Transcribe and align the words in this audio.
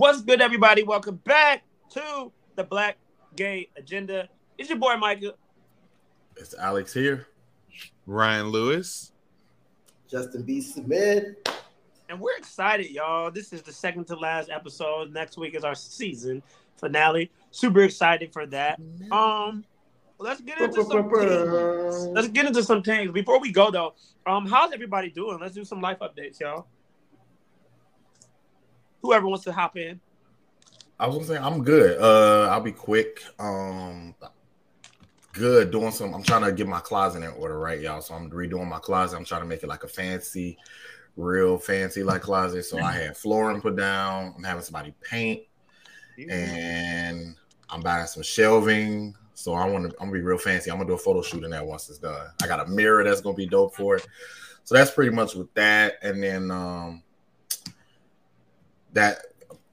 What's 0.00 0.22
good, 0.22 0.40
everybody? 0.40 0.82
Welcome 0.82 1.16
back 1.24 1.62
to 1.90 2.32
the 2.56 2.64
Black 2.64 2.96
Gay 3.36 3.68
Agenda. 3.76 4.30
It's 4.56 4.70
your 4.70 4.78
boy 4.78 4.96
Micah. 4.96 5.34
It's 6.38 6.54
Alex 6.54 6.94
here. 6.94 7.26
Rian-Louis. 8.08 9.12
Justin 10.10 10.42
B. 10.44 10.62
Smith. 10.62 11.36
And 12.08 12.18
we're 12.18 12.34
excited, 12.38 12.90
y'all. 12.90 13.30
This 13.30 13.52
is 13.52 13.60
the 13.60 13.74
second 13.74 14.06
to 14.06 14.16
last 14.16 14.48
episode. 14.48 15.12
Next 15.12 15.36
week 15.36 15.54
is 15.54 15.64
our 15.64 15.74
season 15.74 16.42
finale. 16.78 17.30
Super 17.50 17.82
excited 17.82 18.32
for 18.32 18.46
that. 18.46 18.80
Um, 19.12 19.66
let's 20.16 20.40
get 20.40 20.62
into 20.62 20.82
some 20.82 21.10
things. 21.10 22.06
Let's 22.06 22.28
get 22.28 22.46
into 22.46 22.62
some 22.62 22.82
things. 22.82 23.12
Before 23.12 23.38
we 23.38 23.52
go 23.52 23.70
though, 23.70 23.92
um, 24.24 24.46
how's 24.46 24.72
everybody 24.72 25.10
doing? 25.10 25.38
Let's 25.38 25.54
do 25.54 25.62
some 25.62 25.82
life 25.82 25.98
updates, 25.98 26.40
y'all. 26.40 26.68
Whoever 29.02 29.26
wants 29.26 29.44
to 29.44 29.52
hop 29.52 29.76
in. 29.76 30.00
I 30.98 31.06
was 31.06 31.16
gonna 31.16 31.26
say 31.26 31.38
I'm 31.38 31.64
good. 31.64 31.98
Uh, 32.00 32.48
I'll 32.50 32.60
be 32.60 32.72
quick. 32.72 33.22
Um, 33.38 34.14
good 35.32 35.70
doing 35.70 35.92
some. 35.92 36.14
I'm 36.14 36.22
trying 36.22 36.44
to 36.44 36.52
get 36.52 36.68
my 36.68 36.80
closet 36.80 37.22
in 37.22 37.30
order, 37.30 37.58
right, 37.58 37.80
y'all. 37.80 38.02
So 38.02 38.14
I'm 38.14 38.30
redoing 38.30 38.68
my 38.68 38.78
closet. 38.78 39.16
I'm 39.16 39.24
trying 39.24 39.40
to 39.40 39.46
make 39.46 39.62
it 39.62 39.68
like 39.68 39.84
a 39.84 39.88
fancy, 39.88 40.58
real 41.16 41.56
fancy 41.58 42.02
like 42.02 42.20
closet. 42.20 42.64
So 42.64 42.78
I 42.78 42.92
had 42.92 43.16
flooring 43.16 43.62
put 43.62 43.76
down. 43.76 44.34
I'm 44.36 44.44
having 44.44 44.62
somebody 44.62 44.94
paint, 45.02 45.42
and 46.28 47.34
I'm 47.70 47.80
buying 47.80 48.06
some 48.06 48.22
shelving. 48.22 49.14
So 49.32 49.54
I 49.54 49.64
want 49.64 49.88
to. 49.88 49.96
I'm 50.00 50.08
gonna 50.08 50.18
be 50.18 50.20
real 50.20 50.36
fancy. 50.36 50.70
I'm 50.70 50.76
gonna 50.76 50.88
do 50.90 50.94
a 50.94 50.98
photo 50.98 51.22
shoot 51.22 51.44
in 51.44 51.50
that 51.50 51.64
once 51.64 51.88
it's 51.88 51.98
done. 51.98 52.26
I 52.42 52.46
got 52.46 52.66
a 52.66 52.70
mirror 52.70 53.04
that's 53.04 53.22
gonna 53.22 53.36
be 53.36 53.46
dope 53.46 53.74
for 53.74 53.96
it. 53.96 54.06
So 54.64 54.74
that's 54.74 54.90
pretty 54.90 55.12
much 55.12 55.34
with 55.34 55.52
that. 55.54 55.94
And 56.02 56.22
then 56.22 56.50
um 56.50 57.02
that 58.92 59.18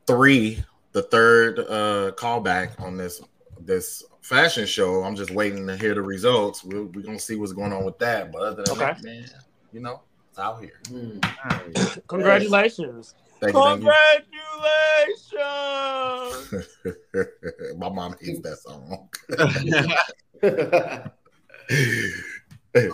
three, 0.05 0.63
the 0.91 1.03
third 1.03 1.59
uh 1.59 2.12
callback 2.16 2.80
on 2.81 2.98
this 2.98 3.21
this 3.59 4.03
fashion 4.22 4.66
show. 4.66 5.03
I'm 5.03 5.16
just 5.16 5.31
waiting 5.31 5.66
to 5.67 5.78
hear 5.78 5.94
the 5.94 6.02
results. 6.02 6.64
We're, 6.64 6.83
we're 6.83 7.03
gonna 7.03 7.19
see 7.19 7.36
what's 7.36 7.53
going 7.53 7.73
on 7.73 7.86
with 7.86 7.97
that. 8.00 8.31
But 8.31 8.41
other 8.41 8.64
than 8.64 8.72
Okay. 8.73 8.86
that, 8.86 9.03
man, 9.03 9.25
you 9.72 9.80
know, 9.80 10.02
it's 10.30 10.39
out 10.39 10.61
here. 10.61 10.80
Hmm. 10.89 11.19
Congratulations. 12.08 13.16
Thank 13.39 13.56
you, 13.56 13.64
thank 13.64 13.81
Congratulations. 13.81 13.94
you. 17.13 17.78
My 17.78 17.89
mom 17.89 18.16
hates 18.19 18.39
that 18.41 18.58
song. 18.58 19.09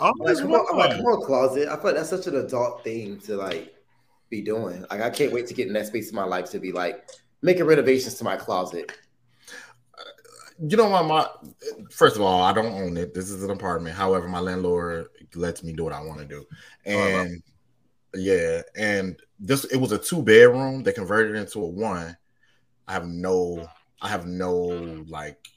I'm 0.02 0.14
like, 0.20 0.38
come 0.38 0.54
on, 0.54 0.66
I'm 0.70 0.78
like, 0.78 0.92
come 0.98 1.06
on, 1.06 1.26
closet. 1.26 1.68
I 1.68 1.76
feel 1.76 1.84
like 1.86 1.96
that's 1.96 2.10
such 2.10 2.28
an 2.28 2.36
adult 2.38 2.84
thing 2.84 3.20
to 3.22 3.36
like 3.38 3.74
be 4.34 4.42
doing. 4.42 4.84
Like, 4.90 5.02
I 5.02 5.10
can't 5.10 5.32
wait 5.32 5.48
to 5.48 5.54
get 5.54 5.68
in 5.68 5.74
that 5.74 5.88
space 5.88 6.10
in 6.10 6.16
my 6.16 6.24
life 6.24 6.50
to 6.52 6.60
be 6.60 6.72
like 6.72 7.08
making 7.44 7.66
renovations 7.66 8.16
to 8.16 8.24
my 8.24 8.36
closet. 8.36 8.92
you 10.60 10.78
know 10.78 10.90
what 10.90 11.06
my 11.06 11.28
first 11.92 12.16
of 12.16 12.22
all 12.22 12.42
i 12.44 12.54
don't 12.54 12.74
own 12.82 12.98
it. 12.98 13.14
This 13.14 13.30
is 13.30 13.44
an 13.44 13.52
apartment. 13.52 13.96
However 13.96 14.28
my 14.28 14.40
landlord 14.40 15.08
lets 15.36 15.64
me 15.64 15.74
do 15.74 15.84
what 15.84 15.94
i 15.94 16.02
want 16.02 16.20
to 16.20 16.26
do. 16.26 16.46
And 16.86 17.44
yeah 18.16 18.62
and 18.76 19.20
this 19.40 19.66
it 19.66 19.78
was 19.78 19.92
a 19.92 19.98
two 19.98 20.22
bedroom 20.22 20.84
they 20.84 20.94
converted 20.94 21.36
it 21.36 21.40
into 21.40 21.60
a 21.60 21.68
one. 21.68 22.18
I 22.88 22.94
have 22.94 23.08
no 23.08 23.68
i 24.02 24.08
have 24.08 24.26
no 24.26 24.52
like 25.08 25.48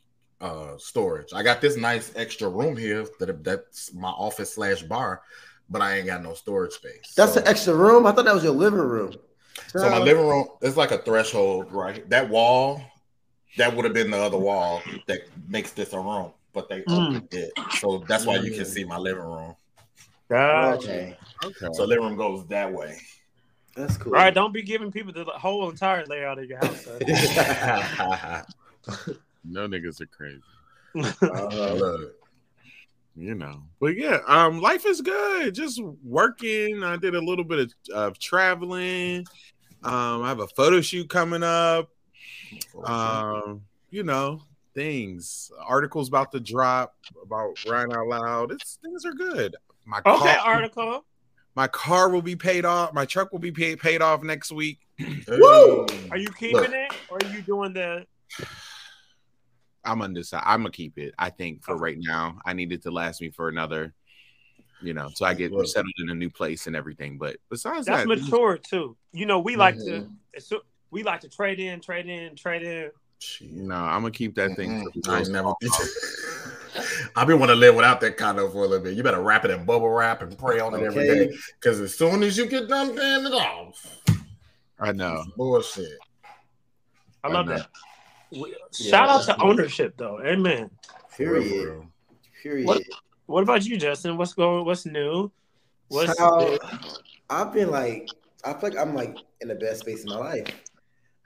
uh 0.40 0.76
storage. 0.76 1.32
I 1.32 1.42
got 1.42 1.60
this 1.62 1.76
nice 1.76 2.12
extra 2.14 2.48
room 2.48 2.76
here 2.76 3.06
that 3.20 3.42
that's 3.42 3.94
my 3.94 4.10
office 4.10 4.54
slash 4.54 4.82
bar 4.82 5.22
but 5.70 5.82
i 5.82 5.96
ain't 5.96 6.06
got 6.06 6.22
no 6.22 6.34
storage 6.34 6.72
space 6.72 7.14
That's 7.16 7.34
so, 7.34 7.40
an 7.40 7.48
extra 7.48 7.74
room. 7.74 8.06
I 8.06 8.12
thought 8.12 8.24
that 8.24 8.34
was 8.34 8.44
your 8.44 8.54
living 8.54 8.78
room. 8.80 9.14
so 9.68 9.90
my 9.90 9.98
living 9.98 10.26
room 10.26 10.46
it's 10.62 10.76
like 10.76 10.90
a 10.92 10.98
threshold 10.98 11.72
right 11.72 12.08
that 12.10 12.28
wall 12.28 12.80
that 13.56 13.74
would 13.74 13.84
have 13.84 13.94
been 13.94 14.10
the 14.10 14.18
other 14.18 14.38
wall 14.38 14.82
that 15.06 15.20
makes 15.48 15.72
this 15.72 15.92
a 15.92 16.00
room 16.00 16.32
but 16.52 16.68
they 16.68 16.82
Mm. 16.82 17.16
opened 17.16 17.28
it 17.32 17.52
so 17.72 18.04
that's 18.08 18.26
why 18.26 18.36
you 18.36 18.52
can 18.52 18.64
see 18.64 18.84
my 18.84 18.98
living 18.98 19.22
room 19.24 19.54
Gotcha. 20.28 20.90
Okay, 20.90 21.16
okay. 21.44 21.66
so 21.72 21.84
living 21.84 22.04
room 22.04 22.16
goes 22.16 22.46
that 22.48 22.72
way 22.72 22.98
that's 23.76 23.98
cool. 23.98 24.14
All 24.14 24.22
right, 24.22 24.32
don't 24.32 24.54
be 24.54 24.62
giving 24.62 24.90
people 24.90 25.12
the 25.12 25.26
whole 25.26 25.68
entire 25.68 26.06
layout 26.06 26.38
of 26.38 26.46
your 26.46 26.56
house. 26.56 26.86
no 29.44 29.68
niggas 29.68 30.00
are 30.00 30.06
crazy. 30.06 30.40
Uh, 31.22 31.74
Look, 31.74 32.15
You 33.16 33.34
know. 33.34 33.62
But 33.80 33.96
yeah, 33.96 34.18
um, 34.26 34.60
life 34.60 34.84
is 34.86 35.00
good. 35.00 35.54
Just 35.54 35.80
working. 36.04 36.82
I 36.84 36.96
did 36.96 37.14
a 37.14 37.20
little 37.20 37.44
bit 37.44 37.58
of, 37.60 37.94
of 37.94 38.18
traveling. 38.18 39.24
Um, 39.82 40.22
I 40.22 40.28
have 40.28 40.40
a 40.40 40.48
photo 40.48 40.80
shoot 40.80 41.08
coming 41.08 41.42
up. 41.42 41.88
Um, 42.84 43.62
you 43.90 44.02
know, 44.02 44.42
things. 44.74 45.50
Articles 45.64 46.08
about 46.08 46.30
to 46.32 46.40
drop 46.40 46.94
about 47.22 47.54
Rian 47.56 47.94
Out 47.96 48.06
Loud. 48.08 48.52
It's 48.52 48.78
things 48.82 49.04
are 49.04 49.12
good. 49.14 49.56
My 49.84 49.98
Okay, 50.04 50.34
car, 50.34 50.38
article. 50.54 51.04
my 51.54 51.68
car 51.68 52.08
will 52.10 52.22
be 52.22 52.36
paid 52.36 52.64
off. 52.64 52.92
My 52.92 53.04
truck 53.04 53.32
will 53.32 53.38
be 53.38 53.52
paid 53.52 53.78
paid 53.80 54.02
off 54.02 54.22
next 54.22 54.52
week. 54.52 54.80
Woo! 55.28 55.86
Are 56.10 56.18
you 56.18 56.28
keeping 56.32 56.56
Look. 56.60 56.70
it 56.72 56.92
or 57.08 57.18
are 57.22 57.32
you 57.32 57.42
doing 57.42 57.72
the 57.72 58.04
I'm 59.86 60.02
undecided. 60.02 60.44
I'm 60.46 60.60
gonna 60.60 60.70
keep 60.72 60.98
it. 60.98 61.14
I 61.18 61.30
think 61.30 61.62
for 61.64 61.76
right 61.76 61.96
now, 61.98 62.38
I 62.44 62.52
need 62.52 62.72
it 62.72 62.82
to 62.82 62.90
last 62.90 63.20
me 63.20 63.30
for 63.30 63.48
another, 63.48 63.94
you 64.82 64.92
know, 64.94 65.08
so 65.14 65.24
I 65.24 65.34
get 65.34 65.52
Look. 65.52 65.66
settled 65.68 65.94
in 65.98 66.10
a 66.10 66.14
new 66.14 66.28
place 66.30 66.66
and 66.66 66.74
everything. 66.76 67.16
But 67.18 67.36
besides 67.48 67.86
that's 67.86 68.02
that, 68.02 68.08
mature 68.08 68.58
too. 68.58 68.96
You 69.12 69.26
know, 69.26 69.38
we 69.38 69.56
like 69.56 69.76
to 69.76 69.80
Mhm. 70.02 70.16
it's- 70.34 70.52
we 70.90 71.02
like 71.02 71.20
to 71.22 71.28
trade 71.28 71.60
in, 71.60 71.80
trade 71.80 72.06
in, 72.06 72.36
trade 72.36 72.62
in. 72.62 72.90
No, 73.40 73.74
I'm 73.76 74.02
gonna 74.02 74.10
keep 74.10 74.34
that 74.34 74.56
thing. 74.56 74.84
The 75.02 75.10
I 75.10 75.22
never. 75.24 75.52
I've 77.16 77.26
been 77.26 77.38
want 77.38 77.48
to 77.50 77.56
live 77.56 77.74
without 77.74 78.00
that 78.02 78.16
condo 78.18 78.50
for 78.50 78.58
a 78.64 78.68
little 78.68 78.84
bit. 78.84 78.94
You 78.94 79.02
better 79.02 79.22
wrap 79.22 79.44
it 79.46 79.50
in 79.50 79.64
bubble 79.64 79.88
wrap 79.88 80.20
and 80.20 80.36
pray 80.38 80.60
on 80.60 80.74
it 80.74 80.82
every 80.82 81.08
Okay. 81.10 81.26
day. 81.28 81.36
Because 81.58 81.80
as 81.80 81.96
soon 81.96 82.22
as 82.22 82.36
you 82.36 82.46
get 82.46 82.68
done 82.68 82.94
paying 82.94 83.24
it 83.26 83.32
off, 83.32 84.00
I 84.78 84.92
know. 84.92 85.22
it's 85.26 85.36
bullshit. 85.36 85.98
I 87.24 87.28
love 87.28 87.46
I 87.48 87.52
know. 87.52 87.56
that. 87.58 87.68
We- 88.32 88.50
Yeah, 88.78 88.90
Shout 88.90 89.08
out 89.08 89.24
to 89.24 89.40
ownership 89.42 89.94
though. 89.96 90.20
Amen. 90.24 90.70
For 91.08 91.32
real, 91.32 91.42
for 91.42 91.48
Period. 91.48 91.82
Period. 92.42 92.66
What- 92.66 92.82
What 93.26 93.42
about 93.42 93.64
you, 93.66 93.76
Justin? 93.76 94.16
What's 94.16 94.34
going 94.34 94.64
what's 94.64 94.86
new? 94.86 95.30
What's 95.88 96.16
Child, 96.16 96.58
I've 97.30 97.52
been 97.52 97.70
like, 97.70 98.08
I 98.44 98.52
feel 98.52 98.70
like 98.70 98.78
I'm 98.78 98.94
like 98.94 99.16
in 99.40 99.48
the 99.48 99.54
best 99.56 99.80
space 99.80 100.04
in 100.04 100.10
my 100.10 100.16
life. 100.18 100.46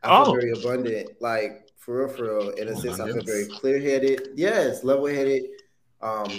I 0.02 0.08
feel 0.24 0.32
Oh. 0.32 0.32
very 0.32 0.52
abundant, 0.52 1.10
like 1.20 1.68
for 1.76 2.06
real, 2.06 2.08
for 2.08 2.22
real. 2.24 2.50
In 2.50 2.68
a 2.68 2.76
sense, 2.76 3.00
I 3.00 3.06
feel 3.12 3.22
very 3.22 3.46
clear 3.48 3.78
headed. 3.80 4.28
Yes, 4.34 4.82
level 4.82 5.06
headed. 5.06 5.44
Um, 6.00 6.30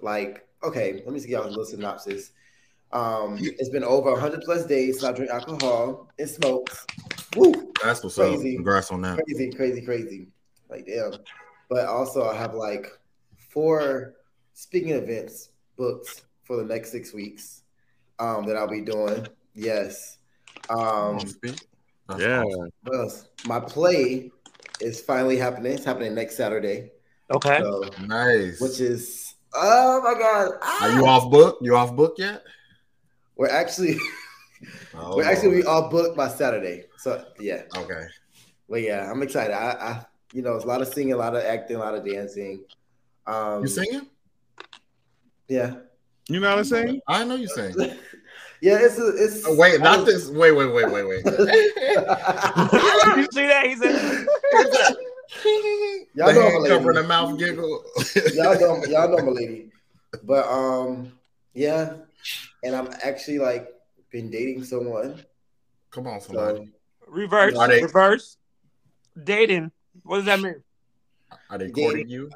like 0.00 0.46
okay, 0.64 0.94
let 1.04 1.06
me 1.08 1.14
just 1.14 1.26
give 1.28 1.38
y'all 1.38 1.46
a 1.46 1.50
little 1.50 1.64
synopsis. 1.64 2.32
Um, 2.92 3.38
it's 3.40 3.70
been 3.70 3.84
over 3.84 4.10
100 4.12 4.42
plus 4.42 4.66
days 4.66 5.00
since 5.00 5.04
I 5.04 5.12
drink 5.12 5.30
alcohol 5.30 6.10
and 6.18 6.28
smokes. 6.28 6.86
Woo! 7.36 7.72
That's 7.82 8.02
what's 8.04 8.16
Crazy. 8.16 8.50
up. 8.50 8.56
Congrats 8.56 8.90
on 8.90 9.00
that. 9.02 9.18
crazy, 9.24 9.50
crazy, 9.52 9.80
crazy. 9.82 10.28
Like 10.68 10.86
damn. 10.86 11.12
But 11.68 11.86
also 11.86 12.28
I 12.28 12.34
have 12.36 12.54
like 12.54 12.86
four 13.50 14.14
speaking 14.52 14.90
events 14.92 15.50
booked 15.76 16.24
for 16.44 16.56
the 16.56 16.64
next 16.64 16.92
six 16.92 17.12
weeks 17.14 17.62
um 18.18 18.46
that 18.46 18.56
I'll 18.56 18.68
be 18.68 18.82
doing. 18.82 19.26
Yes. 19.54 20.18
Um 20.68 21.18
Yeah. 22.18 22.42
what 22.82 22.94
else? 22.96 23.28
My 23.46 23.60
play 23.60 24.30
is 24.80 25.00
finally 25.00 25.38
happening. 25.38 25.72
It's 25.72 25.84
happening 25.84 26.14
next 26.14 26.36
Saturday. 26.36 26.90
okay. 27.30 27.58
So 27.58 27.90
Nice. 28.06 28.60
which 28.60 28.80
is 28.80 29.34
oh 29.54 30.00
my 30.02 30.14
god. 30.20 30.58
Ah! 30.62 30.78
Are 30.90 30.98
you 30.98 31.06
off 31.06 31.30
book? 31.30 31.58
You 31.62 31.76
off 31.76 31.96
book 31.96 32.16
yet? 32.18 32.42
We're 33.42 33.48
actually 33.50 33.96
Oh, 34.94 35.16
we're 35.16 35.24
actually 35.24 35.56
we 35.56 35.64
all 35.64 35.88
booked 35.88 36.16
by 36.16 36.28
Saturday. 36.28 36.84
So 36.96 37.24
yeah. 37.40 37.62
okay. 37.76 38.06
But 38.70 38.82
yeah, 38.82 39.10
I'm 39.10 39.20
excited. 39.20 39.52
I, 39.52 39.70
I 39.72 40.06
you 40.32 40.42
know, 40.42 40.54
it's 40.54 40.64
a 40.64 40.68
lot 40.68 40.80
of 40.80 40.86
singing, 40.86 41.12
a 41.14 41.16
lot 41.16 41.34
of 41.34 41.42
acting, 41.42 41.74
a 41.74 41.80
lot 41.80 41.96
of 41.96 42.06
dancing. 42.06 42.62
Um 43.26 43.62
You 43.62 43.66
singing? 43.66 44.06
Yeah. 45.48 45.74
You 46.28 46.38
know 46.38 46.50
what 46.50 46.58
I'm 46.58 46.64
saying? 46.64 47.00
I 47.08 47.24
know 47.24 47.34
you 47.34 47.48
sing. 47.48 47.74
Yeah, 48.60 48.78
it's 48.80 48.96
a, 48.96 49.08
it's 49.08 49.42
Oh, 49.44 49.56
wait, 49.56 49.80
not 49.80 50.06
this. 50.06 50.28
Wait, 50.28 50.52
wait, 50.52 50.72
wait, 50.72 50.88
wait, 50.88 51.04
wait. 51.04 51.24
you 51.26 51.32
see 53.32 53.48
that? 53.48 53.64
He 53.66 53.74
said 53.74 54.26
Y'all 56.14 56.28
the 56.28 56.32
know 56.34 56.42
hand 56.42 56.56
I'm 56.58 56.64
a 56.64 56.68
covering 56.68 56.96
the 56.96 57.02
mouth 57.08 57.36
giggle. 57.40 57.82
y'all 58.34 58.54
know 58.60 58.84
y'all 58.84 59.08
know 59.08 59.24
my 59.24 59.32
lady. 59.32 59.72
But 60.22 60.46
um 60.46 61.10
yeah, 61.54 61.94
and 62.62 62.74
I'm 62.76 62.88
actually 63.02 63.38
like 63.38 63.68
been 64.10 64.30
dating 64.30 64.64
someone. 64.64 65.22
Come 65.90 66.06
on, 66.06 66.20
So 66.20 66.66
reverse, 67.06 67.54
Are 67.56 67.68
they- 67.68 67.82
reverse. 67.82 68.36
Dating. 69.24 69.70
What 70.04 70.16
does 70.16 70.24
that 70.26 70.40
mean? 70.40 70.62
Are 71.50 71.58
they 71.58 71.66
Dating. 71.68 71.84
courting 71.84 72.08
you? 72.08 72.30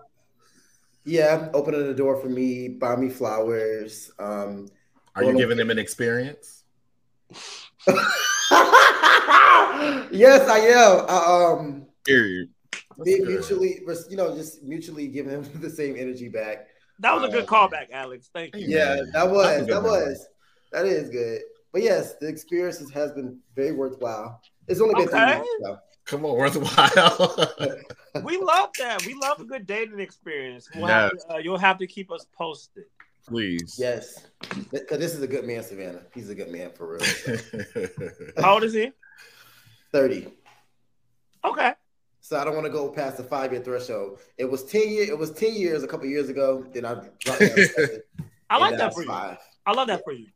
yeah, 1.04 1.48
opening 1.54 1.86
the 1.86 1.94
door 1.94 2.16
for 2.20 2.28
me, 2.28 2.68
buy 2.68 2.96
me 2.96 3.08
flowers. 3.08 4.10
Um 4.18 4.68
Are 5.14 5.24
you 5.24 5.36
giving 5.36 5.56
them 5.56 5.70
an 5.70 5.78
experience? 5.78 6.64
yes, 10.10 10.48
I 10.48 10.58
am. 10.58 11.04
I, 11.08 11.52
um, 11.52 11.86
Period. 12.04 12.48
being 13.04 13.26
mutually, 13.26 13.80
you 14.10 14.16
know, 14.16 14.34
just 14.36 14.62
mutually 14.62 15.08
giving 15.08 15.32
him 15.32 15.44
the 15.60 15.70
same 15.70 15.96
energy 15.96 16.28
back. 16.28 16.68
That 17.00 17.14
was 17.14 17.24
a 17.28 17.32
good 17.32 17.46
callback, 17.46 17.90
Alex. 17.92 18.30
Thank 18.32 18.54
you. 18.56 18.66
Yeah, 18.66 18.96
Man, 18.96 18.96
that 18.96 19.12
that's 19.12 19.26
a 19.26 19.32
was 19.32 19.66
that 19.66 19.82
was 19.82 20.26
that 20.72 20.86
is 20.86 21.10
good. 21.10 21.42
But 21.72 21.82
yes, 21.82 22.14
the 22.20 22.26
experience 22.28 22.78
has- 22.78 22.90
has 22.90 23.12
been 23.12 23.38
very 23.54 23.72
worthwhile. 23.72 24.40
It's 24.66 24.80
only 24.80 24.94
been 24.94 25.08
Okay. 25.14 25.32
three 25.32 25.40
weeks, 25.40 25.50
so. 25.62 25.78
Come 26.06 26.24
on, 26.24 26.36
worthwhile. 26.36 27.78
We 28.24 28.38
love 28.38 28.70
that. 28.78 29.04
We 29.04 29.12
love 29.12 29.40
a 29.40 29.44
good 29.44 29.66
dating 29.66 30.00
experience. 30.00 30.70
We'll 30.74 30.86
have 30.86 31.10
to, 31.10 31.34
uh, 31.34 31.36
you'll 31.36 31.58
have 31.58 31.76
to 31.78 31.86
keep 31.86 32.10
us 32.10 32.24
posted. 32.34 32.84
Please. 33.28 33.76
Yes, 33.78 34.26
because 34.72 34.98
this 34.98 35.14
is 35.14 35.20
a 35.20 35.26
good 35.26 35.44
man, 35.44 35.62
Savannah. 35.62 36.00
He's 36.14 36.30
a 36.30 36.34
good 36.34 36.50
man 36.50 36.70
for 36.70 36.96
real. 36.96 37.88
How 38.38 38.54
old 38.54 38.64
is 38.64 38.72
he? 38.72 38.90
Thirty. 39.92 40.28
Okay. 41.44 41.74
So 42.26 42.36
I 42.36 42.42
don't 42.44 42.54
want 42.54 42.66
to 42.66 42.72
go 42.72 42.88
past 42.88 43.18
the 43.18 43.22
five 43.22 43.52
year 43.52 43.62
threshold. 43.62 44.18
It 44.36 44.46
was 44.46 44.64
ten 44.64 44.88
year. 44.88 45.04
It 45.04 45.16
was 45.16 45.30
ten 45.30 45.54
years 45.54 45.84
a 45.84 45.86
couple 45.86 46.06
years 46.06 46.28
ago. 46.28 46.66
Then 46.72 46.84
I 46.84 46.94
dropped 47.20 47.38
seven, 47.38 48.00
I 48.50 48.58
like 48.58 48.76
that 48.78 48.92
for 48.94 49.02
you. 49.02 49.06
Five. 49.06 49.38
I 49.64 49.72
love 49.72 49.86
that 49.86 50.02
for 50.02 50.12
you. 50.12 50.26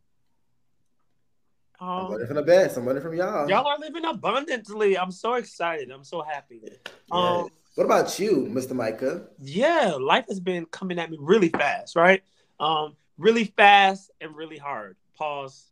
I'm 1.81 1.89
Um, 1.89 2.11
learning 2.13 2.27
from 2.29 2.37
the 2.37 2.43
best. 2.45 2.77
I'm 2.77 2.87
learning 2.87 3.03
from 3.03 3.15
y'all. 3.17 3.49
y'all 3.51 3.67
are 3.67 3.77
living 3.81 4.05
abundantly. 4.05 4.97
I'm 4.97 5.11
so 5.11 5.35
excited. 5.35 5.91
I'm 5.91 6.05
so 6.05 6.23
happy. 6.23 6.61
Yes. 6.63 6.77
Um, 7.11 7.49
what 7.75 7.87
about 7.87 8.21
you, 8.21 8.47
Mr. 8.49 8.71
Micah? 8.73 9.27
yeah, 9.41 9.95
life 9.99 10.27
has 10.29 10.39
been 10.39 10.67
coming 10.67 11.01
at 11.01 11.11
me 11.11 11.17
really 11.21 11.49
fast, 11.49 11.97
right? 11.97 12.23
Um, 12.61 12.95
really 13.19 13.47
fast 13.57 14.13
and 14.21 14.37
really 14.37 14.59
hard. 14.59 14.97
Pause. 15.17 15.65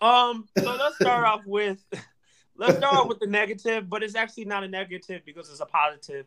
Um, 0.00 0.48
so 0.58 0.74
let's 0.74 0.96
start 0.96 1.24
off 1.28 1.42
with 1.46 1.78
let's 2.62 2.78
start 2.78 3.08
with 3.08 3.18
the 3.18 3.26
negative, 3.26 3.88
but 3.88 4.02
it's 4.02 4.14
actually 4.14 4.44
not 4.44 4.64
a 4.64 4.68
negative 4.68 5.22
because 5.26 5.50
it's 5.50 5.60
a 5.60 5.66
positive. 5.66 6.26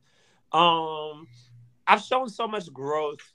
Um, 0.51 1.27
I've 1.87 2.01
shown 2.01 2.29
so 2.29 2.47
much 2.47 2.71
growth 2.71 3.33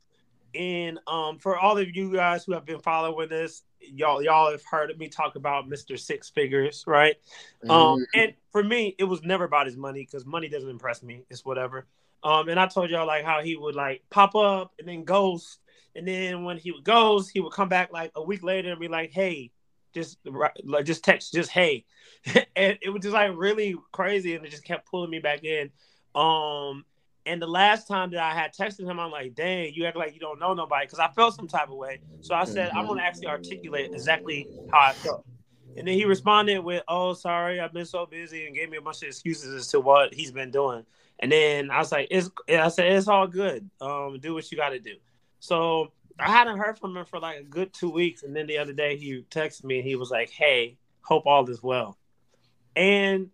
in 0.53 0.99
um 1.07 1.39
for 1.39 1.57
all 1.57 1.79
of 1.79 1.95
you 1.95 2.13
guys 2.13 2.45
who 2.45 2.53
have 2.53 2.65
been 2.65 2.81
following 2.81 3.29
this, 3.29 3.63
y'all 3.81 4.23
y'all 4.23 4.51
have 4.51 4.63
heard 4.69 4.91
of 4.91 4.99
me 4.99 5.09
talk 5.09 5.37
about 5.37 5.69
Mr. 5.69 5.99
Six 5.99 6.29
Figures, 6.29 6.85
right? 6.87 7.17
Mm-hmm. 7.65 7.71
Um, 7.71 8.07
and 8.15 8.35
for 8.51 8.63
me, 8.63 8.95
it 8.99 9.05
was 9.05 9.23
never 9.23 9.45
about 9.45 9.67
his 9.67 9.77
money 9.77 10.01
because 10.01 10.27
money 10.27 10.49
doesn't 10.49 10.69
impress 10.69 11.03
me. 11.03 11.23
It's 11.31 11.45
whatever. 11.45 11.87
Um, 12.23 12.49
and 12.49 12.61
I 12.61 12.67
told 12.67 12.91
y'all 12.91 13.07
like 13.07 13.25
how 13.25 13.43
he 13.43 13.57
would 13.57 13.75
like 13.75 14.03
pop 14.11 14.35
up 14.35 14.73
and 14.79 14.87
then 14.87 15.05
ghost, 15.05 15.61
and 15.95 16.07
then 16.07 16.45
when 16.45 16.59
he 16.59 16.73
would 16.73 16.85
ghost, 16.85 17.31
he 17.33 17.41
would 17.41 17.53
come 17.53 17.69
back 17.69 17.93
like 17.93 18.13
a 18.15 18.23
week 18.23 18.43
later 18.43 18.71
and 18.71 18.81
be 18.81 18.89
like, 18.89 19.13
"Hey, 19.13 19.53
just 19.93 20.19
like 20.65 20.85
just 20.85 21.05
text, 21.05 21.33
just 21.33 21.51
hey," 21.51 21.85
and 22.57 22.79
it 22.83 22.91
was 22.93 23.03
just 23.03 23.15
like 23.15 23.33
really 23.35 23.77
crazy, 23.93 24.35
and 24.35 24.45
it 24.45 24.51
just 24.51 24.65
kept 24.65 24.91
pulling 24.91 25.11
me 25.11 25.19
back 25.19 25.45
in. 25.45 25.71
Um, 26.15 26.85
and 27.27 27.41
the 27.41 27.47
last 27.47 27.87
time 27.87 28.11
that 28.11 28.21
I 28.23 28.35
had 28.35 28.55
texted 28.55 28.89
him, 28.89 28.99
I'm 28.99 29.11
like, 29.11 29.35
"Dang, 29.35 29.73
you 29.75 29.85
act 29.87 29.97
like 29.97 30.15
you 30.15 30.21
don't 30.21 30.41
know 30.41 30.55
nobody," 30.55 30.87
because 30.87 30.99
I 30.99 31.09
felt 31.09 31.35
some 31.35 31.49
type 31.49 31.69
of 31.69 31.77
way. 31.77 32.01
So 32.21 32.35
I 32.35 32.45
said, 32.45 32.71
"I'm 32.77 32.87
gonna 32.87 33.03
actually 33.03 33.29
articulate 33.29 33.91
exactly 33.93 34.49
how 34.67 34.81
I 34.81 34.93
felt." 34.93 35.25
And 35.77 35.87
then 35.87 35.95
he 35.95 36.05
responded 36.05 36.61
with, 36.61 36.83
"Oh, 36.89 37.13
sorry, 37.15 37.61
I've 37.61 37.73
been 37.73 37.87
so 37.87 38.07
busy," 38.07 38.47
and 38.47 38.55
gave 38.55 38.71
me 38.71 38.79
a 38.79 38.83
bunch 38.83 39.03
of 39.03 39.09
excuses 39.09 39.55
as 39.55 39.69
to 39.69 39.81
what 39.81 40.13
he's 40.15 40.33
been 40.33 40.51
doing. 40.51 40.85
And 41.19 41.31
then 41.31 41.71
I 41.71 41.79
was 41.79 41.93
like, 41.93 42.09
"It's," 42.11 42.31
I 42.49 42.69
said, 42.69 42.93
"It's 42.93 43.09
all 43.09 43.27
good. 43.27 43.69
Um, 43.81 44.19
do 44.21 44.35
what 44.35 44.51
you 44.51 44.57
got 44.57 44.71
to 44.71 44.81
do." 44.81 44.97
So 45.39 45.93
I 46.21 46.31
hadn't 46.31 46.59
heard 46.59 46.79
from 46.79 46.97
him 46.97 47.05
for 47.05 47.19
like 47.19 47.39
a 47.41 47.43
good 47.43 47.73
two 47.73 47.91
weeks, 47.91 48.23
and 48.23 48.35
then 48.35 48.47
the 48.47 48.59
other 48.59 48.73
day 48.73 48.97
he 48.97 49.25
texted 49.31 49.65
me 49.65 49.79
and 49.79 49.87
he 49.87 49.97
was 49.97 50.11
like, 50.11 50.31
"Hey, 50.31 50.77
hope 51.03 51.27
all 51.27 51.49
is 51.49 51.63
well." 51.63 51.99
And 52.77 53.31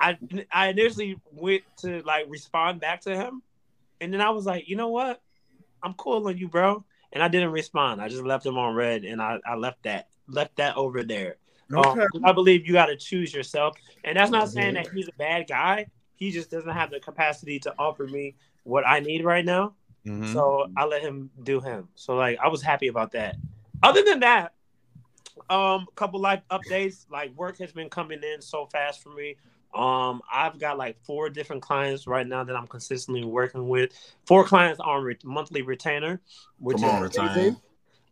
I 0.00 0.18
I 0.52 0.68
initially 0.68 1.16
went 1.32 1.62
to 1.78 2.02
like 2.02 2.26
respond 2.28 2.80
back 2.80 3.02
to 3.02 3.16
him, 3.16 3.42
and 4.00 4.12
then 4.12 4.20
I 4.20 4.30
was 4.30 4.46
like, 4.46 4.68
"You 4.68 4.76
know 4.76 4.88
what? 4.88 5.22
I'm 5.82 5.94
cool 5.94 6.26
on 6.26 6.38
you, 6.38 6.48
bro." 6.48 6.84
And 7.12 7.22
I 7.22 7.28
didn't 7.28 7.52
respond. 7.52 8.02
I 8.02 8.08
just 8.08 8.24
left 8.24 8.44
him 8.44 8.58
on 8.58 8.74
red, 8.74 9.04
and 9.04 9.22
I, 9.22 9.38
I 9.46 9.54
left 9.54 9.84
that 9.84 10.08
left 10.28 10.56
that 10.56 10.76
over 10.76 11.02
there. 11.02 11.36
Um, 11.74 12.08
I 12.24 12.32
believe 12.32 12.66
you 12.66 12.72
got 12.72 12.86
to 12.86 12.96
choose 12.96 13.32
yourself, 13.32 13.76
and 14.04 14.16
that's 14.16 14.30
not 14.30 14.48
saying 14.48 14.74
that 14.74 14.88
he's 14.92 15.08
a 15.08 15.12
bad 15.18 15.48
guy. 15.48 15.86
He 16.16 16.30
just 16.30 16.50
doesn't 16.50 16.70
have 16.70 16.90
the 16.90 17.00
capacity 17.00 17.58
to 17.60 17.74
offer 17.78 18.06
me 18.06 18.36
what 18.64 18.86
I 18.86 19.00
need 19.00 19.24
right 19.24 19.44
now. 19.44 19.74
Mhm. 20.06 20.32
So 20.32 20.66
I 20.76 20.84
let 20.84 21.02
him 21.02 21.30
do 21.42 21.60
him. 21.60 21.88
So 21.94 22.14
like 22.16 22.38
I 22.38 22.48
was 22.48 22.62
happy 22.62 22.88
about 22.88 23.12
that. 23.12 23.36
Other 23.82 24.02
than 24.02 24.20
that, 24.20 24.52
um, 25.50 25.86
a 25.88 25.94
couple 25.94 26.20
life 26.20 26.42
updates. 26.50 27.06
Like 27.10 27.34
work 27.36 27.58
has 27.58 27.72
been 27.72 27.88
coming 27.88 28.22
in 28.22 28.40
so 28.40 28.66
fast 28.66 29.02
for 29.02 29.10
me. 29.10 29.36
Um, 29.74 30.22
I've 30.32 30.58
got 30.58 30.78
like 30.78 30.96
four 31.04 31.28
different 31.28 31.62
clients 31.62 32.06
right 32.06 32.26
now 32.26 32.44
that 32.44 32.54
I'm 32.54 32.66
consistently 32.66 33.24
working 33.24 33.68
with. 33.68 33.92
Four 34.26 34.44
clients 34.44 34.78
on 34.80 35.02
re- 35.02 35.18
monthly 35.24 35.62
retainer, 35.62 36.20
which 36.58 36.80
Come 36.80 36.90
on, 36.90 37.04
is 37.04 37.18
amazing. 37.18 37.56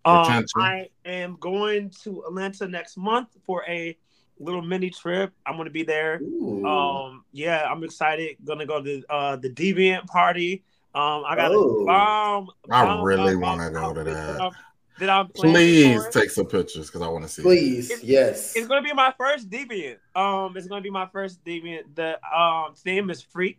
Um, 0.05 0.45
I 0.57 0.89
am 1.05 1.37
going 1.39 1.91
to 2.03 2.25
Atlanta 2.27 2.67
next 2.67 2.97
month 2.97 3.29
for 3.45 3.65
a 3.69 3.97
little 4.41 4.63
mini 4.63 4.91
trip. 4.91 5.33
I'm 5.47 5.55
going 5.55 5.67
to 5.67 5.73
be 5.73 5.85
there. 5.85 6.21
Ooh. 6.23 6.67
Um, 6.67 7.25
yeah, 7.33 7.65
I'm 7.65 7.85
excited. 7.85 8.37
Gonna 8.45 8.67
go 8.67 8.83
to 8.83 9.03
uh 9.09 9.37
the 9.37 9.51
Deviant 9.51 10.07
party. 10.07 10.65
Um, 10.95 11.25
I 11.27 11.37
got 11.37 11.53
Oh. 11.53 11.83
a 11.83 11.87
bomb. 11.87 12.51
I 12.71 13.03
really 13.03 13.37
wanna 13.37 13.71
go 13.71 13.95
to 13.95 14.05
that. 14.05 14.53
That 14.99 15.09
I'm 15.09 15.29
Please 15.29 16.05
for. 16.05 16.11
take 16.11 16.31
some 16.31 16.47
pictures 16.47 16.87
because 16.89 17.01
I 17.01 17.09
want 17.09 17.25
to 17.25 17.29
see. 17.29 17.41
it. 17.41 17.45
Please, 17.45 17.91
It's- 17.91 18.05
yes. 18.05 18.55
It's 18.55 18.67
gonna 18.69 18.83
be 18.83 18.93
my 18.93 19.13
first 19.17 19.49
Deviant. 19.49 19.97
Um, 20.15 20.55
it's 20.57 20.67
gonna 20.69 20.83
be 20.83 20.91
my 20.91 21.07
first 21.07 21.43
Deviant. 21.45 21.95
The 21.95 22.21
um 22.39 22.75
theme 22.75 23.09
is 23.11 23.23
freak, 23.23 23.59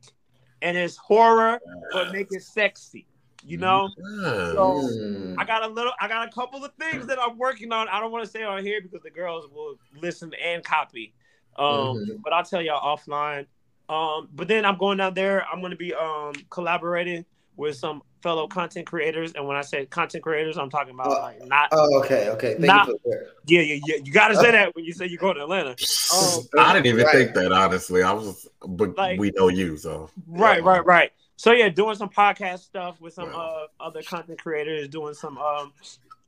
and 0.61 0.77
it's 0.77 0.95
horror, 0.95 1.59
but 1.91 2.11
make 2.11 2.27
it 2.31 2.43
sexy. 2.43 3.07
You 3.45 3.57
know. 3.57 3.89
Yeah. 3.97 4.53
So- 4.53 4.89
Mm. 4.93 5.35
I 5.39 5.43
got 5.43 5.63
a 5.63 5.67
little, 5.67 5.91
I 5.99 6.07
got 6.07 6.27
a 6.29 6.31
couple 6.31 6.63
of 6.63 6.71
things 6.79 7.07
that 7.07 7.17
I'm 7.19 7.37
working 7.37 7.73
on. 7.73 7.89
I 7.89 7.99
don't 7.99 8.11
want 8.11 8.23
to 8.23 8.29
say 8.29 8.43
on 8.43 8.63
here 8.63 8.79
because 8.79 9.01
the 9.01 9.09
girls 9.09 9.47
will 9.51 9.75
listen 9.99 10.31
and 10.41 10.63
copy. 10.63 11.13
Um, 11.57 11.65
Mhm. 11.65 12.21
but 12.23 12.31
I'll 12.31 12.43
tell 12.45 12.61
y'all 12.61 12.95
offline. 12.95 13.47
Um, 13.93 14.29
but 14.33 14.47
then 14.47 14.65
I'm 14.65 14.77
going 14.77 14.97
down 14.97 15.13
there. 15.13 15.45
I'm 15.51 15.59
going 15.59 15.71
to 15.71 15.77
be 15.77 15.93
um 15.93 16.33
collaborating 16.49 17.25
with 17.55 17.75
some 17.75 18.01
fellow 18.23 18.47
content 18.47 18.87
creators, 18.87 19.33
and 19.33 19.45
when 19.47 19.55
I 19.57 19.61
say 19.61 19.85
content 19.85 20.23
creators, 20.23 20.57
I'm 20.57 20.69
talking 20.69 20.93
about 20.93 21.07
Oh. 21.07 21.21
like 21.21 21.45
not. 21.45 21.69
Oh, 21.71 21.99
okay, 21.99 22.29
okay. 22.29 22.53
Thank 22.53 22.65
Nah. 22.65 22.85
you 22.87 22.99
for 23.03 23.33
yeah, 23.45 23.61
yeah, 23.61 23.79
yeah. 23.85 23.95
You 24.03 24.11
got 24.11 24.29
to 24.29 24.35
say 24.35 24.51
that 24.51 24.73
when 24.75 24.85
you 24.85 24.93
say 24.93 25.05
you 25.07 25.17
go 25.17 25.33
to 25.33 25.41
Atlanta. 25.41 25.75
Oh, 26.13 26.43
I 26.57 26.73
didn't 26.73 26.87
even 26.87 27.05
right. 27.05 27.13
think 27.13 27.33
that 27.35 27.51
honestly. 27.51 28.01
I 28.01 28.11
was, 28.13 28.47
but 28.65 28.97
Like- 28.97 29.19
we 29.19 29.31
know 29.35 29.49
you, 29.49 29.77
so 29.77 30.09
Right, 30.27 30.63
Yeah. 30.63 30.69
right, 30.69 30.85
right. 30.85 31.11
So 31.35 31.51
yeah, 31.51 31.69
doing 31.69 31.95
some 31.95 32.09
podcast 32.09 32.59
stuff 32.59 32.99
with 33.01 33.13
some 33.13 33.31
Wow. 33.33 33.67
uh, 33.79 33.83
other 33.83 34.01
content 34.01 34.39
creators, 34.41 34.87
doing 34.87 35.13
some 35.13 35.37
um 35.37 35.73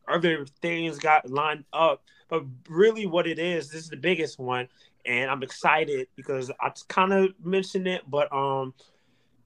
other 0.07 0.45
things 0.61 0.99
got 0.99 1.29
lined 1.29 1.63
up. 1.73 2.03
But 2.27 2.43
really, 2.69 3.05
what 3.05 3.25
it 3.27 3.39
is, 3.39 3.69
this 3.69 3.83
is 3.83 3.89
the 3.89 3.97
biggest 3.97 4.37
one, 4.39 4.67
and 5.05 5.29
I'm 5.29 5.43
excited 5.43 6.07
because 6.15 6.51
I 6.59 6.71
kind 6.87 7.13
of 7.13 7.29
mentioned 7.43 7.87
it, 7.87 8.03
but 8.09 8.31
um. 8.33 8.73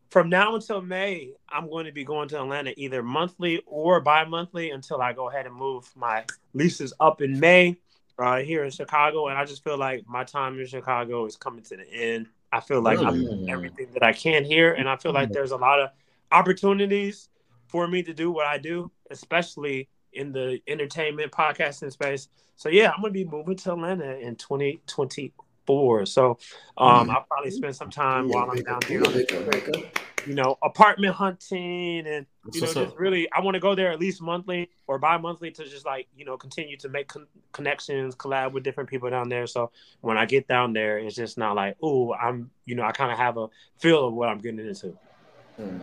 From 0.10 0.28
now 0.28 0.56
until 0.56 0.82
May, 0.82 1.34
I'm 1.48 1.70
going 1.70 1.86
to 1.86 1.92
be 1.92 2.04
going 2.04 2.30
to 2.30 2.42
Atlanta 2.42 2.74
either 2.76 3.04
monthly 3.04 3.62
or 3.68 4.02
bi-monthly 4.02 4.72
until 4.72 5.04
I 5.04 5.14
go 5.14 5.30
ahead 5.30 5.46
and 5.46 5.54
move 5.54 5.88
my 5.96 6.26
leases 6.56 6.94
up 7.00 7.22
in 7.22 7.40
May 7.40 7.78
uh, 8.18 8.38
here 8.38 8.64
in 8.64 8.72
Chicago. 8.72 9.28
And 9.28 9.38
I 9.38 9.46
just 9.46 9.64
feel 9.64 9.78
like 9.78 10.08
my 10.08 10.24
time 10.24 10.60
in 10.60 10.66
Chicago 10.66 11.26
is 11.28 11.38
coming 11.38 11.62
to 11.62 11.78
the 11.78 11.88
end. 11.94 12.26
I 12.52 12.60
feel 12.60 12.82
like 12.82 12.98
I'm? 12.98 13.24
Mm. 13.24 13.50
everything 13.50 13.90
that 13.94 14.02
I 14.02 14.14
can 14.14 14.44
here. 14.44 14.74
And 14.74 14.90
I 14.90 14.98
feel 14.98 15.14
like 15.14 15.32
there's 15.32 15.52
a 15.52 15.58
lot 15.58 15.80
of 15.80 15.92
opportunities 16.32 17.30
for 17.68 17.88
me 17.88 18.02
to 18.04 18.14
do 18.14 18.32
what 18.32 18.48
I 18.48 18.58
do, 18.58 18.92
especially 19.12 19.90
in 20.14 20.32
the 20.32 20.60
entertainment 20.68 21.32
podcasting 21.32 21.92
space. 21.92 22.30
So 22.56 22.70
yeah, 22.70 22.92
I'm 22.92 23.02
gonna 23.02 23.14
be 23.14 23.26
moving 23.26 23.56
to 23.58 23.74
Atlanta 23.74 24.18
in 24.18 24.36
2024. 25.70 26.06
So 26.06 26.38
um, 26.78 27.08
Mhm. 27.08 27.16
I'll 27.16 27.24
probably 27.24 27.52
spend 27.52 27.76
some 27.76 27.90
time 27.90 28.28
Yeah, 28.28 28.36
while 28.36 28.52
I'm 28.52 28.64
down 28.64 28.82
here, 28.88 29.06
on 29.06 29.14
the, 29.14 29.92
you 30.26 30.34
know, 30.36 30.58
apartment 30.62 31.16
hunting 31.16 32.06
and 32.08 32.26
you 32.52 32.62
know, 32.62 32.68
What's 32.68 32.74
just 32.74 32.94
up? 32.94 33.00
really, 33.00 33.32
I 33.32 33.42
want 33.42 33.56
to 33.56 33.60
go 33.60 33.76
there 33.76 33.92
at 33.92 34.00
least 34.00 34.22
monthly 34.22 34.70
or 34.88 34.98
bi-monthly 34.98 35.52
to 35.52 35.66
just 35.66 35.86
like, 35.86 36.08
you 36.16 36.26
know, 36.26 36.36
continue 36.38 36.78
to 36.78 36.90
make 36.90 37.08
con- 37.08 37.28
connections, 37.52 38.16
collab 38.16 38.54
with 38.54 38.64
different 38.64 38.90
people 38.90 39.10
down 39.10 39.30
there. 39.30 39.46
So 39.46 39.72
when 40.02 40.18
I 40.18 40.26
get 40.26 40.48
down 40.48 40.74
there, 40.74 40.98
it's 40.98 41.16
just 41.16 41.38
not 41.38 41.56
like, 41.56 41.78
oh, 41.82 42.14
I'm, 42.14 42.50
you 42.66 42.76
know, 42.76 42.84
I 42.84 42.92
kind 42.92 43.12
of 43.12 43.18
have 43.18 43.38
a 43.38 43.48
feel 43.78 44.08
of 44.08 44.14
what 44.14 44.30
I'm 44.30 44.40
getting 44.40 44.60
into. 44.60 44.98
Mm. 45.60 45.82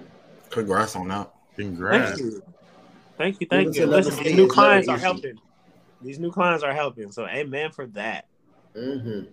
Congrats 0.50 0.96
on 0.96 1.08
that. 1.08 1.32
Congrats. 1.56 2.18
Thank 2.18 2.20
you, 2.20 2.42
thank 3.16 3.40
you, 3.40 3.46
thank 3.46 3.76
you. 3.76 3.86
Listen, 3.86 4.24
these 4.24 4.34
new 4.34 4.48
clients 4.48 4.88
are 4.88 4.98
helping. 4.98 5.38
These 6.02 6.18
new 6.18 6.32
clients 6.32 6.64
are 6.64 6.74
helping. 6.74 7.12
So, 7.12 7.26
amen 7.26 7.70
for 7.72 7.86
that. 7.88 8.26
Mhm. 8.76 9.28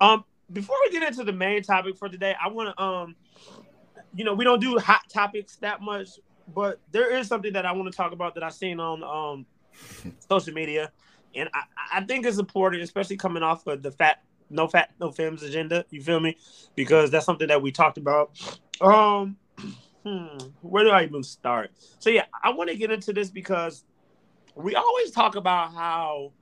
Um, 0.00 0.24
before 0.52 0.76
we 0.84 0.92
get 0.92 1.02
into 1.02 1.24
the 1.24 1.32
main 1.32 1.62
topic 1.62 1.96
for 1.96 2.08
today, 2.08 2.34
I 2.42 2.48
want 2.48 2.76
to 2.76 2.82
um, 2.82 3.16
you 4.14 4.24
know, 4.24 4.34
we 4.34 4.44
don't 4.44 4.60
do 4.60 4.78
hot 4.78 5.02
topics 5.08 5.56
that 5.56 5.80
much, 5.80 6.08
but 6.54 6.80
there 6.90 7.14
is 7.16 7.28
something 7.28 7.52
that 7.52 7.66
I 7.66 7.72
want 7.72 7.90
to 7.90 7.96
talk 7.96 8.12
about 8.12 8.34
that 8.34 8.42
I've 8.42 8.54
seen 8.54 8.80
on 8.80 9.02
um 9.02 9.46
social 10.28 10.54
media, 10.54 10.92
and 11.34 11.48
I, 11.54 11.98
I 11.98 12.04
think 12.04 12.26
it's 12.26 12.38
important, 12.38 12.82
especially 12.82 13.16
coming 13.16 13.42
off 13.42 13.66
of 13.66 13.82
the 13.82 13.90
fat 13.90 14.22
no 14.50 14.68
fat, 14.68 14.90
no 15.00 15.10
femmes 15.10 15.42
agenda. 15.42 15.84
You 15.90 16.02
feel 16.02 16.20
me? 16.20 16.36
Because 16.74 17.10
that's 17.10 17.26
something 17.26 17.48
that 17.48 17.60
we 17.60 17.72
talked 17.72 17.98
about. 17.98 18.30
Um, 18.80 19.36
hmm, 20.06 20.38
where 20.62 20.84
do 20.84 20.90
I 20.90 21.04
even 21.04 21.22
start? 21.22 21.72
So 21.98 22.10
yeah, 22.10 22.26
I 22.42 22.50
want 22.50 22.70
to 22.70 22.76
get 22.76 22.90
into 22.90 23.12
this 23.12 23.30
because 23.30 23.84
we 24.54 24.74
always 24.74 25.10
talk 25.10 25.36
about 25.36 25.72
how 25.72 26.32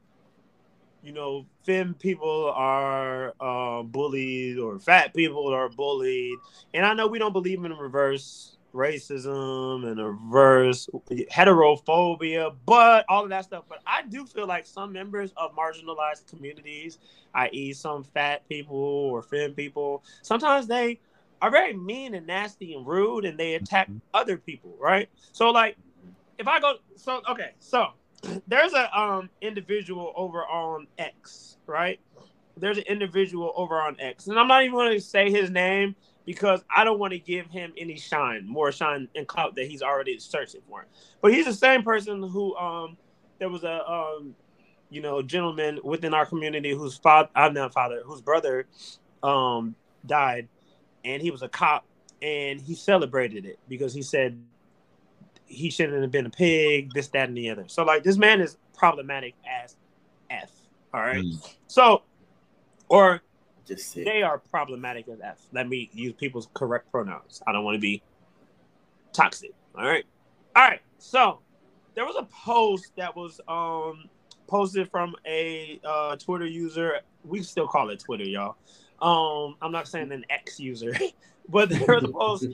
you 1.04 1.12
know 1.12 1.46
femme 1.64 1.94
people 1.94 2.52
are 2.54 3.34
uh, 3.40 3.82
bullied 3.82 4.58
or 4.58 4.78
fat 4.78 5.14
people 5.14 5.52
are 5.52 5.68
bullied, 5.68 6.38
and 6.72 6.84
I 6.86 6.94
know 6.94 7.06
we 7.06 7.18
don't 7.18 7.32
believe 7.32 7.64
in 7.64 7.72
reverse 7.72 8.56
racism 8.74 9.86
and 9.86 10.04
reverse 10.04 10.88
heterophobia, 11.30 12.54
but 12.66 13.04
all 13.08 13.22
of 13.22 13.30
that 13.30 13.44
stuff. 13.44 13.64
But 13.68 13.80
I 13.86 14.02
do 14.02 14.26
feel 14.26 14.46
like 14.46 14.66
some 14.66 14.92
members 14.92 15.32
of 15.36 15.54
marginalized 15.54 16.26
communities, 16.26 16.98
i.e., 17.34 17.72
some 17.72 18.02
fat 18.02 18.46
people 18.48 18.76
or 18.76 19.22
femme 19.22 19.54
people, 19.54 20.02
sometimes 20.22 20.66
they 20.66 21.00
are 21.40 21.50
very 21.50 21.74
mean 21.74 22.14
and 22.14 22.26
nasty 22.26 22.74
and 22.74 22.86
rude 22.86 23.24
and 23.24 23.38
they 23.38 23.54
attack 23.54 23.88
mm-hmm. 23.88 23.98
other 24.12 24.36
people, 24.36 24.74
right? 24.80 25.08
So, 25.32 25.50
like, 25.50 25.76
if 26.38 26.48
I 26.48 26.58
go, 26.58 26.76
so, 26.96 27.22
okay, 27.30 27.52
so 27.60 27.88
there's 28.46 28.72
a 28.74 28.98
um 28.98 29.30
individual 29.40 30.12
over 30.16 30.42
on 30.44 30.86
X, 30.98 31.56
right? 31.66 32.00
There's 32.56 32.78
an 32.78 32.84
individual 32.84 33.52
over 33.56 33.80
on 33.80 33.96
X, 34.00 34.26
and 34.28 34.38
I'm 34.38 34.48
not 34.48 34.62
even 34.62 34.74
going 34.74 34.92
to 34.92 35.00
say 35.00 35.30
his 35.30 35.50
name 35.50 35.96
because 36.24 36.62
I 36.74 36.84
don't 36.84 36.98
want 36.98 37.12
to 37.12 37.18
give 37.18 37.46
him 37.46 37.72
any 37.76 37.96
shine, 37.98 38.46
more 38.46 38.72
shine 38.72 39.08
and 39.14 39.26
clout 39.26 39.56
that 39.56 39.66
he's 39.66 39.82
already 39.82 40.18
searching 40.18 40.62
for. 40.68 40.86
But 41.20 41.32
he's 41.34 41.46
the 41.46 41.52
same 41.52 41.82
person 41.82 42.22
who 42.22 42.56
um 42.56 42.96
there 43.38 43.48
was 43.48 43.64
a 43.64 43.90
um 43.90 44.34
you 44.90 45.00
know 45.00 45.22
gentleman 45.22 45.80
within 45.82 46.14
our 46.14 46.26
community 46.26 46.70
whose 46.72 46.96
father 46.96 47.28
I'm 47.34 47.54
not 47.54 47.72
father 47.72 48.02
whose 48.04 48.20
brother 48.20 48.66
um 49.22 49.74
died 50.06 50.48
and 51.04 51.20
he 51.22 51.30
was 51.30 51.42
a 51.42 51.48
cop 51.48 51.84
and 52.22 52.60
he 52.60 52.74
celebrated 52.74 53.44
it 53.44 53.58
because 53.68 53.92
he 53.94 54.02
said 54.02 54.38
he 55.54 55.70
shouldn't 55.70 56.00
have 56.02 56.10
been 56.10 56.26
a 56.26 56.30
pig, 56.30 56.92
this, 56.94 57.08
that, 57.08 57.28
and 57.28 57.36
the 57.36 57.50
other. 57.50 57.64
So 57.68 57.84
like 57.84 58.02
this 58.02 58.16
man 58.16 58.40
is 58.40 58.56
problematic 58.76 59.34
as 59.48 59.76
F. 60.30 60.50
All 60.92 61.00
right. 61.00 61.24
Mm. 61.24 61.54
So 61.66 62.02
or 62.88 63.22
just 63.66 63.94
they 63.94 64.22
are 64.22 64.38
problematic 64.38 65.08
as 65.08 65.20
F. 65.20 65.40
Let 65.52 65.68
me 65.68 65.90
use 65.92 66.12
people's 66.14 66.48
correct 66.54 66.90
pronouns. 66.90 67.42
I 67.46 67.52
don't 67.52 67.64
want 67.64 67.76
to 67.76 67.80
be 67.80 68.02
toxic. 69.12 69.52
All 69.76 69.86
right. 69.86 70.04
All 70.54 70.68
right. 70.68 70.80
So 70.98 71.40
there 71.94 72.04
was 72.04 72.16
a 72.18 72.24
post 72.24 72.92
that 72.96 73.16
was 73.16 73.40
um 73.48 74.08
posted 74.46 74.90
from 74.90 75.14
a 75.26 75.80
uh, 75.84 76.16
Twitter 76.16 76.46
user. 76.46 77.00
We 77.24 77.42
still 77.42 77.66
call 77.66 77.90
it 77.90 78.00
Twitter, 78.00 78.24
y'all. 78.24 78.56
Um, 79.00 79.56
I'm 79.62 79.72
not 79.72 79.88
saying 79.88 80.12
an 80.12 80.24
X 80.30 80.60
user, 80.60 80.94
but 81.48 81.68
there 81.70 81.86
was 81.86 82.04
a 82.04 82.08
post. 82.08 82.46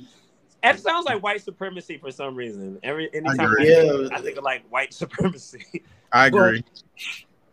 X 0.62 0.82
sounds 0.82 1.06
like 1.06 1.22
white 1.22 1.42
supremacy 1.42 1.98
for 1.98 2.10
some 2.10 2.34
reason. 2.34 2.78
Every 2.82 3.08
anytime 3.14 3.54
I, 3.58 3.62
yeah. 3.62 4.08
I 4.12 4.20
think 4.20 4.36
of 4.36 4.44
like 4.44 4.62
white 4.68 4.92
supremacy. 4.92 5.82
I 6.12 6.26
agree. 6.26 6.62
But, 6.62 6.82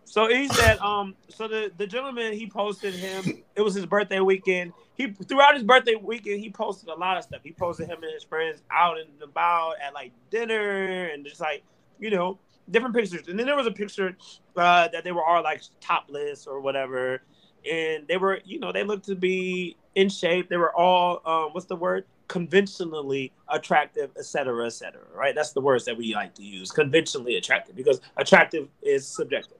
so 0.05 0.27
he 0.29 0.47
said, 0.47 0.79
um, 0.79 1.15
so 1.29 1.47
the, 1.47 1.71
the 1.77 1.85
gentleman 1.85 2.33
he 2.33 2.47
posted 2.47 2.93
him, 2.93 3.43
it 3.55 3.61
was 3.61 3.75
his 3.75 3.85
birthday 3.85 4.19
weekend. 4.19 4.73
He 4.95 5.11
throughout 5.11 5.53
his 5.53 5.63
birthday 5.63 5.95
weekend, 5.95 6.39
he 6.39 6.49
posted 6.49 6.89
a 6.89 6.95
lot 6.95 7.17
of 7.17 7.23
stuff. 7.23 7.41
He 7.43 7.51
posted 7.51 7.87
him 7.87 8.01
and 8.01 8.11
his 8.11 8.23
friends 8.23 8.61
out 8.71 8.97
and 8.97 9.09
about 9.21 9.73
at 9.85 9.93
like 9.93 10.11
dinner 10.29 11.05
and 11.05 11.25
just 11.25 11.39
like, 11.39 11.63
you 11.99 12.09
know, 12.09 12.39
different 12.71 12.95
pictures. 12.95 13.27
And 13.27 13.37
then 13.37 13.45
there 13.45 13.55
was 13.55 13.67
a 13.67 13.71
picture 13.71 14.17
uh, 14.55 14.87
that 14.87 15.03
they 15.03 15.11
were 15.11 15.23
all 15.23 15.43
like 15.43 15.61
topless 15.81 16.47
or 16.47 16.61
whatever. 16.61 17.21
And 17.69 18.07
they 18.07 18.17
were, 18.17 18.39
you 18.45 18.59
know, 18.59 18.71
they 18.71 18.83
looked 18.83 19.05
to 19.07 19.15
be 19.15 19.77
in 19.95 20.09
shape. 20.09 20.49
They 20.49 20.57
were 20.57 20.75
all 20.75 21.21
um, 21.25 21.53
what's 21.53 21.67
the 21.67 21.75
word? 21.75 22.05
Conventionally 22.27 23.31
attractive, 23.49 24.11
et 24.17 24.25
cetera, 24.25 24.65
et 24.65 24.71
cetera. 24.71 25.03
Right? 25.13 25.33
That's 25.35 25.51
the 25.51 25.61
words 25.61 25.85
that 25.85 25.97
we 25.97 26.13
like 26.13 26.33
to 26.35 26.43
use. 26.43 26.71
Conventionally 26.71 27.37
attractive, 27.37 27.75
because 27.75 28.01
attractive 28.17 28.67
is 28.81 29.07
subjective. 29.07 29.57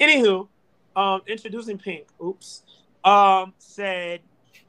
Anywho, 0.00 0.48
um, 0.96 1.22
introducing 1.26 1.78
Pink, 1.78 2.06
oops, 2.22 2.62
um, 3.04 3.52
said 3.58 4.20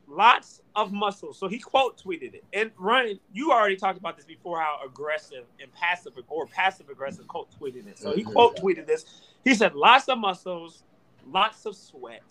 lots 0.08 0.62
of 0.75 0.91
muscles. 0.91 1.38
So 1.38 1.48
he 1.48 1.60
quote 1.60 2.01
tweeted 2.01 2.34
it. 2.34 2.44
And 2.53 2.75
Rian, 2.75 3.20
you 3.32 3.51
already 3.51 3.75
talked 3.75 3.98
about 3.98 4.18
this 4.18 4.25
before 4.25 4.60
how 4.60 4.79
aggressive 4.86 5.46
and 5.62 5.72
passive 5.74 6.13
or 6.27 6.48
passive 6.48 6.89
aggressive 6.89 7.27
quote 7.27 7.50
tweeted 7.60 7.88
it. 7.88 8.00
So 8.00 8.13
he 8.13 8.24
mm-hmm. 8.24 8.32
quote 8.32 8.58
tweeted 8.58 8.88
this. 8.88 9.06
He 9.44 9.53
said 9.53 9.75
lots 9.75 10.10
of 10.10 10.18
muscles, 10.18 10.84
lots 11.32 11.65
of 11.65 11.75
sweat, 11.75 12.24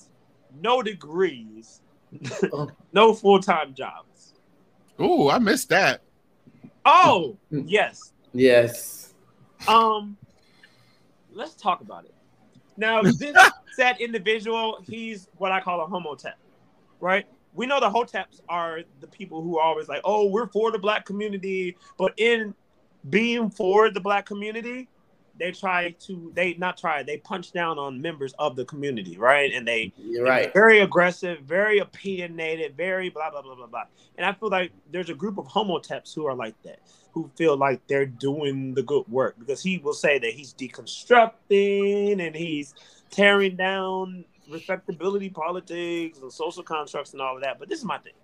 no 0.60 0.82
degrees, 0.82 1.80
no 2.92 3.14
full 3.14 3.40
time 3.40 3.74
jobs. 3.74 4.17
Oh, 4.98 5.30
I 5.30 5.38
missed 5.38 5.68
that. 5.68 6.02
Oh, 6.84 7.36
yes. 7.50 8.12
Yes. 8.32 9.14
Um, 9.66 10.16
let's 11.32 11.54
talk 11.54 11.80
about 11.80 12.04
it. 12.04 12.14
Now, 12.76 13.02
this 13.18 13.36
said 13.76 14.00
individual, 14.00 14.78
he's 14.88 15.28
what 15.36 15.52
I 15.52 15.60
call 15.60 15.80
a 15.80 15.86
homotep, 15.86 16.34
right? 17.00 17.26
We 17.54 17.66
know 17.66 17.80
the 17.80 17.90
hoteps 17.90 18.40
are 18.48 18.80
the 19.00 19.06
people 19.06 19.42
who 19.42 19.58
are 19.58 19.64
always 19.64 19.88
like, 19.88 20.00
oh, 20.04 20.26
we're 20.26 20.48
for 20.48 20.70
the 20.70 20.78
black 20.78 21.04
community. 21.04 21.76
But 21.96 22.14
in 22.16 22.54
being 23.10 23.50
for 23.50 23.90
the 23.90 24.00
black 24.00 24.26
community, 24.26 24.88
they 25.38 25.52
try 25.52 25.90
to 26.06 26.32
they 26.34 26.54
not 26.54 26.76
try 26.76 27.02
they 27.02 27.18
punch 27.18 27.52
down 27.52 27.78
on 27.78 28.00
members 28.00 28.34
of 28.38 28.56
the 28.56 28.64
community 28.64 29.16
right? 29.16 29.52
And 29.52 29.66
they 29.66 29.92
You're 29.96 30.24
right. 30.24 30.52
very 30.52 30.80
aggressive 30.80 31.40
very 31.40 31.78
opinionated 31.78 32.76
very 32.76 33.08
blah 33.08 33.30
blah 33.30 33.42
blah 33.42 33.54
blah 33.54 33.66
blah. 33.66 33.84
And 34.16 34.26
i 34.26 34.32
feel 34.32 34.48
like 34.48 34.72
there's 34.90 35.10
a 35.10 35.14
group 35.14 35.38
of 35.38 35.46
homoteps 35.46 36.14
who 36.14 36.26
are 36.26 36.34
like 36.34 36.60
that 36.62 36.80
who 37.12 37.30
feel 37.36 37.56
like 37.56 37.80
they're 37.86 38.06
doing 38.06 38.74
the 38.74 38.82
good 38.82 39.06
work 39.08 39.36
because 39.38 39.62
he 39.62 39.78
will 39.78 39.94
say 39.94 40.18
that 40.18 40.32
he's 40.32 40.54
deconstructing 40.54 42.24
and 42.24 42.34
he's 42.36 42.74
tearing 43.10 43.56
down 43.56 44.24
respectability 44.48 45.28
politics 45.28 46.18
and 46.18 46.32
social 46.32 46.62
constructs 46.62 47.12
and 47.12 47.22
all 47.22 47.36
of 47.36 47.42
that. 47.42 47.58
But 47.58 47.68
this 47.68 47.78
is 47.78 47.84
my 47.84 47.98
thing. 47.98 48.14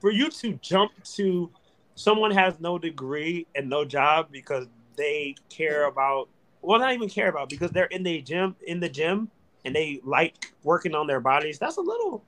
For 0.00 0.10
you 0.10 0.30
to 0.30 0.54
jump 0.54 0.92
to 1.16 1.50
someone 1.94 2.30
has 2.30 2.60
no 2.60 2.78
degree 2.78 3.46
and 3.54 3.68
no 3.68 3.84
job 3.84 4.28
because 4.30 4.66
they 4.96 5.34
care 5.48 5.86
about 5.86 6.28
well 6.64 6.78
not 6.78 6.92
even 6.92 7.08
care 7.08 7.28
about 7.28 7.48
because 7.48 7.70
they're 7.70 7.86
in 7.86 8.02
the 8.02 8.20
gym 8.22 8.56
in 8.66 8.80
the 8.80 8.88
gym 8.88 9.30
and 9.64 9.74
they 9.74 10.00
like 10.04 10.52
working 10.62 10.94
on 10.94 11.06
their 11.06 11.20
bodies 11.20 11.58
that's 11.58 11.76
a 11.76 11.80
little 11.80 12.24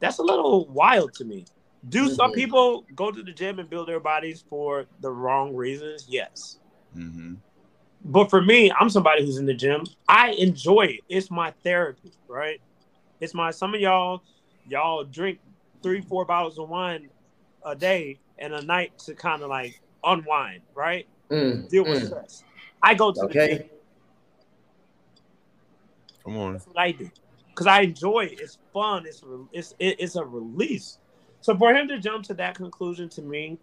that's 0.00 0.18
a 0.18 0.22
little 0.22 0.66
wild 0.68 1.12
to 1.14 1.24
me 1.24 1.44
do 1.88 2.04
mm-hmm. 2.04 2.14
some 2.14 2.32
people 2.32 2.84
go 2.94 3.10
to 3.10 3.22
the 3.22 3.32
gym 3.32 3.58
and 3.58 3.68
build 3.70 3.88
their 3.88 4.00
bodies 4.00 4.44
for 4.48 4.86
the 5.00 5.10
wrong 5.10 5.54
reasons 5.54 6.06
yes 6.08 6.58
mm-hmm. 6.96 7.34
but 8.06 8.30
for 8.30 8.42
me 8.42 8.72
i'm 8.80 8.90
somebody 8.90 9.24
who's 9.24 9.38
in 9.38 9.46
the 9.46 9.54
gym 9.54 9.84
i 10.08 10.30
enjoy 10.32 10.82
it 10.82 11.00
it's 11.08 11.30
my 11.30 11.52
therapy 11.62 12.12
right 12.28 12.60
it's 13.20 13.34
my 13.34 13.50
some 13.50 13.74
of 13.74 13.80
y'all 13.80 14.22
y'all 14.68 15.04
drink 15.04 15.38
three 15.82 16.00
four 16.00 16.24
bottles 16.24 16.58
of 16.58 16.68
wine 16.68 17.08
a 17.64 17.74
day 17.74 18.18
and 18.38 18.54
a 18.54 18.62
night 18.62 18.98
to 18.98 19.14
kind 19.14 19.42
of 19.42 19.48
like 19.48 19.80
unwind 20.04 20.60
right 20.74 21.06
mm, 21.30 21.68
deal 21.68 21.84
with 21.84 22.02
mm. 22.02 22.06
stress. 22.06 22.44
I 22.82 22.94
go 22.94 23.12
to 23.12 23.20
okay. 23.22 23.38
the 23.38 23.58
gym. 23.58 23.68
Come 26.24 26.36
on. 26.36 26.52
That's 26.54 26.66
what 26.66 26.78
I 26.78 26.92
do 26.92 27.10
because 27.50 27.66
I 27.66 27.80
enjoy 27.82 28.26
it. 28.26 28.40
It's 28.40 28.58
fun. 28.72 29.06
It's 29.06 29.22
it's 29.52 29.74
it's 29.78 30.16
a 30.16 30.24
release. 30.24 30.98
So 31.40 31.56
for 31.56 31.74
him 31.74 31.88
to 31.88 31.98
jump 31.98 32.24
to 32.24 32.34
that 32.34 32.54
conclusion 32.54 33.08
to 33.10 33.22
me 33.22 33.58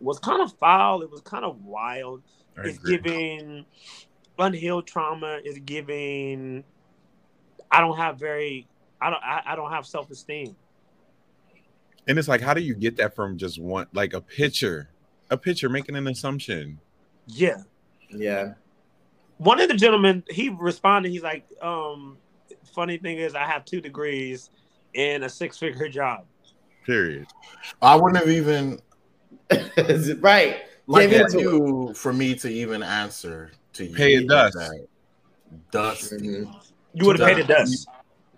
was 0.00 0.18
kind 0.18 0.42
of 0.42 0.52
foul. 0.58 1.02
It 1.02 1.10
was 1.10 1.20
kind 1.22 1.44
of 1.44 1.64
wild. 1.64 2.22
I 2.56 2.68
it's 2.68 2.78
agree. 2.78 2.98
giving 2.98 3.64
unhealed 4.38 4.86
trauma. 4.86 5.40
It's 5.44 5.58
giving. 5.60 6.64
I 7.70 7.80
don't 7.80 7.96
have 7.96 8.18
very. 8.18 8.66
I 9.00 9.10
don't. 9.10 9.22
I, 9.22 9.42
I 9.46 9.56
don't 9.56 9.70
have 9.70 9.86
self 9.86 10.10
esteem. 10.10 10.56
And 12.06 12.18
it's 12.18 12.28
like, 12.28 12.40
how 12.40 12.54
do 12.54 12.62
you 12.62 12.74
get 12.74 12.96
that 12.96 13.14
from 13.14 13.36
just 13.36 13.60
one, 13.60 13.86
like 13.92 14.14
a 14.14 14.20
picture, 14.22 14.88
a 15.30 15.36
picture 15.36 15.68
making 15.68 15.94
an 15.94 16.06
assumption? 16.06 16.80
Yeah. 17.26 17.58
Yeah. 18.10 18.54
One 19.38 19.60
of 19.60 19.68
the 19.68 19.74
gentlemen, 19.74 20.24
he 20.28 20.48
responded, 20.48 21.10
he's 21.10 21.22
like, 21.22 21.46
um, 21.62 22.18
funny 22.74 22.98
thing 22.98 23.18
is 23.18 23.34
I 23.34 23.44
have 23.44 23.64
two 23.64 23.80
degrees 23.80 24.50
and 24.94 25.24
a 25.24 25.28
six 25.28 25.58
figure 25.58 25.88
job. 25.88 26.24
Period. 26.84 27.26
I 27.82 27.96
wouldn't 27.96 28.18
have 28.18 28.30
even 28.30 28.80
right. 30.20 30.62
Like 30.86 31.10
you 31.34 31.92
for 31.94 32.12
me 32.12 32.34
to 32.36 32.48
even 32.48 32.82
answer 32.82 33.50
to 33.74 33.84
you. 33.84 33.94
Pay 33.94 34.14
it 34.14 34.28
dust. 34.28 34.56
Dust. 35.70 36.12
Mm-hmm. 36.12 36.50
You 36.94 37.06
would 37.06 37.18
have 37.18 37.28
paid 37.28 37.38
it 37.38 37.46
dust. 37.46 37.86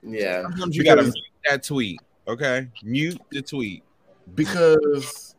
Yeah. 0.02 0.42
Sometimes 0.42 0.76
you 0.76 0.85
gotta 0.85 1.02
mute 1.02 1.14
that 1.49 1.62
tweet. 1.62 2.00
Okay. 2.26 2.69
Mute 2.83 3.21
the 3.30 3.42
tweet. 3.42 3.85
Because 4.35 5.37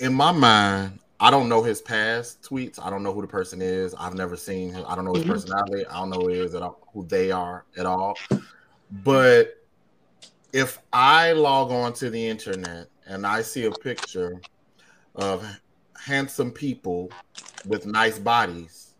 in 0.00 0.14
my 0.14 0.32
mind, 0.32 0.98
I 1.20 1.30
don't 1.30 1.48
know 1.48 1.62
his 1.62 1.80
past 1.80 2.42
tweets. 2.42 2.78
I 2.80 2.90
don't 2.90 3.02
know 3.02 3.12
who 3.12 3.22
the 3.22 3.28
person 3.28 3.60
is. 3.60 3.94
I've 3.94 4.14
never 4.14 4.36
seen 4.36 4.72
him. 4.72 4.84
I 4.86 4.94
don't 4.94 5.04
know 5.04 5.14
his 5.14 5.24
mm-hmm. 5.24 5.32
personality. 5.32 5.84
I 5.86 5.98
don't 5.98 6.10
know 6.10 6.20
who 6.20 6.28
is 6.28 6.54
at 6.54 6.62
all, 6.62 6.88
who 6.92 7.04
they 7.06 7.32
are 7.32 7.64
at 7.76 7.86
all. 7.86 8.16
But 9.02 9.64
if 10.52 10.78
I 10.92 11.32
log 11.32 11.72
on 11.72 11.92
to 11.94 12.10
the 12.10 12.26
internet 12.28 12.88
and 13.06 13.26
I 13.26 13.42
see 13.42 13.64
a 13.64 13.70
picture 13.70 14.40
of 15.16 15.44
handsome 16.00 16.52
people 16.52 17.10
with 17.66 17.84
nice 17.84 18.18
bodies, 18.18 18.94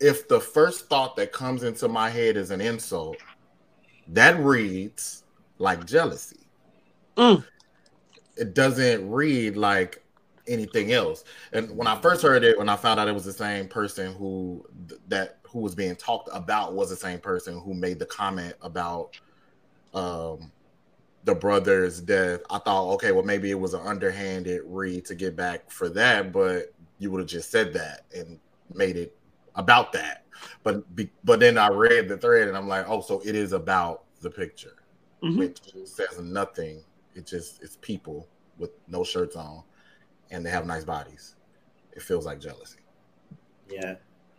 if 0.00 0.28
the 0.28 0.40
first 0.40 0.88
thought 0.88 1.16
that 1.16 1.32
comes 1.32 1.62
into 1.62 1.88
my 1.88 2.08
head 2.08 2.36
is 2.36 2.50
an 2.50 2.60
insult, 2.60 3.18
that 4.08 4.38
reads 4.38 5.24
like 5.58 5.84
jealousy. 5.84 6.46
Mm. 7.16 7.44
It 8.36 8.54
doesn't 8.54 9.10
read 9.10 9.56
like 9.56 10.02
anything 10.48 10.92
else. 10.92 11.24
And 11.52 11.70
when 11.76 11.86
I 11.86 12.00
first 12.00 12.22
heard 12.22 12.42
it, 12.44 12.58
when 12.58 12.68
I 12.68 12.76
found 12.76 12.98
out 12.98 13.08
it 13.08 13.14
was 13.14 13.24
the 13.24 13.32
same 13.32 13.68
person 13.68 14.14
who 14.14 14.64
that 15.08 15.38
who 15.44 15.60
was 15.60 15.74
being 15.74 15.96
talked 15.96 16.28
about 16.32 16.74
was 16.74 16.90
the 16.90 16.96
same 16.96 17.20
person 17.20 17.58
who 17.60 17.74
made 17.74 17.98
the 17.98 18.06
comment 18.06 18.54
about 18.62 19.10
um 19.94 20.50
the 21.24 21.34
brother's 21.34 22.00
death. 22.00 22.40
I 22.50 22.58
thought, 22.58 22.92
okay, 22.94 23.12
well 23.12 23.24
maybe 23.24 23.50
it 23.50 23.58
was 23.58 23.74
an 23.74 23.80
underhanded 23.86 24.62
read 24.64 25.04
to 25.06 25.14
get 25.14 25.36
back 25.36 25.70
for 25.70 25.88
that, 25.90 26.32
but 26.32 26.72
you 26.98 27.10
would 27.10 27.20
have 27.20 27.28
just 27.28 27.50
said 27.50 27.72
that 27.74 28.04
and 28.14 28.38
made 28.74 28.96
it 28.96 29.16
about 29.54 29.92
that. 29.92 30.24
But 30.62 30.94
be, 30.94 31.10
but 31.24 31.40
then 31.40 31.58
I 31.58 31.68
read 31.68 32.08
the 32.08 32.16
thread 32.16 32.48
and 32.48 32.56
I'm 32.56 32.68
like, 32.68 32.88
oh, 32.88 33.00
so 33.00 33.20
it 33.24 33.34
is 33.34 33.52
about 33.52 34.04
the 34.20 34.30
picture, 34.30 34.76
Mhm. 35.22 35.38
which 35.38 35.60
says 35.84 36.18
nothing. 36.20 36.84
It 37.14 37.26
just 37.26 37.62
it's 37.62 37.76
people 37.80 38.28
with 38.58 38.70
no 38.88 39.02
shirts 39.04 39.36
on, 39.36 39.62
and 40.30 40.44
they 40.44 40.50
have 40.50 40.66
nice 40.66 40.84
bodies. 40.84 41.34
It 41.92 42.02
feels 42.02 42.26
like 42.26 42.40
jealousy. 42.40 42.78
Yeah. 43.68 43.96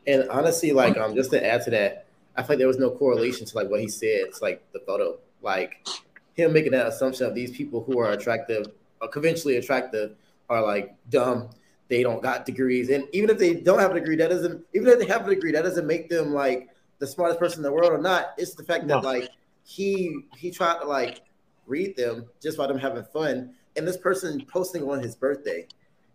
And 0.08 0.30
honestly, 0.30 0.72
like 0.72 0.98
um, 0.98 1.16
just 1.16 1.32
to 1.32 1.46
add 1.46 1.64
to 1.66 1.72
that, 1.72 2.06
I 2.36 2.42
feel 2.42 2.50
like 2.50 2.60
there 2.60 2.68
was 2.68 2.78
no 2.78 2.92
correlation 2.92 3.46
to 3.46 3.56
like 3.56 3.70
what 3.70 3.82
he 3.82 3.88
said. 3.88 4.22
It's 4.28 4.42
like 4.42 4.64
the 4.72 4.80
photo, 4.80 5.18
like 5.42 5.88
him 6.34 6.54
making 6.54 6.72
that 6.72 6.88
assumption 6.88 7.26
of 7.28 7.36
these 7.36 7.52
people 7.52 7.84
who 7.84 8.00
are 8.00 8.12
attractive, 8.12 8.68
or 9.02 9.08
conventionally 9.10 9.58
attractive, 9.58 10.16
are 10.50 10.62
like 10.64 10.96
dumb. 11.10 11.50
They 11.90 12.04
don't 12.04 12.22
got 12.22 12.46
degrees, 12.46 12.90
and 12.90 13.08
even 13.14 13.30
if 13.32 13.40
they 13.40 13.56
don't 13.56 13.80
have 13.80 13.92
a 13.92 13.96
degree, 13.96 14.16
that 14.18 14.30
doesn't. 14.30 14.64
Even 14.74 14.88
if 14.90 15.00
they 15.00 15.06
have 15.08 15.28
a 15.28 15.34
degree, 15.34 15.52
that 15.52 15.64
doesn't 15.64 15.88
make 15.88 16.08
them 16.08 16.34
like 16.34 16.70
the 17.00 17.08
smartest 17.08 17.40
person 17.40 17.60
in 17.60 17.64
the 17.64 17.72
world 17.72 17.92
or 17.92 17.98
not. 17.98 18.36
It's 18.38 18.54
the 18.54 18.64
fact 18.64 18.88
that 18.88 19.02
No. 19.02 19.08
like 19.10 19.30
he 19.64 20.22
he 20.38 20.52
tried 20.52 20.80
to 20.82 20.86
like 20.88 21.22
read 21.66 21.96
them 21.98 22.28
just 22.42 22.58
by 22.58 22.68
them 22.68 22.78
having 22.78 23.04
fun, 23.06 23.54
and 23.76 23.88
this 23.88 23.98
person 23.98 24.46
posting 24.52 24.88
on 24.90 25.02
his 25.02 25.16
birthday. 25.16 25.68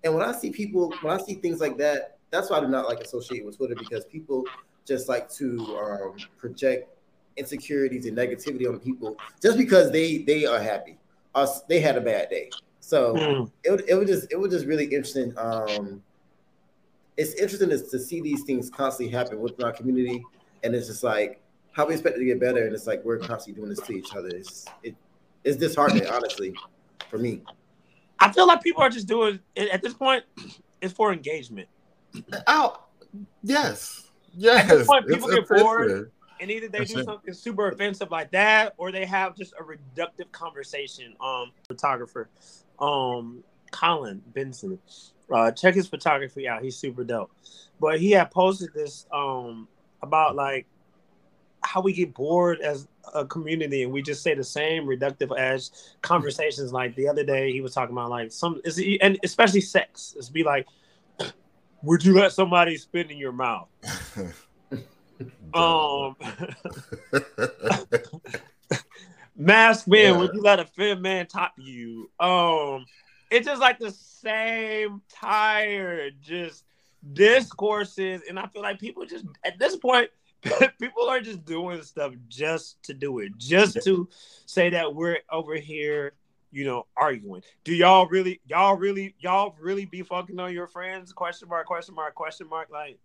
And 0.05 0.15
when 0.15 0.23
I 0.23 0.33
see 0.33 0.51
people, 0.51 0.99
when 1.01 1.19
I 1.19 1.23
see 1.23 1.35
things 1.35 1.61
like 1.61 1.79
that, 1.79 2.19
that's 2.31 2.51
why 2.51 2.59
I 2.59 2.61
do 2.61 2.69
not 2.69 2.87
like 2.87 3.01
associate 3.01 3.45
with 3.45 3.57
Twitter 3.57 3.75
because 3.75 4.05
people 4.05 4.45
just 4.85 5.09
like 5.09 5.31
to 5.31 5.79
um, 5.79 6.15
project 6.37 6.91
insecurities 7.37 8.07
and 8.07 8.17
negativity 8.17 8.69
on 8.69 8.79
people 8.79 9.17
just 9.43 9.59
because 9.59 9.91
they 9.91 10.19
they 10.19 10.45
are 10.45 10.61
happy. 10.61 10.99
Us, 11.35 11.63
they 11.63 11.81
had 11.81 11.97
a 11.97 12.01
bad 12.01 12.29
day. 12.31 12.51
So 12.81 13.17
Mm. 13.17 13.51
it 13.65 13.71
would, 13.71 13.85
it 13.89 13.95
would 13.95 14.07
just 14.07 14.31
it 14.31 14.37
was 14.37 14.53
just 14.53 14.67
really 14.67 14.85
interesting. 14.85 15.37
Um, 15.39 16.03
it's 17.17 17.35
interesting 17.35 17.71
to, 17.71 17.79
to 17.79 17.99
see 17.99 18.21
these 18.21 18.43
things 18.45 18.71
constantly 18.71 19.13
happen 19.13 19.41
within 19.41 19.65
our 19.65 19.73
community, 19.73 20.27
and 20.63 20.75
it's 20.75 20.89
just 20.89 21.03
like 21.03 21.41
how 21.73 21.87
we 21.87 21.95
expect 21.95 22.17
it 22.17 22.19
to 22.21 22.25
get 22.25 22.41
better, 22.41 22.67
and 22.67 22.75
it's 22.75 22.87
like 22.87 23.05
we're 23.05 23.19
constantly 23.19 23.61
doing 23.61 23.71
this 23.71 23.87
to 23.87 23.93
each 23.95 24.15
other. 24.15 24.29
It's 24.29 24.67
it, 24.83 24.95
it's 25.45 25.57
disheartening, 25.57 26.07
honestly, 26.07 26.55
for 27.09 27.19
me. 27.19 27.43
I 28.25 28.33
feel 28.33 28.47
like 28.47 28.63
people 28.63 28.83
are 28.83 28.89
just 28.91 29.07
doing 29.07 29.39
it 29.55 29.69
at 29.71 29.83
this 29.83 29.95
point. 29.95 30.25
It's 30.81 30.93
for 30.93 31.15
engagement, 31.15 31.67
Oh, 32.47 32.79
yes, 33.43 34.11
yes. 34.37 34.71
At 34.71 34.79
this 34.79 34.87
point, 34.87 35.07
people 35.09 35.31
It's 35.31 35.49
get 35.49 35.63
bored. 35.63 36.13
and 36.41 36.51
either 36.51 36.69
they 36.69 36.79
That's 36.81 36.93
do 36.93 36.99
it. 36.99 37.05
something 37.07 37.33
super 37.33 37.69
offensive 37.69 38.11
like 38.11 38.31
that, 38.33 38.75
or 38.77 38.93
they 38.93 39.07
have 39.07 39.35
just 39.35 39.55
a 39.59 39.63
reductive 39.63 40.31
conversation. 40.33 41.15
Um, 41.23 41.53
photographer, 41.67 42.29
um, 42.81 43.43
Colin 43.71 44.21
Benson, 44.35 44.79
uh, 45.33 45.53
check 45.53 45.75
his 45.75 45.87
photography 45.89 46.47
out. 46.47 46.63
He's 46.63 46.77
super 46.77 47.03
dope. 47.03 47.31
But 47.81 47.99
he 47.99 48.11
had 48.11 48.31
posted 48.31 48.69
this 48.75 49.07
um 49.11 49.67
about 50.03 50.37
like 50.37 50.67
how 51.65 51.81
we 51.81 51.93
get 51.93 52.15
bored 52.15 52.61
as 52.61 52.87
a 53.15 53.25
community 53.25 53.83
and 53.83 53.93
we 53.93 54.03
just 54.03 54.23
say 54.23 54.35
the 54.35 54.45
same 54.45 54.85
reductive 54.87 55.37
as 55.39 55.71
conversations. 56.03 56.73
Like 56.73 56.95
the 56.95 57.09
other 57.09 57.25
day 57.25 57.51
he 57.53 57.61
was 57.61 57.75
talking 57.75 57.95
about 57.95 58.11
like 58.11 58.31
some 58.31 58.61
is 58.65 58.83
and 59.01 59.19
especially 59.25 59.61
sex. 59.61 60.15
It's 60.17 60.29
be 60.29 60.45
like 60.45 60.67
would 61.83 62.05
you 62.05 62.15
let 62.15 62.33
somebody 62.33 62.77
spit 62.77 63.11
in 63.11 63.19
your 63.19 63.33
mouth? 63.33 63.69
Um 65.55 66.17
mask 69.37 69.87
man 69.87 70.15
Yeah. 70.15 70.19
would 70.19 70.35
you 70.35 70.43
let 70.43 70.59
a 70.59 70.65
fem 70.65 71.01
man 71.01 71.27
top 71.27 71.55
you? 71.57 72.11
Um 72.19 72.85
it's 73.31 73.47
just 73.47 73.61
like 73.61 73.79
the 73.79 73.91
same 73.91 75.01
tired 75.09 76.15
just 76.21 76.65
discourses 77.13 78.23
and 78.29 78.39
i 78.39 78.47
feel 78.47 78.63
like 78.63 78.79
people 78.79 79.05
just 79.05 79.27
at 79.45 79.59
this 79.59 79.77
point 79.77 80.09
people 80.81 81.09
are 81.09 81.21
just 81.21 81.45
doing 81.45 81.83
stuff 81.83 82.13
just 82.29 82.83
to 82.83 82.95
do 82.95 83.19
it 83.19 83.33
just 83.37 83.83
to 83.83 84.09
say 84.47 84.71
that 84.71 84.95
we're 84.95 85.19
over 85.31 85.55
here 85.55 86.13
you 86.53 86.65
know 86.65 86.87
arguing 86.97 87.43
do 87.65 87.75
y'all 87.75 88.07
really 88.07 88.41
y'all 88.47 88.77
really 88.77 89.15
y'all 89.19 89.55
really 89.61 89.87
be 89.87 90.03
fucking 90.03 90.39
on 90.39 90.53
your 90.53 90.67
friends 90.67 91.13
question 91.13 91.49
mark 91.49 91.67
question 91.67 91.95
mark 91.95 92.15
question 92.15 92.49
mark 92.49 92.69
like 92.71 92.99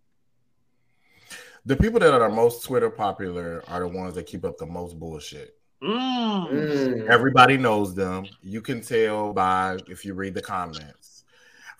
the 1.66 1.76
people 1.76 2.00
that 2.00 2.12
are 2.12 2.30
most 2.30 2.64
Twitter 2.64 2.90
popular 2.90 3.62
are 3.68 3.80
the 3.80 3.88
ones 3.88 4.14
that 4.14 4.26
keep 4.26 4.44
up 4.44 4.56
the 4.58 4.66
most 4.66 4.98
bullshit. 4.98 5.58
mm, 5.82 6.48
Mm. 6.50 7.08
Everybody 7.08 7.56
knows 7.56 7.94
them. 7.94 8.26
You 8.42 8.60
can 8.60 8.80
tell 8.80 9.32
by 9.32 9.78
if 9.88 10.04
you 10.04 10.14
read 10.14 10.34
the 10.34 10.42
comments. 10.42 10.99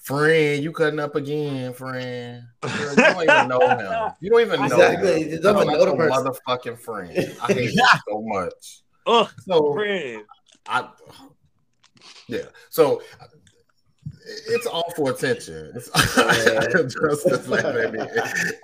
Friend, 0.02 0.62
you 0.62 0.72
cutting 0.72 0.98
up 0.98 1.14
again, 1.14 1.74
friend. 1.74 2.42
Girl, 2.62 2.72
you 2.90 2.96
don't 2.96 3.22
even 3.22 3.48
know 3.48 3.60
him. 3.60 4.12
You 4.20 4.30
don't 4.30 4.40
even 4.40 4.60
know 4.60 4.66
Exactly. 4.66 5.22
him. 5.22 5.28
You 5.30 5.40
don't 5.40 5.66
know 5.66 5.84
the 5.84 5.92
motherfucking 5.92 6.78
friend. 6.78 7.12
I 7.42 7.46
hate 7.52 7.72
you 7.74 7.86
so 8.08 8.22
much. 8.22 8.82
ugh 9.06 9.30
So 9.46 9.74
friend 9.74 10.24
I, 10.66 10.88
yeah. 12.28 12.44
So 12.70 13.02
it's 14.46 14.66
all 14.66 14.90
for 14.96 15.10
attention. 15.10 15.72
It's, 15.74 15.90
Justice 16.94 17.48
Lemonade. 17.48 17.94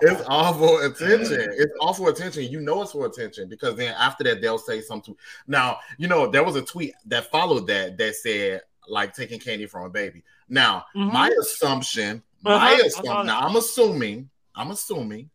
it's 0.01 0.21
all 0.27 0.53
for 0.53 0.85
attention. 0.85 1.47
It's 1.57 1.73
all 1.81 1.93
for 1.93 2.09
attention. 2.09 2.43
You 2.45 2.61
know 2.61 2.81
it's 2.81 2.91
for 2.93 3.05
attention 3.05 3.49
because 3.49 3.75
then 3.75 3.93
after 3.99 4.23
that 4.25 4.41
they'll 4.41 4.57
say 4.57 4.81
something. 4.81 5.15
Now 5.47 5.77
you 5.97 6.07
know 6.07 6.27
there 6.27 6.43
was 6.43 6.55
a 6.55 6.61
tweet 6.61 6.93
that 7.07 7.29
followed 7.31 7.67
that 7.67 7.97
that 7.97 8.15
said 8.15 8.61
like 8.87 9.15
taking 9.15 9.39
candy 9.39 9.65
from 9.65 9.85
a 9.85 9.89
baby. 9.89 10.23
Now 10.49 10.85
Mhm. 10.95 11.11
my 11.13 11.29
assumption, 11.41 12.23
Uh-huh, 12.45 12.57
my 12.57 12.71
I 12.71 12.77
saw 12.77 12.85
assumption. 12.87 13.15
that. 13.15 13.25
Now 13.25 13.39
I'm 13.41 13.55
assuming, 13.55 14.29
I'm 14.55 14.71
assuming 14.71 15.29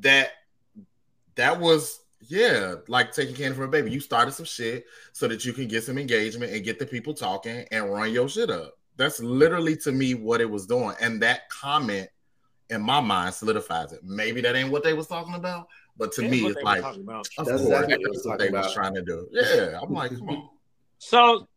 that 0.00 0.32
that 1.34 1.58
was 1.58 2.00
yeah, 2.28 2.76
like 2.86 3.12
taking 3.12 3.34
candy 3.34 3.56
from 3.56 3.64
a 3.64 3.68
baby. 3.68 3.90
You 3.90 3.98
started 3.98 4.32
some 4.32 4.46
shit 4.46 4.86
so 5.12 5.26
that 5.26 5.44
you 5.44 5.52
can 5.52 5.66
get 5.66 5.82
some 5.82 5.98
engagement 5.98 6.52
and 6.52 6.62
get 6.64 6.78
the 6.78 6.86
people 6.86 7.14
talking 7.14 7.66
and 7.72 7.92
run 7.92 8.12
your 8.12 8.28
shit 8.28 8.48
up. 8.48 8.78
That's 8.96 9.18
literally 9.20 9.76
to 9.78 9.90
me 9.90 10.14
what 10.14 10.40
it 10.40 10.48
was 10.48 10.66
doing. 10.66 10.94
And 11.00 11.20
that 11.22 11.48
comment 11.48 12.08
in 12.70 12.80
my 12.80 13.00
mind 13.00 13.34
solidifies 13.34 13.92
it. 13.92 14.00
Maybe 14.04 14.40
that 14.42 14.54
ain't 14.54 14.70
what 14.70 14.84
they 14.84 14.92
was 14.92 15.08
talking 15.08 15.34
about, 15.34 15.66
but 15.96 16.12
to 16.12 16.20
That's 16.20 16.30
me 16.30 16.46
it's 16.46 16.62
like 16.62 16.80
talking 16.82 17.02
about. 17.02 17.28
of 17.38 17.46
That's 17.46 17.62
course 17.62 17.62
exactly 17.62 17.96
what 17.96 18.02
they 18.04 18.08
was 18.08 18.26
what 18.26 18.38
they 18.38 18.44
talking 18.50 18.60
was 18.60 18.72
trying 18.72 18.94
to 18.94 19.02
do. 19.02 19.28
Yeah, 19.32 19.80
I'm 19.82 19.92
like, 19.92 20.16
come 20.16 20.28
on. 20.28 20.48
So 20.98 21.48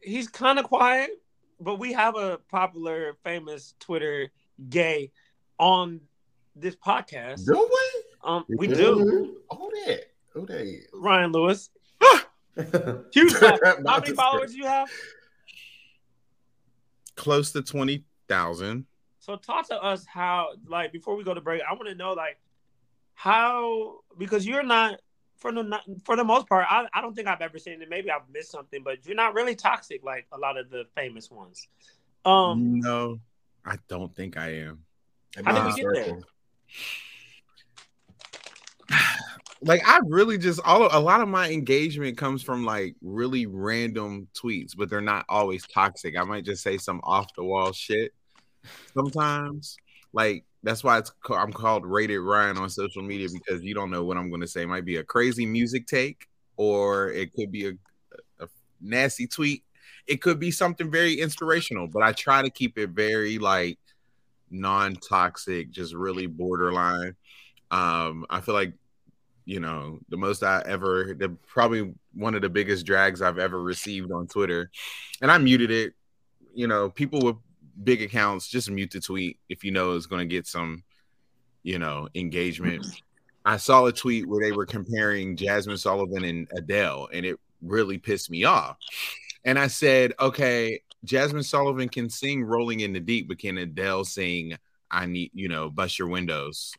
he's 0.00 0.28
kind 0.28 0.58
of 0.58 0.64
quiet, 0.64 1.10
but 1.60 1.78
we 1.78 1.92
have 1.92 2.16
a 2.16 2.38
popular, 2.50 3.14
famous 3.24 3.74
Twitter 3.80 4.30
gay 4.68 5.10
on 5.58 6.00
this 6.54 6.76
podcast. 6.76 7.46
Do 7.46 7.54
we? 7.54 8.02
Um, 8.24 8.44
we 8.48 8.66
do. 8.66 9.36
Who 9.50 9.70
that? 9.86 10.04
Who 10.30 10.46
that? 10.46 10.82
Rian-Louis. 10.94 11.70
Huge. 13.12 13.34
clap. 13.34 13.60
How 13.86 14.00
many 14.00 14.14
followers 14.14 14.52
do 14.52 14.58
you 14.58 14.66
have? 14.66 14.88
Close 17.14 17.52
to 17.52 17.62
twenty 17.62 18.04
thousand. 18.28 18.86
So 19.18 19.36
talk 19.36 19.66
to 19.68 19.82
us 19.82 20.06
how, 20.06 20.50
like, 20.68 20.92
before 20.92 21.16
we 21.16 21.24
go 21.24 21.34
to 21.34 21.40
break, 21.40 21.60
I 21.68 21.72
want 21.74 21.88
to 21.88 21.94
know, 21.94 22.12
like, 22.12 22.38
how 23.14 24.00
because 24.18 24.46
you're 24.46 24.62
not 24.62 25.00
for 25.46 25.52
the 25.52 25.78
for 26.04 26.16
the 26.16 26.24
most 26.24 26.48
part. 26.48 26.66
I, 26.68 26.86
I 26.92 27.00
don't 27.00 27.14
think 27.14 27.28
I've 27.28 27.40
ever 27.40 27.58
seen 27.58 27.80
it. 27.80 27.88
Maybe 27.88 28.10
I've 28.10 28.28
missed 28.32 28.50
something, 28.50 28.82
but 28.82 29.06
you're 29.06 29.14
not 29.14 29.34
really 29.34 29.54
toxic 29.54 30.04
like 30.04 30.26
a 30.32 30.38
lot 30.38 30.56
of 30.56 30.70
the 30.70 30.84
famous 30.96 31.30
ones. 31.30 31.68
Um, 32.24 32.80
no, 32.80 33.20
I 33.64 33.76
don't 33.88 34.14
think 34.14 34.36
I 34.36 34.54
am. 34.54 34.80
How 35.44 35.70
did 35.70 35.74
we 35.74 35.82
get 35.82 36.06
there? 36.06 36.18
Like 39.62 39.80
I 39.88 40.00
really 40.04 40.36
just 40.36 40.60
all 40.66 40.86
a 40.92 41.00
lot 41.00 41.22
of 41.22 41.28
my 41.28 41.50
engagement 41.50 42.18
comes 42.18 42.42
from 42.42 42.66
like 42.66 42.94
really 43.00 43.46
random 43.46 44.28
tweets, 44.34 44.76
but 44.76 44.90
they're 44.90 45.00
not 45.00 45.24
always 45.30 45.66
toxic. 45.66 46.14
I 46.16 46.24
might 46.24 46.44
just 46.44 46.62
say 46.62 46.76
some 46.76 47.00
off 47.02 47.34
the 47.34 47.42
wall 47.42 47.72
shit 47.72 48.12
sometimes. 48.92 49.78
Like 50.12 50.44
that's 50.66 50.82
why 50.82 50.98
it's 50.98 51.12
I'm 51.30 51.52
called 51.52 51.86
Rated 51.86 52.18
Rian 52.18 52.58
on 52.58 52.68
social 52.68 53.00
media 53.00 53.28
because 53.32 53.62
you 53.62 53.72
don't 53.72 53.88
know 53.88 54.02
what 54.02 54.16
I'm 54.16 54.30
going 54.30 54.40
to 54.40 54.48
say. 54.48 54.62
It 54.62 54.68
might 54.68 54.84
be 54.84 54.96
a 54.96 55.04
crazy 55.04 55.46
music 55.46 55.86
take, 55.86 56.26
or 56.56 57.12
it 57.12 57.32
could 57.32 57.52
be 57.52 57.68
a, 57.68 57.72
a 58.40 58.48
nasty 58.80 59.28
tweet. 59.28 59.62
It 60.08 60.20
could 60.20 60.40
be 60.40 60.50
something 60.50 60.90
very 60.90 61.20
inspirational, 61.20 61.86
but 61.86 62.02
I 62.02 62.10
try 62.10 62.42
to 62.42 62.50
keep 62.50 62.78
it 62.78 62.90
very 62.90 63.38
like 63.38 63.78
non-toxic, 64.50 65.70
just 65.70 65.94
really 65.94 66.26
borderline. 66.26 67.14
Um, 67.70 68.26
I 68.28 68.40
feel 68.40 68.54
like 68.54 68.72
you 69.44 69.60
know 69.60 70.00
the 70.08 70.16
most 70.16 70.42
I 70.42 70.64
ever, 70.66 71.14
the 71.16 71.28
probably 71.46 71.94
one 72.12 72.34
of 72.34 72.42
the 72.42 72.48
biggest 72.48 72.84
drags 72.84 73.22
I've 73.22 73.38
ever 73.38 73.62
received 73.62 74.10
on 74.10 74.26
Twitter, 74.26 74.72
and 75.22 75.30
I 75.30 75.38
muted 75.38 75.70
it. 75.70 75.94
You 76.54 76.66
know, 76.66 76.90
people 76.90 77.20
with 77.20 77.36
big 77.82 78.02
accounts 78.02 78.48
just 78.48 78.70
mute 78.70 78.90
the 78.90 79.00
tweet 79.00 79.38
if 79.48 79.64
you 79.64 79.70
know 79.70 79.94
it's 79.94 80.06
going 80.06 80.26
to 80.26 80.34
get 80.34 80.46
some, 80.46 80.82
you 81.62 81.78
know, 81.78 82.08
engagement. 82.14 82.86
I 83.44 83.58
saw 83.58 83.86
a 83.86 83.92
tweet 83.92 84.26
where 84.26 84.42
they 84.42 84.52
were 84.52 84.66
comparing 84.66 85.36
Jazmine 85.36 85.78
Sullivan 85.78 86.24
and 86.24 86.48
Adele, 86.56 87.08
and 87.12 87.24
it 87.24 87.38
really 87.62 87.98
pissed 87.98 88.30
me 88.30 88.44
off. 88.44 88.76
And 89.44 89.58
I 89.58 89.68
said, 89.68 90.12
okay, 90.18 90.80
Jazmine 91.06 91.44
Sullivan 91.44 91.88
can 91.88 92.10
sing 92.10 92.42
"Rolling 92.42 92.80
in 92.80 92.92
the 92.92 93.00
Deep," 93.00 93.28
but 93.28 93.38
can 93.38 93.58
Adele 93.58 94.04
sing 94.04 94.58
"I 94.90 95.06
Need," 95.06 95.30
you 95.34 95.48
know, 95.48 95.70
"Bust 95.70 95.98
Your 95.98 96.08
Windows"? 96.08 96.74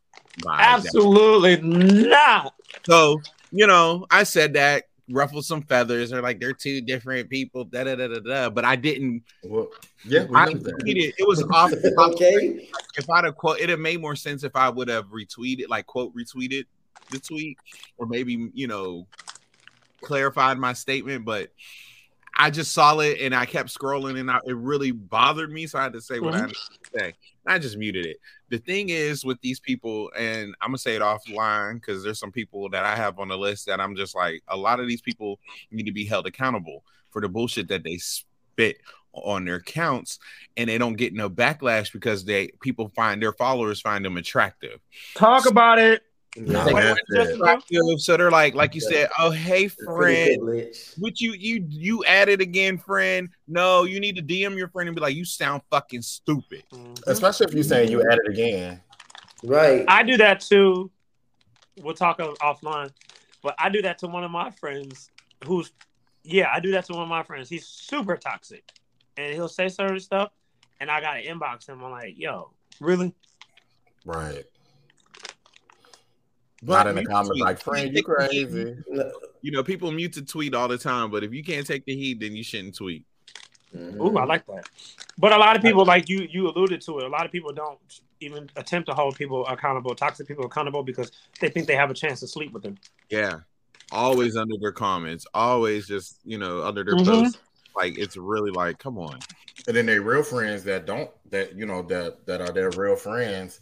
Absolutely 0.47 1.62
not. 1.62 2.53
So, 2.86 3.21
you 3.51 3.67
know, 3.67 4.05
I 4.12 4.23
said 4.23 4.53
that 4.53 4.86
ruffled 5.10 5.46
some 5.46 5.62
feathers. 5.62 6.10
They're 6.10 6.22
like 6.22 6.39
they're 6.39 6.54
two 6.54 6.82
different 6.82 7.30
people. 7.30 7.63
Da 7.65 7.84
da 7.84 7.96
da 7.96 8.08
da 8.08 8.20
da. 8.20 8.50
But 8.50 8.65
I 8.65 8.76
didn't. 8.76 9.24
Well, 9.43 9.70
yeah, 10.06 10.26
we 10.26 10.36
I 10.36 10.46
know 10.46 10.54
tweeted. 10.54 11.13
It 11.17 11.28
was 11.28 11.43
off. 11.52 11.72
okay. 11.74 12.70
If 12.98 13.10
I'd 13.10 13.26
have 13.26 13.36
quote, 13.36 13.58
it'd 13.58 13.70
have 13.70 13.80
made 13.80 14.02
more 14.02 14.15
sense 14.15 14.43
if 14.43 14.56
I 14.56 14.70
would 14.70 14.88
have 14.89 15.06
retweeted, 15.06 15.70
like 15.70 15.86
quote 15.86 16.13
retweeted 16.15 16.65
the 17.12 17.20
tweet, 17.20 17.58
or 17.98 18.06
maybe 18.06 18.50
you 18.54 18.67
know 18.67 19.08
clarified 20.02 20.58
my 20.58 20.74
statement. 20.74 21.26
But 21.26 21.50
I 22.38 22.52
just 22.52 22.74
saw 22.74 23.00
it 23.00 23.20
and 23.22 23.34
I 23.34 23.46
kept 23.46 23.70
scrolling, 23.70 24.20
and 24.20 24.30
I, 24.30 24.39
it 24.46 24.56
really 24.56 24.91
bothered 24.91 25.52
me. 25.52 25.67
So 25.67 25.80
I 25.80 25.84
had 25.84 25.93
to 25.93 26.02
say 26.02 26.20
what 26.20 26.36
I 26.36 26.39
had 26.39 26.50
mm-hmm. 26.50 26.98
to 26.98 27.00
say. 27.00 27.13
I 27.46 27.60
just 27.60 27.78
muted 27.78 28.06
it. 28.06 28.17
The 28.49 28.60
thing 28.60 28.89
is 28.89 29.25
with 29.25 29.39
these 29.41 29.60
people, 29.60 30.12
and 30.17 30.55
I'm 30.62 30.69
gonna 30.69 30.77
say 30.77 30.95
it 30.95 31.01
offline 31.01 31.75
because 31.75 32.03
there's 32.03 32.19
some 32.19 32.31
people 32.31 32.69
that 32.69 32.86
I 32.86 32.95
have 32.95 33.19
on 33.19 33.27
the 33.27 33.38
list 33.38 33.65
that 33.65 33.79
I'm 33.79 33.95
just 33.95 34.15
like, 34.15 34.41
a 34.47 34.57
lot 34.57 34.79
of 34.79 34.88
these 34.88 35.01
people 35.01 35.39
need 35.71 35.86
to 35.86 35.91
be 35.91 36.05
held 36.05 36.27
accountable 36.27 36.83
for 37.12 37.21
the 37.21 37.29
bullshit 37.29 37.67
that 37.69 37.83
they 37.83 37.97
spit 37.97 38.77
on 39.13 39.45
their 39.45 39.55
accounts 39.55 40.19
and 40.57 40.69
they 40.69 40.77
don't 40.77 40.95
get 40.95 41.13
no 41.13 41.29
backlash 41.29 41.91
because 41.91 42.23
they 42.25 42.49
people 42.62 42.89
find 42.95 43.21
their 43.21 43.33
followers 43.33 43.81
find 43.81 44.05
them 44.05 44.17
attractive. 44.17 44.79
Talk 45.15 45.49
about 45.49 45.79
it. 45.79 46.03
No, 46.38 46.65
Like, 46.65 46.76
that's 46.84 47.00
just- 47.13 47.30
it. 47.32 47.36
Attractive, 47.36 48.00
so 48.02 48.15
they're 48.17 48.30
like, 48.32 48.54
like 48.54 48.76
you 48.76 48.82
said, 48.82 49.10
oh 49.17 49.32
hey 49.32 49.67
friend, 49.67 50.39
privileged. 50.39 50.93
what 50.97 51.19
you 51.19 51.34
you 51.34 51.65
you 51.69 52.06
added 52.06 52.41
again, 52.41 52.78
friend? 52.78 53.30
No, 53.47 53.84
you 53.84 54.00
need 54.00 54.15
to 54.17 54.21
DM 54.21 54.56
your 54.58 54.67
friend 54.69 54.88
and 54.88 54.95
be 54.95 55.02
like, 55.02 55.15
you 55.15 55.26
sound 55.26 55.62
fucking 55.71 56.02
stupid. 56.04 56.63
Especially 57.08 57.47
if 57.47 57.54
you 57.54 57.63
saying 57.63 57.89
you 57.91 58.02
at 58.02 58.19
it 58.23 58.28
again. 58.30 58.82
Right. 59.43 59.86
I 59.88 60.04
do 60.04 60.17
that 60.17 60.39
too. 60.41 60.91
We'll 61.82 61.93
talk 61.95 62.19
offline, 62.19 62.91
but 63.43 63.56
I 63.60 63.69
do 63.69 63.82
that 63.84 64.00
to 64.00 64.08
one 64.08 64.23
of 64.23 64.32
my 64.32 64.50
friends 64.52 65.12
who's, 65.45 65.71
yeah, 66.23 66.50
I 66.52 66.60
do 66.60 66.71
that 66.71 66.86
to 66.86 66.93
one 66.93 67.04
of 67.04 67.10
my 67.10 67.21
friends. 67.23 67.47
He's 67.50 67.65
super 67.67 68.17
toxic, 68.17 68.63
and 69.15 69.34
he'll 69.34 69.47
say 69.47 69.69
certain 69.69 70.00
stuff, 70.00 70.32
and 70.80 70.89
I 70.89 71.02
gotta 71.02 71.21
inbox 71.21 71.67
him. 71.69 71.84
I'm 71.84 71.91
like, 71.91 72.15
yo, 72.17 72.52
really? 72.80 73.13
Right. 74.06 74.45
But 76.63 76.74
Not 76.84 76.88
in 76.88 76.96
the 76.96 77.06
comments 77.06 77.39
like, 77.39 77.60
friend, 77.62 77.89
you 77.89 78.02
Take 78.02 78.06
the 78.08 78.28
heat. 78.32 78.48
crazy. 78.50 78.76
You 79.43 79.52
know, 79.52 79.63
people 79.63 79.91
mute 79.91 80.13
to 80.13 80.24
tweet 80.24 80.56
all 80.56 80.67
the 80.67 80.80
time, 80.80 81.12
but 81.12 81.24
if 81.24 81.32
you 81.32 81.43
can't 81.43 81.65
take 81.65 81.86
the 81.86 81.96
heat, 81.96 82.20
then 82.20 82.36
you 82.36 82.43
shouldn't 82.43 82.76
tweet. 82.76 83.06
Mhm. 83.74 83.96
Ooh, 84.02 84.17
I 84.17 84.26
like 84.26 84.46
that. 84.48 84.67
But 85.17 85.32
a 85.32 85.38
lot 85.38 85.56
of 85.56 85.62
people, 85.62 85.86
like 85.86 86.10
you, 86.10 86.28
you 86.30 86.50
alluded 86.50 86.82
to 86.82 87.00
it. 87.00 87.06
A 87.06 87.08
lot 87.08 87.26
of 87.26 87.32
people 87.32 87.54
don't 87.54 87.78
even 88.20 88.50
attempt 88.56 88.89
to 88.89 88.96
hold 88.96 89.15
people 89.15 89.46
accountable, 89.46 89.93
toxic 89.93 90.28
people 90.28 90.46
accountable, 90.46 90.84
because 90.84 91.12
they 91.39 91.50
think 91.50 91.67
they 91.67 91.76
have 91.76 91.91
a 91.91 91.93
chance 91.93 92.20
to 92.22 92.28
sleep 92.28 92.52
with 92.52 92.63
them. 92.63 92.78
Yeah. 93.10 93.41
Always 93.91 94.36
under 94.36 94.56
their 94.60 94.72
comments, 94.74 95.26
always 95.34 95.88
just, 95.88 96.17
you 96.26 96.39
know, 96.39 96.63
under 96.63 96.84
their 96.84 96.96
Mhm. 96.96 97.06
posts. 97.06 97.39
Like 97.76 97.98
it's 97.98 98.17
really 98.17 98.52
like, 98.52 98.80
come 98.80 98.98
on. 98.98 99.20
And 99.67 99.78
then 99.78 99.86
they 99.86 100.00
real 100.00 100.24
friends 100.24 100.63
that 100.63 100.86
don't 100.88 101.12
that 101.30 101.56
you 101.56 101.65
know 101.67 101.84
that 101.84 102.26
that 102.26 102.41
are 102.41 102.52
their 102.52 102.72
real 102.72 102.96
friends, 102.96 103.62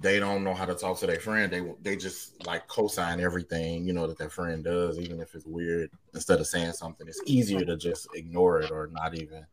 they 0.00 0.18
don't 0.18 0.42
know 0.42 0.54
how 0.54 0.64
to 0.64 0.74
talk 0.74 0.98
to 1.00 1.06
their 1.06 1.20
friend. 1.20 1.52
They 1.52 1.62
they 1.82 1.96
just 1.96 2.44
like 2.46 2.66
co-sign 2.68 3.20
everything 3.20 3.86
you 3.86 3.92
know 3.92 4.06
that 4.06 4.18
their 4.18 4.30
friend 4.30 4.64
does, 4.64 4.98
even 4.98 5.20
if 5.20 5.34
it's 5.34 5.46
weird. 5.46 5.90
Instead 6.14 6.40
of 6.40 6.46
saying 6.46 6.72
something, 6.72 7.06
it's 7.06 7.22
easier 7.26 7.64
to 7.64 7.76
just 7.76 8.08
ignore 8.14 8.60
it 8.60 8.70
or 8.70 8.88
not 8.88 9.14
even 9.14 9.46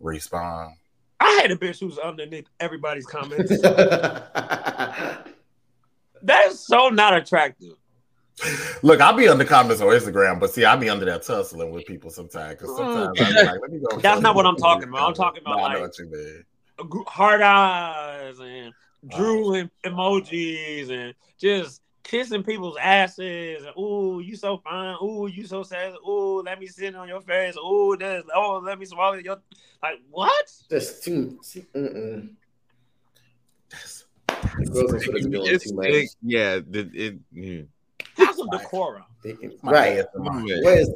respond. 0.00 0.74
I 1.20 1.30
had 1.42 1.50
a 1.50 1.56
bitch 1.56 1.80
who's 1.80 1.98
underneath 1.98 2.46
everybody's 2.60 3.06
comments. 3.06 3.60
that 3.62 5.24
is 6.46 6.60
so 6.60 6.88
not 6.90 7.16
attractive. 7.16 7.74
Look, 8.82 9.00
I'll 9.00 9.16
be 9.16 9.26
under 9.26 9.44
comments 9.44 9.82
on 9.82 9.88
Instagram, 9.88 10.38
but 10.38 10.52
see, 10.52 10.64
I'll 10.64 10.78
be 10.78 10.88
under 10.88 11.04
that 11.06 11.24
tussling 11.24 11.72
with 11.72 11.86
people 11.86 12.10
sometimes. 12.10 12.54
Because 12.54 12.76
sometimes 12.76 13.20
I'm 13.20 13.34
like, 13.46 13.60
let 13.60 13.70
me 13.72 13.80
go. 13.80 13.96
Mm. 13.96 14.02
That's 14.02 14.20
not 14.20 14.36
what 14.36 14.46
I'm 14.46 14.56
talking 14.56 14.88
about. 14.88 15.08
I'm 15.08 15.14
talking 15.14 15.42
about, 15.42 15.56
No, 15.56 15.62
like- 15.62 15.80
what 15.80 15.98
you 15.98 16.06
mean. 16.06 16.44
Gr- 16.88 17.00
eyes 17.42 18.38
and 18.38 18.72
drooling 19.06 19.70
emojis 19.84 20.90
and 20.90 21.14
just 21.38 21.82
kissing 22.02 22.42
people's 22.42 22.76
asses. 22.80 23.64
And, 23.64 23.76
Ooh, 23.78 24.20
you 24.24 24.36
so 24.36 24.58
fine. 24.58 24.96
Ooh, 25.02 25.26
you 25.28 25.46
so 25.46 25.62
sad. 25.62 25.94
Ooh, 26.06 26.42
let 26.44 26.58
me 26.58 26.66
sit 26.66 26.94
on 26.94 27.06
your 27.08 27.20
face. 27.20 27.56
Ooh, 27.56 27.96
this. 27.98 28.24
Oh, 28.34 28.60
let 28.64 28.78
me 28.78 28.86
swallow 28.86 29.14
your. 29.14 29.38
Like 29.82 30.00
what? 30.10 30.52
Just 30.70 31.04
too. 31.04 31.38
see, 31.42 31.64
Mm-mm. 31.74 32.30
That's- 33.70 34.04
Girls 34.72 34.92
are 34.94 35.02
sort 35.02 35.16
of 35.16 35.30
doing 35.30 35.54
It's 35.54 35.68
too 35.70 35.74
much. 35.76 35.86
it- 35.88 36.10
yeah, 36.22 36.58
the, 36.68 36.90
it, 36.94 37.18
yeah. 37.32 37.62
Have 38.16 38.34
some 38.34 38.48
decorum. 38.50 39.04
Right. 39.62 40.04
ASMR. 40.14 40.48
Yeah. 40.48 40.56
What 40.62 40.78
is 40.78 40.90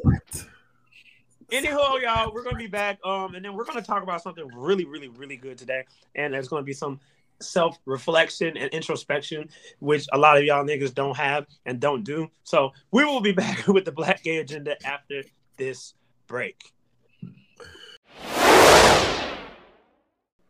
Anyhow, 1.51 1.97
y'all, 1.97 2.33
we're 2.33 2.43
gonna 2.45 2.57
be 2.57 2.67
back. 2.67 2.99
Um, 3.05 3.35
and 3.35 3.45
then 3.45 3.55
we're 3.55 3.65
gonna 3.65 3.83
talk 3.83 4.03
about 4.03 4.23
something 4.23 4.47
really, 4.55 4.85
really, 4.87 5.09
really 5.09 5.37
good 5.37 5.59
today. 5.59 5.85
And 6.15 6.33
there's 6.33 6.49
gonna 6.49 6.63
be 6.63 6.73
some 6.73 6.99
self-reflection 7.43 8.57
and 8.57 8.71
introspection, 8.73 9.49
which 9.81 10.07
a 10.13 10.19
lot 10.19 10.39
of 10.39 10.45
y'all 10.45 10.65
niggas 10.65 10.95
don't 10.95 11.17
have 11.17 11.47
and 11.67 11.81
don't 11.81 12.05
do. 12.05 12.29
So 12.45 12.73
we 12.91 13.05
will 13.05 13.21
be 13.21 13.33
back 13.43 13.67
with 13.67 13.85
the 13.85 13.93
Black 13.93 14.23
Gay 14.23 14.39
Agenda 14.39 14.77
after 14.87 15.23
this 15.57 15.95
break. 16.27 16.73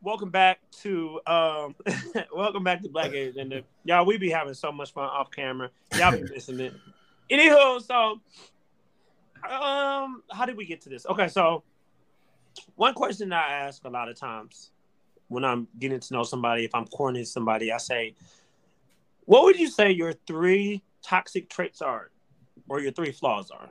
Welcome 0.03 0.31
back 0.31 0.59
to 0.83 1.21
um 1.29 1.77
welcome 2.35 2.65
back 2.65 2.83
to 2.83 2.89
Black 2.89 3.13
Gay 3.13 3.29
Agenda. 3.29 3.63
Y'all, 3.85 4.05
we 4.05 4.19
be 4.19 4.31
having 4.31 4.55
so 4.55 4.73
much 4.73 4.93
fun 4.93 5.05
off 5.05 5.31
camera. 5.31 5.71
Y'all 5.97 6.11
be 6.11 6.23
missing 6.23 6.59
it. 6.59 6.73
Anywho, 7.31 7.81
so 7.81 8.21
um, 9.49 10.23
how 10.31 10.45
did 10.45 10.57
we 10.57 10.67
get 10.67 10.81
to 10.83 10.89
this? 10.89 11.07
Okay, 11.07 11.29
so 11.29 11.63
one 12.75 12.95
question 12.95 13.33
I 13.33 13.53
ask 13.53 13.85
a 13.85 13.89
lot 13.89 14.09
of 14.09 14.19
times 14.19 14.72
when 15.33 15.45
I'm 15.45 15.67
getting 15.79 15.99
to 15.99 16.13
know 16.13 16.23
somebody, 16.23 16.65
if 16.65 16.75
I'm 16.75 16.87
cornering 16.87 17.25
somebody, 17.25 17.73
I 17.73 17.79
say, 17.79 18.15
"What 19.25 19.45
would 19.45 19.59
you 19.59 19.69
say 19.69 19.91
your 19.91 20.13
three 20.13 20.83
toxic 21.03 21.49
traits 21.49 21.81
are, 21.81 22.11
or 22.69 22.81
your 22.81 22.93
three 22.93 23.13
flaws 23.13 23.51
are?" 23.51 23.71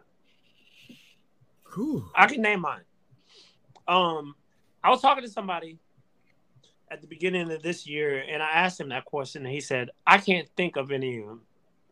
Whew. 1.73 2.09
I 2.15 2.25
can 2.25 2.41
name 2.41 2.61
mine. 2.61 2.83
Um, 3.87 4.35
I 4.83 4.89
was 4.89 5.01
talking 5.01 5.23
to 5.23 5.29
somebody 5.29 5.77
at 6.89 7.01
the 7.01 7.07
beginning 7.07 7.51
of 7.51 7.61
this 7.61 7.87
year, 7.87 8.19
and 8.19 8.41
I 8.43 8.49
asked 8.49 8.79
him 8.79 8.89
that 8.89 9.05
question, 9.05 9.45
and 9.45 9.53
he 9.53 9.61
said, 9.61 9.91
"I 10.05 10.17
can't 10.17 10.49
think 10.57 10.75
of 10.75 10.91
any. 10.91 11.23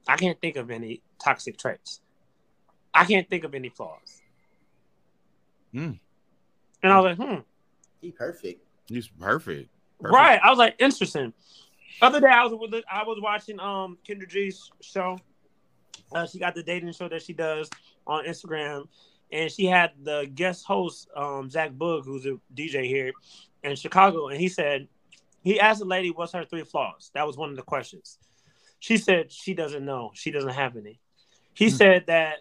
I 0.08 0.18
can't 0.18 0.40
think 0.42 0.56
of 0.56 0.72
any 0.72 1.02
toxic 1.24 1.58
traits. 1.58 2.02
I 2.94 3.06
can't 3.06 3.30
think 3.30 3.44
of 3.44 3.54
any 3.54 3.70
flaws." 3.70 4.22
Hmm. 5.72 5.94
And 6.82 6.92
I 6.92 7.00
was 7.00 7.18
like, 7.18 7.30
"Hmm." 7.30 7.42
he 8.02 8.12
perfect? 8.12 8.66
He's 8.90 9.08
perfect. 9.08 9.70
Perfect. 10.02 10.14
Right. 10.14 10.40
I 10.44 10.50
was 10.50 10.58
like, 10.60 10.76
interesting. 10.80 11.34
Other 12.02 12.20
day 12.22 12.28
I 12.28 12.44
was 12.46 12.54
with 12.54 12.84
I 12.92 13.04
was 13.04 13.20
watching 13.22 13.60
um 13.60 13.98
Kendra 14.08 14.28
G's 14.30 14.70
show. 14.82 15.18
Uh, 16.12 16.26
she 16.26 16.40
got 16.40 16.56
the 16.56 16.64
dating 16.64 16.92
show 16.94 17.08
that 17.10 17.22
she 17.22 17.34
does 17.34 17.70
on 18.08 18.26
Instagram, 18.26 18.88
and 19.32 19.52
she 19.52 19.66
had 19.66 19.92
the 20.04 20.30
guest 20.34 20.66
host 20.66 21.10
um 21.16 21.50
Zach 21.50 21.72
Boog, 21.72 22.06
who's 22.06 22.26
a 22.26 22.38
DJ 22.56 22.86
here 22.86 23.12
in 23.64 23.76
Chicago, 23.76 24.30
and 24.30 24.40
he 24.40 24.48
said 24.48 24.88
he 25.44 25.60
asked 25.60 25.80
the 25.80 25.86
lady 25.86 26.10
what's 26.12 26.32
her 26.34 26.46
three 26.46 26.64
flaws. 26.64 27.12
That 27.14 27.28
was 27.28 27.38
one 27.38 27.50
of 27.50 27.56
the 27.56 27.62
questions. 27.62 28.18
She 28.80 28.96
said 28.98 29.32
she 29.32 29.54
doesn't 29.54 29.84
know. 29.86 30.12
She 30.14 30.32
doesn't 30.32 30.50
have 30.54 30.78
any. 30.78 31.00
He 31.54 31.70
Hmm. 31.70 31.76
said 31.76 32.04
that 32.08 32.38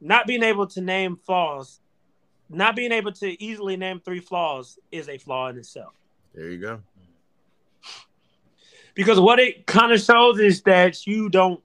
not 0.00 0.26
being 0.26 0.42
able 0.42 0.66
to 0.68 0.80
name 0.80 1.16
flaws, 1.24 1.79
not 2.50 2.74
being 2.76 2.92
able 2.92 3.12
to 3.12 3.42
easily 3.42 3.76
name 3.76 4.00
three 4.00 4.20
flaws 4.20 4.78
is 4.90 5.08
a 5.08 5.16
flaw 5.18 5.48
in 5.48 5.56
itself. 5.56 5.94
There 6.34 6.50
you 6.50 6.58
go. 6.58 6.80
because 8.94 9.20
what 9.20 9.38
it 9.38 9.66
kind 9.66 9.92
of 9.92 10.00
shows 10.00 10.38
is 10.40 10.62
that 10.62 11.06
you 11.06 11.28
don't 11.28 11.62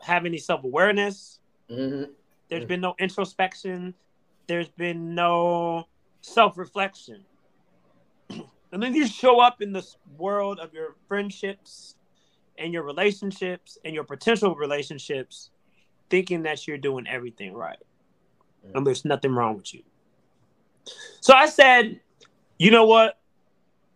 have 0.00 0.24
any 0.24 0.38
self 0.38 0.64
awareness. 0.64 1.38
Mhm. 1.70 2.10
There's 2.48 2.64
been 2.64 2.80
no 2.80 2.94
introspection. 2.98 3.94
There's 4.46 4.68
been 4.68 5.14
no 5.14 5.86
self 6.22 6.56
reflection. 6.56 7.24
and 8.30 8.82
then 8.82 8.94
you 8.94 9.06
show 9.06 9.38
up 9.40 9.60
in 9.60 9.72
this 9.72 9.96
world 10.16 10.58
of 10.58 10.72
your 10.72 10.96
friendships 11.08 11.96
and 12.58 12.72
your 12.72 12.82
relationships 12.82 13.78
and 13.84 13.94
your 13.94 14.04
potential 14.04 14.54
relationships 14.54 15.50
thinking 16.08 16.42
that 16.44 16.66
you're 16.66 16.78
doing 16.78 17.06
everything 17.06 17.52
right. 17.52 17.78
And 18.74 18.86
there's 18.86 19.04
nothing 19.04 19.32
wrong 19.32 19.56
with 19.56 19.72
you. 19.74 19.82
So 21.20 21.34
I 21.34 21.46
said, 21.46 22.00
you 22.58 22.70
know 22.70 22.86
what? 22.86 23.18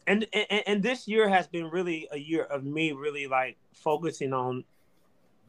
And, 0.06 0.26
and 0.32 0.62
and 0.66 0.82
this 0.82 1.06
year 1.06 1.28
has 1.28 1.46
been 1.46 1.66
really 1.66 2.08
a 2.10 2.18
year 2.18 2.42
of 2.42 2.64
me 2.64 2.92
really 2.92 3.26
like 3.26 3.56
focusing 3.74 4.32
on 4.32 4.64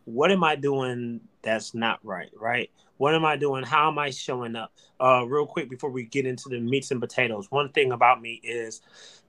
what 0.05 0.31
am 0.31 0.43
I 0.43 0.55
doing 0.55 1.21
that's 1.41 1.73
not 1.73 1.99
right, 2.03 2.29
right? 2.35 2.69
What 2.97 3.15
am 3.15 3.25
I 3.25 3.35
doing? 3.35 3.63
How 3.63 3.89
am 3.89 3.97
I 3.97 4.11
showing 4.11 4.55
up? 4.55 4.71
Uh, 4.99 5.25
real 5.27 5.45
quick 5.45 5.69
before 5.69 5.89
we 5.89 6.03
get 6.03 6.25
into 6.25 6.49
the 6.49 6.59
meats 6.59 6.91
and 6.91 7.01
potatoes, 7.01 7.49
one 7.49 7.69
thing 7.69 7.91
about 7.91 8.21
me 8.21 8.39
is 8.43 8.81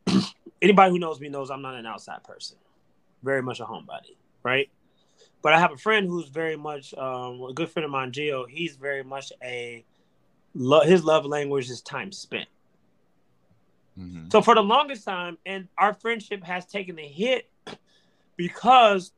anybody 0.63 0.91
who 0.91 0.99
knows 0.99 1.21
me 1.21 1.29
knows 1.29 1.51
I'm 1.51 1.63
not 1.63 1.75
an 1.75 1.87
outside 1.87 2.23
person, 2.23 2.59
very 3.23 3.43
much 3.43 3.61
a 3.61 3.65
homebody, 3.65 4.17
right? 4.43 4.69
But 5.41 5.55
I 5.55 5.61
have 5.61 5.73
a 5.73 5.77
friend 5.77 6.07
who's 6.07 6.29
very 6.29 6.57
much 6.57 6.95
um, 6.95 7.43
a 7.43 7.53
good 7.55 7.71
friend 7.71 7.85
of 7.85 7.91
mine, 7.91 8.13
Gio. 8.13 8.45
He's 8.49 8.77
very 8.77 9.03
much 9.03 9.33
a 9.43 9.85
lo- 10.55 10.83
his 10.83 11.05
love 11.05 11.25
language 11.25 11.71
is 11.71 11.81
time 11.83 12.13
spent. 12.13 12.49
Mhm. 13.99 14.31
So 14.33 14.41
for 14.41 14.55
the 14.55 14.63
longest 14.63 15.05
time, 15.05 15.39
and 15.45 15.69
our 15.77 15.93
friendship 15.95 16.43
has 16.45 16.67
taken 16.67 16.99
a 16.99 17.07
hit 17.07 17.51
because 18.37 19.13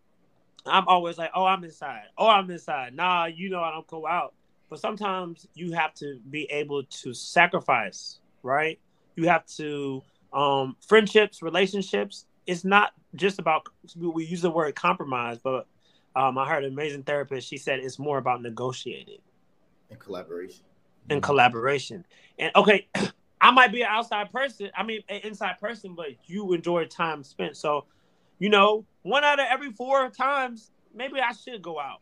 I'm 0.66 0.88
always 0.88 1.18
like, 1.18 1.30
oh, 1.34 1.44
I'm 1.44 1.62
inside. 1.64 2.04
Oh, 2.16 2.26
I'm 2.26 2.50
inside. 2.50 2.94
Nah, 2.94 3.26
you 3.26 3.50
know 3.50 3.60
I 3.62 3.70
don't 3.70 3.86
go 3.86 4.06
out. 4.06 4.34
But 4.70 4.80
sometimes 4.80 5.46
you 5.54 5.72
have 5.72 5.94
to 5.94 6.18
be 6.30 6.44
able 6.50 6.84
to 6.84 7.12
sacrifice, 7.14 8.18
right? 8.42 8.80
You 9.16 9.28
have 9.28 9.46
to 9.56 10.02
um 10.32 10.76
friendships, 10.80 11.42
relationships. 11.42 12.26
It's 12.46 12.64
not 12.64 12.92
just 13.14 13.38
about 13.38 13.68
we- 13.96 14.08
we 14.08 14.24
use 14.24 14.42
the 14.42 14.50
word 14.50 14.74
compromise, 14.74 15.38
but 15.38 15.66
um, 16.16 16.38
I 16.38 16.48
heard 16.48 16.64
an 16.64 16.72
amazing 16.72 17.02
therapist. 17.02 17.48
She 17.48 17.56
said 17.56 17.80
it's 17.80 17.98
more 17.98 18.18
about 18.18 18.40
negotiating 18.42 19.20
And 19.90 19.98
collaboration. 19.98 20.64
And 21.10 21.22
collaboration. 21.22 22.04
And 22.38 22.50
okay, 22.56 22.88
I 23.40 23.50
might 23.50 23.72
be 23.72 23.82
an 23.82 23.88
outside 23.90 24.32
person. 24.32 24.70
I 24.76 24.82
mean, 24.82 25.02
an 25.08 25.20
inside 25.24 25.58
person, 25.60 25.94
but 25.94 26.08
you 26.26 26.52
enjoy 26.52 26.86
time 26.86 27.22
spent. 27.22 27.56
So, 27.56 27.84
you 28.38 28.48
know, 28.48 28.84
one 29.02 29.24
out 29.24 29.38
of 29.38 29.46
every 29.50 29.70
four 29.70 30.08
times, 30.10 30.70
maybe 30.94 31.20
I 31.20 31.32
should 31.32 31.60
go 31.60 31.78
out, 31.78 32.00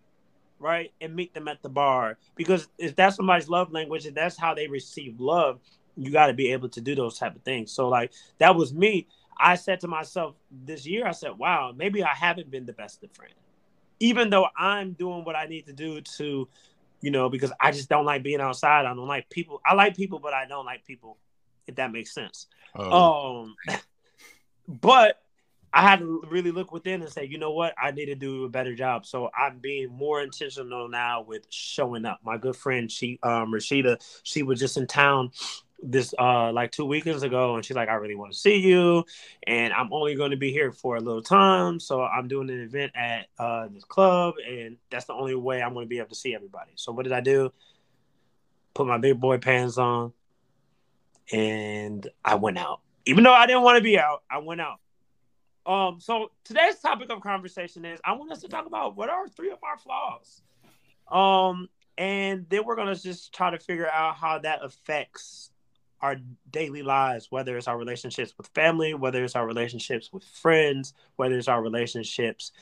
right, 0.58 0.92
and 1.00 1.14
meet 1.14 1.34
them 1.34 1.48
at 1.48 1.62
the 1.62 1.68
bar 1.68 2.18
because 2.36 2.68
if 2.78 2.94
that's 2.94 3.16
somebody's 3.16 3.48
love 3.48 3.72
language 3.72 4.06
and 4.06 4.16
that's 4.16 4.38
how 4.38 4.54
they 4.54 4.68
receive 4.68 5.18
love, 5.18 5.58
you 5.96 6.10
got 6.10 6.28
to 6.28 6.32
be 6.32 6.52
able 6.52 6.68
to 6.70 6.80
do 6.80 6.94
those 6.94 7.18
type 7.18 7.34
of 7.34 7.42
things. 7.42 7.72
So, 7.72 7.88
like 7.88 8.12
that 8.38 8.54
was 8.54 8.72
me. 8.72 9.08
I 9.38 9.56
said 9.56 9.80
to 9.80 9.88
myself 9.88 10.36
this 10.64 10.86
year, 10.86 11.06
I 11.06 11.12
said, 11.12 11.38
"Wow, 11.38 11.72
maybe 11.76 12.04
I 12.04 12.14
haven't 12.14 12.50
been 12.50 12.66
the 12.66 12.72
best 12.72 13.02
of 13.02 13.10
friend." 13.12 13.34
Even 13.98 14.30
though 14.30 14.46
I'm 14.56 14.92
doing 14.92 15.24
what 15.24 15.36
I 15.36 15.46
need 15.46 15.66
to 15.66 15.72
do 15.72 16.00
to 16.00 16.48
you 17.02 17.10
know, 17.10 17.28
because 17.28 17.52
I 17.60 17.72
just 17.72 17.88
don't 17.88 18.06
like 18.06 18.22
being 18.22 18.40
outside. 18.40 18.86
I 18.86 18.94
don't 18.94 19.08
like 19.08 19.28
people. 19.28 19.60
I 19.66 19.74
like 19.74 19.96
people, 19.96 20.20
but 20.20 20.32
I 20.32 20.46
don't 20.46 20.64
like 20.64 20.86
people, 20.86 21.18
if 21.66 21.74
that 21.74 21.92
makes 21.92 22.14
sense. 22.14 22.46
Oh, 22.74 23.42
Um, 23.42 23.56
but 24.68 25.20
I 25.74 25.82
had 25.82 25.98
to 25.98 26.22
really 26.28 26.52
look 26.52 26.70
within 26.70 27.02
and 27.02 27.10
say, 27.10 27.24
you 27.24 27.38
know 27.38 27.52
what, 27.52 27.74
I 27.82 27.90
need 27.90 28.06
to 28.06 28.14
do 28.14 28.44
a 28.44 28.48
better 28.48 28.74
job. 28.74 29.04
So 29.04 29.30
I'm 29.36 29.58
being 29.58 29.90
more 29.90 30.22
intentional 30.22 30.88
now 30.88 31.22
with 31.22 31.46
showing 31.50 32.04
up. 32.04 32.20
My 32.22 32.36
good 32.36 32.56
friend, 32.56 32.90
she, 32.90 33.18
um, 33.22 33.52
Rashida, 33.52 33.96
she 34.22 34.42
was 34.42 34.60
just 34.60 34.76
in 34.76 34.86
town 34.86 35.30
this 35.83 36.14
uh 36.18 36.53
like 36.53 36.71
two 36.71 36.85
weekends 36.85 37.23
ago 37.23 37.57
and 37.57 37.64
she's 37.64 37.77
like 37.77 37.88
i 37.88 37.95
really 37.95 38.14
want 38.14 38.33
to 38.33 38.38
see 38.38 38.57
you 38.57 39.05
and 39.47 39.73
i'm 39.73 39.92
only 39.92 40.14
going 40.14 40.31
to 40.31 40.37
be 40.37 40.53
here 40.53 40.71
for 40.71 40.97
a 40.97 41.01
little 41.01 41.23
time 41.23 41.81
so 41.81 42.03
i'm 42.03 42.29
doing 42.29 42.49
an 42.51 42.61
event 42.61 42.92
at 42.95 43.27
uh 43.38 43.66
this 43.68 43.85
club 43.85 44.35
and 44.49 44.77
that's 44.90 45.07
the 45.07 45.12
only 45.12 45.35
way 45.35 45.61
i'm 45.61 45.75
going 45.75 45.85
to 45.85 45.88
be 45.88 45.99
able 45.99 46.09
to 46.09 46.14
see 46.14 46.35
everybody. 46.35 46.71
So 46.77 46.92
what 46.92 47.03
did 47.03 47.12
i 47.12 47.21
do? 47.21 47.53
Put 48.75 48.87
my 48.87 48.99
big 48.99 49.21
boy 49.21 49.38
pants 49.38 49.77
on 49.77 50.12
and 51.33 52.07
i 52.25 52.37
went 52.37 52.59
out. 52.59 52.81
Even 53.07 53.25
though 53.25 53.35
i 53.35 53.47
didn't 53.47 53.62
want 53.62 53.77
to 53.77 53.83
be 53.83 53.99
out 53.99 54.23
i 54.31 54.38
went 54.38 54.61
out. 54.61 54.79
Um 55.66 56.01
so 56.01 56.31
today's 56.45 56.79
topic 56.79 57.11
of 57.11 57.21
conversation 57.21 57.85
is 57.85 58.01
i 58.05 58.12
want 58.12 58.31
us 58.31 58.40
to 58.42 58.49
talk 58.49 58.66
about 58.66 58.97
what 58.97 59.09
are 59.09 59.29
three 59.29 59.51
of 59.51 59.59
our 59.64 59.79
flaws. 59.79 60.42
Um 61.11 61.68
and 61.99 62.47
then 62.49 62.64
we're 62.64 62.77
going 62.77 62.92
to 62.92 63.01
just 63.01 63.35
try 63.35 63.51
to 63.51 63.59
figure 63.59 63.88
out 63.88 64.16
how 64.16 64.38
that 64.38 64.64
affects 64.64 65.51
our 66.02 66.16
daily 66.50 66.82
lives, 66.82 67.28
whether 67.30 67.56
it's 67.56 67.68
our 67.68 67.78
relationships 67.78 68.34
with 68.36 68.48
family, 68.48 68.92
whether 68.92 69.22
it's 69.24 69.36
our 69.36 69.46
relationships 69.46 70.12
with 70.12 70.24
friends, 70.24 70.94
whether 71.16 71.38
it's 71.38 71.48
our 71.48 71.62
relationships 71.62 72.52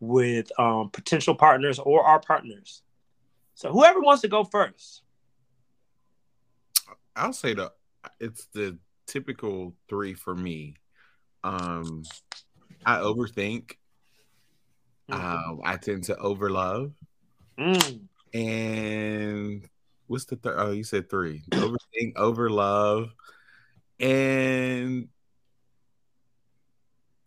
with 0.00 0.52
um, 0.58 0.90
potential 0.90 1.34
partners 1.34 1.78
or 1.78 2.04
our 2.04 2.20
partners. 2.20 2.82
So, 3.54 3.72
whoever 3.72 4.00
wants 4.00 4.22
to 4.22 4.28
go 4.28 4.44
first. 4.44 5.02
I'll 7.16 7.32
say 7.32 7.54
the 7.54 7.72
it's 8.20 8.46
the 8.52 8.78
typical 9.06 9.74
three 9.88 10.14
for 10.14 10.34
me. 10.34 10.76
Um, 11.42 12.04
I 12.86 12.98
overthink. 12.98 13.72
Um, 15.10 15.60
I 15.64 15.76
tend 15.76 16.04
to 16.04 16.14
overlove, 16.14 16.92
Mm. 17.58 18.00
and 18.32 19.68
what's 20.10 20.24
the 20.24 20.36
third? 20.36 20.54
Oh, 20.58 20.72
you 20.72 20.82
said 20.84 21.08
three. 21.08 21.42
Overthink, 21.52 22.14
overlove, 22.16 23.10
and 24.00 25.08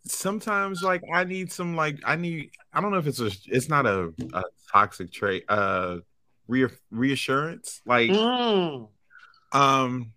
sometimes 0.05 0.83
like 0.83 1.01
I 1.13 1.23
need 1.23 1.51
some 1.51 1.75
like 1.75 1.99
I 2.05 2.15
need. 2.15 2.51
I 2.73 2.81
don't 2.81 2.91
know 2.91 2.97
if 2.97 3.07
it's 3.07 3.19
a. 3.19 3.31
It's 3.47 3.69
not 3.69 3.85
a, 3.85 4.13
a 4.33 4.43
toxic 4.71 5.11
trait. 5.11 5.45
Uh, 5.47 5.97
re- 6.47 6.67
reassurance. 6.91 7.81
Like 7.85 8.09
Mm. 8.09 8.89
um 9.53 10.11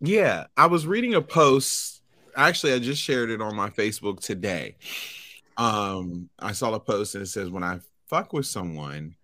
yeah, 0.00 0.46
I 0.56 0.66
was 0.66 0.86
reading 0.86 1.14
a 1.14 1.22
post. 1.22 2.02
Actually, 2.36 2.74
I 2.74 2.78
just 2.80 3.00
shared 3.02 3.30
it 3.30 3.40
on 3.40 3.56
my 3.56 3.70
Facebook 3.70 4.20
today. 4.20 4.76
Um, 5.56 6.28
I 6.38 6.52
saw 6.52 6.74
a 6.74 6.80
post 6.80 7.14
and 7.14 7.22
it 7.22 7.28
says 7.28 7.48
when 7.48 7.64
I 7.64 7.80
fuck 8.08 8.34
with 8.34 8.44
someone, 8.44 9.14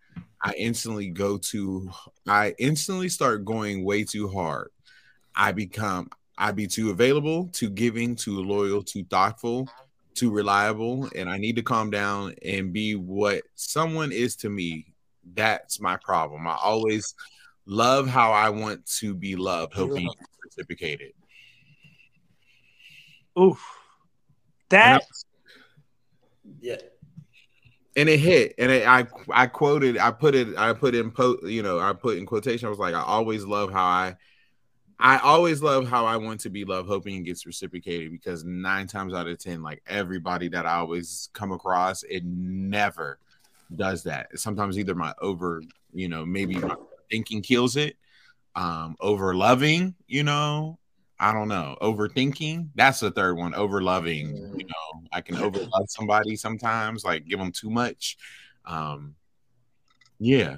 I 0.43 0.53
instantly 0.55 1.09
go 1.09 1.39
to 1.39 1.91
I 2.27 2.55
instantly 2.59 3.09
start 3.09 3.45
going 3.45 3.85
way 3.85 4.05
too 4.05 4.29
hard. 4.29 4.71
I 5.37 5.53
become 5.53 6.11
I 6.37 6.51
be 6.53 6.67
too 6.67 6.91
available, 6.91 7.49
too 7.53 7.71
giving, 7.71 8.17
too 8.17 8.41
loyal, 8.41 8.83
too 8.83 9.05
thoughtful, 9.05 9.69
too 10.15 10.31
reliable, 10.31 11.09
and 11.15 11.29
I 11.31 11.37
need 11.39 11.57
to 11.57 11.63
calm 11.63 11.91
down 11.91 12.35
and 12.45 12.73
be 12.73 12.95
what 12.97 13.43
someone 13.55 14.11
is 14.13 14.35
to 14.37 14.51
me. 14.51 14.87
That's 15.35 15.81
my 15.81 15.97
problem. 15.99 16.49
I 16.49 16.57
always 16.61 17.15
love 17.67 18.09
how 18.09 18.33
I 18.33 18.49
want 18.49 18.85
to 18.99 19.15
be 19.15 19.37
loved, 19.37 19.75
hoping 19.75 20.09
reciprocated. 20.43 21.13
Oof. 23.39 23.63
And, 24.71 24.95
I- 24.95 24.99
That 24.99 25.07
Yeah. 26.61 26.77
And 27.97 28.09
it 28.09 28.19
hit, 28.19 28.55
and 28.59 28.71
it, 28.73 28.87
I 28.87 29.07
I 29.31 29.47
quoted, 29.47 29.99
I 29.99 30.11
put 30.11 30.35
it, 30.35 30.57
I 30.57 30.73
put 30.73 30.95
in 30.95 31.11
po, 31.11 31.37
you 31.43 31.63
know, 31.63 31.79
I 31.79 31.93
put 31.93 32.19
in 32.19 32.27
quotation. 32.27 32.67
I 32.67 32.71
was 32.71 32.79
like, 32.79 32.95
I 32.95 33.03
always 33.03 33.45
love 33.45 33.71
how 33.71 33.85
I, 33.85 34.17
I 34.99 35.19
always 35.19 35.63
love 35.63 35.89
how 35.89 36.07
I 36.07 36.17
want 36.17 36.41
to 36.41 36.51
be 36.51 36.65
loved, 36.65 36.89
hoping 36.89 37.17
it 37.17 37.25
gets 37.25 37.45
reciprocated. 37.45 38.11
Because 38.11 38.45
nine 38.45 38.87
times 38.87 39.15
out 39.15 39.27
of 39.27 39.39
ten, 39.39 39.63
like 39.63 39.83
everybody 39.87 40.49
that 40.49 40.65
I 40.65 40.77
always 40.77 41.29
come 41.33 41.53
across, 41.53 42.03
it 42.05 42.25
never 42.25 43.19
does 43.75 44.05
that. 44.05 44.39
Sometimes 44.39 44.79
either 44.79 44.95
my 44.95 45.15
over, 45.21 45.63
you 45.93 46.09
know, 46.09 46.25
maybe 46.25 46.57
my 46.57 46.77
thinking 47.11 47.43
kills 47.43 47.77
it, 47.77 47.97
um, 48.55 48.97
over 49.01 49.35
loving, 49.35 49.95
you 50.07 50.23
know, 50.23 50.79
I 51.23 51.33
don't 51.33 51.47
know, 51.47 51.77
overthinking. 51.81 52.71
That's 52.75 52.99
the 52.99 53.13
third 53.13 53.37
one, 53.37 53.55
over 53.55 53.81
loving. 53.81 54.29
You 54.57 54.65
know, 54.67 55.03
I 55.13 55.21
can 55.21 55.37
over 55.39 55.59
love 55.59 55.87
somebody 55.89 56.35
sometimes, 56.35 57.05
like 57.05 57.27
give 57.27 57.39
them 57.39 57.53
too 57.53 57.71
much. 57.71 58.17
Um, 58.65 59.15
yeah, 60.19 60.57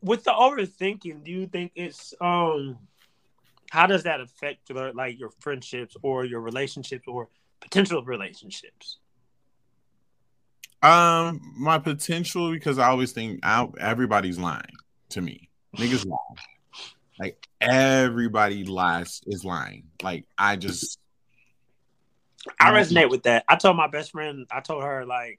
with 0.00 0.24
the 0.24 0.30
overthinking, 0.30 1.24
do 1.24 1.30
you 1.30 1.46
think 1.46 1.72
it's 1.74 2.14
um 2.20 2.78
how 3.70 3.86
does 3.86 4.02
that 4.02 4.20
affect 4.20 4.68
your, 4.70 4.92
like 4.92 5.18
your 5.18 5.30
friendships 5.40 5.96
or 6.02 6.24
your 6.24 6.40
relationships 6.40 7.04
or 7.06 7.28
potential 7.60 8.02
relationships? 8.04 8.98
um, 10.82 11.40
my 11.56 11.78
potential 11.78 12.50
because 12.50 12.78
I 12.78 12.88
always 12.88 13.12
think 13.12 13.40
I, 13.42 13.68
everybody's 13.78 14.38
lying 14.38 14.62
to 15.10 15.20
me. 15.20 15.48
Niggas 15.76 16.06
lie. 16.06 16.16
Like 17.18 17.46
everybody 17.60 18.64
lies 18.64 19.20
is 19.26 19.44
lying. 19.44 19.84
Like 20.02 20.26
I 20.36 20.56
just 20.56 20.98
I 22.58 22.70
resonate 22.70 23.10
with 23.10 23.24
that. 23.24 23.44
I 23.48 23.56
told 23.56 23.76
my 23.76 23.86
best 23.86 24.10
friend, 24.12 24.46
I 24.50 24.60
told 24.60 24.82
her 24.82 25.04
like 25.06 25.38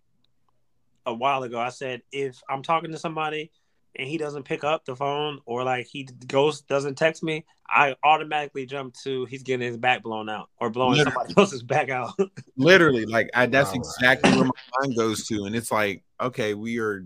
a 1.06 1.14
while 1.14 1.44
ago, 1.44 1.60
I 1.60 1.70
said, 1.70 2.02
if 2.12 2.42
I'm 2.50 2.64
talking 2.64 2.92
to 2.92 2.98
somebody 2.98 3.52
and 3.96 4.08
he 4.08 4.18
doesn't 4.18 4.44
pick 4.44 4.64
up 4.64 4.86
the 4.86 4.96
phone 4.96 5.40
or 5.46 5.64
like 5.64 5.86
he 5.88 6.08
goes 6.28 6.62
doesn't 6.62 6.96
text 6.96 7.24
me, 7.24 7.46
I 7.68 7.96
automatically 8.04 8.66
jump 8.66 8.96
to 9.04 9.26
he's 9.26 9.44
getting 9.44 9.68
his 9.68 9.78
back 9.78 10.04
blown 10.04 10.30
out 10.30 10.50
or 10.60 10.70
blowing 10.70 10.98
Literally. 10.98 11.14
somebody 11.16 11.34
else's 11.38 11.64
back 11.64 11.90
out. 11.90 12.14
Literally, 12.56 13.06
like 13.06 13.30
I, 13.34 13.48
that's 13.48 13.70
All 13.70 13.76
right. 13.76 13.86
exactly 14.00 14.32
where 14.32 14.46
my 14.46 14.52
mind 14.80 14.96
goes 14.96 15.28
to, 15.28 15.46
and 15.46 15.56
it's 15.56 15.72
like, 15.72 16.04
okay, 16.22 16.54
we 16.54 16.80
are 16.80 17.06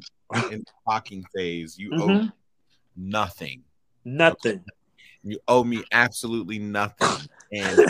in 0.49 0.59
the 0.59 0.63
talking 0.87 1.25
phase. 1.35 1.77
You 1.77 1.91
owe 1.95 2.07
Mhm. 2.09 2.33
nothing. 2.95 3.63
Nothing. 4.07 4.63
You 5.23 5.37
owe 5.49 5.65
me 5.65 5.83
absolutely 5.91 6.59
nothing, 6.59 7.27
and 7.51 7.77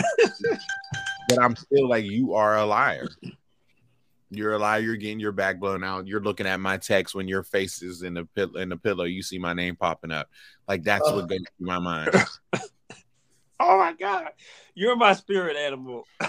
but 1.28 1.38
I'm 1.40 1.54
still 1.54 1.88
like, 1.88 2.04
you 2.04 2.34
are 2.34 2.56
a 2.56 2.66
liar. 2.66 3.08
You're 4.30 4.54
a 4.54 4.58
liar. 4.58 4.80
You're 4.80 4.96
getting 4.96 5.20
your 5.20 5.30
back 5.30 5.60
blown 5.60 5.84
out. 5.84 6.08
You're 6.08 6.20
looking 6.20 6.46
at 6.46 6.58
my 6.58 6.76
text 6.76 7.14
when 7.14 7.28
your 7.28 7.44
face 7.44 7.82
is 7.82 8.02
in 8.02 8.14
the 8.14 8.24
pill- 8.34 8.56
in 8.56 8.68
the 8.68 8.76
pillow. 8.76 9.04
You 9.04 9.22
see 9.22 9.38
my 9.38 9.52
name 9.52 9.76
popping 9.76 10.10
up. 10.10 10.28
Like 10.66 10.82
that's 10.82 11.04
Oh. 11.06 11.14
what 11.14 11.24
uh. 11.24 11.26
goes 11.28 11.38
through 11.56 11.66
my 11.66 11.78
mind. 11.78 12.10
Oh 13.60 13.76
my 13.76 13.92
god, 13.92 14.28
you're 14.76 14.94
my 14.94 15.14
spirit 15.14 15.56
animal. 15.56 16.04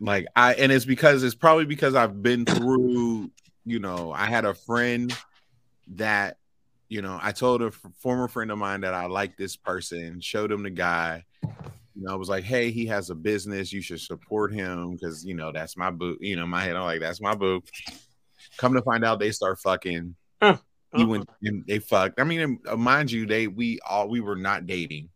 like 0.00 0.26
I 0.34 0.54
and 0.54 0.72
it's 0.72 0.86
because 0.86 1.22
it's 1.22 1.34
probably 1.34 1.66
because 1.66 1.94
I've 1.94 2.22
been 2.22 2.46
through, 2.46 3.30
you 3.66 3.80
know, 3.80 4.12
I 4.12 4.24
had 4.24 4.46
a 4.46 4.54
friend 4.54 5.14
that, 5.96 6.38
you 6.90 7.00
know, 7.00 7.18
I 7.22 7.30
told 7.32 7.62
a 7.62 7.66
f- 7.66 7.80
former 7.98 8.28
friend 8.28 8.50
of 8.50 8.58
mine 8.58 8.80
that 8.82 8.92
I 8.94 9.06
like 9.06 9.36
this 9.38 9.56
person, 9.56 10.20
showed 10.20 10.50
him 10.50 10.64
the 10.64 10.70
guy. 10.70 11.24
You 11.42 12.02
know, 12.02 12.12
I 12.12 12.16
was 12.16 12.28
like, 12.28 12.44
hey, 12.44 12.70
he 12.70 12.84
has 12.86 13.10
a 13.10 13.14
business, 13.14 13.72
you 13.72 13.80
should 13.80 14.00
support 14.00 14.52
him 14.52 14.92
because 14.92 15.24
you 15.24 15.34
know 15.34 15.52
that's 15.52 15.76
my 15.76 15.90
boo. 15.90 16.18
You 16.20 16.36
know, 16.36 16.46
my 16.46 16.62
head, 16.62 16.76
I'm 16.76 16.82
like, 16.82 17.00
that's 17.00 17.20
my 17.20 17.34
boo. 17.34 17.62
Come 18.56 18.74
to 18.74 18.82
find 18.82 19.04
out, 19.04 19.20
they 19.20 19.30
start 19.30 19.58
fucking. 19.60 20.14
Uh, 20.40 20.56
He 20.96 21.04
went 21.04 21.28
and 21.44 21.64
they 21.68 21.78
fucked. 21.78 22.18
I 22.20 22.24
mean, 22.24 22.58
uh, 22.66 22.76
mind 22.76 23.12
you, 23.12 23.24
they 23.24 23.46
we 23.46 23.78
all 23.88 24.08
we 24.08 24.20
were 24.20 24.34
not 24.36 24.66
dating. 24.66 25.08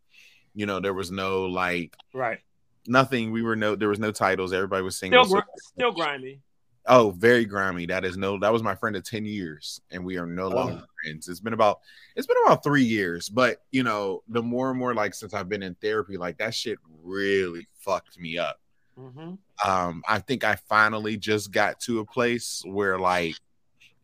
You 0.54 0.66
know, 0.66 0.78
there 0.78 0.94
was 0.94 1.10
no 1.10 1.46
like 1.46 1.96
right. 2.12 2.38
nothing. 2.87 3.32
We 3.32 3.42
were 3.42 3.56
no, 3.56 3.74
there 3.74 3.88
was 3.88 3.98
no 3.98 4.12
titles. 4.12 4.52
Everybody 4.52 4.84
was 4.84 4.96
single. 4.96 5.24
Still, 5.24 5.40
so- 5.40 5.46
still 5.76 5.92
grimy. 5.92 6.38
Oh, 6.87 7.12
very 7.12 7.47
grimy. 7.47 7.87
That 7.87 8.05
is 8.05 8.16
no. 8.16 8.38
That 8.38 8.53
was 8.53 8.62
my 8.62 8.75
friend 8.75 8.94
of 8.97 9.05
ten 9.05 9.25
years, 9.25 9.81
and 9.90 10.05
we 10.05 10.18
are 10.18 10.27
no 10.27 10.49
longer 10.49 10.85
friends. 11.03 11.29
It's 11.29 11.40
been 11.40 11.55
about 11.55 11.81
it's 12.14 12.27
been 12.27 12.37
about 12.44 12.62
three 12.62 12.85
years, 12.85 13.29
but 13.29 13.62
you 13.70 13.83
know, 13.83 14.23
the 14.29 14.42
more 14.42 14.70
and 14.70 14.79
more 14.79 14.94
like 14.94 15.14
since 15.14 15.33
I've 15.33 15.49
been 15.49 15.62
in 15.62 15.75
therapy, 15.77 16.16
like 16.18 16.38
that 16.38 16.55
shit 16.55 16.79
really 17.03 17.66
fucked 17.81 18.18
me 18.18 18.38
up. 18.38 18.61
hmm 18.97 19.35
Um, 19.64 20.03
I 20.09 20.18
think 20.20 20.44
I 20.44 20.57
finally 20.57 21.16
just 21.16 21.51
got 21.53 21.81
to 21.81 22.01
a 22.01 22.07
place 22.07 22.62
where 22.66 22.99
like 22.99 23.37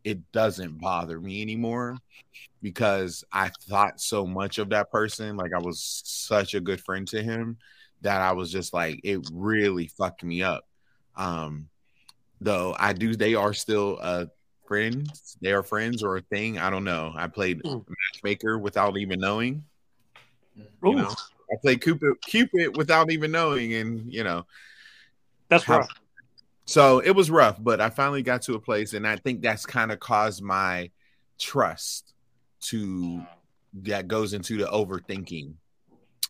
it 0.04 0.32
doesn't 0.32 0.80
bother 0.80 1.20
me 1.20 1.42
anymore 1.42 1.98
because 2.62 3.24
I 3.32 3.50
thought 3.68 4.00
so 4.00 4.26
much 4.26 4.58
of 4.58 4.70
that 4.70 4.90
person. 4.90 5.36
Like 5.36 5.52
I 5.54 5.58
was 5.58 6.02
such 6.04 6.54
a 6.54 6.60
good 6.60 6.80
friend 6.80 7.06
to 7.08 7.22
him 7.22 7.58
that 8.02 8.20
I 8.20 8.32
was 8.32 8.50
just 8.50 8.72
like, 8.72 9.00
it 9.04 9.20
really 9.32 9.88
fucked 9.88 10.24
me 10.24 10.42
up. 10.42 10.66
Um, 11.16 11.68
though 12.40 12.74
I 12.78 12.92
do, 12.92 13.14
they 13.16 13.34
are 13.34 13.54
still 13.54 13.98
uh 14.00 14.26
friends. 14.66 15.36
They 15.40 15.52
are 15.52 15.62
friends 15.62 16.02
or 16.02 16.16
a 16.16 16.22
thing. 16.22 16.58
I 16.58 16.70
don't 16.70 16.84
know. 16.84 17.12
I 17.14 17.26
played 17.26 17.62
Mm. 17.62 17.84
matchmaker 18.14 18.58
without 18.58 18.96
even 18.96 19.20
knowing. 19.20 19.64
You 20.82 20.94
know, 20.94 21.14
I 21.52 21.56
played 21.60 21.82
Cupid, 21.82 22.14
Cupid 22.22 22.76
without 22.76 23.10
even 23.10 23.32
knowing, 23.32 23.74
and 23.74 24.12
you 24.12 24.24
know, 24.24 24.46
that's 25.48 25.68
rough. 25.68 25.90
so 26.64 27.00
it 27.00 27.10
was 27.10 27.30
rough, 27.30 27.56
but 27.60 27.80
I 27.80 27.90
finally 27.90 28.22
got 28.22 28.42
to 28.42 28.54
a 28.54 28.60
place, 28.60 28.94
and 28.94 29.06
I 29.06 29.16
think 29.16 29.42
that's 29.42 29.66
kind 29.66 29.92
of 29.92 30.00
caused 30.00 30.42
my 30.42 30.90
trust 31.38 32.14
to 32.62 33.22
that 33.82 34.08
goes 34.08 34.32
into 34.32 34.56
the 34.56 34.66
overthinking. 34.66 35.54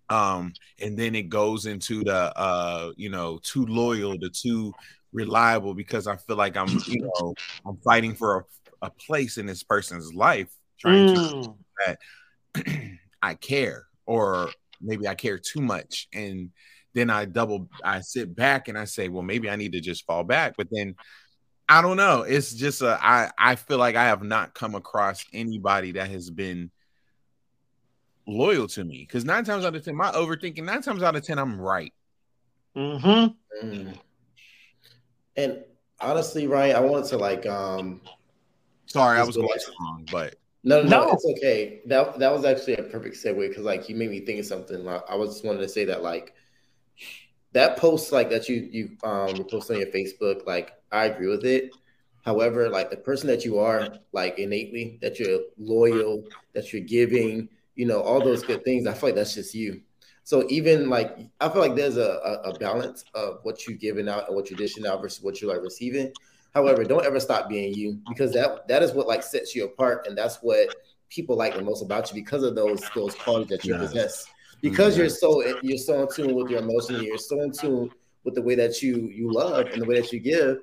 Um, 0.08 0.52
and 0.80 0.98
then 0.98 1.14
it 1.14 1.28
goes 1.28 1.66
into 1.66 2.02
the 2.02 2.36
uh, 2.36 2.92
you 2.96 3.10
know, 3.10 3.38
too 3.42 3.66
loyal 3.66 4.18
to 4.18 4.30
too 4.30 4.72
reliable 5.12 5.74
because 5.74 6.06
I 6.06 6.16
feel 6.16 6.36
like 6.36 6.56
I'm, 6.56 6.68
you 6.86 7.02
know, 7.02 7.34
I'm 7.66 7.76
fighting 7.78 8.14
for 8.14 8.46
a, 8.82 8.86
a 8.86 8.90
place 8.90 9.38
in 9.38 9.46
this 9.46 9.62
person's 9.62 10.14
life, 10.14 10.48
trying 10.78 11.06
to 11.06 11.54
Mm. 12.56 12.98
I 13.22 13.34
care, 13.34 13.86
or 14.06 14.50
maybe 14.80 15.06
I 15.06 15.14
care 15.14 15.38
too 15.38 15.60
much. 15.60 16.08
And 16.12 16.50
then 16.94 17.10
I 17.10 17.24
double, 17.24 17.68
I 17.84 18.00
sit 18.00 18.34
back 18.34 18.68
and 18.68 18.76
I 18.78 18.84
say, 18.84 19.08
well, 19.08 19.22
maybe 19.22 19.48
I 19.48 19.56
need 19.56 19.72
to 19.72 19.80
just 19.80 20.06
fall 20.06 20.24
back. 20.24 20.54
But 20.56 20.68
then 20.70 20.96
I 21.68 21.82
don't 21.82 21.96
know. 21.96 22.22
It's 22.22 22.52
just 22.52 22.82
a, 22.82 22.98
I, 23.00 23.30
I 23.38 23.54
feel 23.54 23.78
like 23.78 23.94
I 23.94 24.04
have 24.04 24.22
not 24.22 24.54
come 24.54 24.74
across 24.74 25.24
anybody 25.32 25.92
that 25.92 26.10
has 26.10 26.30
been 26.30 26.70
loyal 28.26 28.66
to 28.68 28.84
me. 28.84 29.04
Because 29.06 29.24
nine 29.24 29.44
times 29.44 29.64
out 29.64 29.76
of 29.76 29.84
10, 29.84 29.94
my 29.94 30.10
overthinking, 30.10 30.64
nine 30.64 30.82
times 30.82 31.02
out 31.02 31.16
of 31.16 31.24
10, 31.24 31.38
I'm 31.38 31.60
right. 31.60 31.92
Mm-hmm. 32.76 33.66
Mm. 33.66 33.98
And 35.40 35.64
honestly, 36.00 36.46
Rian, 36.46 36.74
I 36.74 36.80
wanted 36.80 37.08
to 37.10 37.16
like 37.18 37.46
um 37.46 38.00
Sorry, 38.86 39.18
I 39.18 39.22
was 39.22 39.36
go 39.36 39.42
going 39.42 39.52
like- 39.52 39.64
too 39.66 39.72
long, 39.80 40.06
but 40.10 40.36
no, 40.62 40.82
no, 40.82 40.88
no, 40.88 41.04
No. 41.06 41.12
it's 41.12 41.24
okay. 41.38 41.80
That 41.86 42.18
that 42.18 42.32
was 42.32 42.44
actually 42.44 42.76
a 42.76 42.82
perfect 42.82 43.16
segue 43.16 43.48
because 43.48 43.64
like 43.64 43.88
you 43.88 43.96
made 43.96 44.10
me 44.10 44.20
think 44.20 44.40
of 44.40 44.46
something. 44.46 44.84
Like, 44.84 45.02
I 45.08 45.14
was 45.14 45.30
just 45.30 45.44
wanted 45.44 45.60
to 45.60 45.68
say 45.68 45.84
that 45.86 46.02
like 46.02 46.34
that 47.52 47.76
post 47.78 48.12
like 48.12 48.28
that 48.30 48.48
you 48.48 48.68
you 48.70 48.96
um 49.02 49.34
you 49.36 49.44
post 49.44 49.70
on 49.70 49.78
your 49.78 49.86
Facebook, 49.88 50.46
like 50.46 50.72
I 50.92 51.06
agree 51.06 51.28
with 51.28 51.44
it. 51.44 51.70
However, 52.22 52.68
like 52.68 52.90
the 52.90 52.98
person 52.98 53.28
that 53.28 53.44
you 53.46 53.58
are, 53.58 53.88
like 54.12 54.38
innately, 54.38 54.98
that 55.00 55.18
you're 55.18 55.40
loyal, 55.56 56.24
that 56.52 56.70
you're 56.70 56.82
giving, 56.82 57.48
you 57.76 57.86
know, 57.86 58.02
all 58.02 58.20
those 58.20 58.42
good 58.42 58.62
things. 58.62 58.86
I 58.86 58.92
feel 58.92 59.08
like 59.08 59.14
that's 59.16 59.34
just 59.34 59.54
you. 59.54 59.80
So 60.30 60.46
even 60.48 60.88
like 60.88 61.18
I 61.40 61.48
feel 61.48 61.60
like 61.60 61.74
there's 61.74 61.96
a, 61.96 62.20
a, 62.24 62.50
a 62.50 62.56
balance 62.56 63.04
of 63.14 63.40
what 63.42 63.66
you're 63.66 63.76
giving 63.76 64.08
out 64.08 64.28
and 64.28 64.36
what 64.36 64.48
you're 64.48 64.56
dishing 64.56 64.86
out 64.86 65.02
versus 65.02 65.24
what 65.24 65.40
you're 65.40 65.52
like 65.52 65.60
receiving. 65.60 66.12
However, 66.54 66.84
don't 66.84 67.04
ever 67.04 67.18
stop 67.18 67.48
being 67.48 67.74
you 67.74 67.98
because 68.08 68.32
that 68.34 68.68
that 68.68 68.80
is 68.80 68.92
what 68.92 69.08
like 69.08 69.24
sets 69.24 69.56
you 69.56 69.64
apart, 69.64 70.06
and 70.06 70.16
that's 70.16 70.36
what 70.36 70.68
people 71.08 71.34
like 71.36 71.56
the 71.56 71.60
most 71.60 71.82
about 71.82 72.08
you 72.08 72.14
because 72.14 72.44
of 72.44 72.54
those 72.54 72.92
those 72.92 73.16
qualities 73.16 73.48
that 73.48 73.66
you 73.66 73.74
Yes. 73.74 73.88
possess. 73.88 74.28
Because 74.60 74.96
you're 74.96 75.08
so 75.08 75.42
you're 75.62 75.76
so 75.78 76.00
in 76.00 76.08
tune 76.14 76.32
with 76.36 76.48
your 76.48 76.60
emotions, 76.60 77.00
you're 77.00 77.18
so 77.18 77.40
in 77.40 77.50
tune 77.50 77.90
with 78.22 78.36
the 78.36 78.42
way 78.42 78.54
that 78.54 78.80
you 78.80 79.08
you 79.12 79.32
love 79.32 79.72
and 79.72 79.82
the 79.82 79.84
way 79.84 79.96
that 79.96 80.12
you 80.12 80.20
give. 80.20 80.58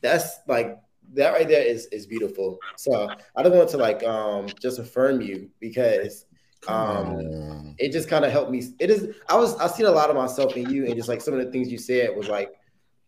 That's 0.00 0.38
like 0.48 0.78
that 1.12 1.32
right 1.34 1.46
there 1.46 1.62
is 1.62 1.88
is 1.92 2.06
beautiful. 2.06 2.62
So 2.76 3.18
I 3.36 3.42
just 3.42 3.54
want 3.54 3.68
to 3.68 3.76
like 3.76 4.02
um 4.02 4.54
just 4.62 4.78
affirm 4.78 5.20
you 5.20 5.50
because 5.60 6.24
Um, 6.68 7.74
it 7.78 7.92
just 7.92 8.08
kind 8.08 8.24
of 8.24 8.30
helped 8.32 8.50
me. 8.50 8.62
It 8.78 8.90
is 8.90 9.14
I 9.28 9.36
was 9.36 9.56
I 9.56 9.66
seen 9.66 9.86
a 9.86 9.90
lot 9.90 10.10
of 10.10 10.16
myself 10.16 10.56
in 10.56 10.68
you, 10.68 10.86
and 10.86 10.96
just 10.96 11.08
like 11.08 11.20
some 11.20 11.34
of 11.34 11.44
the 11.44 11.50
things 11.50 11.70
you 11.72 11.78
said 11.78 12.14
was 12.16 12.28
like 12.28 12.50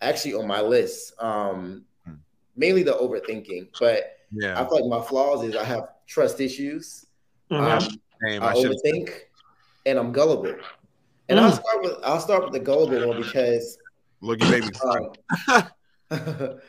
actually 0.01 0.35
on 0.35 0.47
my 0.47 0.61
list. 0.61 1.13
Um, 1.23 1.85
Hmm. 2.07 2.15
mainly 2.57 2.83
the 2.83 2.93
overthinking, 2.93 3.69
but 3.79 4.17
yeah, 4.33 4.61
I 4.61 4.65
feel 4.65 4.89
like 4.89 5.01
my 5.01 5.07
flaws 5.07 5.45
is 5.45 5.55
I 5.55 5.65
have 5.65 5.89
trust 6.07 6.41
issues. 6.41 7.07
Mhm. 7.51 7.61
Um, 7.61 8.01
Damn, 8.25 8.43
I 8.43 8.51
I 8.51 8.55
overthink, 8.55 9.11
and 9.87 9.99
I'm 9.99 10.13
gullible. 10.13 10.55
And 11.29 11.39
Mm. 11.39 11.43
I'll 11.43 11.53
start 11.53 11.83
with 11.83 11.93
I'll 12.03 12.21
start 12.21 12.45
with 12.45 12.53
the 12.53 12.61
gullible 12.61 13.07
one 13.09 13.17
because 13.17 13.79
look 14.21 14.41
at 14.43 14.49
baby. 14.51 14.73
um, 14.85 15.13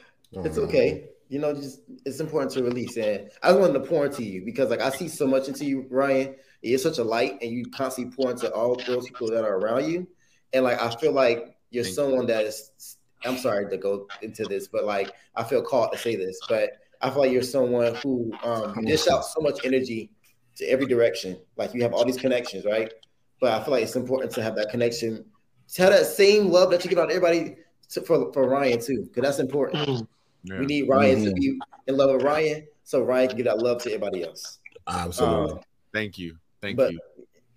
it's 0.45 0.57
okay. 0.57 1.09
You 1.33 1.39
know, 1.39 1.51
just 1.51 1.79
it's 2.05 2.19
important 2.19 2.51
to 2.51 2.63
release. 2.63 2.95
And 2.95 3.27
I 3.41 3.47
just 3.47 3.59
wanted 3.59 3.73
to 3.73 3.79
pour 3.79 4.05
into 4.05 4.23
you 4.23 4.45
because 4.45 4.69
like 4.69 4.81
I 4.81 4.91
see 4.91 5.07
so 5.07 5.25
much 5.25 5.47
into 5.47 5.65
you, 5.65 5.87
Rian. 5.91 6.35
You're 6.61 6.77
such 6.77 6.99
a 6.99 7.03
light 7.03 7.39
and 7.41 7.49
you 7.49 7.65
constantly 7.71 8.15
pour 8.15 8.29
into 8.29 8.53
all 8.53 8.75
those 8.75 9.07
people 9.07 9.31
that 9.31 9.43
are 9.43 9.57
around 9.57 9.89
you. 9.89 10.07
And 10.53 10.63
like 10.63 10.79
I 10.79 10.93
feel 10.95 11.11
like 11.11 11.57
you're 11.71 11.85
Thank 11.85 11.95
someone 11.95 12.27
that 12.27 12.45
is 12.45 12.97
I'm 13.25 13.39
sorry 13.39 13.67
to 13.67 13.77
go 13.77 14.07
into 14.21 14.43
this, 14.43 14.67
but 14.67 14.83
like 14.83 15.11
I 15.35 15.43
feel 15.43 15.63
called 15.63 15.91
to 15.93 15.97
say 15.97 16.15
this, 16.15 16.39
but 16.47 16.73
I 17.01 17.09
feel 17.09 17.21
like 17.21 17.31
you're 17.31 17.41
someone 17.41 17.95
who 17.95 18.31
um 18.43 18.85
dish 18.85 19.07
out 19.07 19.25
so 19.25 19.41
much 19.41 19.65
energy 19.65 20.11
to 20.57 20.65
every 20.65 20.85
direction. 20.85 21.39
Like 21.57 21.73
you 21.73 21.81
have 21.81 21.93
all 21.93 22.05
these 22.05 22.17
connections, 22.17 22.63
right? 22.63 22.93
But 23.41 23.59
I 23.59 23.63
feel 23.63 23.71
like 23.71 23.81
it's 23.81 23.95
important 23.95 24.31
to 24.33 24.43
have 24.43 24.55
that 24.57 24.69
connection, 24.69 25.25
to 25.69 25.81
have 25.81 25.93
that 25.93 26.05
same 26.05 26.51
love 26.51 26.69
that 26.69 26.83
you 26.83 26.91
give 26.91 26.99
out 26.99 27.09
to 27.09 27.15
everybody 27.15 27.55
to, 27.89 28.01
for, 28.01 28.31
for 28.33 28.47
Rian 28.47 28.85
too, 28.85 29.05
because 29.07 29.23
that's 29.23 29.39
important. 29.39 29.87
Mm. 29.87 30.07
Yeah. 30.43 30.59
We 30.59 30.65
need 30.65 30.87
Rian 30.89 31.23
to 31.23 31.31
Mhm. 31.31 31.35
be 31.35 31.61
in 31.87 31.97
love 31.97 32.11
with 32.13 32.21
Rian, 32.21 32.67
so 32.83 33.05
Rian 33.05 33.27
can 33.29 33.37
give 33.37 33.45
that 33.45 33.59
love 33.59 33.81
to 33.83 33.89
everybody 33.93 34.23
else. 34.23 34.59
Absolutely. 34.87 35.51
Um, 35.53 35.59
Thank 35.93 36.17
you, 36.17 36.37
thank 36.59 36.75
but 36.77 36.91
you. 36.91 36.99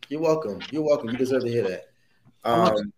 you're 0.08 0.20
welcome. 0.20 0.62
You're 0.70 0.82
welcome. 0.82 1.10
You 1.10 1.16
deserve 1.16 1.42
to 1.44 1.48
hear 1.48 1.62
that. 1.68 1.84
Um, 2.44 2.92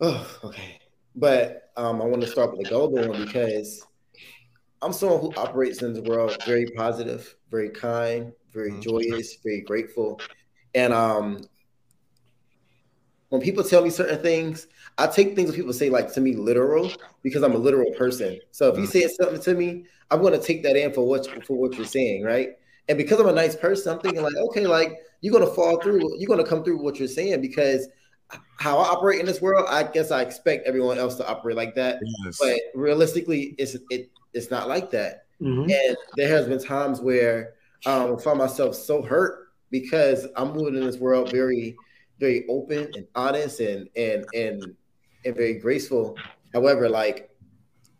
oh, 0.00 0.40
okay. 0.44 0.78
But 1.14 1.70
um, 1.76 2.02
I 2.02 2.04
want 2.04 2.20
to 2.22 2.26
start 2.26 2.50
with 2.50 2.60
the 2.60 2.66
golden 2.66 3.08
one 3.08 3.24
because 3.24 3.86
I'm 4.82 4.92
someone 4.92 5.20
who 5.20 5.32
operates 5.36 5.82
in 5.82 5.92
the 5.92 6.02
world 6.02 6.36
very 6.44 6.66
positive, 6.72 7.36
very 7.48 7.70
kind, 7.70 8.32
very 8.52 8.72
Mhm. 8.72 8.82
joyous, 8.82 9.36
very 9.36 9.60
grateful. 9.60 10.20
And 10.74 10.92
um, 10.92 11.44
when 13.34 13.42
people 13.42 13.64
tell 13.64 13.82
me 13.82 13.90
certain 13.90 14.22
things, 14.22 14.68
I 14.96 15.08
take 15.08 15.34
things 15.34 15.50
that 15.50 15.56
people 15.56 15.72
say 15.72 15.90
like 15.90 16.12
to 16.12 16.20
me 16.20 16.36
literal 16.36 16.88
because 17.24 17.42
I'm 17.42 17.54
a 17.54 17.58
literal 17.58 17.90
person. 17.94 18.38
So 18.52 18.68
if 18.68 18.78
you 18.78 18.86
say 18.86 19.08
something 19.08 19.40
to 19.40 19.54
me, 19.54 19.86
I'm 20.12 20.20
going 20.20 20.38
to 20.38 20.38
take 20.38 20.62
that 20.62 20.76
in 20.76 20.92
for 20.92 21.04
what 21.04 21.26
for 21.44 21.56
what 21.56 21.74
you're 21.74 21.84
saying, 21.84 22.22
right? 22.22 22.50
And 22.88 22.96
because 22.96 23.18
I'm 23.18 23.26
a 23.26 23.32
nice 23.32 23.56
person, 23.56 23.92
I'm 23.92 23.98
thinking 23.98 24.22
like, 24.22 24.36
okay, 24.36 24.68
like 24.68 25.00
you're 25.20 25.32
going 25.32 25.44
to 25.44 25.52
fall 25.52 25.80
through, 25.80 26.16
you're 26.16 26.28
going 26.28 26.42
to 26.42 26.48
come 26.48 26.62
through 26.62 26.80
what 26.80 27.00
you're 27.00 27.08
saying 27.08 27.40
because 27.40 27.88
how 28.60 28.78
I 28.78 28.84
operate 28.84 29.18
in 29.18 29.26
this 29.26 29.42
world, 29.42 29.66
I 29.68 29.82
guess 29.82 30.12
I 30.12 30.22
expect 30.22 30.64
everyone 30.64 30.98
else 30.98 31.16
to 31.16 31.26
operate 31.26 31.56
like 31.56 31.74
that. 31.74 31.98
Yes. 32.24 32.38
But 32.40 32.60
realistically, 32.72 33.56
it's 33.58 33.76
it 33.90 34.10
it's 34.32 34.52
not 34.52 34.68
like 34.68 34.92
that. 34.92 35.26
Mm-hmm. 35.40 35.70
And 35.72 35.96
there 36.14 36.28
has 36.28 36.46
been 36.46 36.62
times 36.62 37.00
where 37.00 37.54
um, 37.84 38.14
I 38.14 38.22
find 38.22 38.38
myself 38.38 38.76
so 38.76 39.02
hurt 39.02 39.48
because 39.72 40.28
I'm 40.36 40.52
moving 40.52 40.76
in 40.76 40.84
this 40.84 40.98
world 40.98 41.32
very, 41.32 41.74
very 42.24 42.46
open 42.48 42.90
and 42.94 43.06
honest 43.14 43.60
and 43.60 43.88
and 43.96 44.24
and 44.34 44.74
and 45.26 45.36
very 45.36 45.54
graceful. 45.58 46.16
However, 46.54 46.88
like 46.88 47.30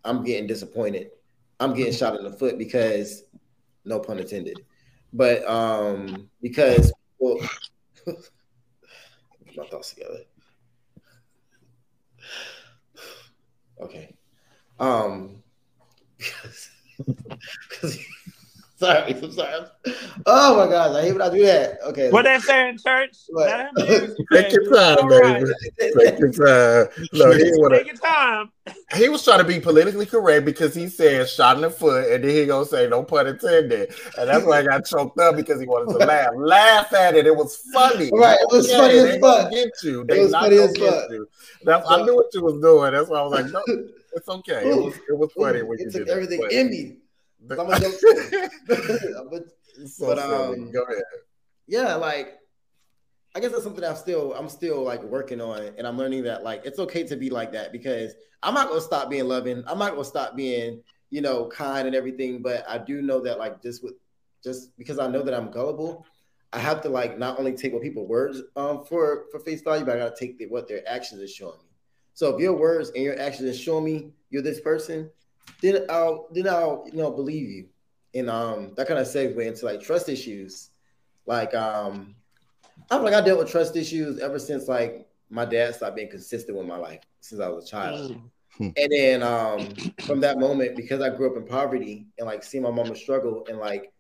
I'm 0.04 0.24
getting 0.24 0.46
disappointed. 0.46 1.10
I'm 1.60 1.74
getting 1.74 1.92
shot 1.92 2.16
in 2.16 2.24
the 2.24 2.32
foot 2.32 2.56
because, 2.58 3.24
no 3.84 4.00
pun 4.00 4.18
intended, 4.18 4.64
but 5.12 5.46
um 5.46 6.30
because 6.40 6.90
well. 7.18 7.38
my 9.56 9.64
thoughts 9.66 9.90
together. 9.90 10.24
Okay. 13.80 14.16
Um 14.80 15.42
because, 16.18 16.70
because 17.68 17.98
sorry, 18.84 19.14
I'm 19.14 19.32
sorry. 19.32 19.66
Oh 20.26 20.56
my 20.56 20.70
gosh, 20.70 20.96
I 20.96 21.02
hate 21.02 21.12
when 21.12 21.22
I 21.22 21.30
do 21.30 21.44
that. 21.44 21.78
Okay. 21.84 22.10
What 22.10 22.22
they 22.22 22.38
say 22.38 22.68
in 22.68 22.78
church? 22.78 23.16
Take 24.32 24.52
your 24.52 24.72
time, 24.72 25.08
baby. 25.08 25.52
Take 25.78 26.18
your 26.18 26.32
time. 26.32 26.88
No, 27.12 27.30
he 27.30 27.50
wanna, 27.54 27.78
Take 27.78 27.86
your 27.86 27.96
time. 27.96 28.50
He 28.96 29.08
was 29.08 29.24
trying 29.24 29.38
to 29.38 29.44
be 29.44 29.60
politically 29.60 30.06
correct 30.06 30.44
because 30.44 30.74
he 30.74 30.88
said 30.88 31.28
shot 31.28 31.56
in 31.56 31.62
the 31.62 31.70
foot, 31.70 32.10
and 32.12 32.24
then 32.24 32.30
he 32.30 32.46
gonna 32.46 32.64
say 32.64 32.88
no 32.88 33.02
pun 33.02 33.26
intended, 33.26 33.94
and 34.18 34.28
that's 34.28 34.44
why 34.44 34.58
I 34.58 34.62
got 34.62 34.84
choked 34.86 35.18
up 35.18 35.36
because 35.36 35.60
he 35.60 35.66
wanted 35.66 35.98
to 35.98 36.06
laugh. 36.06 36.30
laugh 36.36 36.92
at 36.92 37.14
it. 37.14 37.26
It 37.26 37.36
was 37.36 37.56
funny. 37.72 38.10
Right. 38.12 38.38
It 38.40 38.48
was 38.50 38.70
funny 38.72 38.98
as 38.98 39.18
fuck. 39.18 39.50
Get 39.50 39.70
you. 39.82 40.04
They 40.04 40.20
it 40.20 40.22
was 40.22 40.32
funny 40.32 40.56
as 40.56 40.76
fuck. 40.76 41.10
You. 41.10 41.28
That's, 41.64 41.90
I 41.90 42.02
knew 42.02 42.16
what 42.16 42.26
you 42.32 42.42
was 42.42 42.60
doing. 42.60 42.92
That's 42.92 43.08
why 43.08 43.18
I 43.18 43.22
was 43.22 43.32
like, 43.32 43.52
no, 43.52 43.62
it's 44.14 44.28
okay. 44.28 44.70
It 44.70 44.76
was 44.76 44.94
it 45.08 45.18
was 45.18 45.30
funny 45.32 45.60
Ooh, 45.60 45.66
when 45.66 45.78
you 45.78 45.90
took 45.90 46.06
did 46.06 46.10
everything 46.10 46.42
it. 46.42 46.52
in 46.52 46.70
me. 46.70 46.96
But, 49.30 49.42
so 49.86 50.06
but 50.06 50.18
um, 50.18 50.70
go 50.72 50.82
ahead. 50.82 51.02
Yeah, 51.66 51.94
like 51.94 52.38
I 53.34 53.40
guess 53.40 53.50
that's 53.50 53.64
something 53.64 53.84
I'm 53.84 53.96
still 53.96 54.32
I'm 54.34 54.48
still 54.48 54.82
like 54.82 55.02
working 55.02 55.40
on, 55.40 55.70
and 55.76 55.86
I'm 55.86 55.98
learning 55.98 56.24
that 56.24 56.44
like 56.44 56.62
it's 56.64 56.78
okay 56.78 57.04
to 57.04 57.16
be 57.16 57.30
like 57.30 57.52
that 57.52 57.72
because 57.72 58.14
I'm 58.42 58.54
not 58.54 58.68
gonna 58.68 58.80
stop 58.80 59.10
being 59.10 59.26
loving. 59.26 59.64
I'm 59.66 59.78
not 59.78 59.92
gonna 59.92 60.04
stop 60.04 60.36
being 60.36 60.82
you 61.10 61.20
know 61.20 61.48
kind 61.48 61.86
and 61.86 61.96
everything, 61.96 62.42
but 62.42 62.64
I 62.68 62.78
do 62.78 63.02
know 63.02 63.20
that 63.20 63.38
like 63.38 63.62
just 63.62 63.82
with 63.82 63.94
just 64.42 64.76
because 64.76 64.98
I 64.98 65.08
know 65.08 65.22
that 65.22 65.34
I'm 65.34 65.50
gullible, 65.50 66.06
I 66.52 66.58
have 66.58 66.80
to 66.82 66.88
like 66.88 67.18
not 67.18 67.38
only 67.38 67.52
take 67.54 67.72
what 67.72 67.82
people 67.82 68.06
words 68.06 68.42
um 68.56 68.84
for 68.84 69.24
for 69.32 69.40
face 69.40 69.62
value, 69.62 69.84
but 69.84 69.96
I 69.96 69.98
gotta 70.00 70.16
take 70.18 70.38
the, 70.38 70.46
what 70.46 70.68
their 70.68 70.88
actions 70.88 71.20
are 71.20 71.28
showing 71.28 71.58
me. 71.58 71.70
So 72.14 72.34
if 72.34 72.40
your 72.40 72.54
words 72.54 72.90
and 72.94 73.02
your 73.02 73.18
actions 73.18 73.48
is 73.48 73.58
showing 73.58 73.84
me 73.84 74.12
you're 74.30 74.42
this 74.42 74.60
person, 74.60 75.10
then 75.64 75.86
I'll 75.88 76.28
then 76.30 76.48
I'll 76.48 76.84
you 76.86 76.98
know 76.98 77.10
believe 77.10 77.48
you. 77.48 77.66
And 78.14 78.30
um 78.30 78.72
that 78.76 78.86
kind 78.86 79.00
of 79.00 79.06
segue 79.06 79.44
into 79.44 79.64
like 79.64 79.80
trust 79.80 80.08
issues. 80.08 80.70
Like 81.26 81.54
um 81.54 82.14
I'm 82.90 83.02
like 83.02 83.14
I 83.14 83.20
dealt 83.20 83.38
with 83.38 83.50
trust 83.50 83.76
issues 83.76 84.18
ever 84.18 84.38
since 84.38 84.68
like 84.68 85.06
my 85.30 85.44
dad 85.44 85.74
stopped 85.74 85.96
being 85.96 86.10
consistent 86.10 86.56
with 86.56 86.66
my 86.66 86.76
life 86.76 87.00
since 87.20 87.40
I 87.40 87.48
was 87.48 87.64
a 87.64 87.68
child. 87.68 88.20
Mm. 88.60 88.72
and 88.76 88.92
then 88.92 89.22
um 89.22 89.74
from 90.04 90.20
that 90.20 90.38
moment, 90.38 90.76
because 90.76 91.00
I 91.00 91.08
grew 91.08 91.30
up 91.30 91.36
in 91.36 91.46
poverty 91.46 92.06
and 92.18 92.26
like 92.26 92.44
seeing 92.44 92.62
my 92.62 92.70
mama 92.70 92.94
struggle 92.94 93.44
and 93.48 93.58
like 93.58 93.92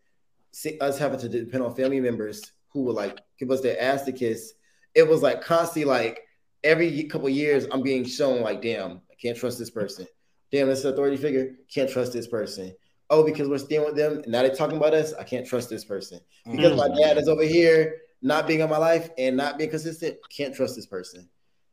see 0.52 0.78
us 0.78 0.98
having 0.98 1.18
to 1.20 1.28
depend 1.28 1.64
on 1.64 1.74
family 1.74 2.00
members 2.00 2.52
who 2.68 2.82
would 2.82 2.94
like 2.94 3.20
give 3.38 3.50
us 3.50 3.62
their 3.62 3.80
ass 3.80 4.02
to 4.02 4.12
kiss, 4.12 4.54
it 4.94 5.08
was 5.08 5.22
like 5.22 5.40
constantly 5.42 5.84
like 5.84 6.20
every 6.62 7.04
couple 7.04 7.28
years 7.28 7.66
I'm 7.72 7.82
being 7.82 8.04
shown 8.04 8.42
like, 8.42 8.62
damn, 8.62 9.00
I 9.10 9.14
can't 9.20 9.36
trust 9.36 9.58
this 9.58 9.70
person 9.70 10.06
damn, 10.54 10.68
this 10.68 10.84
authority 10.84 11.16
figure, 11.16 11.56
can't 11.68 11.90
trust 11.90 12.12
this 12.12 12.28
person. 12.28 12.72
Oh, 13.10 13.24
because 13.24 13.48
we're 13.48 13.58
staying 13.58 13.84
with 13.84 13.96
them, 13.96 14.22
now 14.26 14.42
they're 14.42 14.54
talking 14.54 14.76
about 14.76 14.94
us, 14.94 15.12
I 15.12 15.24
can't 15.24 15.46
trust 15.46 15.68
this 15.68 15.84
person. 15.84 16.20
Because 16.48 16.72
mm-hmm. 16.72 16.94
my 16.94 17.00
dad 17.00 17.18
is 17.18 17.28
over 17.28 17.42
here 17.42 17.96
not 18.22 18.46
being 18.46 18.60
in 18.60 18.70
my 18.70 18.78
life 18.78 19.10
and 19.18 19.36
not 19.36 19.58
being 19.58 19.70
consistent, 19.70 20.16
can't 20.30 20.54
trust 20.54 20.76
this 20.76 20.86
person. 20.86 21.28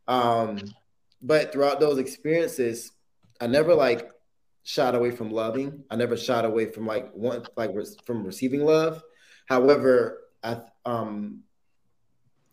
Um, 0.08 0.60
but 1.22 1.54
throughout 1.54 1.80
those 1.80 2.00
experiences, 2.00 2.92
I 3.40 3.46
never 3.46 3.76
like 3.76 4.10
shied 4.64 4.96
away 4.96 5.12
from 5.12 5.30
loving. 5.30 5.84
I 5.92 5.96
never 5.96 6.18
shied 6.18 6.46
away 6.46 6.66
from 6.66 6.88
like 6.88 7.12
one 7.14 7.44
like 7.56 7.72
from 8.06 8.24
receiving 8.24 8.66
love. 8.66 9.04
However, 9.46 10.22
I 10.44 10.58
um 10.86 11.44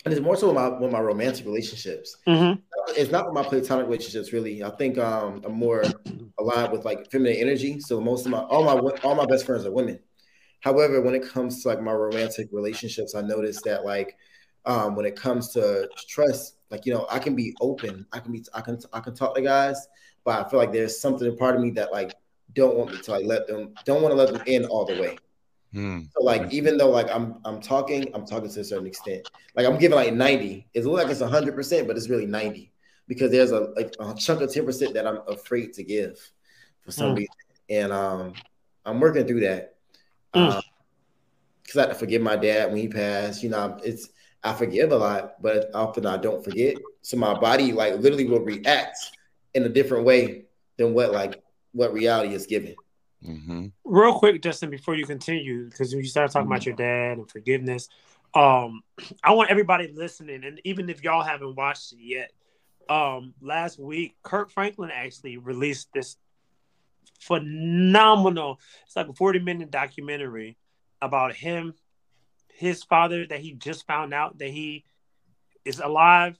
and 0.04 0.14
it's 0.14 0.22
more 0.22 0.36
so 0.36 0.46
with 0.46 0.56
my 0.56 0.68
with 0.68 0.92
my 0.92 1.00
romantic 1.00 1.44
relationships. 1.44 2.16
Mm-hmm. 2.26 2.60
It's 2.96 3.10
not 3.10 3.26
with 3.26 3.34
my 3.34 3.42
platonic 3.42 3.86
relationships, 3.86 4.32
really. 4.32 4.62
I 4.62 4.70
think 4.70 4.96
um, 4.98 5.42
I'm 5.44 5.52
more 5.52 5.84
aligned 6.38 6.72
with 6.72 6.84
like 6.84 7.10
feminine 7.10 7.36
energy. 7.36 7.80
So 7.80 8.00
most 8.00 8.24
of 8.24 8.32
my 8.32 8.38
all 8.38 8.64
my 8.64 8.74
all 9.02 9.14
my 9.14 9.26
best 9.26 9.44
friends 9.44 9.66
are 9.66 9.72
women. 9.72 9.98
However, 10.60 11.00
when 11.00 11.14
it 11.14 11.28
comes 11.28 11.62
to 11.62 11.68
like 11.68 11.80
my 11.80 11.92
romantic 11.92 12.48
relationships, 12.52 13.14
I 13.14 13.22
noticed 13.22 13.64
that 13.64 13.84
like 13.84 14.16
um, 14.64 14.94
when 14.94 15.06
it 15.06 15.16
comes 15.16 15.50
to 15.50 15.88
trust, 16.08 16.56
like 16.70 16.86
you 16.86 16.92
know, 16.92 17.06
I 17.10 17.18
can 17.18 17.34
be 17.34 17.54
open. 17.60 18.06
I 18.12 18.20
can 18.20 18.32
be 18.32 18.44
I 18.54 18.60
can 18.60 18.78
I 18.92 19.00
can 19.00 19.14
talk 19.14 19.34
to 19.34 19.42
guys, 19.42 19.88
but 20.24 20.46
I 20.46 20.48
feel 20.48 20.58
like 20.58 20.72
there's 20.72 21.00
something 21.00 21.36
part 21.36 21.56
of 21.56 21.62
me 21.62 21.70
that 21.70 21.92
like 21.92 22.14
don't 22.54 22.76
want 22.76 22.92
me 22.92 23.00
to 23.00 23.10
like 23.10 23.26
let 23.26 23.46
them 23.46 23.74
don't 23.84 24.02
want 24.02 24.12
to 24.12 24.16
let 24.16 24.32
them 24.32 24.42
in 24.46 24.64
all 24.66 24.84
the 24.84 25.00
way. 25.00 25.18
Hmm. 25.72 26.00
So 26.16 26.24
like 26.24 26.52
even 26.52 26.78
though 26.78 26.90
like 26.90 27.10
I'm 27.10 27.40
I'm 27.44 27.60
talking, 27.60 28.10
I'm 28.14 28.24
talking 28.24 28.50
to 28.50 28.60
a 28.60 28.64
certain 28.64 28.86
extent. 28.86 29.28
Like 29.54 29.66
I'm 29.66 29.78
giving 29.78 29.96
like 29.96 30.14
90. 30.14 30.66
It 30.72 30.84
looks 30.84 31.02
like 31.02 31.10
it's 31.10 31.20
100 31.20 31.54
percent, 31.54 31.86
but 31.86 31.96
it's 31.96 32.08
really 32.08 32.26
90 32.26 32.72
because 33.06 33.30
there's 33.30 33.52
a 33.52 33.60
like 33.76 33.94
a 34.00 34.14
chunk 34.14 34.40
of 34.40 34.52
10 34.52 34.64
percent 34.64 34.94
that 34.94 35.06
I'm 35.06 35.20
afraid 35.28 35.72
to 35.74 35.84
give 35.84 36.18
for 36.80 36.92
some 36.92 37.14
mm. 37.14 37.18
reason, 37.18 37.34
and 37.68 37.92
um 37.92 38.32
I'm 38.84 39.00
working 39.00 39.26
through 39.26 39.40
that. 39.40 39.74
Mm. 40.34 40.52
Um, 40.54 40.62
because 41.62 41.76
I 41.76 41.82
had 41.82 41.92
to 41.92 41.94
forgive 41.96 42.22
my 42.22 42.36
dad 42.36 42.70
when 42.70 42.78
he 42.78 42.88
passed. 42.88 43.42
You 43.42 43.50
know, 43.50 43.78
it's 43.84 44.08
I 44.42 44.54
forgive 44.54 44.92
a 44.92 44.96
lot, 44.96 45.42
but 45.42 45.70
often 45.74 46.06
I 46.06 46.16
don't 46.16 46.42
forget. 46.42 46.76
So 47.02 47.18
my 47.18 47.38
body 47.38 47.72
like 47.72 47.98
literally 47.98 48.24
will 48.24 48.40
react 48.40 48.98
in 49.52 49.64
a 49.64 49.68
different 49.68 50.04
way 50.04 50.44
than 50.78 50.94
what 50.94 51.12
like 51.12 51.42
what 51.72 51.92
reality 51.92 52.34
is 52.34 52.46
given. 52.46 52.74
Mm-hmm. 53.26 53.66
Real 53.84 54.18
quick, 54.18 54.42
Justin, 54.42 54.70
before 54.70 54.94
you 54.94 55.04
continue, 55.04 55.68
because 55.68 55.92
when 55.92 56.02
you 56.02 56.08
started 56.08 56.32
talking 56.32 56.44
mm-hmm. 56.44 56.52
about 56.52 56.66
your 56.66 56.76
dad 56.76 57.18
and 57.18 57.30
forgiveness, 57.30 57.88
um, 58.34 58.82
I 59.24 59.32
want 59.32 59.50
everybody 59.50 59.92
listening, 59.92 60.44
and 60.44 60.60
even 60.64 60.88
if 60.88 61.02
y'all 61.02 61.22
haven't 61.22 61.56
watched 61.56 61.92
it 61.92 61.98
yet, 62.00 62.32
um, 62.88 63.34
last 63.42 63.78
week 63.78 64.16
Kirk 64.22 64.50
Franklin 64.50 64.90
actually 64.92 65.36
released 65.36 65.92
this 65.92 66.16
phenomenal. 67.20 68.60
It's 68.86 68.96
like 68.96 69.08
a 69.08 69.12
forty-minute 69.12 69.70
documentary 69.70 70.56
about 71.02 71.34
him, 71.34 71.74
his 72.52 72.82
father 72.84 73.26
that 73.26 73.40
he 73.40 73.52
just 73.52 73.86
found 73.86 74.14
out 74.14 74.38
that 74.38 74.48
he 74.50 74.84
is 75.64 75.80
alive. 75.80 76.38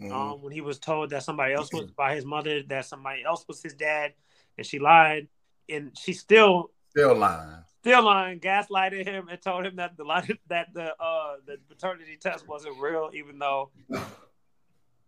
Mm-hmm. 0.00 0.12
Um, 0.12 0.42
when 0.42 0.52
he 0.52 0.62
was 0.62 0.78
told 0.78 1.10
that 1.10 1.24
somebody 1.24 1.52
else 1.54 1.72
was 1.72 1.90
by 1.96 2.14
his 2.14 2.24
mother, 2.24 2.62
that 2.68 2.86
somebody 2.86 3.22
else 3.24 3.44
was 3.48 3.62
his 3.62 3.74
dad, 3.74 4.12
and 4.56 4.66
she 4.66 4.78
lied 4.78 5.28
and 5.70 5.96
she 5.96 6.12
still 6.12 6.70
still 6.90 7.14
lying, 7.14 7.64
still 7.80 8.04
lying, 8.04 8.40
gaslighted 8.40 9.06
him 9.06 9.28
and 9.28 9.40
told 9.40 9.64
him 9.64 9.76
that 9.76 9.96
the 9.96 10.38
that 10.48 10.72
the 10.74 10.94
uh 11.00 11.36
the 11.46 11.56
paternity 11.68 12.18
test 12.20 12.46
wasn't 12.48 12.78
real, 12.80 13.10
even 13.14 13.38
though 13.38 13.70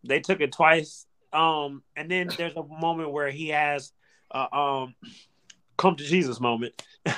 they 0.04 0.20
took 0.20 0.40
it 0.40 0.52
twice. 0.52 1.06
Um, 1.32 1.82
and 1.96 2.10
then 2.10 2.28
there's 2.36 2.56
a 2.56 2.62
moment 2.62 3.10
where 3.10 3.30
he 3.30 3.48
has 3.48 3.92
uh, 4.30 4.46
um 4.52 4.94
come 5.76 5.96
to 5.96 6.04
Jesus 6.04 6.38
moment 6.40 6.80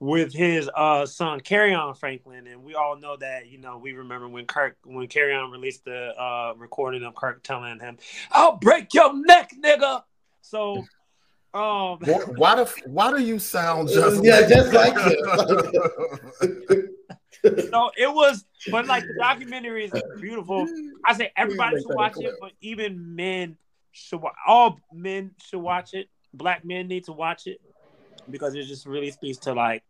with 0.00 0.32
his 0.32 0.70
uh 0.74 1.06
son 1.06 1.40
Kerrion 1.40 1.96
Franklin, 1.96 2.46
and 2.46 2.64
we 2.64 2.74
all 2.74 2.96
know 2.98 3.16
that 3.18 3.48
you 3.48 3.58
know 3.58 3.78
we 3.78 3.92
remember 3.92 4.28
when 4.28 4.46
Kirk 4.46 4.76
when 4.84 5.08
Kerrion 5.08 5.52
released 5.52 5.84
the 5.84 6.12
uh 6.20 6.54
recording 6.56 7.04
of 7.04 7.14
Kirk 7.14 7.42
telling 7.42 7.78
him, 7.78 7.98
"I'll 8.32 8.56
break 8.56 8.94
your 8.94 9.14
neck, 9.14 9.52
nigga." 9.62 10.02
So 10.42 10.86
um, 11.52 11.98
why, 12.00 12.18
why 12.36 12.54
do 12.56 12.66
why 12.86 13.10
do 13.10 13.20
you 13.20 13.40
sound 13.40 13.88
just 13.88 14.22
yeah, 14.22 14.38
like 14.40 14.48
just 14.48 14.72
like 14.72 14.94
it? 14.96 15.20
so 17.70 17.90
it 17.96 18.12
was, 18.14 18.44
but 18.70 18.86
like 18.86 19.02
the 19.02 19.14
documentary 19.18 19.86
is 19.86 19.92
beautiful. 20.20 20.68
I 21.04 21.14
say 21.14 21.32
everybody 21.36 21.78
should 21.78 21.94
watch 21.94 22.14
it, 22.18 22.34
but 22.40 22.52
even 22.60 23.16
men 23.16 23.56
should. 23.90 24.20
All 24.46 24.78
men 24.92 25.32
should 25.44 25.58
watch 25.58 25.92
it. 25.92 26.08
Black 26.32 26.64
men 26.64 26.86
need 26.86 27.06
to 27.06 27.12
watch 27.12 27.48
it 27.48 27.60
because 28.30 28.54
it 28.54 28.64
just 28.64 28.86
really 28.86 29.10
speaks 29.10 29.38
to 29.38 29.52
like, 29.52 29.82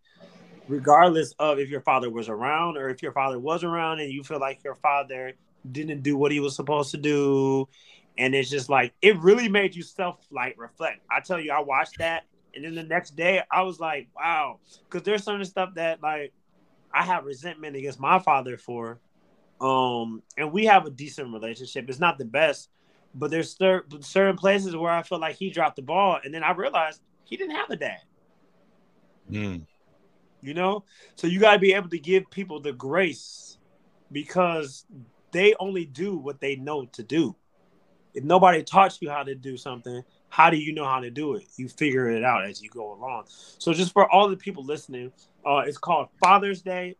regardless 0.66 1.34
of 1.38 1.58
if 1.58 1.68
your 1.68 1.82
father 1.82 2.08
was 2.08 2.30
around 2.30 2.78
or 2.78 2.88
if 2.88 3.02
your 3.02 3.12
father 3.12 3.38
was 3.38 3.64
around 3.64 4.00
and 4.00 4.10
you 4.10 4.24
feel 4.24 4.40
like 4.40 4.64
your 4.64 4.76
father 4.76 5.34
didn't 5.70 6.02
do 6.02 6.16
what 6.16 6.32
he 6.32 6.40
was 6.40 6.56
supposed 6.56 6.90
to 6.92 6.96
do. 6.96 7.68
And 8.20 8.34
it's 8.34 8.50
just 8.50 8.68
like 8.68 8.92
it 9.00 9.18
really 9.18 9.48
made 9.48 9.74
you 9.74 9.82
self 9.82 10.18
like 10.30 10.54
reflect. 10.58 11.00
I 11.10 11.20
tell 11.20 11.40
you, 11.40 11.52
I 11.52 11.60
watched 11.60 11.98
that, 11.98 12.26
and 12.54 12.64
then 12.64 12.74
the 12.74 12.82
next 12.82 13.16
day 13.16 13.42
I 13.50 13.62
was 13.62 13.80
like, 13.80 14.08
wow, 14.14 14.60
because 14.84 15.04
there's 15.04 15.24
certain 15.24 15.44
stuff 15.46 15.70
that 15.76 16.02
like 16.02 16.32
I 16.92 17.02
have 17.02 17.24
resentment 17.24 17.76
against 17.76 17.98
my 17.98 18.18
father 18.18 18.58
for. 18.58 19.00
Um, 19.58 20.22
and 20.36 20.52
we 20.52 20.66
have 20.66 20.86
a 20.86 20.90
decent 20.90 21.32
relationship. 21.32 21.88
It's 21.88 21.98
not 21.98 22.18
the 22.18 22.26
best, 22.26 22.68
but 23.14 23.30
there's 23.30 23.56
certain 23.56 24.02
certain 24.02 24.36
places 24.36 24.76
where 24.76 24.92
I 24.92 25.02
feel 25.02 25.18
like 25.18 25.36
he 25.36 25.48
dropped 25.48 25.76
the 25.76 25.82
ball, 25.82 26.18
and 26.22 26.32
then 26.32 26.44
I 26.44 26.52
realized 26.52 27.00
he 27.24 27.38
didn't 27.38 27.56
have 27.56 27.70
a 27.70 27.76
dad. 27.76 28.00
Mm. 29.30 29.62
You 30.42 30.54
know, 30.54 30.84
so 31.16 31.26
you 31.26 31.40
got 31.40 31.54
to 31.54 31.58
be 31.58 31.72
able 31.72 31.88
to 31.88 31.98
give 31.98 32.30
people 32.30 32.60
the 32.60 32.72
grace 32.72 33.58
because 34.12 34.84
they 35.32 35.54
only 35.58 35.86
do 35.86 36.16
what 36.16 36.40
they 36.40 36.56
know 36.56 36.84
to 36.92 37.02
do. 37.02 37.36
If 38.14 38.24
nobody 38.24 38.62
taught 38.62 39.00
you 39.00 39.10
how 39.10 39.22
to 39.22 39.34
do 39.34 39.56
something, 39.56 40.02
how 40.28 40.50
do 40.50 40.56
you 40.56 40.72
know 40.72 40.84
how 40.84 41.00
to 41.00 41.10
do 41.10 41.34
it? 41.34 41.46
You 41.56 41.68
figure 41.68 42.08
it 42.08 42.24
out 42.24 42.44
as 42.44 42.62
you 42.62 42.70
go 42.70 42.92
along. 42.92 43.24
So 43.28 43.72
just 43.72 43.92
for 43.92 44.10
all 44.10 44.28
the 44.28 44.36
people 44.36 44.64
listening, 44.64 45.12
uh, 45.44 45.62
it's 45.66 45.78
called 45.78 46.08
Father's 46.22 46.62
Day, 46.62 46.96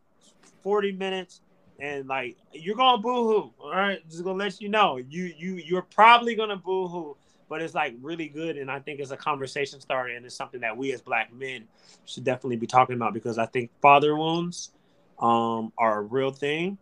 40 0.62 0.92
minutes, 0.92 1.40
and 1.78 2.06
like 2.08 2.36
you're 2.52 2.76
gonna 2.76 3.00
boo-hoo. 3.00 3.52
All 3.58 3.70
right, 3.70 4.06
just 4.08 4.24
gonna 4.24 4.38
let 4.38 4.61
you 4.61 4.68
know. 4.68 4.98
You 4.98 5.32
you 5.36 5.54
you're 5.54 5.82
probably 5.82 6.34
gonna 6.34 6.56
boo-hoo, 6.56 7.16
but 7.48 7.62
it's 7.62 7.74
like 7.74 7.94
really 8.00 8.28
good, 8.28 8.58
and 8.58 8.70
I 8.70 8.80
think 8.80 9.00
it's 9.00 9.11
a 9.11 9.16
conversation 9.16 9.80
starter, 9.80 10.14
and 10.14 10.26
it's 10.26 10.34
something 10.34 10.61
that 10.61 10.76
we 10.76 10.92
as 10.92 11.00
black 11.00 11.32
men 11.32 11.64
should 12.04 12.24
definitely 12.24 12.56
be 12.56 12.66
talking 12.66 12.96
about 12.96 13.14
because 13.14 13.38
I 13.38 13.46
think 13.46 13.70
father 13.80 14.16
wounds 14.16 14.72
um 15.18 15.72
are 15.78 15.98
a 15.98 16.02
real 16.02 16.30
thing. 16.32 16.78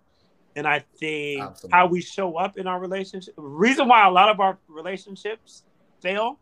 And 0.57 0.67
I 0.67 0.85
think 0.99 1.43
Absolutely. 1.43 1.77
how 1.77 1.87
we 1.87 2.01
show 2.01 2.37
up 2.37 2.59
in 2.59 2.67
our 2.67 2.81
relationship, 2.81 3.35
reason 3.37 3.89
why 3.89 4.07
a 4.07 4.11
lot 4.11 4.29
of 4.29 4.41
our 4.41 4.59
relationships 4.69 5.63
fail 6.03 6.41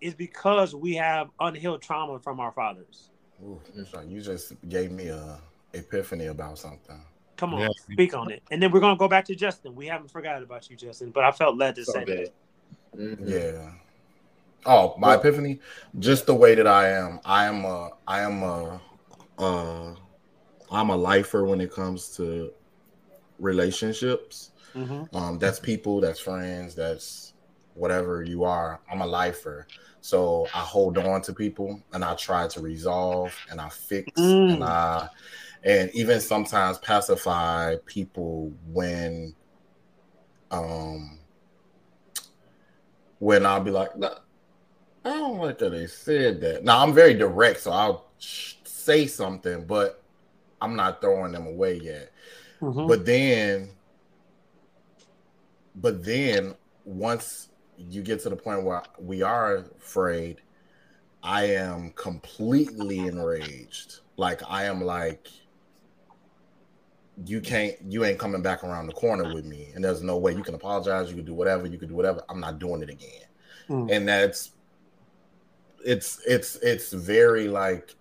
is 0.00 0.14
because 0.14 0.74
we 0.74 0.94
have 0.94 1.28
unhealed 1.40 1.82
trauma 1.82 2.18
from 2.18 2.40
our 2.40 2.52
fathers. 2.52 3.10
Ooh, 3.42 3.60
you 4.06 4.20
just 4.20 4.54
gave 4.68 4.90
me 4.90 5.08
a 5.08 5.40
epiphany 5.72 6.26
about 6.26 6.58
something. 6.58 7.00
Come 7.36 7.54
on, 7.54 7.60
Yeah. 7.60 7.68
speak 7.92 8.14
on 8.14 8.30
it. 8.30 8.42
And 8.50 8.62
then 8.62 8.70
we're 8.70 8.80
gonna 8.80 8.96
go 8.96 9.08
back 9.08 9.24
to 9.26 9.34
Justin. 9.34 9.74
We 9.74 9.86
haven't 9.86 10.10
forgotten 10.10 10.42
about 10.42 10.68
you, 10.70 10.76
Justin, 10.76 11.10
but 11.10 11.24
I 11.24 11.32
felt 11.32 11.56
led 11.56 11.74
to 11.76 11.84
So 11.84 11.92
say 11.92 12.04
good. 12.04 12.30
that. 12.94 13.18
Mhm. 13.18 13.28
Yeah. 13.28 13.72
Oh, 14.66 14.94
my 14.98 15.14
epiphany, 15.14 15.60
just 15.98 16.26
the 16.26 16.34
way 16.34 16.54
that 16.54 16.66
I 16.66 16.90
am. 16.90 17.20
I 17.24 17.46
am 17.46 17.64
a 17.64 17.90
I 18.06 18.20
am 18.20 18.42
a 18.42 18.80
uh 19.38 19.94
I'm 20.70 20.90
a 20.90 20.96
lifer 20.96 21.44
when 21.44 21.60
it 21.60 21.72
comes 21.72 22.16
to 22.16 22.52
relationships. 23.38 24.50
Mhm. 24.74 25.08
Um 25.14 25.38
that's 25.38 25.60
people, 25.60 26.00
that's 26.00 26.20
friends, 26.20 26.74
that's 26.74 27.34
whatever 27.74 28.22
you 28.22 28.44
are. 28.44 28.80
I'm 28.90 29.00
a 29.02 29.06
lifer. 29.06 29.68
So 30.00 30.50
I 30.54 30.60
hold 30.60 30.98
on 30.98 31.22
to 31.22 31.32
people 31.32 31.80
and 31.92 32.04
I 32.04 32.14
try 32.14 32.46
to 32.48 32.60
resolve 32.60 33.34
and 33.50 33.60
I 33.60 33.68
fix 33.70 34.12
Mm. 34.20 34.54
and 34.54 34.64
I 34.64 35.08
and 35.64 35.90
even 35.94 36.20
sometimes 36.20 36.78
pacify 36.78 37.76
people 37.86 38.52
when 38.66 39.34
um 40.50 41.18
when 43.18 43.46
I'll 43.46 43.62
be 43.62 43.70
like, 43.70 43.96
"Nah, 43.96 44.18
I 45.04 45.10
don't 45.10 45.38
like 45.38 45.58
that 45.58 45.70
they 45.70 45.86
said 45.86 46.40
that. 46.42 46.64
Now 46.64 46.82
I'm 46.82 46.94
very 46.94 47.14
direct, 47.14 47.60
so 47.60 47.72
I'll 47.72 48.12
say 48.18 49.06
something, 49.06 49.66
but 49.66 50.02
I'm 50.60 50.76
not 50.76 51.00
throwing 51.00 51.32
them 51.32 51.46
away 51.46 51.76
yet. 51.80 52.12
Mhm. 52.64 52.88
But 52.88 53.04
then, 53.04 53.70
but 55.74 56.04
then 56.04 56.54
once 56.84 57.48
you 57.76 58.02
get 58.02 58.20
to 58.20 58.30
the 58.30 58.36
point 58.36 58.64
where 58.64 58.82
we 58.98 59.22
are 59.22 59.56
afraid, 59.56 60.40
I 61.22 61.46
am 61.46 61.90
completely 61.90 63.00
enraged. 63.00 64.00
Like 64.16 64.42
I 64.48 64.64
am 64.64 64.82
like, 64.82 65.28
you 67.26 67.40
can't, 67.40 67.76
you 67.88 68.04
ain't 68.04 68.18
coming 68.18 68.42
back 68.42 68.64
around 68.64 68.86
the 68.86 68.92
corner 68.92 69.34
with 69.34 69.44
me, 69.44 69.70
and 69.74 69.84
there's 69.84 70.02
no 70.02 70.16
way 70.16 70.34
you 70.34 70.42
can 70.42 70.54
apologize. 70.54 71.10
You 71.10 71.16
can 71.16 71.24
do 71.24 71.34
whatever. 71.34 71.66
You 71.66 71.78
can 71.78 71.88
do 71.88 71.94
whatever. 71.94 72.22
I'm 72.28 72.40
not 72.40 72.58
doing 72.58 72.82
it 72.82 72.90
again. 72.90 73.26
Mm. 73.68 73.90
And 73.90 74.08
that's, 74.08 74.52
it's 75.84 76.20
it's 76.26 76.56
it's 76.56 76.92
very 76.92 77.46
like 77.46 77.94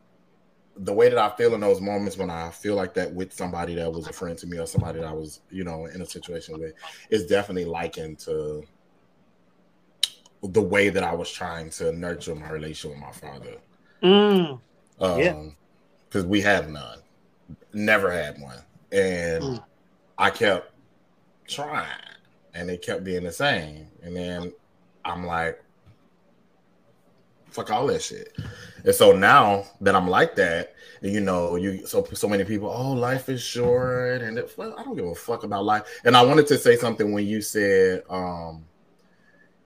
the 0.76 0.94
way 0.94 1.10
that 1.10 1.18
I 1.18 1.30
feel 1.36 1.54
in 1.54 1.62
those 1.62 1.82
moments 1.82 2.18
when 2.18 2.30
I 2.30 2.50
feel 2.50 2.76
like 2.76 2.94
that 2.96 3.14
with 3.14 3.32
somebody 3.32 3.76
that 3.76 3.92
was 3.92 4.08
a 4.08 4.14
friend 4.14 4.38
to 4.40 4.48
me 4.48 4.58
or 4.58 4.66
somebody 4.66 5.00
that 5.00 5.08
I 5.08 5.14
was, 5.14 5.42
you 5.50 5.64
know, 5.64 5.86
in 5.86 6.02
a 6.02 6.06
situation 6.06 6.60
with, 6.60 6.74
is 7.10 7.28
definitely 7.28 7.66
likened 7.66 8.20
to 8.20 8.64
the 10.42 10.62
way 10.62 10.90
that 10.90 11.04
I 11.04 11.14
was 11.14 11.32
trying 11.32 11.70
to 11.72 11.92
nurture 11.92 12.36
my 12.36 12.50
relationship 12.50 12.92
with 12.92 13.00
my 13.00 13.12
father. 13.12 13.58
Mm. 14.02 14.60
Um, 15.00 15.20
Yeah. 15.20 15.46
because 16.10 16.26
we 16.26 16.42
have 16.42 16.70
none, 16.70 17.00
never 17.74 18.12
had 18.12 18.40
one, 18.40 18.60
and 18.92 19.44
Mm. 19.44 19.64
I 20.18 20.30
kept 20.30 20.72
trying, 21.48 21.88
and 22.54 22.70
it 22.70 22.82
kept 22.82 23.04
being 23.04 23.24
the 23.24 23.32
same, 23.32 23.90
and 24.02 24.16
then 24.16 24.54
I'm 25.06 25.26
like, 25.26 25.64
fuck 27.54 27.72
all 27.72 27.88
that 27.88 28.02
shit. 28.02 28.36
And 28.84 28.94
so 28.94 29.12
now 29.12 29.66
that 29.82 29.96
I'm 29.96 30.08
like 30.08 30.36
that, 30.36 30.74
you 31.02 31.20
know, 31.20 31.56
you 31.58 31.86
so 31.86 32.04
so 32.14 32.28
many 32.28 32.44
people, 32.46 32.70
oh, 32.70 32.92
life 32.94 33.28
is 33.30 33.42
short, 33.42 34.22
and 34.22 34.38
it, 34.38 34.54
well, 34.58 34.74
I 34.78 34.84
don't 34.84 34.96
give 34.96 35.06
a 35.06 35.16
fuck 35.16 35.44
about 35.44 35.66
life. 35.66 35.84
And 36.06 36.16
I 36.16 36.22
wanted 36.22 36.48
to 36.48 36.58
say 36.58 36.76
something 36.78 37.12
when 37.12 37.26
you 37.26 37.42
said, 37.42 38.04
um, 38.10 38.66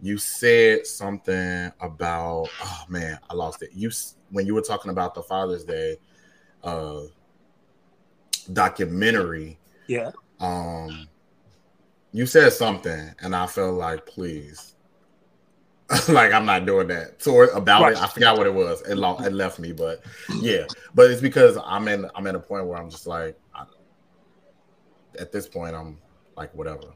you 0.01 0.17
said 0.17 0.85
something 0.87 1.71
about, 1.79 2.49
oh 2.63 2.83
man, 2.89 3.19
I 3.29 3.33
lost 3.35 3.61
it. 3.61 3.69
You 3.73 3.91
when 4.31 4.45
you 4.45 4.53
were 4.55 4.61
talking 4.61 4.91
about 4.91 5.13
the 5.15 5.23
Father's 5.23 5.63
Day 5.63 5.97
uh 6.63 7.01
documentary, 8.53 9.59
Yeah. 9.87 10.11
um, 10.39 11.07
you 12.11 12.25
said 12.25 12.53
something, 12.53 13.13
and 13.21 13.35
I 13.35 13.45
felt 13.47 13.75
like, 13.75 14.05
please. 14.05 14.75
like 16.09 16.33
I'm 16.33 16.45
not 16.45 16.65
doing 16.65 16.87
that. 16.87 17.21
So 17.21 17.43
about 17.55 17.91
it, 17.91 17.97
I 17.97 18.07
forgot 18.07 18.37
what 18.37 18.45
it 18.45 18.53
was. 18.53 18.81
It, 18.81 18.95
lo- 18.95 19.17
it 19.19 19.31
left 19.31 19.57
me, 19.59 19.71
but 19.71 20.01
yeah. 20.41 20.65
But 20.93 21.09
it's 21.11 21.21
because 21.21 21.57
I'm 21.63 21.87
in 21.87 22.09
I'm 22.13 22.27
at 22.27 22.35
a 22.35 22.39
point 22.39 22.65
where 22.65 22.77
I'm 22.77 22.89
just 22.89 23.07
like, 23.07 23.37
I, 23.55 23.63
at 25.17 25.31
this 25.31 25.47
point, 25.47 25.75
I'm 25.75 25.97
like 26.35 26.53
whatever. 26.53 26.93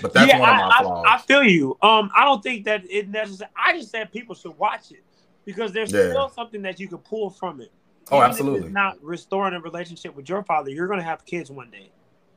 But 0.00 0.14
that's 0.14 0.28
yeah, 0.28 0.38
one 0.38 0.48
of 0.48 0.56
my 0.56 0.72
I, 0.78 0.82
flaws. 0.82 1.04
I, 1.06 1.14
I 1.14 1.18
feel 1.18 1.42
you. 1.42 1.76
Um, 1.82 2.10
I 2.16 2.24
don't 2.24 2.42
think 2.42 2.64
that 2.64 2.84
it 2.90 3.08
necessarily. 3.08 3.52
I 3.56 3.76
just 3.78 3.90
said 3.90 4.10
people 4.10 4.34
should 4.34 4.56
watch 4.56 4.92
it 4.92 5.02
because 5.44 5.72
there's 5.72 5.92
Yeah. 5.92 6.10
still 6.10 6.28
something 6.30 6.62
that 6.62 6.80
you 6.80 6.88
can 6.88 6.98
pull 6.98 7.28
from 7.28 7.60
it. 7.60 7.70
Oh, 8.10 8.18
Even 8.18 8.30
absolutely. 8.30 8.68
Not 8.70 9.02
restoring 9.02 9.54
a 9.54 9.60
relationship 9.60 10.14
with 10.16 10.28
your 10.28 10.42
father. 10.42 10.70
You're 10.70 10.86
going 10.86 10.98
to 11.00 11.04
have 11.04 11.24
kids 11.26 11.50
one 11.50 11.70
day, 11.70 11.90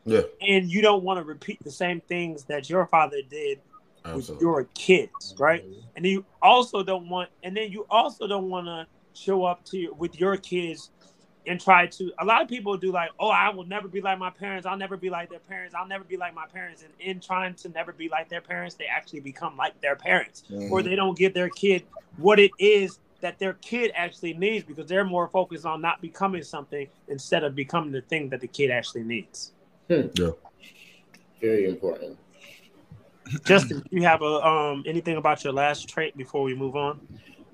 yeah, 0.06 0.22
and 0.42 0.70
you 0.70 0.82
don't 0.82 1.04
want 1.04 1.20
to 1.20 1.24
repeat 1.24 1.64
the 1.64 1.72
same 1.72 2.02
things 2.02 2.44
that 2.46 2.70
your 2.70 2.86
father 2.88 3.18
did 3.30 3.60
with 4.14 4.24
absolutely. 4.24 4.46
your 4.46 4.64
kids, 4.74 5.36
right? 5.38 5.64
And 5.96 6.06
you 6.06 6.26
also 6.42 6.84
don't 6.84 7.10
want, 7.10 7.30
and 7.44 7.56
then 7.56 7.72
you 7.72 7.86
also 7.90 8.28
don't 8.28 8.50
want 8.50 8.68
to 8.68 8.86
show 9.14 9.46
up 9.46 9.64
to 9.66 9.78
your, 9.78 9.94
with 9.94 10.20
your 10.20 10.38
kids 10.38 10.92
and 11.48 11.60
try 11.62 11.88
to. 11.88 12.12
A 12.20 12.26
lot 12.26 12.42
of 12.42 12.48
people 12.48 12.78
do 12.78 12.92
like, 12.92 13.12
oh, 13.20 13.30
I 13.30 13.50
will 13.50 13.66
never 13.66 13.88
be 13.88 14.02
like 14.02 14.20
my 14.20 14.30
parents. 14.30 14.66
I'll 14.66 14.78
never 14.78 14.98
be 14.98 15.10
like 15.10 15.30
their 15.30 15.40
parents. 15.40 15.76
I'll 15.76 15.88
never 15.88 16.04
be 16.04 16.18
like 16.18 16.34
my 16.34 16.46
parents. 16.48 16.84
And 16.84 16.92
in 17.00 17.20
trying 17.20 17.54
to 17.56 17.70
never 17.70 17.94
be 17.94 18.10
like 18.10 18.30
their 18.30 18.42
parents, 18.42 18.76
they 18.76 18.86
actually 18.86 19.22
become 19.22 19.56
like 19.56 19.80
their 19.82 19.96
parents, 19.96 20.44
or 20.52 20.82
Mhm. 20.82 20.84
they 20.84 20.96
don't 20.96 21.18
give 21.18 21.34
their 21.34 21.50
kid 21.50 21.84
what 22.18 22.40
it 22.40 22.52
is 22.60 23.00
that 23.22 23.40
their 23.40 23.54
kid 23.54 23.92
actually 23.96 24.34
needs 24.34 24.64
because 24.66 24.88
they're 24.88 25.06
more 25.06 25.28
focused 25.30 25.66
on 25.66 25.82
not 25.82 26.02
becoming 26.02 26.44
something 26.44 26.88
instead 27.08 27.44
of 27.44 27.56
becoming 27.56 27.92
the 27.92 28.02
thing 28.02 28.30
that 28.30 28.42
the 28.42 28.48
kid 28.48 28.70
actually 28.70 29.04
needs. 29.04 29.54
Yeah, 29.88 30.32
Very 31.42 31.68
important. 31.68 32.18
Justin, 33.46 33.80
do 33.80 33.96
you 33.96 34.04
have 34.04 34.22
a 34.22 34.46
um 34.46 34.84
anything 34.86 35.18
about 35.18 35.44
your 35.44 35.54
last 35.54 35.88
trait 35.90 36.16
before 36.18 36.44
we 36.44 36.54
move 36.56 36.76
on? 36.76 37.00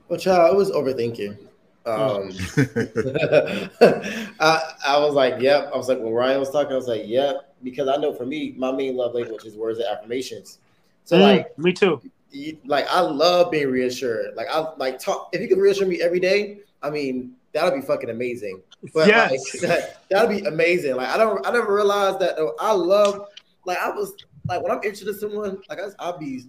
Well, 0.10 0.20
child, 0.20 0.54
I 0.54 0.56
was 0.56 0.72
overthinking. 0.72 1.38
Um, 1.86 2.30
I, 4.40 4.62
I 4.86 5.00
was 5.00 5.14
like, 5.16 5.42
yep. 5.42 5.72
I 5.74 5.78
was 5.78 5.88
like, 5.90 5.98
when 6.00 6.14
Rian 6.14 6.40
was 6.40 6.52
talking, 6.52 6.74
I 6.74 6.76
was 6.76 6.88
like, 6.88 7.04
yep. 7.06 7.56
Because 7.64 7.88
I 7.88 7.96
know 7.98 8.14
for 8.14 8.26
me, 8.26 8.54
my 8.58 8.72
main 8.72 8.96
love 8.96 9.14
language 9.16 9.46
is 9.46 9.56
words 9.56 9.80
of 9.80 9.86
affirmations. 9.86 10.60
So, 11.06 11.18
Mm, 11.18 11.22
like, 11.22 11.58
me 11.58 11.74
too. 11.74 12.00
you, 12.32 12.58
like 12.66 12.86
I 12.90 13.00
love 13.02 13.52
being 13.52 13.70
reassured. 13.72 14.36
Like, 14.36 14.48
I 14.52 14.66
like 14.78 15.00
talk. 15.00 15.30
If 15.34 15.42
you 15.42 15.48
could 15.48 15.58
reassure 15.58 15.88
me 15.88 16.02
every 16.02 16.20
day, 16.20 16.60
I 16.84 16.90
mean, 16.90 17.34
that'll 17.54 17.72
be 17.72 17.82
fucking 17.86 18.10
amazing. 18.10 18.62
But 18.94 19.08
yes. 19.08 19.32
like, 19.32 19.62
that, 19.62 20.02
that'd 20.10 20.30
be 20.30 20.46
amazing. 20.48 20.96
Like, 20.96 21.08
I 21.10 21.18
don't, 21.18 21.46
I 21.46 21.52
never 21.52 21.74
realized 21.74 22.20
that. 22.20 22.36
though. 22.36 22.56
I 22.60 22.74
love, 22.74 23.28
like, 23.66 23.78
I 23.80 23.90
was 23.90 24.14
like, 24.48 24.62
when 24.62 24.72
I'm 24.72 24.78
interested 24.78 25.08
in 25.10 25.20
someone, 25.20 25.62
like, 25.70 25.80
I, 25.80 25.88
I'll 26.00 26.18
be, 26.18 26.46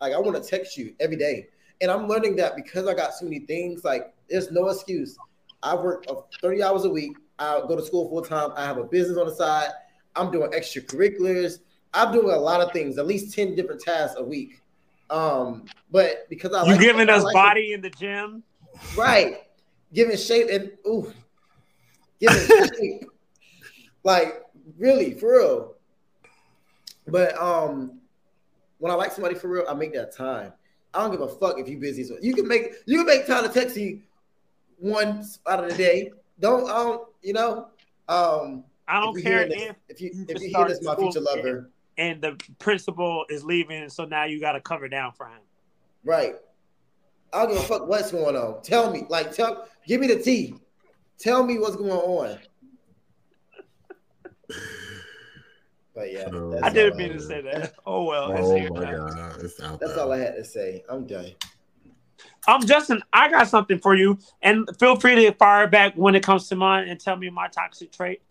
like, 0.00 0.12
I 0.12 0.18
want 0.18 0.42
to 0.42 0.48
text 0.48 0.76
you 0.76 0.94
every 1.00 1.16
day. 1.16 1.48
And 1.80 1.90
I'm 1.90 2.06
learning 2.08 2.36
that 2.36 2.54
because 2.56 2.86
I 2.86 2.94
got 2.94 3.14
so 3.14 3.24
many 3.24 3.40
things, 3.40 3.84
like, 3.84 4.12
there's 4.28 4.50
no 4.50 4.68
excuse. 4.68 5.18
I 5.62 5.74
work 5.74 6.04
uh, 6.08 6.14
30 6.40 6.62
hours 6.62 6.84
a 6.84 6.90
week. 6.90 7.16
I 7.38 7.60
go 7.66 7.76
to 7.76 7.82
school 7.84 8.08
full 8.08 8.22
time. 8.22 8.50
I 8.56 8.64
have 8.64 8.78
a 8.78 8.84
business 8.84 9.18
on 9.18 9.26
the 9.26 9.34
side. 9.34 9.70
I'm 10.14 10.30
doing 10.30 10.50
extracurriculars. 10.50 11.58
I'm 11.94 12.12
doing 12.12 12.30
a 12.30 12.38
lot 12.38 12.60
of 12.60 12.72
things, 12.72 12.98
at 12.98 13.06
least 13.06 13.34
10 13.34 13.54
different 13.54 13.80
tasks 13.80 14.16
a 14.18 14.22
week. 14.24 14.62
Um, 15.10 15.66
but 15.90 16.28
because 16.30 16.54
I 16.54 16.64
You 16.64 16.72
like 16.72 16.80
giving 16.80 17.10
I 17.10 17.14
us 17.14 17.22
like 17.24 17.34
body 17.34 17.72
in 17.74 17.82
the 17.82 17.90
gym? 17.90 18.42
right, 18.96 19.42
giving 19.92 20.16
shape 20.16 20.48
and 20.50 20.72
ooh, 20.86 21.12
giving 22.18 22.38
shape, 22.78 23.04
like 24.04 24.42
really 24.78 25.12
for 25.12 25.32
real. 25.38 25.71
But 27.06 27.36
um, 27.36 28.00
when 28.78 28.92
I 28.92 28.94
like 28.94 29.12
somebody 29.12 29.34
for 29.34 29.48
real, 29.48 29.64
I 29.68 29.74
make 29.74 29.92
that 29.94 30.14
time. 30.14 30.52
I 30.94 31.00
don't 31.00 31.10
give 31.10 31.20
a 31.20 31.28
fuck 31.28 31.58
if 31.58 31.68
you 31.68 31.78
busy. 31.78 32.04
So 32.04 32.16
you 32.20 32.34
can 32.34 32.46
make 32.46 32.74
you 32.86 32.98
can 32.98 33.06
make 33.06 33.26
time 33.26 33.44
to 33.44 33.48
text 33.48 33.76
you 33.76 34.00
once 34.78 35.38
out 35.46 35.64
of 35.64 35.70
the 35.70 35.76
day. 35.76 36.12
Don't 36.38 36.64
I 36.64 36.74
don't 36.74 37.08
you 37.22 37.32
know? 37.32 37.68
Um, 38.08 38.64
I 38.88 39.00
don't 39.00 39.16
if 39.16 39.24
care 39.24 39.48
this, 39.48 39.72
if 39.88 40.00
you 40.00 40.10
you 40.12 40.22
if 40.22 40.28
just 40.28 40.44
you 40.44 40.56
hear 40.56 40.68
this, 40.68 40.82
my 40.82 40.96
future 40.96 41.20
lover, 41.20 41.70
and 41.96 42.20
the 42.20 42.38
principal 42.58 43.24
is 43.30 43.44
leaving, 43.44 43.88
so 43.88 44.04
now 44.04 44.24
you 44.24 44.40
got 44.40 44.52
to 44.52 44.60
cover 44.60 44.88
down 44.88 45.12
for 45.12 45.26
him. 45.26 45.40
right? 46.04 46.34
I 47.32 47.44
don't 47.44 47.54
give 47.54 47.62
a 47.62 47.66
fuck 47.66 47.86
what's 47.86 48.12
going 48.12 48.36
on. 48.36 48.62
Tell 48.62 48.90
me, 48.90 49.04
like, 49.08 49.32
tell, 49.32 49.66
give 49.86 50.00
me 50.00 50.06
the 50.06 50.22
tea. 50.22 50.54
Tell 51.18 51.42
me 51.44 51.58
what's 51.58 51.76
going 51.76 51.90
on. 51.90 52.38
But 55.94 56.10
yeah, 56.12 56.28
that's 56.30 56.62
I 56.62 56.70
didn't 56.70 56.92
all 56.92 56.98
mean 56.98 57.12
to 57.12 57.20
say 57.20 57.40
that. 57.42 57.74
Oh 57.86 58.04
well. 58.04 58.32
Oh 58.32 58.36
it's 58.56 58.70
my 58.70 58.86
here. 58.86 58.98
god, 58.98 59.42
it's 59.44 59.60
out 59.60 59.78
That's 59.80 59.94
there. 59.94 60.04
all 60.04 60.12
I 60.12 60.18
had 60.18 60.36
to 60.36 60.44
say. 60.44 60.82
I'm 60.88 61.06
done. 61.06 61.32
Um, 62.48 62.64
Justin, 62.64 63.02
I 63.12 63.28
got 63.30 63.48
something 63.48 63.78
for 63.78 63.94
you, 63.94 64.18
and 64.42 64.68
feel 64.78 64.96
free 64.96 65.14
to 65.16 65.32
fire 65.32 65.66
back 65.66 65.94
when 65.94 66.14
it 66.14 66.22
comes 66.22 66.48
to 66.48 66.56
mine 66.56 66.88
and 66.88 66.98
tell 66.98 67.16
me 67.16 67.28
my 67.30 67.48
toxic 67.48 67.92
trait. 67.92 68.22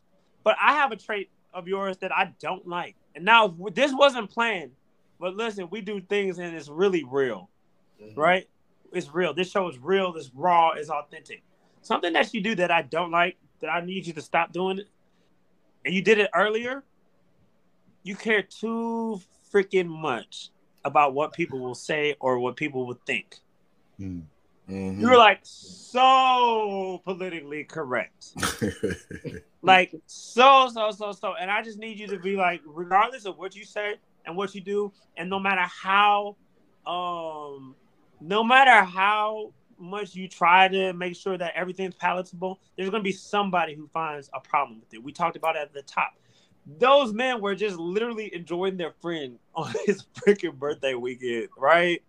But 0.43 0.55
I 0.61 0.73
have 0.73 0.91
a 0.91 0.95
trait 0.95 1.29
of 1.53 1.67
yours 1.67 1.97
that 1.97 2.11
I 2.11 2.33
don't 2.39 2.65
like, 2.67 2.95
and 3.15 3.23
now 3.23 3.55
this 3.73 3.91
wasn't 3.93 4.29
planned. 4.31 4.71
But 5.19 5.35
listen, 5.35 5.67
we 5.69 5.81
do 5.81 6.01
things 6.01 6.39
and 6.39 6.55
it's 6.55 6.67
really 6.67 7.03
real, 7.03 7.49
Mhm. 8.01 8.17
right? 8.17 8.47
It's 8.91 9.13
real. 9.13 9.33
This 9.35 9.51
show 9.51 9.69
is 9.69 9.77
real. 9.77 10.15
It's 10.15 10.31
raw. 10.33 10.71
It's 10.71 10.89
authentic. 10.89 11.43
Something 11.83 12.13
that 12.13 12.33
you 12.33 12.41
do 12.41 12.55
that 12.55 12.71
I 12.71 12.81
don't 12.81 13.11
like, 13.11 13.37
that 13.59 13.69
I 13.69 13.81
need 13.81 14.07
you 14.07 14.13
to 14.13 14.21
stop 14.21 14.51
doing 14.51 14.79
it, 14.79 14.87
and 15.85 15.93
you 15.93 16.01
did 16.01 16.17
it 16.17 16.29
earlier. 16.33 16.83
You 18.03 18.15
care 18.15 18.41
too 18.41 19.21
freaking 19.53 19.87
much 19.87 20.49
about 20.83 21.13
what 21.13 21.33
people 21.33 21.59
will 21.59 21.75
say 21.75 22.15
or 22.19 22.39
what 22.39 22.55
people 22.55 22.85
will 22.85 22.99
think. 23.05 23.37
Mhm. 23.99 24.23
You're 24.99 25.17
like 25.17 25.39
so 25.43 27.01
politically 27.03 27.63
correct. 27.63 28.27
Like 29.63 29.93
so, 30.07 30.69
so, 30.73 30.89
so, 30.89 31.11
so. 31.11 31.35
And 31.39 31.51
I 31.51 31.61
just 31.61 31.77
need 31.77 31.99
you 31.99 32.07
to 32.07 32.17
be 32.17 32.35
like, 32.35 32.61
regardless 32.65 33.25
of 33.25 33.37
what 33.37 33.55
you 33.55 33.63
say 33.63 33.95
and 34.25 34.35
what 34.35 34.55
you 34.55 34.61
do, 34.61 34.91
and 35.17 35.29
no 35.29 35.39
matter 35.39 35.61
how 35.61 36.35
um 36.87 37.75
no 38.19 38.43
matter 38.43 38.83
how 38.83 39.53
much 39.77 40.15
you 40.15 40.27
try 40.27 40.67
to 40.67 40.93
make 40.93 41.15
sure 41.15 41.37
that 41.37 41.53
everything's 41.55 41.93
palatable, 41.93 42.59
there's 42.75 42.89
gonna 42.89 43.03
be 43.03 43.11
somebody 43.11 43.75
who 43.75 43.87
finds 43.87 44.31
a 44.33 44.39
problem 44.39 44.79
with 44.79 44.93
it. 44.95 45.03
We 45.03 45.11
talked 45.11 45.35
about 45.35 45.55
it 45.55 45.59
at 45.59 45.73
the 45.73 45.83
top. 45.83 46.13
Those 46.65 47.13
men 47.13 47.41
were 47.41 47.55
just 47.55 47.77
literally 47.77 48.33
enjoying 48.33 48.77
their 48.77 48.91
friend 49.01 49.39
on 49.55 49.73
his 49.85 50.05
freaking 50.19 50.57
birthday 50.57 50.93
weekend, 50.93 51.49
right? 51.57 52.01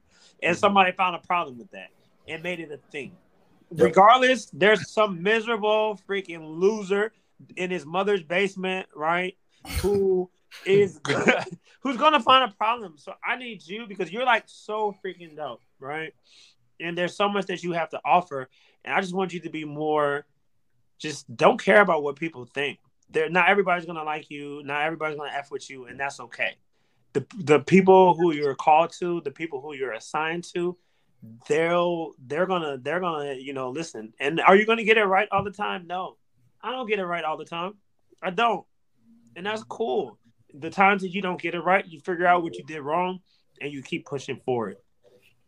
And 0.43 0.57
Mhm. 0.57 0.61
somebody 0.61 0.93
found 0.93 1.17
a 1.17 1.21
problem 1.21 1.59
with 1.59 1.71
that 1.71 1.91
and 2.29 2.43
made 2.43 2.61
it 2.61 2.71
a 2.71 2.79
thing. 2.91 3.17
Yep. 3.71 3.85
Regardless, 3.87 4.47
there's 4.53 4.91
some 4.91 5.23
miserable 5.23 5.99
freaking 6.09 6.59
loser 6.59 7.13
in 7.57 7.71
his 7.71 7.87
mother's 7.87 8.23
basement, 8.23 8.87
right? 8.95 9.37
Who 9.81 10.31
is 10.67 11.01
who's 11.81 11.97
gonna 11.97 12.21
find 12.21 12.51
a 12.51 12.55
problem. 12.55 12.99
So 12.99 13.15
I 13.25 13.37
need 13.37 13.67
you 13.67 13.87
because 13.87 14.13
you're 14.13 14.25
like 14.25 14.45
so 14.47 14.95
freaking 15.05 15.35
dope, 15.37 15.63
right? 15.81 16.15
And 16.81 16.97
there's 16.99 17.17
so 17.17 17.29
much 17.29 17.47
that 17.47 17.63
you 17.63 17.73
have 17.73 17.91
to 17.91 18.01
offer, 18.05 18.49
and 18.85 18.95
I 18.95 19.01
just 19.01 19.15
want 19.15 19.33
you 19.33 19.41
to 19.41 19.51
be 19.51 19.65
more. 19.65 20.27
Just 20.99 21.35
don't 21.37 21.61
care 21.61 21.81
about 21.81 22.03
what 22.03 22.17
people 22.17 22.45
think. 22.45 22.79
They're 23.13 23.31
not 23.31 23.49
everybody's 23.49 23.87
gonna 23.87 24.05
like 24.05 24.31
you. 24.31 24.63
Not 24.65 24.83
everybody's 24.83 25.17
gonna 25.17 25.33
f 25.33 25.51
with 25.51 25.69
you, 25.71 25.87
and 25.87 25.99
that's 25.99 26.21
okay. 26.21 26.57
The 27.13 27.27
the 27.39 27.61
people 27.61 28.15
who 28.15 28.33
you're 28.33 28.55
called 28.55 28.93
to, 29.01 29.21
the 29.21 29.31
people 29.31 29.61
who 29.61 29.75
you're 29.75 29.93
assigned 29.93 30.45
to, 30.55 30.77
they'll 31.49 32.13
they're 32.27 32.47
gonna 32.47 32.79
they're 32.79 33.01
gonna 33.01 33.35
you 33.35 33.53
know 33.53 33.71
listen. 33.71 34.13
And 34.19 34.41
are 34.41 34.57
you 34.57 34.67
gonna 34.67 34.85
get 34.85 34.97
it 34.97 35.05
right 35.05 35.29
all 35.31 35.45
the 35.45 35.51
time? 35.51 35.87
No, 35.87 36.17
I 36.63 36.73
don't 36.73 36.89
get 36.89 36.99
it 36.99 37.07
right 37.07 37.25
all 37.25 37.37
the 37.37 37.45
time. 37.45 37.75
I 38.23 38.31
don't, 38.31 38.65
and 39.37 39.45
that's 39.45 39.63
cool. 39.65 40.19
The 40.55 40.71
times 40.71 41.03
that 41.03 41.09
you 41.09 41.23
don't 41.23 41.41
get 41.41 41.55
it 41.55 41.61
right, 41.61 41.87
you 41.87 42.01
figure 42.01 42.27
out 42.27 42.43
what 42.43 42.57
you 42.57 42.65
did 42.65 42.81
wrong, 42.81 43.21
and 43.61 43.73
you 43.73 43.83
keep 43.83 44.07
pushing 44.07 44.41
forward. 44.45 44.77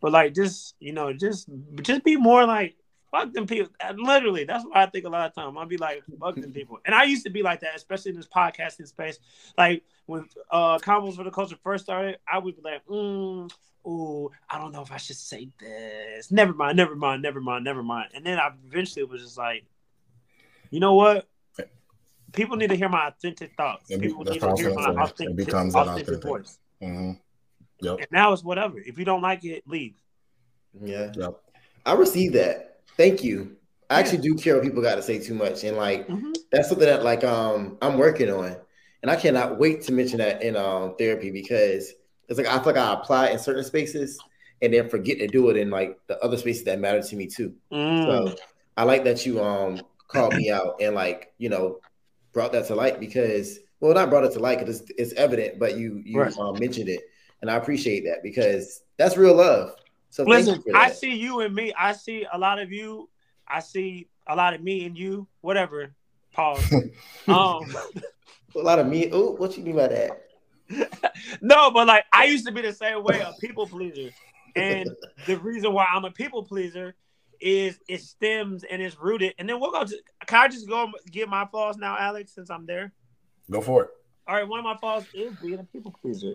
But 0.00 0.12
like, 0.12 0.34
just 0.34 0.74
you 0.80 0.92
know, 0.92 1.12
just 1.12 1.48
just 1.80 2.04
be 2.04 2.16
more 2.16 2.44
like 2.46 2.76
fuck 3.14 3.32
them 3.32 3.46
people. 3.46 3.72
And 3.80 3.98
literally, 4.00 4.44
that's 4.44 4.64
what 4.64 4.76
I 4.76 4.86
think 4.86 5.04
a 5.04 5.08
lot 5.08 5.26
of 5.28 5.34
time. 5.34 5.56
I'll 5.56 5.66
be 5.66 5.76
like 5.76 6.02
fuck 6.20 6.34
them 6.34 6.52
people, 6.52 6.78
and 6.84 6.94
I 6.94 7.04
used 7.04 7.24
to 7.24 7.30
be 7.30 7.42
like 7.42 7.60
that, 7.60 7.76
especially 7.76 8.10
in 8.10 8.16
this 8.16 8.26
podcasting 8.26 8.88
space. 8.88 9.18
Like 9.56 9.82
when 10.06 10.28
uh 10.50 10.78
Convos 10.78 11.16
for 11.16 11.24
the 11.24 11.30
Culture 11.30 11.56
first 11.62 11.84
started, 11.84 12.18
I 12.30 12.38
would 12.38 12.56
be 12.56 12.62
like, 12.62 12.84
mm, 12.86 13.50
"Ooh, 13.86 14.30
I 14.50 14.58
don't 14.58 14.72
know 14.72 14.82
if 14.82 14.90
I 14.92 14.96
should 14.96 15.16
say 15.16 15.48
this. 15.60 16.30
Never 16.30 16.52
mind, 16.52 16.76
never 16.76 16.96
mind, 16.96 17.22
never 17.22 17.40
mind, 17.40 17.64
never 17.64 17.82
mind." 17.82 18.10
And 18.14 18.26
then 18.26 18.38
I 18.38 18.50
eventually 18.66 19.04
was 19.04 19.22
just 19.22 19.38
like, 19.38 19.64
"You 20.70 20.80
know 20.80 20.94
what? 20.94 21.28
People 22.32 22.56
need 22.56 22.70
to 22.70 22.76
hear 22.76 22.88
my 22.88 23.06
authentic 23.06 23.52
thoughts. 23.56 23.90
It 23.90 24.00
be- 24.00 24.08
People 24.08 24.24
that's 24.24 24.34
need 24.42 24.56
to 24.56 24.62
hear 24.62 24.74
my 24.74 24.86
gonna. 24.86 25.04
It 25.04 25.10
authentic, 25.10 25.36
becomes 25.36 25.74
authentic 25.76 26.06
inauthentic. 26.16 26.22
voice." 26.22 26.58
Mhm. 26.82 27.20
Yep. 27.80 27.98
And 27.98 28.08
now 28.10 28.32
it's 28.32 28.42
whatever. 28.42 28.78
If 28.78 28.98
you 28.98 29.04
don't 29.04 29.22
like 29.22 29.44
it, 29.44 29.62
leave. 29.68 29.94
Yeah, 30.80 31.12
Yep. 31.14 31.40
I 31.86 31.92
received 31.92 32.34
that. 32.34 32.73
Thank 32.96 33.24
you. 33.24 33.56
I 33.90 34.00
actually 34.00 34.18
do 34.18 34.34
care 34.34 34.54
what 34.54 34.64
people 34.64 34.82
got 34.82 34.96
to 34.96 35.02
say 35.02 35.18
too 35.18 35.34
much, 35.34 35.64
and 35.64 35.76
like 35.76 36.08
Mhm. 36.08 36.32
that's 36.50 36.68
something 36.68 36.86
that 36.86 37.04
like 37.04 37.22
um 37.24 37.78
I'm 37.82 37.98
working 37.98 38.30
on, 38.30 38.56
and 39.02 39.10
I 39.10 39.16
cannot 39.16 39.58
wait 39.58 39.82
to 39.82 39.92
mention 39.92 40.18
that 40.18 40.42
in 40.42 40.56
um 40.56 40.96
therapy 40.96 41.30
because 41.30 41.92
it's 42.28 42.38
like 42.38 42.46
I 42.46 42.54
feel 42.58 42.72
like 42.72 42.76
I 42.76 42.92
apply 42.94 43.28
in 43.28 43.38
certain 43.38 43.64
spaces 43.64 44.18
and 44.62 44.72
then 44.72 44.88
forget 44.88 45.18
to 45.18 45.26
do 45.28 45.50
it 45.50 45.56
in 45.56 45.70
like 45.70 45.98
the 46.06 46.18
other 46.20 46.36
spaces 46.38 46.64
that 46.64 46.78
matter 46.80 47.02
to 47.02 47.16
me 47.16 47.26
too. 47.26 47.54
Mm. 47.72 48.04
So 48.04 48.34
I 48.76 48.84
like 48.84 49.04
that 49.04 49.26
you 49.26 49.42
um 49.42 49.84
called 50.08 50.34
me 50.34 50.50
out 50.50 50.76
and 50.80 50.94
like 50.94 51.32
you 51.38 51.48
know 51.48 51.80
brought 52.32 52.52
that 52.52 52.66
to 52.68 52.74
light 52.74 53.00
because 53.00 53.58
well 53.80 53.94
not 53.94 54.10
brought 54.10 54.24
it 54.24 54.32
to 54.32 54.38
light 54.38 54.58
because 54.60 54.80
it's, 54.80 54.92
it's 54.96 55.12
evident, 55.14 55.58
but 55.58 55.76
you 55.76 56.00
you 56.04 56.18
Right. 56.18 56.36
um, 56.38 56.58
mentioned 56.58 56.88
it 56.88 57.02
and 57.42 57.50
I 57.50 57.56
appreciate 57.56 58.04
that 58.04 58.22
because 58.22 58.82
that's 58.96 59.16
real 59.18 59.34
love. 59.34 59.74
So 60.14 60.22
Listen, 60.22 60.62
I 60.72 60.92
see 60.92 61.16
you 61.16 61.40
and 61.40 61.52
me. 61.52 61.74
I 61.76 61.92
see 61.92 62.24
a 62.32 62.38
lot 62.38 62.60
of 62.60 62.70
you. 62.70 63.10
I 63.48 63.58
see 63.58 64.06
a 64.28 64.36
lot 64.36 64.54
of 64.54 64.62
me 64.62 64.86
and 64.86 64.96
you. 64.96 65.26
Whatever. 65.40 65.92
Pause. 66.32 66.72
um, 67.26 67.64
a 68.54 68.58
lot 68.60 68.78
of 68.78 68.86
me. 68.86 69.10
Oh, 69.10 69.32
what 69.32 69.56
you 69.58 69.64
mean 69.64 69.74
by 69.74 69.88
that? 69.88 70.26
no, 71.42 71.72
but 71.72 71.88
like 71.88 72.04
I 72.12 72.26
used 72.26 72.46
to 72.46 72.52
be 72.52 72.62
the 72.62 72.72
same 72.72 73.02
way, 73.02 73.22
a 73.22 73.32
people 73.40 73.66
pleaser. 73.66 74.10
And 74.54 74.88
the 75.26 75.36
reason 75.38 75.72
why 75.72 75.86
I'm 75.86 76.04
a 76.04 76.12
people 76.12 76.44
pleaser 76.44 76.94
is 77.40 77.80
it 77.88 78.00
stems 78.00 78.62
and 78.62 78.80
it's 78.80 78.96
rooted. 78.96 79.34
And 79.40 79.48
then 79.48 79.58
we'll 79.58 79.72
go 79.72 79.84
to 79.84 79.98
can 80.26 80.42
I 80.42 80.46
just 80.46 80.68
go 80.68 80.92
get 81.10 81.28
my 81.28 81.44
flaws 81.44 81.76
now, 81.76 81.96
Alex, 81.98 82.32
since 82.32 82.50
I'm 82.50 82.66
there? 82.66 82.92
Go 83.50 83.60
for 83.60 83.82
it. 83.82 83.90
All 84.28 84.36
right, 84.36 84.46
one 84.46 84.60
of 84.60 84.64
my 84.64 84.76
flaws 84.76 85.06
is 85.12 85.34
being 85.42 85.58
a 85.58 85.64
people 85.64 85.92
pleaser. 86.00 86.34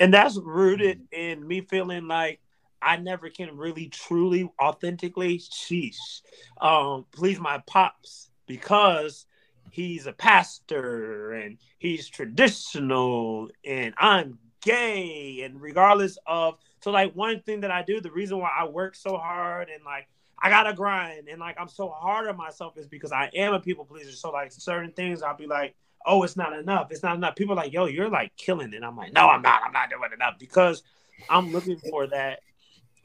And 0.00 0.14
that's 0.14 0.38
rooted 0.38 1.02
in 1.12 1.46
me 1.46 1.60
feeling 1.60 2.08
like 2.08 2.40
I 2.80 2.96
never 2.96 3.28
can 3.30 3.56
really 3.56 3.88
truly 3.88 4.50
authentically 4.60 5.38
sheesh. 5.38 6.22
Um 6.60 7.06
please 7.12 7.40
my 7.40 7.58
pops 7.66 8.30
because 8.46 9.26
he's 9.70 10.06
a 10.06 10.12
pastor 10.12 11.32
and 11.32 11.58
he's 11.78 12.08
traditional 12.08 13.50
and 13.64 13.94
I'm 13.98 14.38
gay 14.62 15.42
and 15.44 15.60
regardless 15.60 16.18
of 16.26 16.56
so 16.80 16.90
like 16.90 17.14
one 17.14 17.40
thing 17.42 17.60
that 17.60 17.70
I 17.70 17.82
do 17.82 18.00
the 18.00 18.10
reason 18.10 18.38
why 18.38 18.50
I 18.58 18.66
work 18.66 18.94
so 18.94 19.16
hard 19.16 19.68
and 19.68 19.84
like 19.84 20.08
I 20.40 20.50
gotta 20.50 20.72
grind 20.72 21.28
and 21.28 21.40
like 21.40 21.56
I'm 21.60 21.68
so 21.68 21.88
hard 21.88 22.28
on 22.28 22.36
myself 22.36 22.76
is 22.76 22.86
because 22.86 23.12
I 23.12 23.30
am 23.34 23.54
a 23.54 23.60
people 23.60 23.84
pleaser. 23.84 24.12
So 24.12 24.30
like 24.30 24.52
certain 24.52 24.92
things 24.92 25.22
I'll 25.22 25.36
be 25.36 25.46
like 25.46 25.74
oh 26.06 26.22
it's 26.22 26.36
not 26.36 26.52
enough. 26.52 26.88
It's 26.90 27.02
not 27.02 27.16
enough. 27.16 27.36
People 27.36 27.56
like 27.56 27.72
yo 27.72 27.86
you're 27.86 28.08
like 28.08 28.36
killing 28.36 28.72
it. 28.72 28.82
I'm 28.82 28.96
like 28.96 29.12
no 29.12 29.28
I'm 29.28 29.42
not. 29.42 29.62
I'm 29.64 29.72
not 29.72 29.90
doing 29.90 30.10
enough. 30.12 30.38
Because 30.38 30.82
I'm 31.28 31.52
looking 31.52 31.78
for 31.78 32.06
that 32.08 32.40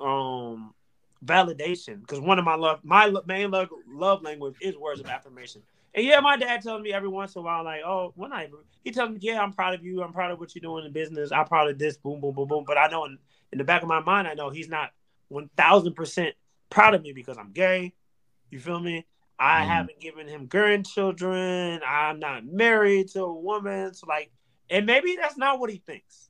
um 0.04 0.74
validation 1.26 2.02
because 2.02 2.20
one 2.20 2.38
of 2.38 2.44
my 2.46 2.56
love 2.56 2.80
my 2.84 3.12
main 3.26 3.50
love, 3.50 3.70
love 3.88 4.22
language 4.22 4.56
is 4.62 4.76
words 4.78 5.00
of 5.00 5.08
affirmation. 5.08 5.62
And 5.96 6.06
yeah 6.06 6.20
my 6.20 6.36
dad 6.38 6.62
tells 6.62 6.82
me 6.82 6.92
every 6.92 7.08
once 7.08 7.36
in 7.36 7.40
a 7.40 7.44
while 7.44 7.64
like 7.64 7.82
oh 7.86 8.12
when 8.16 8.34
i 8.34 8.50
he 8.84 8.92
tells 8.92 9.12
me 9.12 9.20
yeah 9.22 9.42
i'm 9.42 9.54
proud 9.54 9.74
of 9.74 9.84
you. 9.86 10.04
I'm 10.04 10.12
proud 10.12 10.32
of 10.32 10.40
what 10.40 10.54
you're 10.54 10.62
doing 10.62 10.86
in 10.86 10.92
business. 10.92 11.32
I'm 11.32 11.46
proud 11.46 11.70
of 11.70 11.80
this. 11.80 11.98
Boom 11.98 12.20
boom 12.20 12.36
boom 12.36 12.48
boom. 12.48 12.64
But 12.68 12.78
i 12.78 12.88
know 12.88 13.06
in, 13.06 13.18
in 13.52 13.58
the 13.58 13.64
back 13.64 13.82
of 13.84 13.88
my 13.88 14.02
mind 14.02 14.28
i 14.28 14.34
know 14.34 14.50
he's 14.50 14.70
not 14.70 14.92
1000% 15.32 16.34
proud 16.70 16.94
of 16.94 17.02
me 17.02 17.14
because 17.14 17.38
i'm 17.38 17.52
gay. 17.52 17.94
You 18.50 18.60
feel 18.60 18.80
me? 18.80 19.06
I 19.40 19.64
Mhm. 19.64 19.68
haven't 19.68 20.00
given 20.00 20.28
him 20.28 20.46
grandchildren. 20.46 21.82
I'm 21.88 22.20
not 22.20 22.46
married 22.46 23.08
to 23.10 23.24
a 23.24 23.34
woman. 23.34 23.94
So 23.94 24.08
like 24.08 24.32
And 24.70 24.86
maybe 24.86 25.16
that's 25.20 25.38
not 25.38 25.60
what 25.60 25.70
he 25.70 25.78
thinks, 25.78 26.30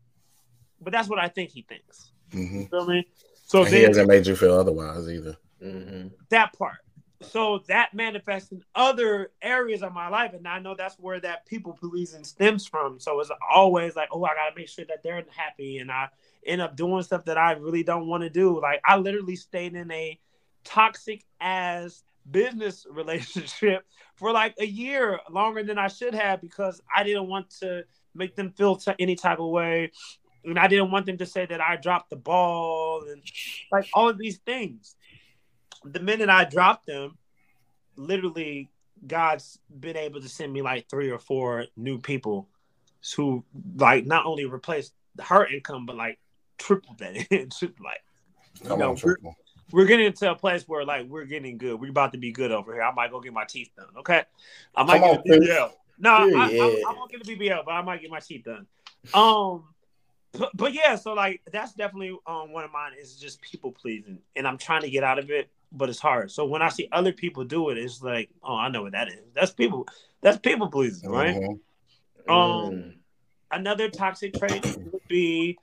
but 0.82 0.92
that's 0.92 1.08
what 1.10 1.20
I 1.20 1.28
think 1.30 1.52
he 1.52 1.62
thinks. 1.64 2.12
Mm-hmm. 2.32 2.60
You 2.62 2.68
feel 2.68 2.86
me? 2.86 3.08
So 3.54 3.64
he 3.64 3.82
then 3.82 3.90
hasn't 3.90 4.08
made 4.08 4.26
you 4.26 4.36
feel 4.36 4.56
otherwise 4.56 5.08
either. 5.08 5.38
Mhm. 5.62 6.12
that 6.30 6.58
part. 6.58 6.78
So 7.22 7.60
that 7.68 7.94
manifests 7.94 8.52
in 8.52 8.64
other 8.74 9.32
areas 9.44 9.84
of 9.84 9.94
my 9.94 10.10
life, 10.10 10.34
and 10.34 10.48
I 10.48 10.58
know 10.58 10.74
that's 10.76 10.98
where 10.98 11.20
that 11.20 11.46
people 11.46 11.74
pleasing 11.74 12.24
stems 12.24 12.66
from. 12.66 13.00
So 13.00 13.20
it's 13.20 13.30
always 13.50 13.96
like, 13.96 14.10
oh, 14.12 14.26
I 14.26 14.34
gotta 14.34 14.56
make 14.56 14.68
sure 14.70 14.86
that 14.86 15.04
they're 15.04 15.24
happy, 15.30 15.78
and 15.78 15.92
I 15.92 16.10
end 16.48 16.62
up 16.62 16.76
doing 16.76 17.04
stuff 17.04 17.26
that 17.26 17.38
I 17.38 17.52
really 17.52 17.84
don't 17.84 18.08
want 18.08 18.24
to 18.24 18.30
do. 18.30 18.60
Like 18.60 18.82
I 18.84 18.98
literally 18.98 19.36
stayed 19.36 19.76
in 19.76 19.92
a 19.92 20.20
toxic 20.64 21.24
as 21.40 22.04
business 22.30 22.88
relationship 22.92 23.86
for 24.16 24.32
like 24.32 24.56
a 24.60 24.66
year 24.66 25.20
longer 25.30 25.64
than 25.64 25.78
I 25.78 25.90
should 25.90 26.16
have 26.16 26.42
because 26.42 26.82
I 26.94 27.04
didn't 27.04 27.28
want 27.28 27.52
to 27.60 27.86
make 28.16 28.36
them 28.36 28.52
feel 28.52 28.78
t- 28.78 28.94
any 29.00 29.16
type 29.16 29.40
of 29.40 29.50
way. 29.50 29.92
And 30.46 30.60
I 30.60 30.68
didn't 30.68 30.92
want 30.92 31.06
them 31.06 31.18
to 31.18 31.26
say 31.26 31.46
that 31.46 31.62
I 31.62 31.78
dropped 31.78 32.10
the 32.10 32.16
ball 32.16 33.06
and 33.10 33.22
like 33.72 33.88
all 33.94 34.10
of 34.10 34.18
these 34.18 34.38
things. 34.40 34.96
The 35.86 36.00
minute 36.00 36.30
I 36.30 36.46
dropped 36.46 36.86
them, 36.86 37.18
literally 37.96 38.70
God's 39.06 39.60
been 39.80 39.98
able 39.98 40.22
to 40.22 40.30
send 40.30 40.52
me 40.54 40.62
like 40.62 40.90
three 40.90 41.10
or 41.10 41.20
four 41.20 41.66
new 41.76 42.00
people 42.00 42.50
who 43.16 43.44
like 43.76 44.06
not 44.06 44.26
only 44.26 44.46
replaced 44.46 44.94
her 45.22 45.46
income 45.46 45.86
but 45.86 45.96
like 45.96 46.20
triple 46.58 46.96
that. 47.00 47.16
like 47.84 48.04
Come 48.66 48.80
know, 48.80 48.96
triple. 48.96 49.36
we're 49.72 49.86
getting 49.86 50.06
into 50.06 50.30
a 50.30 50.36
place 50.36 50.64
where 50.68 50.86
like 50.86 51.08
we're 51.08 51.26
getting 51.26 51.58
good. 51.58 51.80
We're 51.80 51.90
about 51.90 52.14
to 52.14 52.18
be 52.18 52.32
good 52.32 52.52
over 52.52 52.74
here. 52.74 52.84
I 52.84 52.94
might 52.94 53.12
go 53.12 53.20
get 53.20 53.34
my 53.34 53.46
teeth 53.46 53.70
done. 53.76 53.88
Okay, 54.00 54.24
I 54.76 54.84
might 54.84 55.00
Come 55.00 55.24
get 55.24 55.36
on, 55.36 55.42
a 55.42 55.48
BBL. 55.48 55.72
No, 56.00 56.10
I, 56.12 56.24
I, 56.24 56.46
I, 56.48 56.84
I 56.88 56.94
won't 56.94 57.12
get 57.12 57.22
a 57.22 57.26
BBL, 57.26 57.66
but 57.66 57.72
I 57.72 57.82
might 57.82 58.02
get 58.02 58.10
my 58.10 58.20
teeth 58.20 58.46
done. 58.46 58.66
Um, 59.14 59.66
but, 60.38 60.50
but 60.56 60.74
yeah, 60.74 60.96
so 60.96 61.14
like 61.14 61.42
that's 61.52 61.74
definitely 61.74 62.18
um 62.28 62.52
one 62.52 62.64
of 62.64 62.72
mine 62.72 62.94
is 63.00 63.16
just 63.16 63.42
people 63.42 63.72
pleasing, 63.72 64.20
and 64.36 64.48
I'm 64.48 64.58
trying 64.58 64.82
to 64.82 64.90
get 64.90 65.04
out 65.04 65.20
of 65.20 65.30
it, 65.30 65.50
but 65.72 65.90
it's 65.90 66.00
hard. 66.00 66.32
So 66.32 66.46
when 66.46 66.62
I 66.62 66.70
see 66.70 66.88
other 66.92 67.12
people 67.14 67.44
do 67.44 67.70
it, 67.70 67.78
it's 67.78 68.02
like, 68.02 68.30
oh, 68.44 68.56
I 68.56 68.70
know 68.70 68.84
what 68.84 68.94
that 68.94 69.08
is. 69.10 69.32
That's 69.34 69.52
people. 69.52 69.88
That's 70.22 70.38
people 70.38 70.68
pleasing, 70.70 71.10
right? 71.10 71.36
Mhm. 71.36 71.60
Um, 72.30 72.74
Mm. 72.74 72.96
another 73.52 73.90
toxic 73.90 74.34
trait 74.34 74.64
would 74.66 75.08
be 75.08 75.58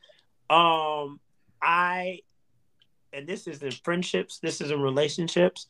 um 0.49 1.18
i 1.62 2.21
and 3.12 3.27
this 3.27 3.47
is 3.47 3.62
in 3.62 3.71
friendships 3.73 4.39
this 4.41 4.61
is 4.61 4.71
in 4.71 4.81
relationships 4.81 5.66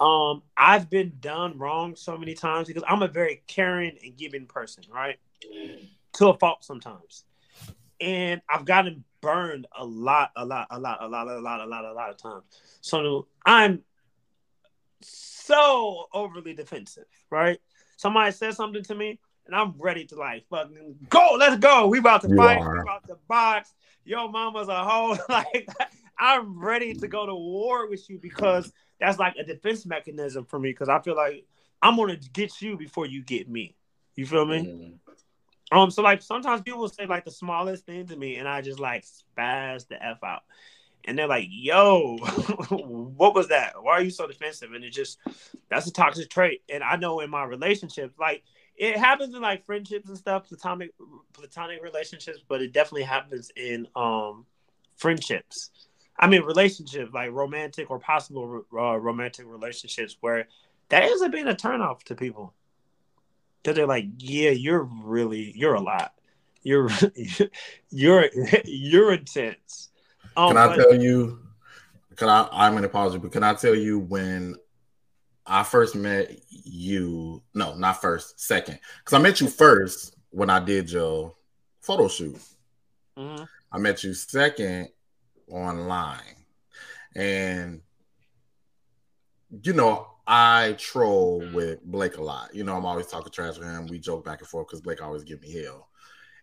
um 0.00 0.42
i've 0.56 0.88
been 0.88 1.12
done 1.20 1.56
wrong 1.58 1.94
so 1.96 2.16
many 2.16 2.34
times 2.34 2.68
because 2.68 2.82
i'm 2.88 3.02
a 3.02 3.08
very 3.08 3.42
caring 3.46 3.96
and 4.04 4.16
giving 4.16 4.46
person 4.46 4.82
right 4.92 5.18
to 6.12 6.28
a 6.28 6.34
fault 6.38 6.64
sometimes 6.64 7.24
and 8.00 8.40
i've 8.48 8.64
gotten 8.64 9.04
burned 9.20 9.66
a 9.78 9.84
lot 9.84 10.30
a 10.36 10.44
lot 10.44 10.66
a 10.70 10.78
lot 10.78 10.98
a 11.00 11.08
lot 11.08 11.28
a 11.28 11.38
lot 11.38 11.60
a 11.60 11.66
lot 11.66 11.84
a 11.84 11.92
lot 11.92 12.10
of 12.10 12.16
times 12.16 12.44
so 12.80 13.26
i'm 13.44 13.82
so 15.00 16.06
overly 16.12 16.54
defensive 16.54 17.04
right 17.30 17.60
somebody 17.96 18.32
says 18.32 18.56
something 18.56 18.82
to 18.82 18.94
me 18.94 19.18
and 19.50 19.60
I'm 19.60 19.74
ready 19.78 20.04
to 20.06 20.14
like 20.16 20.46
fucking 20.48 20.94
go. 21.08 21.36
Let's 21.36 21.56
go. 21.56 21.88
We 21.88 21.98
about 21.98 22.22
to 22.22 22.28
You 22.28 22.36
fight. 22.36 22.58
are. 22.58 22.72
We 22.72 22.80
about 22.80 23.06
to 23.08 23.16
box. 23.26 23.74
Yo, 24.04 24.28
mama's 24.28 24.68
a 24.68 24.84
hoe. 24.84 25.16
like 25.28 25.68
I'm 26.18 26.58
ready 26.62 26.94
to 26.94 27.08
go 27.08 27.26
to 27.26 27.34
war 27.34 27.88
with 27.88 28.08
you 28.08 28.18
because 28.18 28.72
that's 29.00 29.18
like 29.18 29.34
a 29.36 29.44
defense 29.44 29.84
mechanism 29.86 30.44
for 30.44 30.60
me. 30.60 30.70
Because 30.70 30.88
I 30.88 31.00
feel 31.00 31.16
like 31.16 31.44
I'm 31.82 31.96
gonna 31.96 32.16
get 32.32 32.62
you 32.62 32.76
before 32.76 33.06
you 33.06 33.22
get 33.22 33.48
me. 33.48 33.74
You 34.14 34.24
feel 34.24 34.44
me? 34.44 34.58
Mm. 34.58 35.09
Um, 35.72 35.90
so 35.90 36.02
like 36.02 36.22
sometimes 36.22 36.62
people 36.62 36.88
say 36.88 37.06
like 37.06 37.24
the 37.24 37.30
smallest 37.30 37.86
thing 37.86 38.06
to 38.06 38.16
me, 38.16 38.36
and 38.36 38.48
I 38.48 38.60
just 38.60 38.80
like 38.80 39.04
spaz 39.04 39.86
the 39.86 40.02
f 40.02 40.18
out, 40.24 40.42
and 41.04 41.18
they're 41.18 41.28
like, 41.28 41.46
"Yo, 41.48 42.16
what 42.70 43.34
was 43.34 43.48
that? 43.48 43.74
Why 43.80 43.92
are 43.92 44.02
you 44.02 44.10
so 44.10 44.26
defensive?" 44.26 44.72
And 44.72 44.84
it 44.84 44.90
just 44.90 45.18
that's 45.68 45.86
a 45.86 45.92
toxic 45.92 46.28
trait, 46.28 46.62
and 46.68 46.82
I 46.82 46.96
know 46.96 47.20
in 47.20 47.30
my 47.30 47.44
relationships, 47.44 48.14
like 48.18 48.42
it 48.76 48.96
happens 48.96 49.34
in 49.34 49.42
like 49.42 49.64
friendships 49.64 50.08
and 50.08 50.18
stuff, 50.18 50.48
platonic 50.48 50.92
platonic 51.32 51.82
relationships, 51.82 52.40
but 52.48 52.60
it 52.62 52.72
definitely 52.72 53.04
happens 53.04 53.52
in 53.54 53.86
um 53.94 54.46
friendships. 54.96 55.70
I 56.18 56.26
mean 56.26 56.42
relationships, 56.42 57.12
like 57.14 57.30
romantic 57.30 57.90
or 57.90 58.00
possible 58.00 58.64
uh, 58.72 58.96
romantic 58.98 59.46
relationships, 59.46 60.16
where 60.20 60.48
that 60.88 61.04
ends 61.04 61.22
up 61.22 61.30
being 61.30 61.46
a 61.46 61.54
turnoff 61.54 62.02
to 62.04 62.16
people 62.16 62.54
because 63.62 63.76
they're 63.76 63.86
like, 63.86 64.06
yeah, 64.18 64.50
you're 64.50 64.82
really 65.04 65.52
you're 65.56 65.74
a 65.74 65.80
lot. 65.80 66.12
You're 66.62 66.88
you're 67.90 68.28
you're 68.64 69.12
intense. 69.14 69.88
Um, 70.36 70.48
Can 70.48 70.56
I 70.56 70.66
but- 70.68 70.76
tell 70.76 70.94
you? 70.94 71.38
Can 72.16 72.28
I? 72.28 72.48
I'm 72.52 72.76
an 72.76 72.84
apology, 72.84 73.18
but 73.18 73.32
can 73.32 73.42
I 73.42 73.54
tell 73.54 73.74
you 73.74 73.98
when 73.98 74.56
I 75.46 75.62
first 75.62 75.94
met 75.96 76.30
you? 76.48 77.42
No, 77.54 77.74
not 77.74 78.00
first, 78.02 78.38
second. 78.38 78.78
Because 78.98 79.18
I 79.18 79.22
met 79.22 79.40
you 79.40 79.48
first 79.48 80.14
when 80.30 80.50
I 80.50 80.60
did 80.60 80.90
your 80.90 81.34
photo 81.80 82.08
shoot. 82.08 82.38
Mhm. 83.16 83.48
I 83.72 83.78
met 83.78 84.04
you 84.04 84.12
second 84.12 84.90
online, 85.50 86.44
and 87.16 87.80
you 89.62 89.72
know 89.72 90.09
I 90.32 90.76
troll 90.78 91.42
with 91.52 91.82
Blake 91.82 92.16
a 92.16 92.22
lot. 92.22 92.54
You 92.54 92.62
know 92.62 92.76
I'm 92.76 92.86
always 92.86 93.08
talking 93.08 93.32
trash 93.32 93.58
with 93.58 93.66
him. 93.66 93.88
We 93.88 93.98
joke 93.98 94.24
back 94.24 94.38
and 94.38 94.46
forth 94.46 94.68
because 94.68 94.80
Blake 94.80 95.02
always 95.02 95.24
give 95.24 95.42
me 95.42 95.50
hell. 95.50 95.88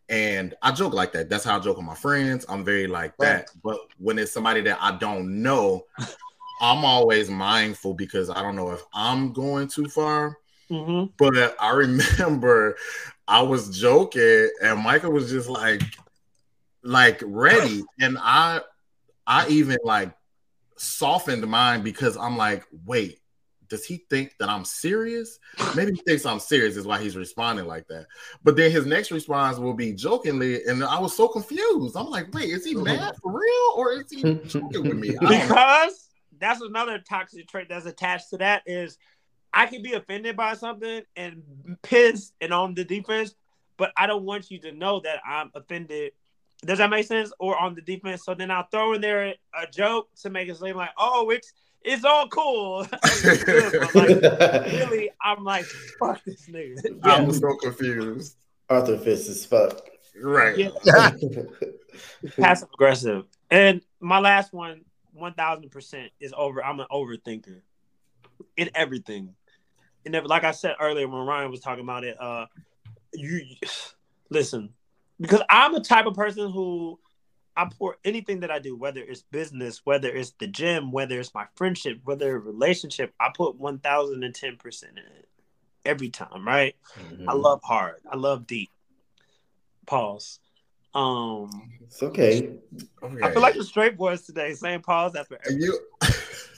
And 0.09 0.53
I 0.61 0.73
joke 0.73 0.93
like 0.93 1.13
that. 1.13 1.29
That's 1.29 1.45
how 1.45 1.55
I 1.55 1.61
joke 1.61 1.77
with 1.77 1.85
my 1.85 1.95
friends. 1.95 2.45
I'm 2.49 2.65
very 2.65 2.85
like 2.85 3.15
that. 3.19 3.49
But 3.63 3.79
when 3.97 4.19
it's 4.19 4.33
somebody 4.33 4.59
that 4.61 4.77
I 4.81 4.97
don't 4.97 5.41
know, 5.41 5.85
I'm 6.61 6.83
always 6.83 7.29
mindful 7.29 7.93
because 7.93 8.29
I 8.29 8.41
don't 8.41 8.57
know 8.57 8.71
if 8.71 8.83
I'm 8.93 9.31
going 9.31 9.69
too 9.69 9.87
far. 9.87 10.37
Mhm. 10.69 11.13
But 11.17 11.55
I 11.57 11.69
remember 11.71 12.75
I 13.25 13.41
was 13.41 13.79
joking 13.79 14.49
and 14.61 14.79
Micah 14.81 15.09
was 15.09 15.29
just 15.31 15.47
like, 15.47 15.81
like 16.83 17.23
ready. 17.25 17.85
And 18.01 18.17
I 18.19 18.59
I 19.25 19.47
even 19.47 19.77
like 19.85 20.11
softened 20.75 21.47
mine 21.47 21.83
because 21.83 22.17
I'm 22.17 22.35
like, 22.35 22.65
wait, 22.85 23.21
does 23.69 23.85
he 23.85 23.97
think 24.09 24.35
that 24.39 24.49
I'm 24.49 24.65
serious? 24.65 25.39
Maybe 25.75 25.93
he 25.93 26.01
thinks 26.01 26.25
I'm 26.25 26.39
serious, 26.39 26.75
is 26.75 26.85
why 26.85 27.01
he's 27.01 27.15
responding 27.15 27.65
like 27.65 27.87
that. 27.87 28.07
But 28.43 28.55
then 28.55 28.71
his 28.71 28.85
next 28.85 29.11
response 29.11 29.57
will 29.57 29.73
be 29.73 29.93
jokingly, 29.93 30.63
and 30.65 30.83
I 30.83 30.99
was 30.99 31.15
so 31.15 31.27
confused. 31.27 31.95
I'm 31.95 32.09
like, 32.09 32.33
wait, 32.33 32.49
is 32.49 32.65
he 32.65 32.75
mad 32.75 33.15
for 33.21 33.31
real 33.31 33.73
or 33.75 33.93
is 33.93 34.09
he 34.09 34.21
joking 34.45 34.83
with 34.87 34.97
me? 34.97 35.09
I 35.09 35.13
don't 35.13 35.23
know. 35.23 35.39
because 35.39 36.09
that's 36.39 36.61
another 36.61 36.99
toxic 36.99 37.47
trait 37.47 37.69
that's 37.69 37.85
attached 37.85 38.29
to 38.31 38.37
that 38.37 38.63
is 38.65 38.97
I 39.53 39.65
can 39.65 39.81
be 39.81 39.93
offended 39.93 40.35
by 40.35 40.53
something 40.53 41.01
and 41.15 41.41
pissed 41.81 42.33
and 42.41 42.53
on 42.53 42.75
the 42.75 42.83
defense, 42.83 43.33
but 43.77 43.91
I 43.97 44.07
don't 44.07 44.23
want 44.23 44.51
you 44.51 44.59
to 44.59 44.71
know 44.71 44.99
that 45.01 45.21
I'm 45.25 45.51
offended. 45.55 46.11
Does 46.65 46.79
that 46.79 46.89
make 46.89 47.05
sense? 47.05 47.31
Or 47.39 47.57
on 47.57 47.75
the 47.75 47.81
defense, 47.81 48.25
so 48.25 48.33
then 48.33 48.51
I'll 48.51 48.67
throw 48.71 48.93
in 48.93 49.01
there 49.01 49.35
a 49.53 49.67
joke 49.71 50.09
to 50.21 50.29
make 50.29 50.49
it 50.49 50.57
seem 50.57 50.75
like, 50.75 50.89
oh, 50.97 51.29
it's 51.29 51.53
it's 51.83 52.03
all 52.03 52.27
cool. 52.27 52.87
It's 53.03 53.43
good, 53.43 53.87
but, 53.93 53.95
like, 53.95 54.09
really, 54.65 55.09
I'm 55.21 55.43
like, 55.43 55.65
fuck 55.99 56.23
this 56.25 56.47
nigga. 56.47 56.99
I'm 57.03 57.31
so 57.31 57.55
confused. 57.55 58.35
Arthur 58.69 58.97
Fist 58.97 59.29
is 59.29 59.45
fuck. 59.45 59.81
Right. 60.21 60.57
yeah. 60.57 60.71
passive 62.39 62.69
aggressive. 62.73 63.25
And 63.49 63.81
my 63.99 64.19
last 64.19 64.53
one, 64.53 64.81
one 65.13 65.33
thousand 65.33 65.69
percent, 65.71 66.11
is 66.19 66.33
over. 66.35 66.63
I'm 66.63 66.79
an 66.79 66.87
overthinker 66.91 67.61
in 68.57 68.69
everything. 68.75 69.33
And 70.05 70.11
never, 70.13 70.27
like 70.27 70.43
I 70.43 70.51
said 70.51 70.75
earlier 70.79 71.07
when 71.07 71.21
Rian 71.21 71.49
was 71.51 71.59
talking 71.59 71.83
about 71.83 72.03
it, 72.03 72.19
uh, 72.19 72.45
you 73.13 73.41
listen 74.29 74.73
because 75.19 75.41
I'm 75.49 75.75
a 75.75 75.81
type 75.81 76.05
of 76.05 76.13
person 76.13 76.51
who 76.51 76.99
I 77.57 77.65
pour 77.65 77.97
anything 78.05 78.41
that 78.41 78.51
I 78.51 78.59
do, 78.59 78.75
whether 78.75 79.01
it's 79.01 79.23
business, 79.23 79.81
whether 79.83 80.09
it's 80.09 80.29
the 80.39 80.45
gym, 80.45 80.91
whether 80.91 81.19
it's 81.19 81.33
my 81.33 81.47
friendship, 81.55 81.99
whether 82.03 82.35
a 82.35 82.39
relationship, 82.39 83.15
I 83.19 83.31
put 83.35 83.55
one 83.55 83.79
thousand 83.79 84.23
and 84.23 84.33
ten 84.33 84.57
percent 84.57 84.93
in 84.93 84.99
it 84.99 85.27
every 85.83 86.09
time. 86.09 86.47
Right? 86.47 86.75
I 87.27 87.33
love 87.33 87.61
hard. 87.63 88.01
I 88.09 88.15
love 88.15 88.45
deep. 88.45 88.69
Pause. 89.87 90.39
Um, 90.93 91.71
It's 91.81 92.03
okay. 92.03 92.57
Okay. 93.01 93.23
I 93.23 93.31
feel 93.31 93.41
like 93.41 93.55
the 93.55 93.63
straight 93.63 93.97
boys 93.97 94.21
today 94.21 94.53
saying 94.53 94.81
pause 94.81 95.15
after 95.15 95.39
every. 95.43 95.63
you. 95.63 95.79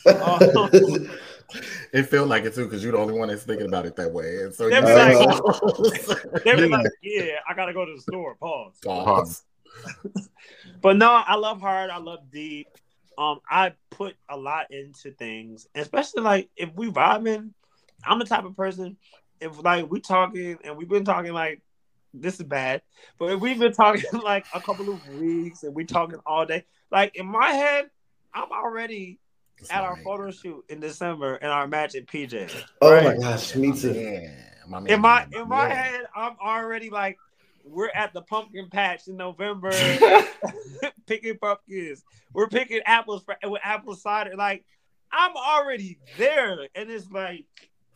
Oh. 0.06 0.70
it 1.93 2.04
felt 2.04 2.28
like 2.28 2.43
it 2.43 2.56
too 2.56 2.66
because 2.66 2.84
you're 2.84 2.91
the 2.91 2.97
only 2.97 3.14
one 3.14 3.30
that's 3.30 3.43
thinking 3.43 3.68
about 3.68 3.86
it 3.86 3.95
that 3.95 4.12
way, 4.12 4.43
and 4.43 4.54
so 4.54 4.70
They 4.70 4.76
you 4.76 4.82
be 4.82 4.93
like, 4.93 6.43
They 6.43 6.56
were 6.56 6.68
like, 6.68 6.88
yeah, 7.02 7.36
I 7.47 7.54
gotta 7.54 7.74
go 7.74 7.86
to 7.86 7.95
the 7.95 8.02
store. 8.02 8.36
Pause. 8.36 8.80
Pause. 8.84 9.43
But 10.82 10.97
no, 10.97 11.11
I 11.11 11.36
love 11.36 11.61
hard. 11.61 11.89
I 11.89 11.97
love 11.97 12.20
deep. 12.32 12.67
Um, 13.17 13.39
I 13.49 13.74
put 13.89 14.15
a 14.30 14.38
lot 14.38 14.72
into 14.72 15.11
things, 15.11 15.67
especially 15.76 16.24
like 16.24 16.49
if 16.55 16.74
we 16.74 16.89
vibing. 16.89 17.51
I'm 18.05 18.20
the 18.20 18.26
type 18.26 18.45
of 18.45 18.55
person. 18.55 18.97
If 19.41 19.61
like 19.63 19.89
we 19.91 19.99
talking 19.99 20.57
and 20.63 20.78
we've 20.78 20.88
been 20.88 21.03
talking 21.03 21.34
like 21.34 21.61
this 22.13 22.36
is 22.36 22.43
bad, 22.43 22.82
but 23.17 23.32
if 23.32 23.39
we've 23.41 23.59
been 23.59 23.74
talking 23.74 24.03
like 24.24 24.45
a 24.53 24.61
couple 24.61 24.93
of 24.93 25.05
weeks 25.05 25.63
and 25.63 25.76
we 25.76 25.84
talking 25.86 26.20
all 26.26 26.45
day. 26.45 26.65
Like 26.91 27.15
in 27.15 27.26
my 27.28 27.51
head, 27.51 27.89
I'm 28.34 28.51
already 28.51 29.20
It's 29.57 29.70
at 29.70 29.84
our 29.84 29.95
man. 29.95 30.03
photo 30.05 30.32
shoot 30.32 30.63
in 30.70 30.80
December 30.80 31.36
in 31.36 31.47
our 31.49 31.67
matching 31.67 32.05
PJ. 32.05 32.49
Oh 32.82 32.91
right? 32.91 33.03
my 33.03 33.22
gosh, 33.22 33.55
me 33.55 33.78
too. 33.78 33.93
Yeah, 33.93 34.30
my 34.67 34.80
man, 34.80 34.93
In 34.93 35.01
my 35.01 35.26
my 35.32 35.41
in 35.41 35.49
my 35.49 35.67
man. 35.67 35.72
head, 35.78 36.01
I'm 36.15 36.36
already 36.41 36.89
like 36.89 37.17
we're 37.70 37.89
at 37.89 38.13
the 38.13 38.22
pumpkin 38.22 38.70
patch 38.70 39.07
in 39.07 39.17
November 39.17 39.72
picking 41.07 41.38
pumpkins. 41.38 42.03
We're 42.34 42.47
picking 42.47 42.82
apples 42.86 43.24
for, 43.24 43.36
with 43.43 43.61
apple 43.63 43.95
cider. 43.95 44.36
Like 44.36 44.65
I'm 45.11 45.36
already 45.36 45.99
there, 46.17 46.67
and 46.76 46.89
it's 46.89 47.09
like 47.11 47.45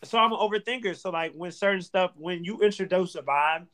so 0.04 0.18
I'm 0.18 0.34
an 0.34 0.40
overthinker. 0.40 0.96
So 0.96 1.10
like 1.12 1.34
when 1.34 1.52
certain 1.52 1.82
stuff, 1.82 2.12
when 2.16 2.44
you 2.44 2.60
introduce 2.62 3.16
a 3.16 3.22
vibe, 3.22 3.68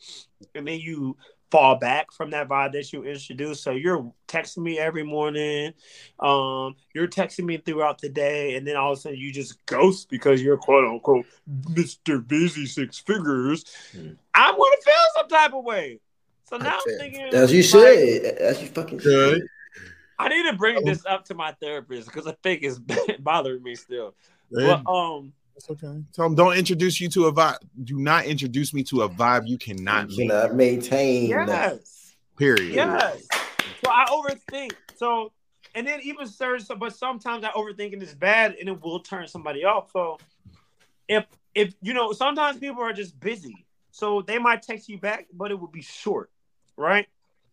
and 0.55 0.67
then 0.67 0.79
you 0.79 1.17
fall 1.51 1.75
back 1.75 2.11
from 2.11 2.31
that 2.31 2.47
vibe 2.47 2.73
that 2.73 2.91
you 2.93 3.03
introduced. 3.03 3.63
So 3.63 3.71
you're 3.71 4.11
texting 4.27 4.59
me 4.59 4.77
every 4.77 5.03
morning, 5.03 5.73
um, 6.19 6.75
you're 6.93 7.07
texting 7.07 7.45
me 7.45 7.57
throughout 7.57 7.99
the 7.99 8.09
day, 8.09 8.55
and 8.55 8.67
then 8.67 8.75
all 8.75 8.93
of 8.93 8.99
a 8.99 9.01
sudden 9.01 9.17
you 9.17 9.31
just 9.31 9.65
ghost 9.65 10.09
because 10.09 10.41
you're 10.41 10.57
quote 10.57 10.85
unquote 10.85 11.25
Mr. 11.49 12.25
Busy 12.25 12.65
Six 12.65 12.99
Figures. 12.99 13.63
Hmm. 13.91 14.11
I'm 14.33 14.55
gonna 14.55 14.75
feel 14.83 14.93
some 15.15 15.27
type 15.27 15.53
of 15.53 15.63
way. 15.63 15.99
So 16.45 16.57
now 16.57 16.79
I'm 16.85 16.97
thinking, 16.97 17.33
As 17.33 17.51
you 17.51 17.59
like, 17.59 17.99
should. 17.99 18.25
As 18.25 18.61
you 18.61 18.67
fucking 18.69 18.97
Good. 18.99 19.41
should. 19.41 19.47
I 20.17 20.27
need 20.27 20.49
to 20.49 20.57
bring 20.57 20.83
this 20.83 21.05
up 21.05 21.23
to 21.25 21.33
my 21.33 21.53
therapist 21.61 22.07
because 22.07 22.27
I 22.27 22.35
think 22.43 22.61
it's 22.63 22.79
bothering 23.19 23.63
me 23.63 23.75
still. 23.75 24.15
Yeah, 24.49 24.81
But 24.83 24.91
um, 24.91 25.31
that's 25.59 25.83
okay. 25.83 26.01
Tell 26.13 26.25
them 26.25 26.35
don't 26.35 26.57
introduce 26.57 26.99
you 27.01 27.09
to 27.09 27.25
a 27.25 27.33
vibe. 27.33 27.57
Do 27.83 27.99
not 27.99 28.25
introduce 28.25 28.73
me 28.73 28.83
to 28.83 29.01
a 29.01 29.09
vibe 29.09 29.47
you 29.47 29.57
cannot 29.57 30.09
You 30.11 30.17
meet. 30.17 30.29
cannot 30.29 30.55
maintain. 30.55 31.29
yes, 31.29 32.15
Period. 32.37 32.75
yes. 32.75 33.27
So 33.83 33.89
I 33.91 34.05
overthink. 34.05 34.71
So 34.95 35.31
and 35.75 35.85
then 35.85 35.99
even 36.03 36.27
certain, 36.27 36.77
but 36.79 36.95
sometimes 36.95 37.43
I 37.43 37.49
overthinking 37.49 38.01
is 38.01 38.15
bad 38.15 38.55
and 38.59 38.69
it 38.69 38.81
will 38.81 38.99
turn 39.01 39.27
somebody 39.27 39.65
off. 39.65 39.91
So 39.91 40.17
if 41.07 41.25
if 41.53 41.73
you 41.81 41.93
know, 41.93 42.13
sometimes 42.13 42.57
people 42.57 42.81
are 42.81 42.93
just 42.93 43.19
busy, 43.19 43.65
so 43.91 44.21
they 44.21 44.39
might 44.39 44.61
text 44.61 44.87
you 44.87 44.97
back, 44.97 45.27
but 45.33 45.51
it 45.51 45.59
will 45.59 45.67
be 45.67 45.81
short, 45.81 46.29
right? 46.77 47.07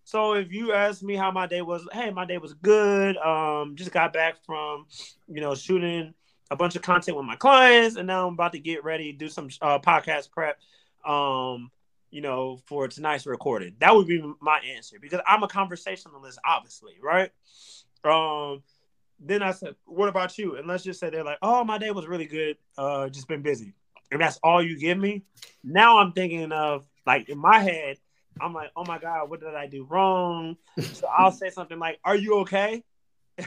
So 0.05 0.35
if 0.35 0.53
you 0.53 0.73
ask 0.73 1.03
me 1.03 1.17
how 1.17 1.33
my 1.33 1.49
day 1.49 1.63
was, 1.63 1.85
hey, 1.93 2.11
my 2.11 2.25
day 2.25 2.39
was 2.39 2.55
good. 2.55 3.17
Um, 3.17 3.75
just 3.75 3.91
got 3.91 4.13
back 4.13 4.37
from, 4.45 4.87
you 5.27 5.41
know, 5.41 5.57
shooting 5.57 6.15
a 6.51 6.57
bunch 6.57 6.77
of 6.77 6.83
content 6.83 7.17
with 7.17 7.27
my 7.27 7.37
clients, 7.37 7.97
and 7.97 8.07
now 8.07 8.27
I'm 8.27 8.35
about 8.35 8.53
to 8.53 8.59
get 8.59 8.85
ready 8.85 9.13
do 9.13 9.29
some 9.29 9.49
uh, 9.61 9.79
podcast 9.79 10.31
prep. 10.31 10.59
Um, 11.05 11.71
you 12.11 12.21
know, 12.21 12.59
for 12.67 12.89
tonight's 12.89 13.27
recording. 13.27 13.75
That 13.81 13.95
would 13.95 14.07
be 14.07 14.23
my 14.41 14.61
answer 14.75 14.97
because 15.01 15.21
I'm 15.27 15.43
a 15.43 15.49
conversationalist, 15.49 16.39
obviously, 16.45 16.95
right? 17.03 17.31
Um, 18.05 18.63
then 19.19 19.43
I 19.43 19.51
said, 19.51 19.75
"What 19.85 20.09
about 20.09 20.39
you?" 20.39 20.57
And 20.57 20.67
let's 20.67 20.85
just 20.85 21.01
say 21.01 21.11
they're 21.11 21.25
like, 21.25 21.39
"Oh, 21.43 21.65
my 21.65 21.79
day 21.79 21.91
was 21.91 22.07
really 22.07 22.27
good. 22.27 22.57
Uh, 22.79 23.09
just 23.09 23.29
been 23.29 23.43
busy," 23.43 23.75
and 24.11 24.21
that's 24.21 24.39
all 24.43 24.63
you 24.63 24.79
give 24.79 24.99
me. 24.99 25.25
Now 25.65 25.99
I'm 25.99 26.13
thinking 26.13 26.53
of 26.53 26.87
like 27.07 27.29
in 27.29 27.39
my 27.39 27.59
head, 27.59 27.99
I'm 28.41 28.53
like, 28.55 28.71
"Oh 28.77 28.85
my 28.85 28.99
god, 28.99 29.29
what 29.29 29.41
did 29.41 29.55
I 29.55 29.67
do 29.67 29.85
wrong?" 29.85 30.57
So 30.81 31.09
I'll 31.09 31.33
say 31.33 31.51
something 31.51 31.79
like, 31.79 31.99
"Are 32.05 32.17
you 32.17 32.41
okay? 32.41 32.85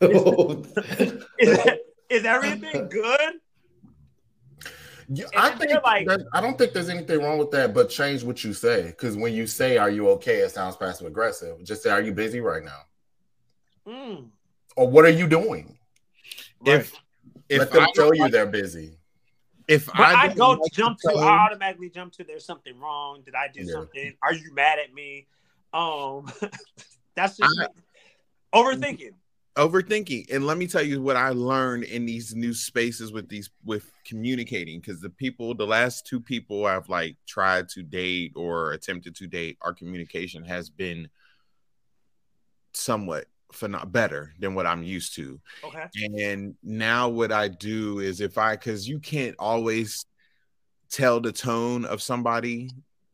is, 0.00 1.24
is 1.38 1.58
everything 2.10 2.88
good?" 2.90 3.34
Yeah, 5.12 5.24
I 5.36 5.50
think 5.50 5.72
like- 5.82 6.08
I 6.32 6.40
don't 6.40 6.56
think 6.56 6.72
there's 6.72 6.88
anything 6.88 7.18
wrong 7.20 7.38
with 7.38 7.50
that, 7.50 7.74
but 7.74 7.88
change 7.90 8.22
what 8.22 8.44
you 8.44 8.52
say 8.52 8.82
because 8.86 9.16
when 9.16 9.32
you 9.32 9.46
say 9.46 9.76
"Are 9.76 9.90
you 9.90 10.08
okay?" 10.10 10.36
it 10.38 10.50
sounds 10.52 10.76
passive 10.76 11.06
aggressive. 11.06 11.62
Just 11.64 11.82
say 11.82 11.90
"Are 11.90 12.00
you 12.00 12.12
busy 12.12 12.40
right 12.40 12.62
now?" 12.62 12.80
Mm, 13.88 14.28
or 14.76 14.88
"What 14.88 15.04
are 15.04 15.10
you 15.10 15.26
doing?" 15.26 15.76
If 16.64 16.92
if 17.48 17.58
Let 17.58 17.72
them 17.72 17.82
I 17.82 17.92
tell 17.94 18.14
you 18.14 18.22
like- 18.22 18.32
they're 18.32 18.46
busy. 18.46 18.96
if 19.66 19.86
But 19.86 20.00
I, 20.00 20.26
don't 20.28 20.36
go 20.36 20.50
like 20.62 20.72
jump 20.72 20.98
the 21.02 21.10
to. 21.12 21.18
I 21.18 21.38
automatically 21.46 21.90
jump 21.90 22.12
to. 22.14 22.24
There's 22.24 22.44
something 22.44 22.78
wrong. 22.78 23.22
Did 23.24 23.34
I 23.34 23.48
do 23.52 23.62
Yeah. 23.62 23.72
something? 23.72 24.14
Are 24.22 24.32
you 24.34 24.52
mad 24.54 24.78
at 24.78 24.92
me? 24.94 25.26
Um, 25.72 26.30
that's 27.16 27.36
just 27.36 27.58
I- 27.58 27.66
me. 27.66 27.68
overthinking. 28.54 29.14
Overthinking 29.56 30.26
and 30.32 30.46
let 30.46 30.56
me 30.56 30.66
tell 30.66 30.82
you 30.82 31.02
what 31.02 31.16
i 31.16 31.30
learned 31.30 31.82
in 31.84 32.06
these 32.06 32.34
new 32.36 32.54
spaces 32.54 33.12
with 33.12 33.28
these 33.28 33.50
with 33.64 33.90
communicating 34.04 34.78
because 34.80 35.00
the 35.00 35.10
people 35.10 35.54
the 35.54 35.66
last 35.66 36.06
two 36.06 36.20
people 36.20 36.66
i've 36.66 36.88
like 36.88 37.16
tried 37.26 37.68
to 37.68 37.82
date 37.82 38.32
or 38.36 38.72
attempted 38.72 39.14
to 39.14 39.26
date 39.26 39.58
our 39.62 39.74
communication 39.74 40.44
has 40.44 40.70
been 40.70 41.08
somewhat 42.72 43.26
for 43.52 43.66
not 43.66 43.90
better 43.90 44.32
than 44.38 44.54
what 44.54 44.66
i'm 44.66 44.84
used 44.84 45.14
to 45.16 45.40
Okay. 45.64 45.84
and 46.24 46.54
now 46.62 47.08
what 47.08 47.32
I 47.32 47.48
do 47.48 47.98
is 47.98 48.20
if 48.20 48.38
I 48.38 48.54
because 48.54 48.88
you 48.88 49.00
can't 49.00 49.34
always 49.40 50.06
tell 50.88 51.20
the 51.20 51.32
tone 51.32 51.84
of 51.84 52.00
somebody, 52.00 52.70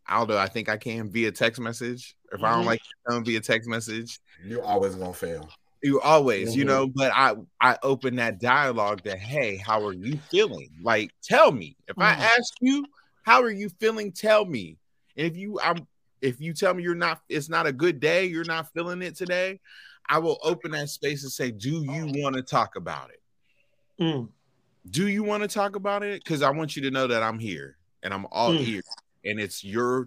although 0.08 0.38
I 0.38 0.46
think 0.46 0.68
I 0.68 0.76
can 0.76 1.10
via 1.10 1.32
text 1.32 1.58
message. 1.60 2.14
If 2.32 2.42
I 2.44 2.50
don't 2.54 2.62
Mhm. 2.64 2.66
like 2.66 2.82
the 3.06 3.12
tone 3.12 3.24
via 3.24 3.40
text 3.40 3.68
message, 3.68 4.20
You're 4.44 4.62
always 4.62 4.94
gonna 4.94 5.12
fail. 5.14 5.48
You 5.86 6.00
always, 6.00 6.54
you 6.56 6.64
Mhm. 6.64 6.66
know, 6.66 6.86
but 6.88 7.12
I 7.14 7.36
I 7.60 7.78
open 7.82 8.16
that 8.16 8.40
dialogue 8.40 9.02
that 9.04 9.18
hey, 9.18 9.56
how 9.56 9.82
are 9.84 9.92
you 9.94 10.18
feeling? 10.30 10.70
Like 10.82 11.12
tell 11.22 11.52
me. 11.52 11.76
If 11.86 11.96
I 11.98 12.12
Mhm. 12.12 12.20
ask 12.38 12.52
you, 12.60 12.84
how 13.22 13.40
are 13.42 13.50
you 13.50 13.68
feeling? 13.68 14.12
Tell 14.12 14.44
me. 14.44 14.78
And 15.16 15.26
if 15.26 15.36
you 15.36 15.60
I'm 15.60 15.86
if 16.20 16.40
you 16.40 16.52
tell 16.52 16.74
me 16.74 16.82
you're 16.82 16.94
not 16.96 17.22
it's 17.28 17.48
not 17.48 17.66
a 17.66 17.72
good 17.72 18.00
day, 18.00 18.26
you're 18.26 18.44
not 18.44 18.72
feeling 18.74 19.00
it 19.00 19.16
today, 19.16 19.60
I 20.08 20.18
will 20.18 20.38
open 20.42 20.72
that 20.72 20.88
space 20.88 21.22
and 21.22 21.32
say, 21.32 21.52
Do 21.52 21.84
you 21.84 22.06
want 22.22 22.36
to 22.36 22.42
talk 22.42 22.76
about 22.76 23.10
it? 23.10 23.22
Mm. 24.02 24.28
do 24.90 25.08
you 25.08 25.22
want 25.24 25.42
to 25.42 25.48
talk 25.48 25.74
about 25.74 26.02
it? 26.02 26.22
Because 26.22 26.42
I 26.42 26.50
want 26.50 26.76
you 26.76 26.82
to 26.82 26.90
know 26.90 27.06
that 27.06 27.22
I'm 27.22 27.38
here 27.38 27.76
and 28.02 28.12
I'm 28.12 28.26
all 28.30 28.52
Mm. 28.52 28.66
ears, 28.68 28.84
and 29.24 29.40
it's 29.40 29.64
your, 29.64 30.06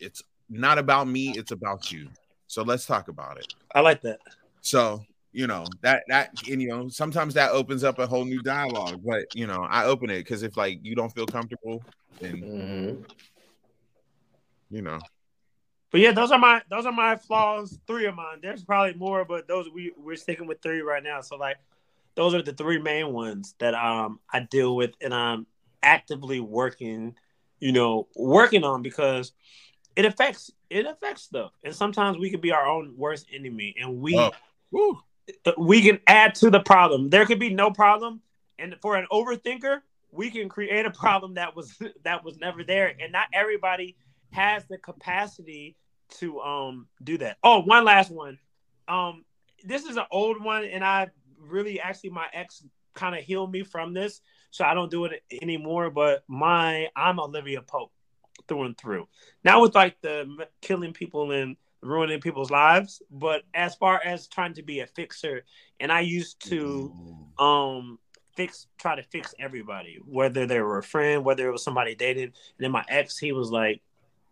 it's 0.00 0.22
not 0.48 0.78
about 0.78 1.06
me, 1.06 1.36
it's 1.36 1.50
about 1.52 1.92
you. 1.92 2.08
So 2.46 2.62
let's 2.62 2.86
talk 2.86 3.08
about 3.08 3.38
it. 3.38 3.46
I 3.74 3.80
like 3.80 4.00
that. 4.02 4.18
So 4.68 5.02
you 5.32 5.46
know 5.46 5.64
that 5.80 6.02
that 6.08 6.30
and 6.50 6.60
you 6.60 6.68
know 6.68 6.88
sometimes 6.88 7.32
that 7.34 7.52
opens 7.52 7.84
up 7.84 7.98
a 7.98 8.06
whole 8.06 8.26
new 8.26 8.42
dialogue, 8.42 9.00
but 9.02 9.24
you 9.32 9.46
know 9.46 9.66
I 9.68 9.86
open 9.86 10.10
it 10.10 10.18
because 10.18 10.42
if 10.42 10.58
like 10.58 10.80
you 10.82 10.94
don't 10.94 11.08
feel 11.08 11.26
comfortable, 11.26 11.82
then 12.20 12.34
Mhm. 12.34 13.04
you 14.70 14.82
know 14.82 15.00
But 15.90 16.02
yeah, 16.02 16.12
those 16.12 16.30
are 16.32 16.38
my 16.38 16.60
those 16.70 16.84
are 16.84 16.92
my 16.92 17.16
flaws. 17.16 17.78
Three 17.86 18.04
of 18.04 18.14
mine. 18.14 18.40
There's 18.42 18.62
probably 18.62 18.92
more, 18.92 19.24
but 19.24 19.48
those 19.48 19.70
we 19.70 19.92
we're 19.96 20.16
sticking 20.16 20.46
with 20.46 20.60
three 20.60 20.82
right 20.82 21.02
now. 21.02 21.22
So 21.22 21.36
like, 21.36 21.56
those 22.14 22.34
are 22.34 22.42
the 22.42 22.52
three 22.52 22.78
main 22.78 23.14
ones 23.14 23.54
that 23.60 23.72
um 23.72 24.20
I 24.30 24.40
deal 24.40 24.76
with, 24.76 24.90
and 25.00 25.14
I'm 25.14 25.46
actively 25.82 26.40
working, 26.40 27.16
you 27.58 27.72
know, 27.72 28.06
working 28.16 28.64
on 28.64 28.82
because 28.82 29.32
it 29.96 30.04
affects 30.04 30.50
it 30.68 30.84
affects 30.84 31.22
stuff, 31.22 31.52
and 31.64 31.74
sometimes 31.74 32.18
we 32.18 32.30
could 32.30 32.42
be 32.42 32.52
our 32.52 32.66
own 32.66 32.92
worst 32.98 33.28
enemy, 33.32 33.74
and 33.80 33.98
we 34.02 34.14
Oh. 34.18 34.30
Woo. 34.70 35.00
we 35.56 35.82
can 35.82 36.00
add 36.06 36.34
to 36.36 36.50
the 36.50 36.60
problem. 36.60 37.10
There 37.10 37.26
could 37.26 37.38
be 37.38 37.52
no 37.52 37.70
problem, 37.70 38.20
and 38.58 38.74
for 38.80 38.96
an 38.96 39.06
overthinker, 39.12 39.80
we 40.10 40.30
can 40.30 40.48
create 40.48 40.86
a 40.86 40.90
problem 40.90 41.34
that 41.34 41.54
was 41.54 41.76
that 42.04 42.24
was 42.24 42.38
never 42.38 42.64
there, 42.64 42.94
and 43.00 43.12
not 43.12 43.28
everybody 43.32 43.96
has 44.32 44.64
the 44.66 44.78
capacity 44.78 45.76
to 46.18 46.40
um 46.40 46.86
do 47.02 47.18
that. 47.18 47.38
Oh, 47.42 47.62
one 47.62 47.84
last 47.84 48.10
one. 48.10 48.38
Um, 48.88 49.24
this 49.64 49.84
is 49.84 49.96
an 49.96 50.06
old 50.10 50.42
one, 50.42 50.64
and 50.64 50.84
I 50.84 51.08
really 51.38 51.80
actually 51.80 52.10
my 52.10 52.26
ex 52.32 52.64
kind 52.94 53.14
of 53.14 53.22
healed 53.22 53.52
me 53.52 53.62
from 53.62 53.94
this, 53.94 54.20
so 54.50 54.64
I 54.64 54.74
don't 54.74 54.90
do 54.90 55.04
it 55.04 55.22
anymore. 55.42 55.90
But 55.90 56.24
my 56.28 56.88
I'm 56.96 57.20
Olivia 57.20 57.62
Pope 57.62 57.92
through 58.46 58.64
and 58.64 58.78
through. 58.78 59.08
Now 59.44 59.62
with 59.62 59.74
like 59.74 60.00
the 60.00 60.46
killing 60.60 60.92
people 60.92 61.32
and 61.32 61.56
ruining 61.80 62.20
people's 62.20 62.50
lives, 62.50 63.02
but 63.10 63.42
as 63.54 63.74
far 63.74 64.00
as 64.04 64.26
trying 64.26 64.54
to 64.54 64.62
be 64.62 64.80
a 64.80 64.86
fixer, 64.86 65.44
and 65.80 65.92
I 65.92 66.00
used 66.00 66.40
to 66.48 66.94
um 67.38 67.98
fix 68.34 68.66
try 68.78 68.94
to 68.94 69.02
fix 69.02 69.34
everybody, 69.38 69.98
whether 70.06 70.46
they 70.46 70.60
were 70.60 70.78
a 70.78 70.82
friend, 70.82 71.24
whether 71.24 71.48
it 71.48 71.52
was 71.52 71.62
somebody 71.62 71.94
dating. 71.94 72.24
And 72.24 72.32
then 72.58 72.70
my 72.70 72.84
ex, 72.88 73.18
he 73.18 73.32
was 73.32 73.50
like, 73.50 73.80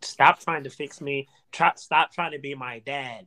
"Stop 0.00 0.40
trying 0.40 0.64
to 0.64 0.70
fix 0.70 1.00
me. 1.00 1.28
Try 1.52 1.72
stop 1.76 2.12
trying 2.12 2.32
to 2.32 2.38
be 2.38 2.54
my 2.54 2.80
dad. 2.80 3.26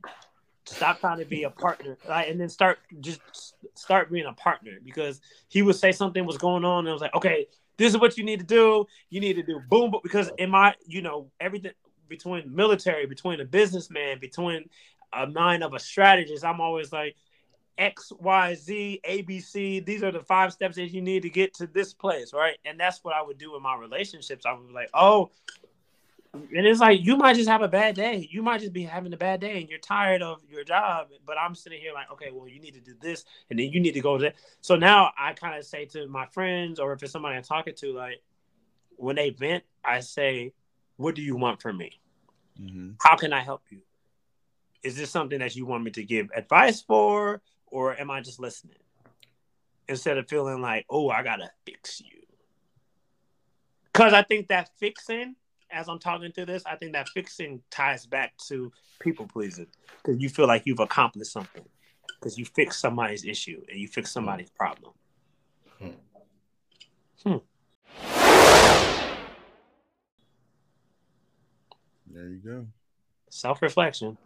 Stop 0.64 1.00
trying 1.00 1.18
to 1.18 1.24
be 1.24 1.44
a 1.44 1.50
partner." 1.50 1.96
Like, 2.08 2.28
and 2.28 2.40
then 2.40 2.48
start 2.48 2.78
just 3.00 3.20
start 3.74 4.10
being 4.10 4.26
a 4.26 4.32
partner 4.34 4.72
because 4.84 5.20
he 5.48 5.62
would 5.62 5.76
say 5.76 5.92
something 5.92 6.24
was 6.24 6.38
going 6.38 6.64
on, 6.64 6.80
and 6.80 6.88
I 6.88 6.92
was 6.92 7.02
like, 7.02 7.14
"Okay, 7.14 7.46
this 7.76 7.92
is 7.92 8.00
what 8.00 8.16
you 8.16 8.24
need 8.24 8.40
to 8.40 8.46
do. 8.46 8.86
You 9.08 9.20
need 9.20 9.34
to 9.34 9.42
do 9.42 9.60
boom." 9.68 9.90
boom," 9.90 10.00
Because 10.02 10.30
in 10.38 10.50
my, 10.50 10.74
you 10.86 11.02
know, 11.02 11.30
everything 11.40 11.72
between 12.10 12.54
military, 12.54 13.06
between 13.06 13.40
a 13.40 13.46
businessman, 13.46 14.18
between 14.20 14.68
a 15.14 15.26
mind 15.26 15.64
of 15.64 15.72
a 15.72 15.78
strategist, 15.78 16.44
I'm 16.44 16.60
always 16.60 16.92
like 16.92 17.16
X, 17.78 18.12
Y, 18.20 18.54
Z, 18.56 19.00
A, 19.04 19.22
B, 19.22 19.40
C. 19.40 19.80
These 19.80 20.02
are 20.02 20.12
the 20.12 20.20
five 20.20 20.52
steps 20.52 20.76
that 20.76 20.88
you 20.88 21.00
need 21.00 21.22
to 21.22 21.30
get 21.30 21.54
to 21.54 21.66
this 21.66 21.94
place, 21.94 22.34
right? 22.34 22.58
And 22.66 22.78
that's 22.78 23.02
what 23.02 23.14
I 23.14 23.22
would 23.22 23.38
do 23.38 23.56
in 23.56 23.62
my 23.62 23.76
relationships. 23.76 24.44
I 24.44 24.52
would 24.52 24.68
be 24.68 24.74
like, 24.74 24.90
oh, 24.92 25.30
And 26.32 26.64
it's 26.66 26.80
like 26.80 27.00
you 27.04 27.16
might 27.16 27.34
just 27.36 27.48
have 27.48 27.62
a 27.62 27.68
bad 27.68 27.96
day. 27.96 28.28
You 28.30 28.42
might 28.42 28.60
just 28.60 28.72
be 28.72 28.84
having 28.84 29.12
a 29.12 29.16
bad 29.16 29.40
day, 29.40 29.60
and 29.60 29.68
you're 29.68 29.80
tired 29.80 30.22
of 30.22 30.40
your 30.48 30.62
job. 30.62 31.08
But 31.26 31.38
I'm 31.38 31.54
sitting 31.56 31.80
here 31.80 31.92
like, 31.92 32.10
okay, 32.12 32.30
well, 32.32 32.46
you 32.48 32.60
need 32.60 32.74
to 32.74 32.80
do 32.80 32.94
this, 33.00 33.24
and 33.50 33.58
then 33.58 33.70
you 33.72 33.80
need 33.80 33.94
to 33.94 34.00
go 34.00 34.16
there. 34.18 34.34
So 34.60 34.76
now 34.76 35.10
I 35.18 35.32
kind 35.32 35.58
of 35.58 35.64
say 35.64 35.86
to 35.86 36.06
my 36.06 36.26
friends, 36.26 36.78
or 36.78 36.92
if 36.92 37.02
it's 37.02 37.12
somebody 37.12 37.36
I'm 37.36 37.42
talking 37.42 37.74
to, 37.76 37.92
like 37.92 38.22
when 38.96 39.16
they 39.16 39.30
vent, 39.30 39.64
I 39.84 40.00
say, 40.00 40.52
"What 41.00 41.14
do 41.14 41.22
you 41.22 41.34
want 41.34 41.62
from 41.62 41.78
me? 41.78 41.98
Mm-hmm. 42.60 42.90
How 43.00 43.16
can 43.16 43.32
I 43.32 43.40
help 43.40 43.62
you? 43.70 43.80
Is 44.82 44.96
this 44.96 45.10
something 45.10 45.38
that 45.38 45.56
you 45.56 45.64
want 45.64 45.82
me 45.82 45.90
to 45.92 46.04
give 46.04 46.30
advice 46.34 46.82
for, 46.82 47.40
or 47.66 47.98
am 47.98 48.10
I 48.10 48.20
just 48.20 48.38
listening?" 48.38 48.76
Instead 49.88 50.18
of 50.18 50.28
feeling 50.28 50.60
like, 50.60 50.84
"Oh, 50.90 51.08
I 51.08 51.22
gotta 51.22 51.50
fix 51.64 52.00
you," 52.00 52.22
because 53.92 54.12
I 54.12 54.22
think 54.22 54.48
that 54.48 54.70
fixing 54.78 55.36
as 55.70 55.88
I'm 55.88 55.98
talking 55.98 56.32
through 56.32 56.46
this, 56.46 56.64
I 56.66 56.76
think 56.76 56.92
that 56.92 57.08
fixing 57.08 57.62
ties 57.70 58.04
back 58.04 58.36
to 58.48 58.72
people 59.00 59.26
pleasing 59.26 59.68
because 60.02 60.20
you 60.20 60.28
feel 60.28 60.46
like 60.46 60.62
you've 60.66 60.80
accomplished 60.80 61.32
something 61.32 61.64
because 62.18 62.36
you 62.38 62.44
fix 62.44 62.78
somebody's 62.78 63.24
issue 63.24 63.62
and 63.70 63.78
you 63.78 63.88
fix 63.88 64.12
somebody's 64.12 64.50
problem. 64.50 64.92
Hmm. 65.78 65.88
Hmm. 67.24 67.36
There 72.12 72.28
you 72.28 72.38
go. 72.38 72.66
Self 73.30 73.62
reflection. 73.62 74.18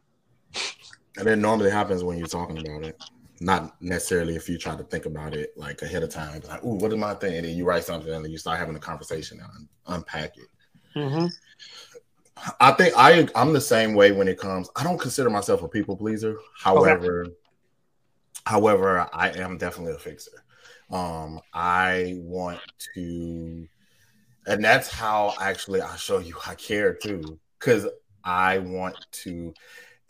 And 1.16 1.28
it 1.28 1.36
normally 1.36 1.70
happens 1.70 2.02
when 2.02 2.18
you're 2.18 2.26
talking 2.26 2.58
about 2.58 2.84
it. 2.84 3.02
Not 3.40 3.80
necessarily 3.82 4.36
if 4.36 4.48
you 4.48 4.58
try 4.58 4.76
to 4.76 4.84
think 4.84 5.06
about 5.06 5.34
it 5.34 5.56
like 5.56 5.82
ahead 5.82 6.02
of 6.02 6.10
time. 6.10 6.40
Like, 6.48 6.64
ooh, 6.64 6.76
what 6.76 6.92
is 6.92 6.98
my 6.98 7.14
thing? 7.14 7.36
And 7.36 7.46
then 7.46 7.56
you 7.56 7.64
write 7.64 7.84
something 7.84 8.12
and 8.12 8.24
then 8.24 8.32
you 8.32 8.38
start 8.38 8.58
having 8.58 8.76
a 8.76 8.80
conversation 8.80 9.40
and 9.40 9.68
unpack 9.86 10.36
it. 10.36 10.48
Mm-hmm. 10.96 11.26
I 12.60 12.72
think 12.72 12.94
I 12.96 13.28
I'm 13.34 13.52
the 13.52 13.60
same 13.60 13.94
way 13.94 14.12
when 14.12 14.28
it 14.28 14.38
comes. 14.38 14.68
I 14.76 14.82
don't 14.82 14.98
consider 14.98 15.30
myself 15.30 15.62
a 15.62 15.68
people 15.68 15.96
pleaser. 15.96 16.36
However, 16.56 17.26
okay. 17.26 17.34
however, 18.46 19.08
I 19.12 19.30
am 19.30 19.58
definitely 19.58 19.94
a 19.94 19.98
fixer. 19.98 20.44
Um, 20.90 21.40
I 21.52 22.16
want 22.18 22.60
to, 22.94 23.66
and 24.46 24.64
that's 24.64 24.90
how 24.90 25.34
actually 25.40 25.80
I 25.80 25.96
show 25.96 26.18
you 26.18 26.36
I 26.46 26.54
care 26.54 26.94
too, 26.94 27.38
because 27.64 27.88
I 28.22 28.58
want 28.58 28.96
to, 29.22 29.54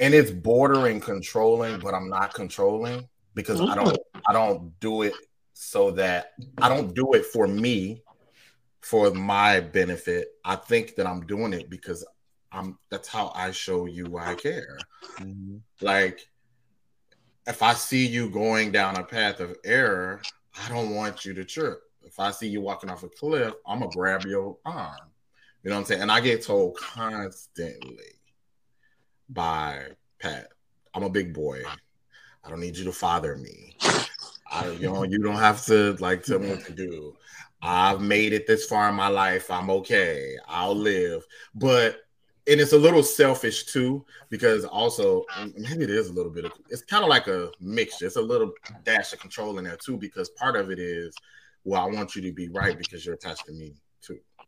and 0.00 0.12
it's 0.14 0.30
bordering 0.30 1.00
controlling, 1.00 1.78
but 1.80 1.94
I'm 1.94 2.09
not 2.09 2.34
controlling 2.34 3.09
because. 3.34 3.61
I 3.61 3.74
don't 3.74 3.96
I 4.26 4.32
don't 4.32 4.78
do 4.80 5.02
it 5.02 5.14
so 5.52 5.90
that 5.92 6.32
I 6.59 6.68
don't 6.68 6.94
do 6.94 7.12
it 7.12 7.26
for 7.26 7.46
me 7.46 8.02
for 8.80 9.11
my 9.12 9.61
benefit. 9.61 10.28
I 10.44 10.57
think 10.57 10.96
that 10.96 11.07
I'm 11.07 11.26
doing 11.26 11.52
it 11.52 11.70
because 11.70 12.05
I'm 12.52 12.78
that's 12.90 13.09
how 13.09 13.32
I 13.34 13.50
show 13.50 13.86
you 13.86 14.18
I 14.18 14.34
care. 14.34 14.78
Mm-hmm. 15.18 15.57
Like 15.80 16.28
if 17.46 17.62
I 17.62 17.74
see 17.74 18.07
you 18.07 18.30
going 18.30 18.72
down 18.72 18.96
a 18.96 19.05
path 19.05 19.40
of 19.40 19.57
error, 19.64 20.22
I 20.64 20.68
don't 20.68 20.94
want 20.94 21.24
you 21.24 21.34
to 21.34 21.44
trip. 21.44 21.80
If 22.02 22.18
I 22.20 22.30
see 22.30 22.48
you 22.48 22.61
walking 22.61 22.90
off 22.90 23.02
a 23.02 23.09
cliff, 23.09 23.55
I'm 23.66 23.80
gonna 23.80 23.90
grab 23.90 24.24
your 24.24 24.57
arm. 24.64 24.96
You 25.64 25.70
know 25.70 25.76
what 25.76 25.80
I'm 25.80 25.86
saying? 25.86 26.02
And 26.02 26.12
I 26.12 26.20
get 26.20 26.44
told 26.44 26.76
constantly 26.76 28.04
by 29.30 29.86
Pat, 30.20 30.48
I'm 30.92 31.04
a 31.04 31.08
big 31.08 31.32
boy. 31.32 31.62
I 32.44 32.50
don't 32.50 32.60
need 32.60 32.76
you 32.76 32.84
to 32.84 32.92
father 32.92 33.36
me. 33.36 33.74
I, 34.52 34.68
you 34.72 34.92
know, 34.92 35.04
you 35.04 35.22
don't 35.22 35.36
have 35.36 35.64
to 35.64 35.94
like 36.00 36.22
tell 36.22 36.38
me 36.38 36.50
what 36.50 36.66
to 36.66 36.72
do. 36.72 37.16
I've 37.62 38.02
made 38.02 38.34
it 38.34 38.46
this 38.46 38.66
far 38.66 38.90
in 38.90 38.94
my 38.94 39.08
life. 39.08 39.50
I'm 39.50 39.70
okay. 39.70 40.36
I'll 40.46 40.76
live. 40.76 41.24
But 41.54 42.02
and 42.46 42.60
it's 42.60 42.74
a 42.74 42.78
little 42.78 43.02
selfish 43.02 43.64
too, 43.64 44.04
because 44.28 44.66
also 44.66 45.24
maybe 45.56 45.84
it 45.84 45.90
is 45.90 46.10
a 46.10 46.12
little 46.12 46.30
bit 46.30 46.44
of 46.44 46.52
it's 46.68 46.82
kind 46.82 47.02
of 47.02 47.08
like 47.08 47.26
a 47.26 47.50
mixture. 47.58 48.04
It's 48.04 48.16
a 48.16 48.20
little 48.20 48.52
dash 48.84 49.14
of 49.14 49.20
control 49.20 49.56
in 49.56 49.64
there 49.64 49.78
too, 49.78 49.96
because 49.96 50.28
part 50.28 50.56
of 50.56 50.70
it 50.70 50.78
is, 50.78 51.16
well, 51.64 51.80
I 51.82 51.86
want 51.86 52.14
you 52.14 52.20
to 52.20 52.32
be 52.32 52.50
right 52.50 52.76
because 52.76 53.06
you're 53.06 53.14
attached 53.14 53.46
to 53.46 53.52
me. 53.52 53.76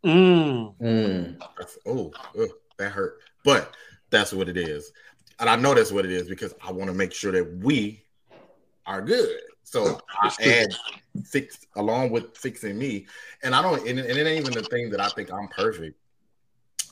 Mm. 0.04 0.74
Mm. 0.80 1.40
Oh, 1.86 2.12
ugh, 2.38 2.50
that 2.78 2.90
hurt. 2.90 3.20
But 3.44 3.74
that's 4.10 4.32
what 4.32 4.48
it 4.48 4.56
is. 4.56 4.92
And 5.38 5.48
I 5.48 5.56
know 5.56 5.74
that's 5.74 5.92
what 5.92 6.04
it 6.04 6.10
is 6.12 6.28
because 6.28 6.54
I 6.62 6.72
want 6.72 6.88
to 6.88 6.94
make 6.94 7.12
sure 7.12 7.32
that 7.32 7.58
we 7.58 8.02
are 8.86 9.02
good. 9.02 9.40
So 9.64 10.00
I 10.22 10.32
add 10.42 10.68
fix 11.24 11.66
along 11.74 12.10
with 12.10 12.36
fixing 12.36 12.78
me, 12.78 13.06
and 13.42 13.54
I 13.54 13.62
don't, 13.62 13.86
and, 13.86 13.98
and 13.98 14.18
it 14.18 14.26
ain't 14.26 14.46
even 14.46 14.54
the 14.54 14.68
thing 14.68 14.90
that 14.90 15.00
I 15.00 15.08
think 15.08 15.32
I'm 15.32 15.48
perfect. 15.48 15.98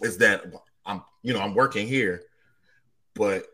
Is 0.03 0.19
that 0.19 0.45
I'm, 0.85 1.03
you 1.23 1.33
know, 1.33 1.41
I'm 1.41 1.55
working 1.55 1.87
here, 1.87 2.25
but 3.15 3.47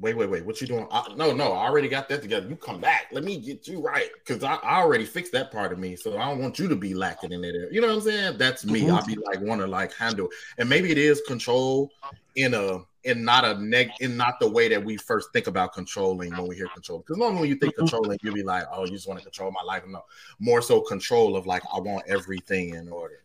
wait, 0.00 0.16
wait, 0.16 0.30
wait, 0.30 0.44
what 0.44 0.60
you 0.60 0.66
doing? 0.66 0.86
I, 0.90 1.12
no, 1.16 1.32
no, 1.32 1.52
I 1.52 1.66
already 1.66 1.88
got 1.88 2.08
that 2.08 2.22
together. 2.22 2.48
You 2.48 2.56
come 2.56 2.80
back. 2.80 3.06
Let 3.12 3.24
me 3.24 3.36
get 3.36 3.66
you 3.66 3.80
right 3.80 4.10
because 4.14 4.44
I, 4.44 4.54
I, 4.56 4.80
already 4.80 5.04
fixed 5.04 5.32
that 5.32 5.50
part 5.50 5.72
of 5.72 5.78
me. 5.78 5.96
So 5.96 6.18
I 6.18 6.28
don't 6.28 6.40
want 6.40 6.58
you 6.58 6.68
to 6.68 6.76
be 6.76 6.94
lacking 6.94 7.32
in 7.32 7.44
it. 7.44 7.72
You 7.72 7.80
know 7.80 7.88
what 7.88 7.96
I'm 7.96 8.00
saying? 8.02 8.38
That's 8.38 8.64
me. 8.64 8.82
Mm-hmm. 8.82 8.94
I'll 8.94 9.06
be 9.06 9.16
like 9.16 9.40
want 9.40 9.60
to 9.60 9.66
like 9.66 9.92
handle, 9.94 10.28
and 10.58 10.68
maybe 10.68 10.90
it 10.90 10.98
is 10.98 11.20
control 11.26 11.90
in 12.36 12.54
a 12.54 12.80
in 13.04 13.24
not 13.24 13.44
a 13.44 13.54
neg 13.62 13.90
in 14.00 14.16
not 14.16 14.38
the 14.40 14.48
way 14.48 14.68
that 14.68 14.84
we 14.84 14.96
first 14.96 15.32
think 15.32 15.46
about 15.46 15.72
controlling 15.72 16.30
when 16.32 16.46
we 16.46 16.56
hear 16.56 16.68
control. 16.68 16.98
Because 17.00 17.16
normally 17.16 17.40
when 17.40 17.48
you 17.50 17.56
think 17.56 17.74
mm-hmm. 17.74 17.86
controlling, 17.86 18.18
you'll 18.22 18.34
be 18.34 18.42
like, 18.42 18.64
oh, 18.72 18.84
you 18.84 18.92
just 18.92 19.08
want 19.08 19.18
to 19.18 19.24
control 19.24 19.50
my 19.50 19.62
life. 19.64 19.82
No, 19.86 20.04
more 20.38 20.62
so 20.62 20.80
control 20.80 21.36
of 21.36 21.46
like 21.46 21.62
I 21.72 21.80
want 21.80 22.04
everything 22.06 22.74
in 22.74 22.88
order. 22.88 23.20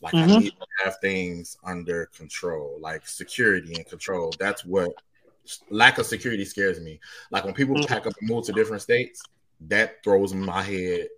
Like 0.00 0.14
mm-hmm. 0.14 0.32
I 0.32 0.38
need 0.38 0.50
to 0.50 0.84
have 0.84 0.98
things 1.00 1.56
under 1.64 2.06
control, 2.06 2.76
like 2.80 3.06
security 3.06 3.74
and 3.74 3.86
control. 3.86 4.34
That's 4.36 4.64
what 4.64 4.90
lack 5.70 5.98
of 5.98 6.06
security 6.06 6.44
scares 6.44 6.80
me. 6.80 7.00
Like 7.30 7.44
when 7.44 7.54
people 7.54 7.76
mm-hmm. 7.76 7.86
pack 7.86 8.06
up 8.06 8.14
and 8.20 8.28
move 8.28 8.44
to 8.46 8.52
different 8.52 8.82
states, 8.82 9.22
that 9.68 10.02
throws 10.02 10.34
my 10.34 10.62
head 10.62 11.08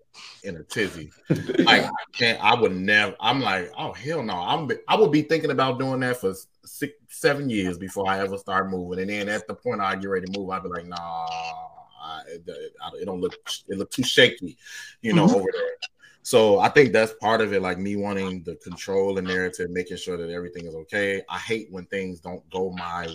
in 0.43 0.57
a 0.57 0.63
tizzy. 0.63 1.11
like 1.29 1.85
I 1.85 1.91
can't. 2.13 2.43
I 2.43 2.55
would 2.55 2.75
never. 2.75 3.15
I'm 3.21 3.41
like, 3.41 3.71
oh 3.77 3.93
hell 3.93 4.23
no. 4.23 4.35
I'm. 4.35 4.71
I 4.89 4.97
would 4.97 5.13
be 5.13 5.23
thinking 5.23 5.51
about 5.51 5.79
doing 5.79 6.01
that 6.01 6.19
for 6.19 6.35
six, 6.65 6.95
seven 7.09 7.51
years 7.51 7.79
before 7.79 8.09
I 8.09 8.21
ever 8.21 8.39
start 8.39 8.71
moving. 8.71 9.01
And 9.01 9.11
then 9.11 9.29
at 9.29 9.47
the 9.47 9.55
point 9.55 9.81
I 9.81 9.97
get 9.97 10.09
ready 10.09 10.27
to 10.27 10.39
move, 10.39 10.51
I'd 10.51 10.63
be 10.63 10.69
like, 10.69 10.87
nah, 10.87 10.97
I, 10.97 12.23
it, 12.29 12.43
it, 12.47 13.05
don't 13.07 13.21
look. 13.21 13.35
It 13.69 13.79
look 13.79 13.91
too 13.91 14.03
shaky, 14.05 14.57
you 15.03 15.13
know, 15.13 15.27
mm-hmm. 15.27 15.37
over 15.37 15.49
there. 15.53 15.77
So 16.23 16.59
I 16.59 16.71
think 16.71 16.93
that's 16.93 17.13
part 17.21 17.43
of 17.43 17.53
it, 17.53 17.61
like 17.61 17.79
me 17.79 17.97
wanting 17.97 18.43
the 18.45 18.57
control 18.57 19.19
and 19.19 19.27
narrative, 19.29 19.71
making 19.71 19.99
sure 19.99 20.17
that 20.17 20.31
everything 20.31 20.67
is 20.67 20.75
okay. 20.75 21.23
I 21.29 21.39
hate 21.39 21.69
when 21.71 21.85
things 21.87 22.21
don't 22.21 22.49
go 22.51 22.71
my. 22.71 23.07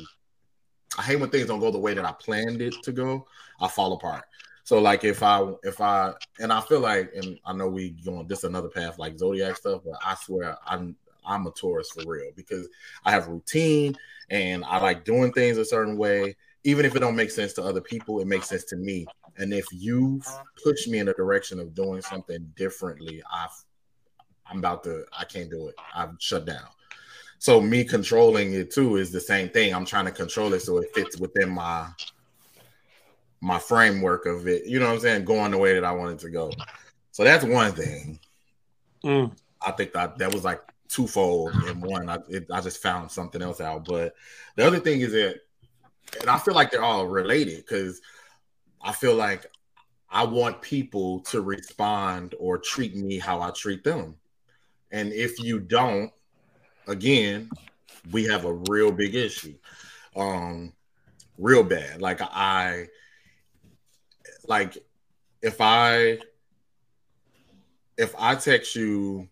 I 1.00 1.02
hate 1.02 1.16
when 1.16 1.30
things 1.30 1.48
don't 1.48 1.62
go 1.62 1.72
the 1.72 1.80
way 1.80 1.94
that 1.94 2.04
I 2.04 2.12
planned 2.12 2.62
it 2.62 2.84
to 2.84 2.92
go. 2.92 3.26
I 3.62 3.70
fall 3.70 3.94
apart. 3.94 4.26
So 4.66 4.82
like 4.82 5.06
if 5.06 5.24
I 5.24 5.50
if 5.64 5.80
I 5.80 6.12
and 6.42 6.52
I 6.52 6.60
feel 6.60 6.82
like 6.82 7.12
and 7.16 7.40
I 7.46 7.54
know 7.54 7.70
we 7.70 7.92
going 7.92 8.28
this 8.28 8.44
another 8.44 8.68
path 8.68 9.00
like 9.00 9.18
zodiac 9.18 9.56
stuff, 9.56 9.82
but 9.86 9.98
I 10.06 10.16
swear 10.16 10.58
I'm 10.68 10.98
I'm 11.26 11.48
a 11.48 11.52
Taurus 11.52 11.90
for 11.92 12.04
real 12.06 12.32
because 12.36 12.68
I 13.06 13.12
have 13.12 13.30
routine 13.30 13.96
and 14.30 14.66
I 14.66 14.82
like 14.82 15.06
doing 15.06 15.32
things 15.32 15.58
a 15.58 15.64
certain 15.64 15.96
way. 15.96 16.36
Even 16.66 16.86
if 16.86 16.98
it 16.98 17.00
don't 17.00 17.16
make 17.16 17.32
sense 17.32 17.54
to 17.54 17.64
other 17.64 17.80
people, 17.80 18.20
it 18.20 18.28
makes 18.28 18.50
sense 18.50 18.66
to 18.66 18.76
me. 18.76 19.08
And 19.38 19.54
if 19.54 19.68
you 19.72 20.22
push 20.62 20.86
me 20.86 21.00
in 21.00 21.08
a 21.08 21.14
direction 21.14 21.62
of 21.62 21.74
doing 21.74 22.02
something 22.02 22.52
differently, 22.58 23.24
I've 23.34 23.64
I'm 24.46 24.58
about 24.58 24.84
to 24.84 25.06
I 25.18 25.24
can't 25.24 25.50
do 25.50 25.70
it. 25.70 25.76
I've 25.96 26.16
shut 26.20 26.46
down. 26.46 26.68
So 27.40 27.62
me 27.62 27.86
controlling 27.86 28.54
it 28.54 28.72
too 28.72 28.98
is 28.98 29.12
the 29.12 29.22
same 29.22 29.50
thing. 29.50 29.74
I'm 29.74 29.86
trying 29.86 30.06
to 30.06 30.12
control 30.12 30.54
it 30.54 30.60
so 30.60 30.78
it 30.78 30.94
fits 30.94 31.18
within 31.18 31.50
my 31.50 31.88
my 33.42 33.58
framework 33.58 34.26
of 34.26 34.48
it. 34.48 34.66
You 34.66 34.80
know 34.80 34.88
what 34.88 34.96
I'm 34.96 35.00
saying? 35.00 35.26
Going 35.26 35.52
the 35.52 35.58
way 35.58 35.74
that 35.74 35.86
I 35.86 35.92
wanted 35.94 36.20
to 36.20 36.30
go. 36.30 36.52
So 37.12 37.24
that's 37.24 37.46
one 37.46 37.72
thing. 37.72 38.20
Mm. 39.04 39.32
I 39.66 39.72
think 39.72 39.94
that 39.94 40.18
that 40.18 40.34
was 40.34 40.44
like 40.44 40.62
twofold 40.90 41.56
in 41.68 41.80
one. 41.80 42.10
I 42.10 42.18
it, 42.28 42.48
I 42.52 42.60
just 42.60 42.82
found 42.82 43.10
something 43.10 43.42
else 43.42 43.62
out. 43.62 43.86
But 43.86 44.16
the 44.58 44.68
other 44.68 44.80
thing 44.80 45.00
is 45.00 45.14
that, 45.14 45.40
and 46.20 46.30
I 46.30 46.38
feel 46.40 46.54
like 46.54 46.72
they're 46.72 46.84
all 46.84 47.08
related 47.08 47.58
because 47.58 48.02
I 48.82 48.92
feel 48.92 49.16
like 49.16 49.46
I 50.10 50.26
want 50.26 50.62
people 50.62 51.22
to 51.22 51.42
respond 51.42 52.36
or 52.38 52.58
treat 52.58 52.96
me 52.96 53.18
how 53.18 53.42
I 53.42 53.52
treat 53.52 53.86
them. 53.86 54.16
And 54.92 55.14
if 55.14 55.40
you 55.40 55.60
don't, 55.60 56.12
again, 56.90 57.50
we 58.12 58.26
have 58.26 58.46
a 58.46 58.54
real 58.70 58.92
big 58.92 59.16
issue. 59.16 59.56
Um, 60.16 60.74
real 61.38 61.64
bad. 61.64 62.02
Like 62.02 62.22
I 62.22 62.88
like 64.48 64.78
if 65.42 65.62
I 65.62 66.20
if 67.98 68.14
I 68.18 68.36
text 68.36 68.76
you 68.76 69.28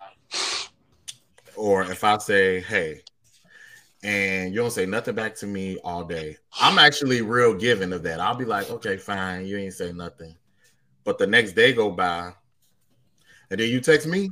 or 1.56 1.84
if 1.84 2.04
I 2.04 2.18
say, 2.20 2.62
hey, 2.62 3.02
and 4.04 4.54
you 4.54 4.60
don't 4.60 4.72
say 4.72 4.86
nothing 4.86 5.16
back 5.16 5.36
to 5.36 5.48
me 5.48 5.78
all 5.84 6.04
day, 6.04 6.38
I'm 6.60 6.78
actually 6.78 7.22
real 7.22 7.54
giving 7.54 7.94
of 7.94 8.04
that. 8.04 8.20
I'll 8.20 8.36
be 8.36 8.46
like, 8.46 8.70
okay, 8.70 8.98
fine, 8.98 9.46
you 9.46 9.58
ain't 9.58 9.74
say 9.74 9.92
nothing. 9.92 10.36
But 11.04 11.18
the 11.18 11.28
next 11.28 11.54
day 11.54 11.74
go 11.74 11.90
by, 11.90 12.34
and 13.50 13.60
then 13.60 13.70
you 13.70 13.82
text 13.82 14.08
me. 14.08 14.30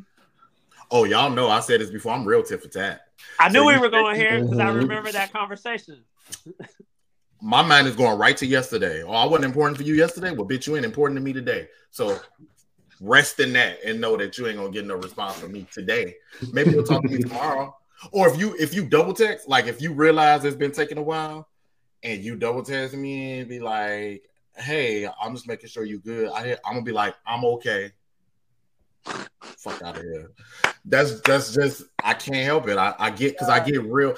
Oh, 0.92 1.06
y'all 1.06 1.32
know 1.32 1.50
I 1.50 1.62
said 1.62 1.82
this 1.82 1.90
before. 1.90 2.14
I'm 2.14 2.26
real 2.26 2.44
tit 2.44 2.62
for 2.62 2.68
tat. 2.68 3.05
I 3.40 3.50
knew 3.50 3.60
So 3.60 3.68
we 3.68 3.74
were 3.78 3.86
said- 3.86 3.92
going 3.92 4.16
here 4.16 4.42
because 4.44 4.60
I 4.60 4.70
remember 4.70 5.12
that 5.12 5.32
conversation. 5.34 6.04
My 7.42 7.62
mind 7.62 7.88
is 7.88 7.96
going 7.96 8.18
right 8.18 8.36
to 8.38 8.46
yesterday. 8.46 9.04
Oh, 9.04 9.12
I 9.12 9.26
wasn't 9.26 9.46
important 9.46 9.78
for 9.78 9.84
you 9.84 9.94
yesterday. 9.94 10.32
Well, 10.32 10.48
bitch, 10.48 10.66
you 10.66 10.76
ain't 10.78 10.86
important 10.86 11.18
to 11.20 11.24
me 11.24 11.32
today. 11.34 11.68
So 11.92 12.20
rest 13.02 13.40
in 13.40 13.54
that 13.54 13.84
and 13.86 14.02
know 14.02 14.18
that 14.18 14.38
you 14.38 14.48
ain't 14.48 14.58
gonna 14.58 14.72
get 14.72 14.86
no 14.86 14.96
response 14.96 15.38
from 15.40 15.52
me 15.52 15.68
today. 15.72 16.16
Maybe 16.54 16.72
you'll 16.72 16.84
talk 16.84 17.04
to 17.04 17.10
me 17.10 17.18
tomorrow. 17.22 17.76
Or 18.12 18.28
if 18.30 18.40
you 18.40 18.56
if 18.58 18.74
you 18.74 18.86
double 18.86 19.14
text, 19.14 19.48
like 19.48 19.68
if 19.68 19.82
you 19.82 19.94
realize 19.94 20.44
it's 20.44 20.56
been 20.56 20.72
taking 20.72 20.98
a 20.98 21.04
while 21.04 21.48
and 22.04 22.24
you 22.24 22.36
double 22.36 22.64
text 22.64 22.96
me 22.96 23.40
and 23.40 23.50
be 23.50 23.60
like, 23.60 24.24
hey, 24.56 25.08
I'm 25.22 25.36
just 25.36 25.48
making 25.48 25.70
sure 25.70 25.84
you 25.84 26.00
good. 26.00 26.30
I 26.32 26.52
I'm 26.66 26.74
gonna 26.74 26.82
be 26.82 26.94
like, 26.94 27.16
I'm 27.28 27.46
okay. 27.46 27.92
Fuck 29.04 29.82
out 29.84 29.98
of 29.98 30.04
here. 30.04 30.32
That's 30.88 31.20
that's 31.22 31.54
just 31.54 31.84
I 32.04 32.14
can't 32.14 32.46
help 32.46 32.68
it. 32.68 32.78
I, 32.78 32.94
I 33.00 33.10
get 33.10 33.34
because 33.34 33.50
I 33.50 33.60
get 33.60 33.84
real. 33.84 34.16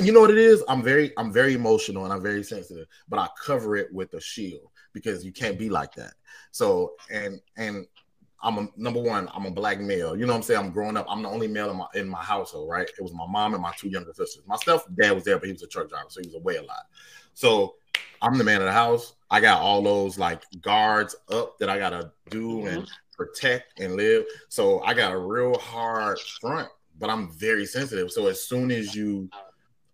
You 0.00 0.12
know 0.12 0.20
what 0.20 0.30
it 0.30 0.38
is? 0.38 0.64
I'm 0.68 0.82
very 0.82 1.12
I'm 1.16 1.32
very 1.32 1.54
emotional 1.54 2.04
and 2.04 2.12
I'm 2.12 2.22
very 2.22 2.42
sensitive, 2.42 2.86
but 3.08 3.18
I 3.18 3.28
cover 3.44 3.76
it 3.76 3.92
with 3.92 4.12
a 4.14 4.20
shield 4.20 4.70
because 4.92 5.24
you 5.24 5.32
can't 5.32 5.58
be 5.58 5.68
like 5.68 5.94
that. 5.94 6.14
So 6.50 6.94
and 7.10 7.40
and 7.56 7.86
I'm 8.42 8.58
a 8.58 8.68
number 8.76 9.00
one. 9.00 9.28
I'm 9.34 9.46
a 9.46 9.50
black 9.50 9.80
male. 9.80 10.16
You 10.16 10.26
know 10.26 10.32
what 10.32 10.38
I'm 10.38 10.42
saying? 10.42 10.60
I'm 10.60 10.70
growing 10.70 10.96
up. 10.96 11.06
I'm 11.08 11.22
the 11.22 11.28
only 11.28 11.48
male 11.48 11.70
in 11.70 11.76
my 11.76 11.86
in 11.94 12.08
my 12.08 12.22
household. 12.22 12.68
Right? 12.68 12.88
It 12.88 13.02
was 13.02 13.12
my 13.12 13.26
mom 13.26 13.54
and 13.54 13.62
my 13.62 13.72
two 13.76 13.88
younger 13.88 14.12
sisters. 14.12 14.42
My 14.46 14.56
stepdad 14.56 15.14
was 15.14 15.24
there, 15.24 15.38
but 15.38 15.46
he 15.46 15.52
was 15.52 15.62
a 15.62 15.68
truck 15.68 15.88
driver, 15.88 16.06
so 16.08 16.20
he 16.20 16.26
was 16.26 16.36
away 16.36 16.56
a 16.56 16.62
lot. 16.62 16.86
So 17.34 17.76
I'm 18.22 18.36
the 18.38 18.44
man 18.44 18.60
of 18.60 18.66
the 18.66 18.72
house. 18.72 19.14
I 19.30 19.40
got 19.40 19.60
all 19.60 19.82
those 19.82 20.18
like 20.18 20.42
guards 20.60 21.14
up 21.30 21.58
that 21.58 21.68
I 21.68 21.78
gotta 21.78 22.12
do 22.30 22.66
and 22.66 22.82
mm-hmm. 22.82 22.84
Protect 23.18 23.80
and 23.80 23.96
live. 23.96 24.24
So 24.48 24.80
I 24.80 24.94
got 24.94 25.12
a 25.12 25.18
real 25.18 25.58
hard 25.58 26.18
front, 26.40 26.68
but 26.98 27.10
I'm 27.10 27.30
very 27.32 27.66
sensitive. 27.66 28.10
So 28.12 28.28
as 28.28 28.46
soon 28.46 28.70
as 28.70 28.94
you 28.94 29.28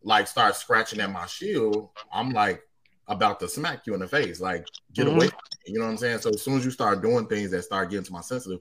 like 0.05 0.29
start 0.29 0.55
scratching 0.55 1.01
at 1.01 1.11
my 1.11 1.27
shield, 1.27 1.89
I'm 2.12 2.33
like 2.33 2.62
about 3.09 3.41
to 3.41 3.49
smack 3.49 3.87
you 3.87 3.95
in 3.95 4.01
the 4.01 4.07
face. 4.07 4.41
Like, 4.41 4.68
get 4.93 5.07
Mhm. 5.07 5.14
away. 5.14 5.29
From. 5.29 5.39
You 5.66 5.79
know 5.79 5.87
what 5.87 5.93
I'm 5.93 5.97
saying? 5.97 6.18
So 6.18 6.35
as 6.35 6.43
soon 6.43 6.59
as 6.59 6.64
you 6.64 6.70
start 6.70 7.03
doing 7.03 7.27
things 7.27 7.51
that 7.51 7.62
start 7.62 7.91
getting 7.91 8.05
to 8.05 8.12
my 8.12 8.20
sensitive, 8.20 8.61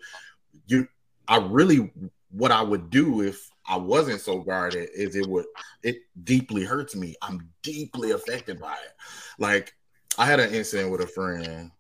you 0.67 0.87
I 1.27 1.37
really 1.37 1.91
what 2.31 2.51
I 2.51 2.61
would 2.61 2.89
do 2.89 3.21
if 3.21 3.49
I 3.67 3.77
wasn't 3.77 4.21
so 4.21 4.39
guarded 4.39 4.89
is 4.95 5.15
it 5.15 5.27
would 5.27 5.45
it 5.83 5.97
deeply 6.23 6.63
hurts 6.63 6.95
me. 6.95 7.15
I'm 7.21 7.49
deeply 7.61 8.11
affected 8.11 8.59
by 8.59 8.73
it. 8.73 8.93
Like 9.37 9.73
I 10.17 10.25
had 10.25 10.39
an 10.39 10.53
incident 10.53 10.91
with 10.91 11.01
a 11.01 11.07
friend, 11.07 11.71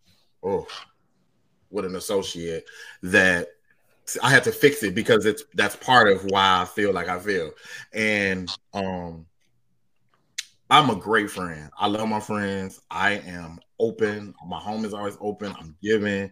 oh, 0.43 0.67
with 1.73 1.85
an 1.85 1.95
associate 1.95 2.65
that 3.01 3.49
I 4.21 4.29
had 4.29 4.43
to 4.45 4.51
fix 4.51 4.83
it 4.83 4.95
because 4.95 5.25
it's 5.25 5.43
that's 5.53 5.75
part 5.75 6.07
of 6.09 6.23
why 6.25 6.61
I 6.61 6.65
feel 6.65 6.93
like 6.93 7.09
I 7.09 7.19
feel. 7.19 7.51
And 7.93 8.49
um 8.73 9.25
I'm 10.69 10.89
a 10.89 10.95
great 10.95 11.29
friend. 11.29 11.69
I 11.77 11.87
love 11.87 12.07
my 12.07 12.19
friends. 12.19 12.81
I 12.89 13.13
am 13.13 13.59
open. 13.79 14.33
My 14.47 14.59
home 14.59 14.85
is 14.85 14.93
always 14.93 15.17
open. 15.19 15.53
I'm 15.59 15.75
giving. 15.83 16.31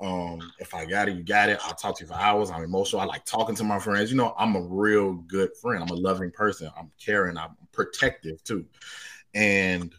Um, 0.00 0.40
if 0.58 0.74
I 0.74 0.84
got 0.84 1.08
it, 1.08 1.16
you 1.16 1.22
got 1.22 1.48
it. 1.48 1.58
I'll 1.62 1.74
talk 1.74 1.96
to 1.98 2.04
you 2.04 2.08
for 2.08 2.14
hours. 2.14 2.50
I'm 2.50 2.62
emotional. 2.62 3.00
I 3.00 3.06
like 3.06 3.24
talking 3.24 3.54
to 3.56 3.64
my 3.64 3.78
friends. 3.78 4.10
You 4.10 4.16
know, 4.16 4.34
I'm 4.38 4.56
a 4.56 4.60
real 4.60 5.14
good 5.14 5.56
friend. 5.56 5.82
I'm 5.82 5.96
a 5.96 5.98
loving 5.98 6.30
person. 6.30 6.70
I'm 6.76 6.90
caring. 7.02 7.36
I'm 7.36 7.56
protective 7.72 8.42
too. 8.44 8.66
And 9.34 9.94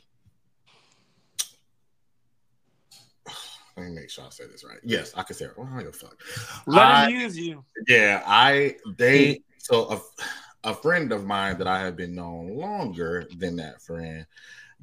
let 3.79 3.89
me 3.89 3.95
make 3.95 4.09
sure 4.09 4.25
I 4.25 4.29
say 4.29 4.45
this 4.47 4.63
right. 4.63 4.79
Yes, 4.83 5.13
I 5.15 5.23
can 5.23 5.35
say 5.35 5.45
it. 5.45 5.57
Well, 5.57 5.69
I 5.73 5.83
don't 5.83 5.95
fuck. 5.95 6.21
Let 6.65 6.85
I- 6.85 7.07
use 7.07 7.37
you. 7.37 7.63
yeah, 7.87 8.23
I 8.25 8.75
they 8.97 9.41
so 9.57 9.89
a, 9.91 10.69
a 10.69 10.73
friend 10.73 11.11
of 11.11 11.25
mine 11.25 11.57
that 11.57 11.67
I 11.67 11.79
have 11.79 11.95
been 11.95 12.15
known 12.15 12.55
longer 12.55 13.27
than 13.37 13.55
that 13.57 13.81
friend 13.81 14.25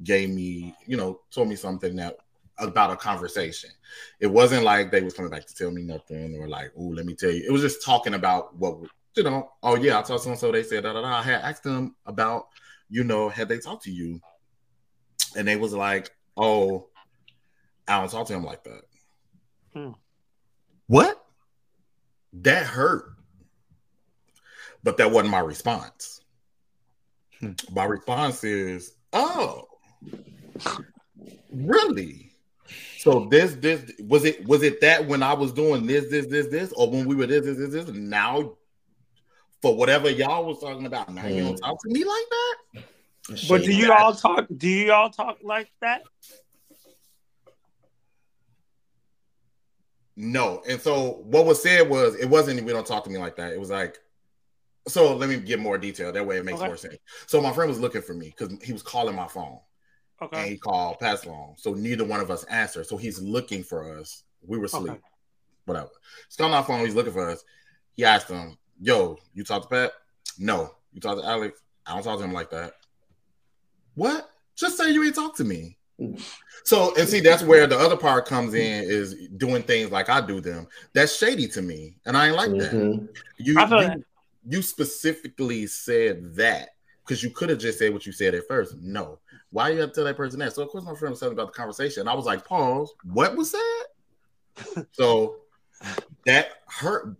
gave 0.03 0.29
me, 0.29 0.75
you 0.85 0.97
know, 0.97 1.21
told 1.31 1.47
me 1.49 1.55
something 1.55 1.95
that 1.97 2.17
about 2.59 2.91
a 2.91 2.95
conversation. 2.95 3.69
It 4.19 4.27
wasn't 4.27 4.63
like 4.63 4.91
they 4.91 5.01
was 5.01 5.13
coming 5.13 5.31
back 5.31 5.45
to 5.45 5.55
tell 5.55 5.71
me 5.71 5.83
nothing 5.83 6.35
or 6.39 6.47
like, 6.47 6.71
oh, 6.77 6.87
let 6.87 7.05
me 7.05 7.13
tell 7.13 7.31
you. 7.31 7.43
It 7.47 7.51
was 7.51 7.61
just 7.61 7.83
talking 7.83 8.15
about 8.15 8.55
what 8.57 8.77
you 9.15 9.23
know. 9.23 9.51
Oh 9.63 9.75
yeah, 9.75 9.99
I 9.99 10.01
talked 10.01 10.23
to 10.23 10.29
them, 10.29 10.37
so 10.37 10.51
they 10.51 10.63
said 10.63 10.83
da 10.83 10.93
da 10.93 11.01
da. 11.01 11.07
I 11.07 11.21
had 11.21 11.41
asked 11.41 11.63
them 11.63 11.95
about, 12.05 12.47
you 12.89 13.03
know, 13.03 13.29
had 13.29 13.47
they 13.47 13.59
talked 13.59 13.83
to 13.83 13.91
you, 13.91 14.19
and 15.35 15.47
they 15.47 15.55
was 15.55 15.73
like, 15.73 16.09
oh, 16.35 16.87
I 17.87 17.99
don't 17.99 18.11
talk 18.11 18.27
to 18.27 18.33
him 18.33 18.43
like 18.43 18.63
that. 18.63 18.81
Hmm. 19.77 19.91
What? 20.87 21.23
That 22.33 22.65
hurt. 22.65 23.13
But 24.83 24.97
that 24.97 25.11
wasn't 25.11 25.31
my 25.31 25.39
response. 25.39 26.21
Hmm. 27.39 27.51
My 27.71 27.85
response 27.85 28.43
is, 28.43 28.93
oh, 29.13 29.67
really? 31.51 32.31
So 32.97 33.27
this, 33.29 33.53
this 33.55 33.91
was 33.99 34.25
it. 34.25 34.45
Was 34.47 34.63
it 34.63 34.81
that 34.81 35.07
when 35.07 35.21
I 35.23 35.33
was 35.33 35.53
doing 35.53 35.85
this, 35.85 36.09
this, 36.09 36.25
this, 36.27 36.47
this, 36.47 36.73
or 36.73 36.89
when 36.89 37.05
we 37.05 37.15
were 37.15 37.27
this, 37.27 37.45
this, 37.45 37.57
this, 37.57 37.85
this? 37.85 37.95
Now, 37.95 38.53
for 39.61 39.75
whatever 39.75 40.09
y'all 40.09 40.45
was 40.45 40.59
talking 40.59 40.85
about, 40.85 41.13
now 41.13 41.27
you 41.27 41.43
don't 41.43 41.51
Hmm. 41.51 41.65
talk 41.65 41.81
to 41.83 41.89
me 41.89 42.03
like 42.03 42.25
that. 42.31 42.83
But 43.49 43.63
do 43.63 43.73
you 43.73 43.91
all 43.91 44.13
talk? 44.13 44.47
Do 44.55 44.67
you 44.67 44.91
all 44.91 45.09
talk 45.09 45.39
like 45.43 45.69
that? 45.81 46.03
No. 50.19 50.63
And 50.67 50.81
so 50.81 51.21
what 51.25 51.45
was 51.45 51.61
said 51.61 51.87
was 51.87 52.15
it 52.15 52.25
wasn't 52.25 52.61
we 52.65 52.73
don't 52.73 52.85
talk 52.87 53.03
to 53.03 53.09
me 53.09 53.19
like 53.19 53.35
that. 53.37 53.53
It 53.53 53.59
was 53.59 53.69
like 53.69 53.99
so 54.87 55.15
let 55.15 55.29
me 55.29 55.37
get 55.37 55.59
more 55.59 55.77
detail. 55.77 56.11
That 56.11 56.25
way 56.25 56.37
it 56.37 56.45
makes 56.45 56.57
Okay. 56.57 56.67
more 56.67 56.77
sense. 56.77 56.97
So 57.27 57.39
my 57.39 57.53
friend 57.53 57.69
was 57.69 57.79
looking 57.79 58.01
for 58.01 58.13
me 58.15 58.33
because 58.35 58.57
he 58.63 58.73
was 58.73 58.81
calling 58.81 59.15
my 59.15 59.27
phone 59.27 59.59
Okay. 60.21 60.39
and 60.39 60.49
he 60.49 60.57
called 60.57 60.97
Pat's 60.99 61.23
phone. 61.23 61.53
So 61.57 61.73
neither 61.73 62.03
one 62.03 62.19
of 62.19 62.31
us 62.31 62.43
answered. 62.45 62.87
So 62.87 62.97
he's 62.97 63.21
looking 63.21 63.63
for 63.63 63.99
us. 63.99 64.23
We 64.41 64.57
were 64.57 64.65
asleep. 64.65 64.93
Okay. 64.93 65.01
Whatever. 65.65 65.89
He's 66.27 66.35
calling 66.35 66.53
our 66.53 66.63
phone, 66.63 66.83
he's 66.85 66.95
looking 66.95 67.13
for 67.13 67.29
us. 67.29 67.43
He 67.93 68.03
asked 68.03 68.29
him, 68.29 68.57
Yo, 68.79 69.17
you 69.33 69.43
talk 69.43 69.63
to 69.63 69.67
Pat? 69.67 69.91
No. 70.39 70.73
You 70.93 71.01
talk 71.01 71.19
to 71.19 71.25
Alex? 71.27 71.61
I 71.85 71.93
don't 71.93 72.03
talk 72.03 72.17
to 72.19 72.25
him 72.25 72.33
like 72.33 72.49
that. 72.51 72.73
What? 73.95 74.29
Just 74.55 74.77
say 74.77 74.91
you 74.91 75.03
ain't 75.03 75.15
talk 75.15 75.35
to 75.37 75.43
me. 75.43 75.76
So 76.63 76.93
and 76.95 77.07
see 77.07 77.21
that's 77.21 77.43
where 77.43 77.65
the 77.65 77.77
other 77.77 77.97
part 77.97 78.25
comes 78.25 78.53
in 78.53 78.83
is 78.83 79.15
doing 79.37 79.63
things 79.63 79.91
like 79.91 80.09
I 80.09 80.21
do 80.21 80.41
them. 80.41 80.67
That's 80.93 81.15
shady 81.15 81.47
to 81.49 81.61
me, 81.61 81.95
and 82.05 82.15
I 82.15 82.27
ain't 82.27 82.35
like 82.35 82.51
that. 82.51 82.73
Mhm. 82.73 83.07
You 83.37 83.53
you, 83.53 83.53
that. 83.55 83.99
you 84.47 84.61
specifically 84.61 85.65
said 85.67 86.35
that 86.35 86.69
because 87.05 87.23
you 87.23 87.29
could 87.31 87.49
have 87.49 87.59
just 87.59 87.79
said 87.79 87.93
what 87.93 88.05
you 88.05 88.11
said 88.11 88.35
at 88.35 88.47
first. 88.47 88.75
No, 88.81 89.19
why 89.51 89.69
you 89.69 89.79
have 89.79 89.89
to 89.89 89.95
tell 89.95 90.03
that 90.03 90.17
person 90.17 90.39
that? 90.39 90.53
So 90.53 90.61
of 90.61 90.69
course 90.69 90.83
my 90.83 90.93
friend 90.95 91.11
was 91.11 91.19
telling 91.19 91.33
about 91.33 91.53
the 91.53 91.57
conversation. 91.57 92.01
And 92.01 92.09
I 92.09 92.13
was 92.13 92.25
like, 92.25 92.45
pause. 92.45 92.93
What 93.03 93.35
was 93.35 93.51
that? 93.51 93.85
so 94.91 95.37
that 96.25 96.63
hurt. 96.67 97.15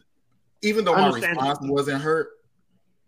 Even 0.61 0.83
though 0.83 0.95
my 0.95 1.09
response 1.09 1.59
wasn't 1.61 2.01
hurt, 2.01 2.29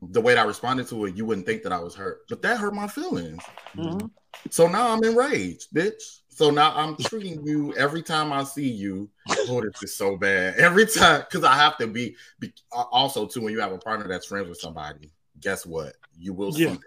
the 0.01 0.21
way 0.21 0.33
that 0.33 0.41
I 0.41 0.47
responded 0.47 0.87
to 0.89 1.05
it, 1.05 1.15
you 1.15 1.25
wouldn't 1.25 1.45
think 1.45 1.63
that 1.63 1.73
I 1.73 1.79
was 1.79 1.95
hurt, 1.95 2.21
but 2.29 2.41
that 2.41 2.57
hurt 2.57 2.73
my 2.73 2.87
feelings. 2.87 3.43
Mhm. 3.75 4.09
So 4.49 4.67
now 4.67 4.89
I'm 4.89 5.03
enraged, 5.03 5.71
bitch. 5.73 6.21
So 6.29 6.49
now 6.51 6.73
I'm 6.73 6.95
treating 6.95 7.45
you 7.45 7.75
every 7.75 8.01
time 8.01 8.31
I 8.31 8.43
see 8.43 8.69
you. 8.69 9.09
Oh, 9.49 9.61
this 9.61 9.83
is 9.83 9.95
so 9.95 10.15
bad. 10.15 10.55
Every 10.55 10.85
time, 10.85 11.21
because 11.21 11.43
I 11.43 11.55
have 11.55 11.77
to 11.79 11.87
be, 11.87 12.15
be. 12.39 12.53
Also, 12.71 13.27
too, 13.27 13.41
when 13.41 13.51
you 13.51 13.59
have 13.59 13.73
a 13.73 13.77
partner 13.77 14.07
that's 14.07 14.25
friends 14.25 14.47
with 14.47 14.59
somebody, 14.59 15.11
guess 15.41 15.65
what? 15.65 15.95
You 16.17 16.33
will 16.33 16.53
see 16.53 16.61
Yeah. 16.61 16.69
them. 16.69 16.83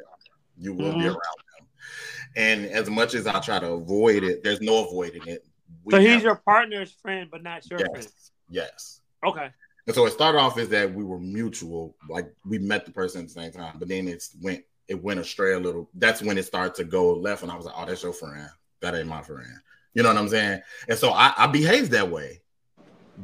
You 0.56 0.74
will 0.74 0.92
be 0.92 1.04
Mhm. 1.04 1.08
around 1.08 1.16
them. 1.58 1.66
And 2.36 2.66
as 2.66 2.88
much 2.88 3.14
as 3.14 3.26
I 3.26 3.40
try 3.40 3.58
to 3.58 3.72
avoid 3.72 4.24
it, 4.24 4.42
there's 4.42 4.60
no 4.60 4.86
avoiding 4.86 5.26
it. 5.26 5.44
We 5.84 5.94
So 5.94 6.00
he's 6.00 6.22
your 6.22 6.36
partner's 6.36 6.92
friend, 6.92 7.28
but 7.30 7.42
not 7.42 7.68
your 7.70 7.80
friend. 7.80 7.96
yes, 7.96 8.30
yes. 8.48 9.00
Okay. 9.24 9.50
And 9.86 9.94
so 9.94 10.06
it 10.06 10.12
started 10.12 10.38
off 10.38 10.58
as 10.58 10.68
that 10.68 10.92
we 10.94 11.02
were 11.02 11.18
mutual, 11.18 11.96
like 12.08 12.32
we 12.46 12.58
met 12.58 12.86
the 12.86 12.92
person 12.92 13.22
at 13.22 13.28
the 13.28 13.32
same 13.32 13.52
time, 13.52 13.76
but 13.78 13.88
then 13.88 14.06
it's 14.06 14.36
went 14.40 14.64
it 14.88 15.02
went 15.02 15.20
astray 15.20 15.54
a 15.54 15.58
little. 15.58 15.88
That's 15.94 16.22
when 16.22 16.38
it 16.38 16.44
started 16.44 16.74
to 16.76 16.84
go 16.84 17.14
left, 17.14 17.42
and 17.42 17.50
I 17.50 17.56
was 17.56 17.66
like, 17.66 17.74
"Oh, 17.76 17.86
that's 17.86 18.02
your 18.02 18.12
friend. 18.12 18.48
That 18.80 18.94
ain't 18.94 19.08
my 19.08 19.22
friend." 19.22 19.60
You 19.94 20.02
know 20.02 20.08
what 20.10 20.18
I'm 20.18 20.28
saying? 20.28 20.62
And 20.88 20.98
so 20.98 21.10
I, 21.10 21.34
I 21.36 21.46
behaved 21.46 21.90
that 21.92 22.08
way. 22.08 22.40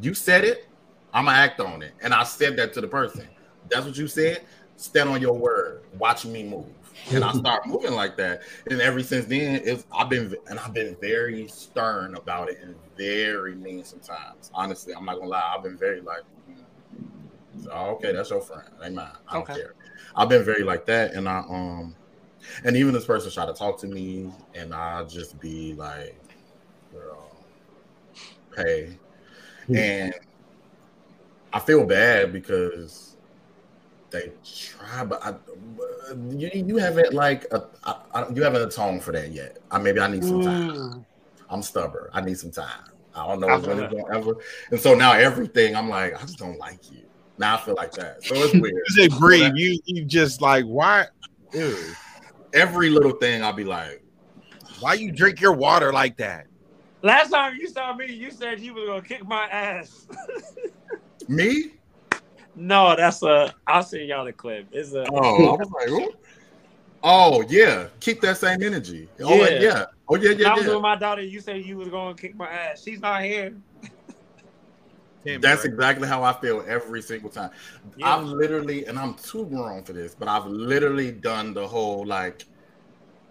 You 0.01 0.15
said 0.15 0.45
it, 0.45 0.69
I'm 1.13 1.27
gonna 1.27 1.37
act 1.37 1.61
on 1.61 1.83
it, 1.83 1.95
and 2.03 2.13
I 2.13 2.25
said 2.25 2.57
that 2.57 2.73
to 2.75 2.81
the 2.81 2.89
person. 2.89 3.29
That's 3.71 3.87
what 3.87 3.97
you 3.97 4.09
said. 4.09 4.45
Stand 4.77 5.09
on 5.09 5.21
your 5.21 5.35
word. 5.35 5.83
Watch 5.99 6.25
me 6.25 6.43
move, 6.45 6.67
and 7.11 7.25
I 7.25 7.33
start 7.35 7.67
moving 7.67 7.93
like 7.93 8.17
that. 8.17 8.43
And 8.71 8.81
ever 8.81 9.03
since 9.03 9.27
then, 9.27 9.61
it's 9.65 9.87
I've 9.93 10.09
been 10.09 10.35
and 10.49 10.59
I've 10.59 10.75
been 10.75 10.97
very 11.01 11.49
stern 11.49 12.15
about 12.15 12.51
it 12.51 12.59
and 12.63 12.75
very 12.97 13.55
mean 13.55 13.85
sometimes. 13.85 14.51
Honestly, 14.55 14.95
I'm 14.95 15.05
not 15.05 15.17
gonna 15.17 15.31
lie. 15.31 15.55
I've 15.57 15.63
been 15.63 15.77
very 15.79 16.01
like, 16.01 16.23
mm. 16.51 17.69
okay, 17.69 18.13
that's 18.13 18.31
your 18.31 18.41
friend. 18.41 18.69
Ain't 18.83 18.95
mine. 18.95 19.09
I 19.29 19.35
don't 19.35 19.43
Okay. 19.43 19.55
care. 19.61 19.75
I've 20.17 20.29
been 20.29 20.45
very 20.45 20.65
like 20.65 20.87
that, 20.87 21.13
and 21.15 21.29
I 21.29 21.39
um, 21.49 21.95
and 22.65 22.77
even 22.77 22.93
this 22.95 23.05
person 23.05 23.31
try 23.31 23.47
to 23.47 23.53
talk 23.53 23.79
to 23.81 23.87
me, 23.87 24.31
and 24.55 24.75
I 24.75 25.05
just 25.05 25.39
be 25.41 25.75
like, 25.75 26.19
girl, 26.93 27.31
pay, 28.55 28.99
and 29.75 30.15
I 31.53 31.61
feel 31.61 31.85
bad 31.85 32.33
because 32.33 33.08
They 34.11 34.33
try, 34.43 35.05
but 35.05 35.23
I, 35.23 35.35
you, 36.31 36.51
you 36.55 36.77
haven't 36.79 37.13
like 37.13 37.45
a, 37.53 37.67
I, 37.85 37.97
I, 38.15 38.29
you 38.31 38.43
haven't 38.43 38.63
atoned 38.63 39.03
for 39.03 39.13
that 39.13 39.33
yet. 39.33 39.59
I 39.71 39.79
maybe 39.79 40.01
I 40.01 40.09
need 40.09 40.25
some 40.25 40.43
time. 40.43 40.71
Mm. 40.71 41.05
I'm 41.51 41.63
stubborn. 41.63 42.09
I 42.13 42.23
need 42.23 42.39
some 42.39 42.51
time. 42.51 42.85
I 43.15 43.27
don't 43.27 43.41
know 43.41 43.47
when 43.49 43.83
it's 43.83 43.93
gonna 43.93 44.17
ever. 44.17 44.37
And 44.71 44.81
so 44.81 44.95
now 44.95 45.13
everything, 45.13 45.77
I'm 45.77 45.89
like, 45.89 46.15
I 46.15 46.21
just 46.23 46.39
don't 46.39 46.59
like 46.59 46.91
you. 46.91 47.03
Now 47.37 47.57
I 47.57 47.61
feel 47.61 47.75
like 47.75 47.93
that. 47.93 48.25
So 48.25 48.35
it's 48.37 48.53
weird. 48.61 48.75
you 48.75 49.09
say 49.09 49.09
breathe. 49.09 49.53
You 49.55 49.79
you 49.85 50.05
just 50.05 50.41
like 50.41 50.65
why? 50.65 51.07
Ew. 51.53 51.77
Every 52.55 52.89
little 52.89 53.13
thing, 53.13 53.43
I'll 53.43 53.53
be 53.53 53.65
like, 53.65 54.03
why 54.81 54.95
you 54.95 55.13
drink 55.13 55.41
your 55.41 55.53
water 55.53 55.93
like 55.93 56.17
that? 56.17 56.47
Last 57.03 57.31
time 57.31 57.57
you 57.61 57.69
saw 57.69 57.95
me, 57.95 58.13
you 58.13 58.31
said 58.31 58.61
you 58.61 58.75
was 58.75 58.87
gonna 58.87 59.03
kick 59.03 59.27
my 59.27 59.47
ass. 59.49 60.07
me? 61.29 61.73
No, 62.59 62.97
that's 62.97 63.23
a. 63.23 63.55
I'll 63.69 63.85
send 63.85 64.09
y'all 64.09 64.25
the 64.25 64.33
clip. 64.33 64.67
It's 64.73 64.93
a. 64.93 65.07
Oh, 65.13 65.47
I 65.47 65.57
was 65.57 65.71
like, 65.71 65.89
Ooh. 65.91 66.13
oh 67.05 67.45
yeah, 67.49 67.87
keep 68.01 68.21
that 68.23 68.37
same 68.37 68.61
energy. 68.63 69.09
Oh 69.21 69.35
yeah, 69.37 69.61
yeah. 69.61 69.85
oh 70.09 70.17
yeah, 70.17 70.33
yeah. 70.33 70.53
I 70.53 70.57
was 70.57 70.67
yeah. 70.67 70.75
with 70.75 70.83
my 70.83 70.97
daughter. 70.97 71.23
You 71.23 71.41
said 71.41 71.65
you 71.65 71.77
was 71.77 71.89
gonna 71.89 72.17
kick 72.17 72.35
my 72.35 72.49
ass. 72.49 72.83
She's 72.83 73.01
not 73.01 73.23
here. 73.23 73.55
That's 75.41 75.65
exactly 75.65 76.09
how 76.09 76.25
I 76.25 76.33
feel 76.33 76.65
every 76.67 77.03
single 77.03 77.31
time. 77.31 77.51
Yeah. 77.97 78.17
I've 78.17 78.25
literally, 78.25 78.87
and 78.87 78.99
I'm 78.99 79.15
too 79.15 79.47
grown 79.47 79.85
for 79.85 79.93
this, 79.93 80.15
but 80.15 80.27
I've 80.27 80.47
literally 80.47 81.13
done 81.13 81.53
the 81.53 81.67
whole 81.67 82.07
like, 82.07 82.45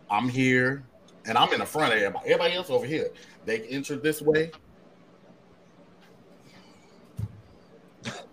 I'm 0.10 0.30
here, 0.30 0.84
and 1.26 1.38
I'm 1.38 1.52
in 1.54 1.60
the 1.60 1.66
front 1.66 1.94
of 1.94 2.00
everybody. 2.00 2.26
Everybody 2.30 2.54
else 2.54 2.70
over 2.70 2.86
here. 2.86 3.10
They 3.46 3.62
enter 3.64 3.96
this 3.96 4.22
way. 4.22 4.52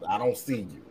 I 0.06 0.18
don't 0.18 0.36
see 0.36 0.58
you. 0.58 0.83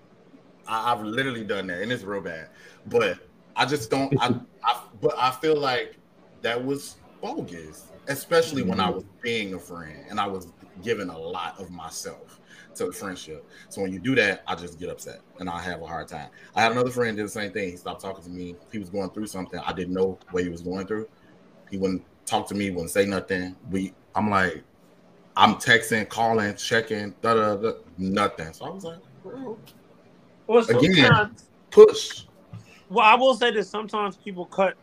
I, 0.68 0.90
have 0.90 1.04
literally 1.04 1.44
done 1.44 1.68
that, 1.68 1.82
and 1.82 1.92
it's 1.92 2.04
real 2.04 2.22
bad. 2.22 2.50
But 2.88 3.20
I 3.56 3.66
just 3.66 3.90
don't. 3.90 4.14
I, 4.22 4.36
I 4.64 4.84
but 5.02 5.14
I 5.18 5.32
feel 5.32 5.58
like 5.58 5.98
that 6.42 6.64
was 6.64 6.98
bogus, 7.22 7.92
especially 8.08 8.62
mm-hmm. 8.62 8.72
when 8.72 8.80
I 8.80 8.88
mm-hmm. 8.88 8.96
was 8.96 9.06
being 9.22 9.54
a 9.54 9.60
friend 9.60 10.06
and 10.10 10.20
I 10.20 10.28
was 10.28 10.48
giving 10.82 11.10
a 11.10 11.18
lot 11.18 11.60
of 11.60 11.72
myself 11.72 12.40
to 12.76 12.86
the 12.88 12.92
friendship. 12.92 13.46
So 13.70 13.82
when 13.82 13.94
you 13.94 14.00
do 14.00 14.16
that, 14.16 14.44
I 14.48 14.56
just 14.56 14.80
get 14.80 14.90
upset 14.90 15.22
and 15.40 15.50
I 15.50 15.62
have 15.62 15.82
a 15.82 15.86
hard 15.86 16.08
time. 16.08 16.30
I 16.56 16.62
had 16.62 16.72
another 16.72 16.90
friend 16.90 17.16
did 17.16 17.26
the 17.26 17.30
same 17.30 17.52
thing. 17.52 17.72
He 17.72 17.78
stopped 17.78 18.02
talking 18.02 18.24
to 18.24 18.30
me. 18.30 18.56
He 18.72 18.80
was 18.80 18.90
going 18.90 19.10
through 19.12 19.28
something. 19.28 19.60
I 19.60 19.74
didn't 19.74 19.94
know 19.94 20.18
what 20.32 20.44
he 20.44 20.50
was 20.50 20.62
going 20.62 20.88
through. 20.88 21.08
He 21.70 21.78
wouldn't 21.78 22.04
talk 22.26 22.48
to 22.48 22.56
me, 22.56 22.72
wouldn't 22.72 22.92
say 22.92 23.06
nothing. 23.06 23.56
We 23.70 23.94
I'm 24.16 24.30
like, 24.30 24.64
I'm 25.36 25.56
texting, 25.56 26.08
calling, 26.10 26.56
checking, 26.56 27.16
da 27.22 27.34
da 27.34 27.56
da, 27.56 27.74
nothing. 27.98 28.54
So 28.54 28.66
I 28.66 28.70
was 28.70 28.84
like, 28.84 29.00
Bro. 29.24 29.58
Well, 30.48 30.68
again, 30.70 31.36
push. 31.72 32.24
Well, 32.90 33.06
I 33.06 33.16
will 33.16 33.34
say 33.34 33.52
that 33.52 33.66
sometimes 33.66 34.18
people 34.18 34.46
cut, 34.46 34.76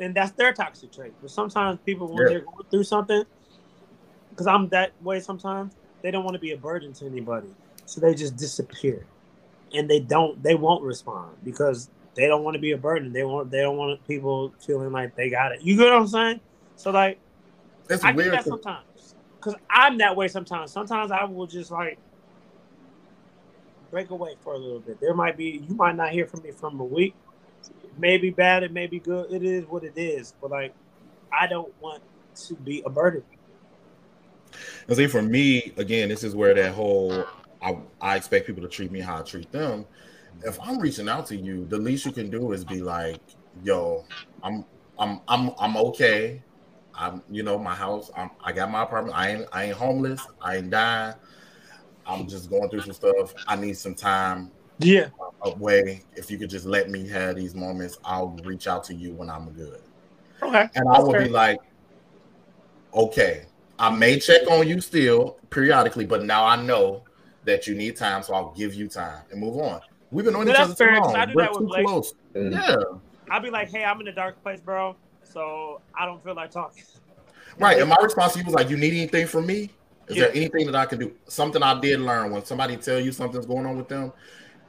and 0.00 0.14
that's 0.14 0.32
their 0.32 0.52
toxic 0.52 0.92
trait. 0.92 1.12
But 1.20 1.30
sometimes 1.30 1.78
people, 1.84 2.08
when 2.08 2.22
yeah. 2.22 2.28
they're 2.28 2.40
going 2.40 2.66
through 2.70 2.84
something, 2.84 3.24
because 4.30 4.46
I'm 4.46 4.68
that 4.68 4.92
way 5.02 5.20
sometimes, 5.20 5.74
they 6.02 6.10
don't 6.10 6.24
want 6.24 6.34
to 6.34 6.40
be 6.40 6.52
a 6.52 6.56
burden 6.56 6.92
to 6.94 7.06
anybody, 7.06 7.48
so 7.86 8.00
they 8.00 8.14
just 8.14 8.36
disappear, 8.36 9.06
and 9.72 9.88
they 9.88 10.00
don't, 10.00 10.42
they 10.42 10.54
won't 10.54 10.82
respond 10.82 11.36
because 11.44 11.90
they 12.14 12.26
don't 12.26 12.44
want 12.44 12.54
to 12.54 12.60
be 12.60 12.72
a 12.72 12.78
burden. 12.78 13.12
They 13.12 13.24
want, 13.24 13.50
they 13.50 13.60
don't 13.60 13.76
want 13.76 14.06
people 14.06 14.52
feeling 14.60 14.92
like 14.92 15.16
they 15.16 15.30
got 15.30 15.52
it. 15.52 15.62
You 15.62 15.76
get 15.76 15.84
what 15.84 15.94
I'm 15.94 16.06
saying? 16.08 16.40
So 16.76 16.90
like, 16.90 17.18
it's 17.88 18.04
I 18.04 18.12
weird. 18.12 18.32
that 18.32 18.44
sometimes 18.44 18.84
because 19.44 19.60
I'm 19.68 19.98
that 19.98 20.16
way 20.16 20.28
sometimes. 20.28 20.72
Sometimes 20.72 21.10
I 21.10 21.24
will 21.24 21.46
just 21.46 21.70
like 21.70 21.98
break 23.94 24.10
away 24.10 24.34
for 24.40 24.54
a 24.54 24.58
little 24.58 24.80
bit. 24.80 25.00
There 25.00 25.14
might 25.14 25.36
be 25.36 25.64
you 25.68 25.74
might 25.76 25.94
not 25.94 26.10
hear 26.10 26.26
from 26.26 26.42
me 26.42 26.50
from 26.50 26.80
a 26.80 26.84
week. 26.84 27.14
It 27.84 27.96
may 27.96 28.18
be 28.18 28.30
bad, 28.30 28.64
it 28.64 28.72
may 28.72 28.88
be 28.88 28.98
good. 28.98 29.32
It 29.32 29.44
is 29.44 29.66
what 29.66 29.84
it 29.84 29.92
is. 29.94 30.34
But 30.40 30.50
like, 30.50 30.74
I 31.32 31.46
don't 31.46 31.72
want 31.80 32.02
to 32.46 32.54
be 32.56 32.82
a 32.84 32.90
burden. 32.90 33.22
And 34.88 34.96
see, 34.96 35.06
for 35.06 35.22
me, 35.22 35.72
again, 35.76 36.08
this 36.08 36.24
is 36.24 36.34
where 36.34 36.54
that 36.54 36.74
whole 36.74 37.24
I, 37.62 37.78
I 38.00 38.16
expect 38.16 38.48
people 38.48 38.62
to 38.62 38.68
treat 38.68 38.90
me 38.90 38.98
how 39.00 39.20
I 39.20 39.22
treat 39.22 39.52
them. 39.52 39.86
If 40.42 40.58
I'm 40.60 40.80
reaching 40.80 41.08
out 41.08 41.26
to 41.26 41.36
you, 41.36 41.64
the 41.64 41.78
least 41.78 42.04
you 42.04 42.10
can 42.10 42.30
do 42.30 42.50
is 42.50 42.64
be 42.64 42.82
like, 42.82 43.20
"Yo, 43.62 44.04
I'm 44.42 44.64
I'm 44.98 45.20
I'm 45.28 45.52
I'm 45.60 45.76
okay. 45.76 46.42
I'm, 46.96 47.22
you 47.30 47.44
know, 47.44 47.58
my 47.58 47.74
house. 47.76 48.10
I'm, 48.16 48.30
I 48.42 48.50
got 48.50 48.72
my 48.72 48.82
apartment. 48.82 49.16
I 49.16 49.30
ain't, 49.30 49.46
I 49.52 49.64
ain't 49.64 49.76
homeless. 49.76 50.24
I 50.40 50.56
ain't 50.56 50.70
dying. 50.70 51.14
I'm 52.06 52.26
just 52.26 52.50
going 52.50 52.68
through 52.70 52.82
some 52.82 52.92
stuff. 52.92 53.34
I 53.46 53.56
need 53.56 53.76
some 53.76 53.94
time. 53.94 54.50
Yeah. 54.78 55.08
Away. 55.42 56.02
If 56.16 56.30
you 56.30 56.38
could 56.38 56.50
just 56.50 56.66
let 56.66 56.90
me 56.90 57.08
have 57.08 57.36
these 57.36 57.54
moments, 57.54 57.98
I'll 58.04 58.36
reach 58.44 58.66
out 58.66 58.84
to 58.84 58.94
you 58.94 59.12
when 59.12 59.30
I'm 59.30 59.50
good. 59.50 59.80
Okay. 60.42 60.68
And 60.74 60.88
I 60.88 61.00
will 61.00 61.12
fair. 61.12 61.22
be 61.22 61.28
like, 61.28 61.60
okay, 62.92 63.46
I 63.78 63.90
may 63.90 64.18
check 64.18 64.48
on 64.50 64.66
you 64.66 64.80
still 64.80 65.38
periodically, 65.50 66.06
but 66.06 66.24
now 66.24 66.44
I 66.44 66.60
know 66.60 67.04
that 67.44 67.66
you 67.66 67.74
need 67.74 67.96
time, 67.96 68.22
so 68.22 68.34
I'll 68.34 68.52
give 68.52 68.74
you 68.74 68.88
time 68.88 69.22
and 69.30 69.40
move 69.40 69.58
on. 69.58 69.80
We've 70.10 70.24
been 70.24 70.36
on 70.36 70.48
each 70.48 70.54
other 70.54 70.74
too 70.74 70.84
long. 70.86 71.14
I 71.14 71.26
do 71.26 71.32
We're 71.34 71.42
that 71.42 71.52
with 71.52 71.68
Blake. 71.68 71.86
Close. 71.86 72.14
Mm-hmm. 72.34 72.52
Yeah. 72.52 72.98
I'll 73.30 73.40
be 73.40 73.50
like, 73.50 73.70
hey, 73.70 73.84
I'm 73.84 74.00
in 74.00 74.08
a 74.08 74.14
dark 74.14 74.42
place, 74.42 74.60
bro 74.60 74.96
so 75.34 75.80
I 75.98 76.06
don't 76.06 76.22
feel 76.22 76.34
like 76.34 76.50
talking. 76.50 76.84
Right. 77.58 77.78
And 77.78 77.88
my 77.88 77.96
response 78.00 78.32
to 78.34 78.38
you 78.38 78.44
was 78.44 78.54
like, 78.54 78.70
you 78.70 78.76
need 78.76 78.92
anything 78.92 79.26
from 79.26 79.46
me? 79.46 79.70
Is 80.08 80.16
yeah. 80.16 80.24
there 80.24 80.36
anything 80.36 80.66
that 80.66 80.74
I 80.74 80.86
can 80.86 80.98
do? 80.98 81.12
Something 81.26 81.62
I 81.62 81.78
did 81.80 82.00
learn 82.00 82.30
when 82.30 82.44
somebody 82.44 82.76
tell 82.76 83.00
you 83.00 83.12
something's 83.12 83.46
going 83.46 83.66
on 83.66 83.76
with 83.76 83.88
them, 83.88 84.12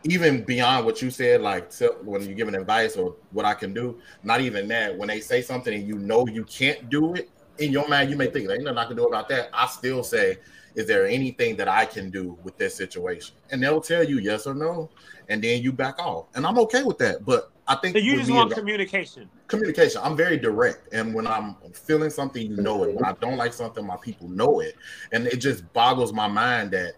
even 0.04 0.44
beyond 0.44 0.86
what 0.86 1.02
you 1.02 1.10
said, 1.10 1.42
like 1.42 1.74
when 2.04 2.22
you're 2.24 2.36
giving 2.36 2.56
advice 2.56 2.96
or 2.96 3.16
what 3.32 3.46
I 3.46 3.54
can 3.54 3.74
do, 3.74 4.00
not 4.24 4.42
even 4.42 4.68
that. 4.70 4.98
When 4.98 5.08
they 5.08 5.20
say 5.20 5.42
something 5.42 5.74
and 5.74 5.88
you 5.88 5.98
know 5.98 6.26
you 6.28 6.44
can't 6.46 6.90
do 6.90 7.14
it, 7.16 7.30
in 7.58 7.72
your 7.72 7.88
mind, 7.88 8.10
you 8.10 8.18
may 8.18 8.28
think, 8.28 8.48
there 8.48 8.56
ain't 8.56 8.66
nothing 8.66 8.78
I 8.78 8.86
can 8.86 8.98
do 8.98 9.06
about 9.06 9.30
that. 9.30 9.50
I 9.54 9.66
still 9.68 10.04
say, 10.04 10.38
is 10.76 10.88
there 10.88 11.08
anything 11.08 11.56
that 11.56 11.70
I 11.70 11.86
can 11.86 12.10
do 12.10 12.38
with 12.44 12.58
this 12.58 12.76
situation? 12.76 13.36
And 13.50 13.64
they'll 13.64 13.82
tell 13.82 14.04
you 14.04 14.20
yes 14.20 14.46
or 14.46 14.54
no, 14.54 14.90
and 15.30 15.44
then 15.44 15.62
you 15.62 15.72
back 15.72 16.00
off. 16.00 16.28
And 16.36 16.46
I'm 16.46 16.58
okay 16.60 16.84
with 16.84 16.98
that. 17.00 17.26
But 17.26 17.52
I 17.68 17.76
think 17.76 17.98
so 17.98 18.04
you 18.04 18.18
just 18.18 18.30
want 18.30 18.54
communication. 18.54 19.30
Communication. 19.48 20.02
I'm 20.04 20.16
very 20.16 20.38
direct, 20.38 20.94
and 20.94 21.14
when 21.14 21.26
I'm 21.26 21.56
feeling 21.74 22.10
something, 22.10 22.46
you 22.46 22.58
know 22.58 22.84
it. 22.84 22.94
When 22.94 23.06
I 23.06 23.14
don't 23.14 23.38
like 23.38 23.54
something, 23.54 23.86
my 23.86 23.98
people 23.98 24.28
know 24.30 24.60
it, 24.60 24.76
and 25.12 25.28
it 25.28 25.38
just 25.38 25.72
boggles 25.74 26.14
my 26.14 26.28
mind 26.28 26.72
that 26.72 26.94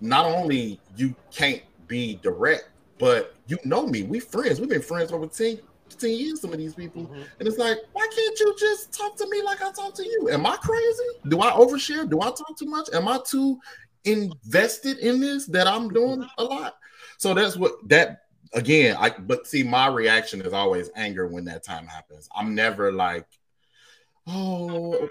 not 0.00 0.26
only 0.26 0.80
you 0.96 1.14
can't 1.30 1.62
be 1.86 2.16
direct, 2.22 2.68
but 2.98 3.34
you 3.46 3.58
know 3.64 3.86
me. 3.86 4.02
We 4.02 4.20
friends. 4.20 4.60
We've 4.60 4.68
been 4.68 4.82
friends 4.82 5.12
over 5.12 5.26
10, 5.26 5.60
10 5.98 6.10
years. 6.10 6.40
Some 6.42 6.52
of 6.52 6.58
these 6.58 6.74
people, 6.74 7.04
mm-hmm. 7.04 7.22
and 7.38 7.48
it's 7.48 7.58
like, 7.58 7.78
why 7.92 8.06
can't 8.14 8.40
you 8.40 8.54
just 8.58 8.92
talk 8.92 9.16
to 9.16 9.28
me 9.30 9.40
like 9.42 9.62
I 9.62 9.72
talk 9.72 9.94
to 9.94 10.04
you? 10.04 10.28
Am 10.30 10.44
I 10.44 10.56
crazy? 10.56 11.04
Do 11.28 11.40
I 11.40 11.52
overshare? 11.52 12.08
Do 12.08 12.20
I 12.20 12.26
talk 12.26 12.58
too 12.58 12.66
much? 12.66 12.88
Am 12.92 13.08
I 13.08 13.18
too 13.26 13.58
invested 14.04 14.98
in 14.98 15.20
this 15.20 15.46
that 15.46 15.66
I'm 15.66 15.88
doing 15.88 16.26
a 16.36 16.44
lot? 16.44 16.76
So 17.18 17.34
that's 17.34 17.56
what 17.56 17.72
that 17.88 18.22
again, 18.52 18.96
I 18.98 19.10
but 19.10 19.46
see, 19.46 19.62
my 19.62 19.88
reaction 19.88 20.40
is 20.40 20.52
always 20.52 20.90
anger 20.96 21.26
when 21.26 21.44
that 21.46 21.64
time 21.64 21.86
happens. 21.86 22.28
I'm 22.34 22.54
never 22.54 22.92
like, 22.92 23.26
oh, 24.26 25.08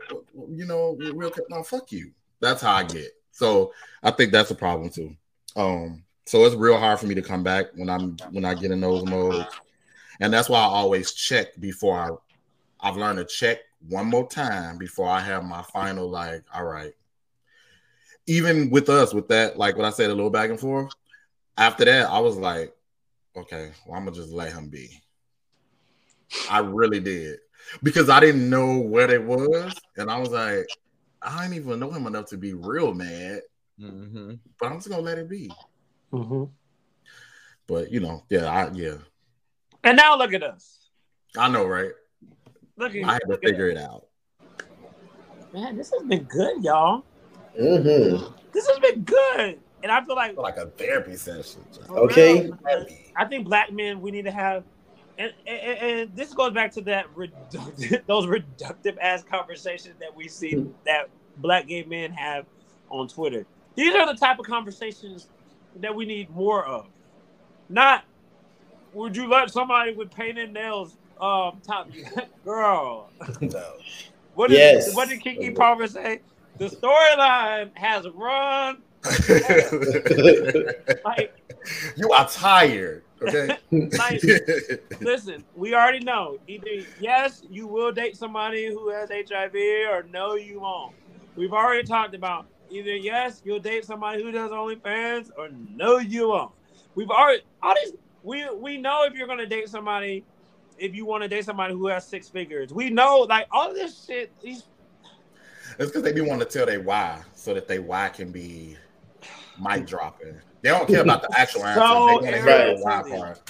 you 0.49 0.65
know, 0.65 0.97
real 1.13 1.31
no, 1.49 1.63
fuck 1.63 1.91
you. 1.91 2.11
That's 2.39 2.61
how 2.61 2.73
I 2.73 2.83
get. 2.83 3.11
So 3.31 3.73
I 4.03 4.11
think 4.11 4.31
that's 4.31 4.51
a 4.51 4.55
problem 4.55 4.89
too. 4.89 5.15
Um, 5.55 6.03
so 6.25 6.43
it's 6.45 6.55
real 6.55 6.77
hard 6.77 6.99
for 6.99 7.05
me 7.07 7.15
to 7.15 7.21
come 7.21 7.43
back 7.43 7.67
when 7.75 7.89
I'm 7.89 8.17
when 8.31 8.45
I 8.45 8.55
get 8.55 8.71
in 8.71 8.81
those 8.81 9.05
modes, 9.05 9.47
and 10.19 10.33
that's 10.33 10.49
why 10.49 10.59
I 10.59 10.65
always 10.65 11.13
check 11.13 11.59
before 11.59 11.97
I. 11.97 12.09
I've 12.81 12.97
learned 12.97 13.17
to 13.17 13.25
check 13.25 13.59
one 13.89 14.07
more 14.07 14.27
time 14.27 14.77
before 14.77 15.07
I 15.07 15.19
have 15.19 15.43
my 15.43 15.63
final 15.63 16.09
like, 16.09 16.43
all 16.53 16.65
right. 16.65 16.93
Even 18.27 18.69
with 18.69 18.89
us, 18.89 19.13
with 19.13 19.27
that, 19.29 19.57
like 19.57 19.75
what 19.75 19.85
I 19.85 19.89
said, 19.89 20.09
a 20.09 20.13
little 20.13 20.29
back 20.29 20.49
and 20.49 20.59
forth. 20.59 20.91
After 21.57 21.85
that, 21.85 22.09
I 22.09 22.19
was 22.19 22.37
like, 22.37 22.75
okay, 23.35 23.71
well, 23.85 23.97
I'm 23.97 24.05
gonna 24.05 24.15
just 24.15 24.31
let 24.31 24.53
him 24.53 24.69
be. 24.69 25.01
I 26.49 26.59
really 26.59 26.99
did 26.99 27.39
because 27.83 28.09
I 28.09 28.19
didn't 28.19 28.49
know 28.49 28.77
what 28.77 29.09
it 29.09 29.23
was, 29.23 29.73
and 29.97 30.09
I 30.09 30.19
was 30.19 30.29
like, 30.29 30.67
I 31.21 31.43
didn't 31.43 31.57
even 31.57 31.79
know 31.79 31.91
him 31.91 32.07
enough 32.07 32.27
to 32.27 32.37
be 32.37 32.53
real 32.53 32.93
mad. 32.93 33.41
Mm-hmm. 33.79 34.33
But 34.59 34.71
I'm 34.71 34.77
just 34.77 34.89
gonna 34.89 35.01
let 35.01 35.17
it 35.17 35.29
be. 35.29 35.51
Mm-hmm. 36.11 36.45
But 37.67 37.91
you 37.91 37.99
know, 37.99 38.23
yeah, 38.29 38.45
I 38.45 38.71
yeah. 38.71 38.97
And 39.83 39.97
now 39.97 40.17
look 40.17 40.33
at 40.33 40.43
us. 40.43 40.89
I 41.37 41.49
know, 41.49 41.65
right? 41.65 41.91
Look 42.77 42.95
at 42.95 43.03
I 43.03 43.13
had 43.13 43.21
to 43.29 43.37
figure 43.37 43.69
it 43.69 43.77
out. 43.77 44.07
Man, 45.53 45.77
this 45.77 45.91
has 45.91 46.03
been 46.03 46.23
good, 46.23 46.63
y'all. 46.63 47.05
Mm-hmm. 47.59 48.33
This 48.51 48.67
has 48.67 48.79
been 48.79 49.03
good. 49.03 49.59
And 49.85 49.91
I 49.91 50.03
feel 50.03 50.15
like 50.15 50.35
like 50.35 50.57
a 50.57 50.65
therapy 50.65 51.15
session. 51.15 51.63
Okay. 51.91 52.49
Real, 52.49 52.87
I 53.15 53.25
think 53.25 53.45
black 53.45 53.71
men 53.71 54.01
we 54.01 54.09
need 54.09 54.25
to 54.25 54.31
have, 54.31 54.63
and, 55.19 55.31
and, 55.45 55.77
and 55.77 56.15
this 56.15 56.33
goes 56.33 56.53
back 56.53 56.71
to 56.71 56.81
that 56.81 57.05
reductive, 57.15 58.03
those 58.07 58.25
reductive 58.25 58.97
ass 58.99 59.23
conversations 59.23 59.93
that 59.99 60.15
we 60.15 60.27
see 60.27 60.65
that 60.87 61.09
black 61.37 61.67
gay 61.67 61.83
men 61.83 62.11
have 62.13 62.47
on 62.89 63.07
Twitter. 63.07 63.45
These 63.75 63.93
are 63.93 64.11
the 64.11 64.17
type 64.19 64.39
of 64.39 64.47
conversations 64.47 65.27
that 65.75 65.93
we 65.93 66.07
need 66.07 66.31
more 66.31 66.65
of. 66.65 66.87
Not 67.69 68.05
would 68.91 69.15
you 69.15 69.29
let 69.29 69.51
somebody 69.51 69.93
with 69.93 70.09
painted 70.09 70.51
nails 70.51 70.97
um 71.21 71.61
top? 71.61 71.91
Girl. 72.43 73.11
No. 73.39 73.73
What 74.33 74.49
did 74.49 74.57
Yes. 74.57 74.95
what 74.95 75.09
did 75.09 75.21
Keke 75.21 75.55
Palmer 75.55 75.85
say? 75.85 76.21
The 76.57 76.69
storyline 76.69 77.69
has 77.77 78.07
run 78.15 78.81
like 81.05 81.33
you 81.95 82.11
are 82.11 82.29
tired. 82.29 83.03
Okay. 83.21 83.57
like 83.71 84.21
listen, 84.99 85.43
we 85.55 85.73
already 85.73 85.99
know. 85.99 86.37
Either 86.47 86.85
yes, 86.99 87.43
you 87.49 87.67
will 87.67 87.91
date 87.91 88.17
somebody 88.17 88.67
who 88.67 88.89
has 88.89 89.09
HIV 89.09 89.55
or 89.89 90.03
no 90.11 90.35
you 90.35 90.59
won't. 90.59 90.95
We've 91.35 91.53
already 91.53 91.87
talked 91.87 92.15
about 92.15 92.47
either 92.69 92.95
yes, 92.95 93.41
you'll 93.45 93.59
date 93.59 93.85
somebody 93.85 94.23
who 94.23 94.31
does 94.31 94.51
OnlyFans 94.51 95.29
or 95.37 95.49
no 95.75 95.97
you 95.97 96.29
won't. 96.29 96.51
We've 96.95 97.09
already 97.09 97.43
all 97.61 97.75
these 97.75 97.93
we 98.23 98.49
we 98.55 98.77
know 98.77 99.03
if 99.03 99.13
you're 99.13 99.27
gonna 99.27 99.45
date 99.45 99.69
somebody 99.69 100.23
if 100.77 100.93
you 100.93 101.05
want 101.05 101.23
to 101.23 101.29
date 101.29 101.45
somebody 101.45 101.73
who 101.73 101.87
has 101.87 102.05
six 102.05 102.27
figures. 102.27 102.73
We 102.73 102.89
know 102.89 103.25
like 103.29 103.47
all 103.51 103.73
this 103.73 104.05
shit, 104.05 104.31
these 104.41 104.63
It's 105.79 105.89
because 105.89 106.03
they 106.03 106.11
be 106.11 106.21
wanting 106.21 106.39
to 106.39 106.45
tell 106.45 106.65
their 106.65 106.81
why 106.81 107.21
so 107.33 107.53
that 107.53 107.67
they 107.67 107.79
why 107.79 108.09
can 108.09 108.31
be 108.31 108.75
mic 109.59 109.85
dropping. 109.85 110.35
They 110.61 110.69
don't 110.69 110.87
care 110.87 111.01
about 111.01 111.21
the 111.21 111.37
actual 111.39 111.63
answer. 111.65 111.79
So 111.81 111.87
they 111.87 111.95
want 112.13 112.25
to 112.25 112.31
hear 112.31 112.75
the 112.75 112.81
why 112.81 113.03
part. 113.03 113.41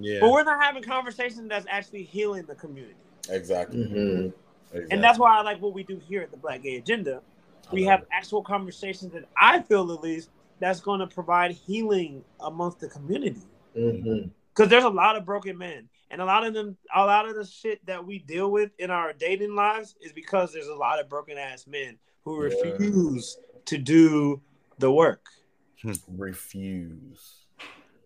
Yeah. 0.00 0.20
but 0.20 0.30
we're 0.30 0.44
not 0.44 0.62
having 0.62 0.82
conversation 0.82 1.48
that's 1.48 1.66
actually 1.68 2.04
healing 2.04 2.44
the 2.46 2.54
community. 2.54 2.94
Exactly. 3.28 3.84
Mhm. 3.84 4.32
exactly. 4.70 4.86
And 4.90 5.02
that's 5.02 5.18
why 5.18 5.36
I 5.38 5.42
like 5.42 5.60
what 5.60 5.74
we 5.74 5.82
do 5.82 5.98
here 6.08 6.22
at 6.22 6.30
the 6.30 6.36
Black 6.36 6.62
Gay 6.62 6.76
Agenda. 6.76 7.20
We 7.72 7.84
have 7.84 8.04
actual 8.12 8.42
conversations 8.42 9.12
that 9.12 9.24
I 9.36 9.60
feel 9.62 9.90
at 9.92 10.00
least 10.00 10.30
that's 10.60 10.80
going 10.80 11.00
to 11.00 11.06
provide 11.06 11.50
healing 11.52 12.24
amongst 12.40 12.80
the 12.80 12.88
community. 12.88 13.42
Mhm. 13.76 14.30
Because 14.54 14.70
there's 14.70 14.84
a 14.84 14.88
lot 14.88 15.16
of 15.16 15.24
broken 15.24 15.56
men, 15.58 15.88
and 16.10 16.20
a 16.20 16.24
lot 16.24 16.44
of 16.46 16.54
them, 16.54 16.76
a 16.94 17.04
lot 17.04 17.28
of 17.28 17.34
the 17.36 17.44
shit 17.44 17.84
that 17.86 18.04
we 18.04 18.18
deal 18.20 18.50
with 18.50 18.70
in 18.78 18.90
our 18.90 19.12
dating 19.12 19.54
lives 19.54 19.94
is 20.00 20.12
because 20.12 20.52
there's 20.52 20.66
a 20.68 20.74
lot 20.74 20.98
of 21.00 21.08
broken 21.08 21.36
ass 21.38 21.66
men 21.66 21.98
who 22.24 22.42
Yeah. 22.44 22.70
refuse 22.72 23.38
to 23.66 23.78
do 23.78 24.40
the 24.78 24.90
work. 24.90 25.26
Refuse. 26.08 27.44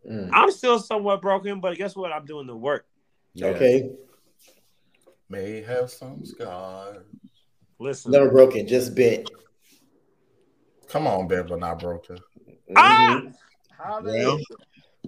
Mm. 0.08 0.30
I'm 0.32 0.50
still 0.50 0.78
somewhat 0.78 1.22
broken, 1.22 1.60
but 1.60 1.76
guess 1.76 1.94
what? 1.94 2.12
I'm 2.12 2.24
doing 2.24 2.46
the 2.46 2.56
work. 2.56 2.86
Yeah. 3.34 3.46
Okay. 3.48 3.90
May 5.28 5.62
have 5.62 5.90
some 5.90 6.24
scars. 6.24 7.04
Listen, 7.78 8.12
Never 8.12 8.30
broken, 8.30 8.66
just 8.66 8.94
bent. 8.94 9.30
Come 10.88 11.06
on, 11.06 11.26
Ben, 11.26 11.46
but 11.46 11.58
not 11.58 11.78
broken. 11.78 12.18
ah, 12.76 13.22
Mhm. 13.22 13.32
Well, 14.04 14.38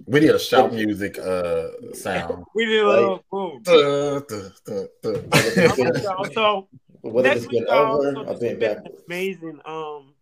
We 0.07 0.19
need 0.19 0.29
a 0.31 0.39
shout 0.39 0.73
music 0.73 1.17
uh 1.19 1.67
sound. 1.93 2.45
we 2.55 2.65
did 2.65 2.83
a 2.83 2.89
little 2.89 3.25
boom. 3.31 3.61
Duh, 3.63 4.19
duh, 4.21 4.49
duh, 4.65 4.87
duh. 5.01 5.21
so 6.33 6.67
Whether 7.01 7.29
next 7.29 7.45
been 7.47 7.59
week, 7.59 7.63
y'all, 7.69 7.95
over 7.95 8.13
so 8.13 8.19
or 8.19 8.23
this 8.23 8.31
has 8.31 8.39
been 8.39 8.59
been 8.59 8.75
backwards. 8.75 9.03
amazing. 9.07 9.59
Um, 9.65 10.14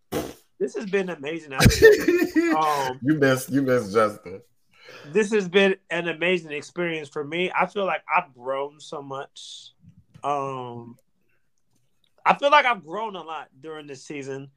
this 0.63 0.75
has 0.75 0.85
been 0.85 1.09
amazing. 1.09 1.51
um, 2.57 2.99
you 3.03 3.15
missed 3.15 3.51
you 3.51 3.61
missed 3.61 3.91
Justin. 3.91 4.41
this 5.11 5.29
has 5.33 5.49
been 5.49 5.75
an 5.89 6.07
amazing 6.07 6.53
experience 6.53 7.09
for 7.09 7.25
me. 7.25 7.51
I 7.53 7.65
feel 7.65 7.85
like 7.85 8.01
I've 8.07 8.33
grown 8.33 8.79
so 8.79 9.01
much. 9.01 9.73
Um, 10.23 10.97
I 12.25 12.35
feel 12.35 12.49
like 12.49 12.65
I've 12.65 12.85
grown 12.85 13.17
a 13.17 13.21
lot 13.21 13.49
during 13.59 13.87
this 13.87 14.05
season. 14.05 14.51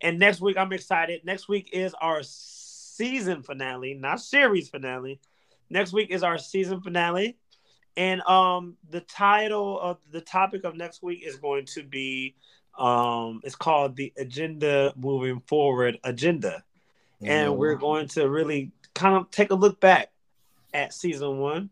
And 0.00 0.18
next 0.18 0.40
week, 0.40 0.56
I'm 0.56 0.72
excited. 0.72 1.26
Next 1.26 1.46
week 1.46 1.68
is 1.74 1.92
our 2.00 2.22
season 2.22 3.42
finale, 3.42 3.92
not 3.92 4.22
series 4.22 4.70
finale. 4.70 5.20
Next 5.68 5.92
week 5.92 6.10
is 6.10 6.22
our 6.22 6.38
season 6.38 6.80
finale. 6.80 7.36
And 7.98 8.22
um, 8.22 8.78
the 8.88 9.00
title 9.00 9.78
of 9.78 9.98
the 10.10 10.22
topic 10.22 10.64
of 10.64 10.74
next 10.74 11.02
week 11.02 11.22
is 11.22 11.36
going 11.36 11.66
to 11.74 11.82
be 11.82 12.34
um, 12.78 13.40
it's 13.44 13.56
called 13.56 13.96
the 13.96 14.12
Agenda 14.16 14.92
Moving 14.96 15.40
Forward 15.40 15.98
Agenda 16.04 16.64
and 17.22 17.56
we're 17.56 17.74
going 17.74 18.08
to 18.08 18.28
really 18.28 18.72
kind 18.94 19.14
of 19.14 19.30
take 19.30 19.50
a 19.50 19.54
look 19.54 19.80
back 19.80 20.10
at 20.72 20.94
season 20.94 21.38
one. 21.38 21.70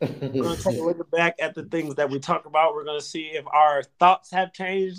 We're 0.00 0.08
going 0.08 0.56
to 0.56 0.62
take 0.62 0.78
a 0.78 0.82
look 0.84 1.10
back 1.10 1.36
at 1.40 1.54
the 1.54 1.64
things 1.64 1.96
that 1.96 2.10
we 2.10 2.20
talked 2.20 2.46
about. 2.46 2.74
We're 2.74 2.84
going 2.84 3.00
to 3.00 3.04
see 3.04 3.26
if 3.26 3.46
our 3.46 3.82
thoughts 3.98 4.30
have 4.30 4.52
changed 4.52 4.98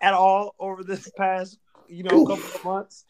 at 0.00 0.14
all 0.14 0.54
over 0.58 0.82
this 0.82 1.10
past, 1.16 1.58
you 1.88 2.04
know, 2.04 2.20
Oof. 2.20 2.28
couple 2.28 2.44
of 2.44 2.64
months. 2.64 3.04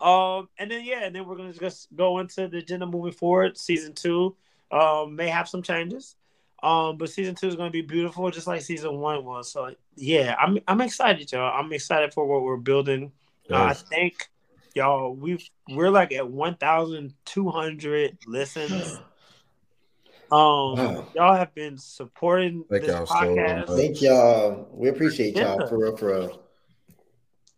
Um, 0.00 0.48
and 0.58 0.70
then 0.70 0.84
yeah, 0.84 1.04
and 1.04 1.14
then 1.14 1.26
we're 1.26 1.36
going 1.36 1.52
to 1.52 1.58
just 1.58 1.94
go 1.94 2.18
into 2.18 2.48
the 2.48 2.58
agenda 2.58 2.86
moving 2.86 3.12
forward. 3.12 3.56
Season 3.58 3.92
two 3.92 4.36
um, 4.70 5.14
may 5.14 5.28
have 5.28 5.48
some 5.48 5.62
changes, 5.62 6.16
um, 6.62 6.96
but 6.96 7.10
season 7.10 7.34
two 7.34 7.48
is 7.48 7.56
going 7.56 7.68
to 7.68 7.72
be 7.72 7.82
beautiful, 7.82 8.30
just 8.30 8.46
like 8.46 8.60
season 8.62 8.98
one 8.98 9.24
was. 9.24 9.50
So 9.50 9.74
yeah, 9.96 10.36
I'm 10.38 10.58
I'm 10.68 10.80
excited, 10.80 11.30
y'all. 11.32 11.52
I'm 11.58 11.72
excited 11.72 12.12
for 12.14 12.26
what 12.26 12.42
we're 12.42 12.56
building. 12.56 13.12
Uh, 13.50 13.56
I 13.56 13.72
think 13.74 14.28
y'all 14.74 15.12
we've 15.14 15.42
we're 15.70 15.90
like 15.90 16.12
at 16.12 16.26
1200 16.28 18.18
listens 18.26 18.86
um 20.30 20.78
Wow. 20.78 21.08
y'all 21.14 21.34
have 21.34 21.54
been 21.54 21.76
supporting 21.76 22.64
Thank 22.70 22.84
this 22.84 22.92
y'all 22.92 23.06
podcast 23.06 23.68
much. 23.68 23.76
Thank 23.76 24.00
y'all. 24.00 24.68
We 24.72 24.88
appreciate 24.88 25.36
y'all 25.36 25.60
Yeah. 25.60 25.66
for 25.68 25.78
real, 25.78 25.96
for 25.96 26.06
real. 26.08 26.42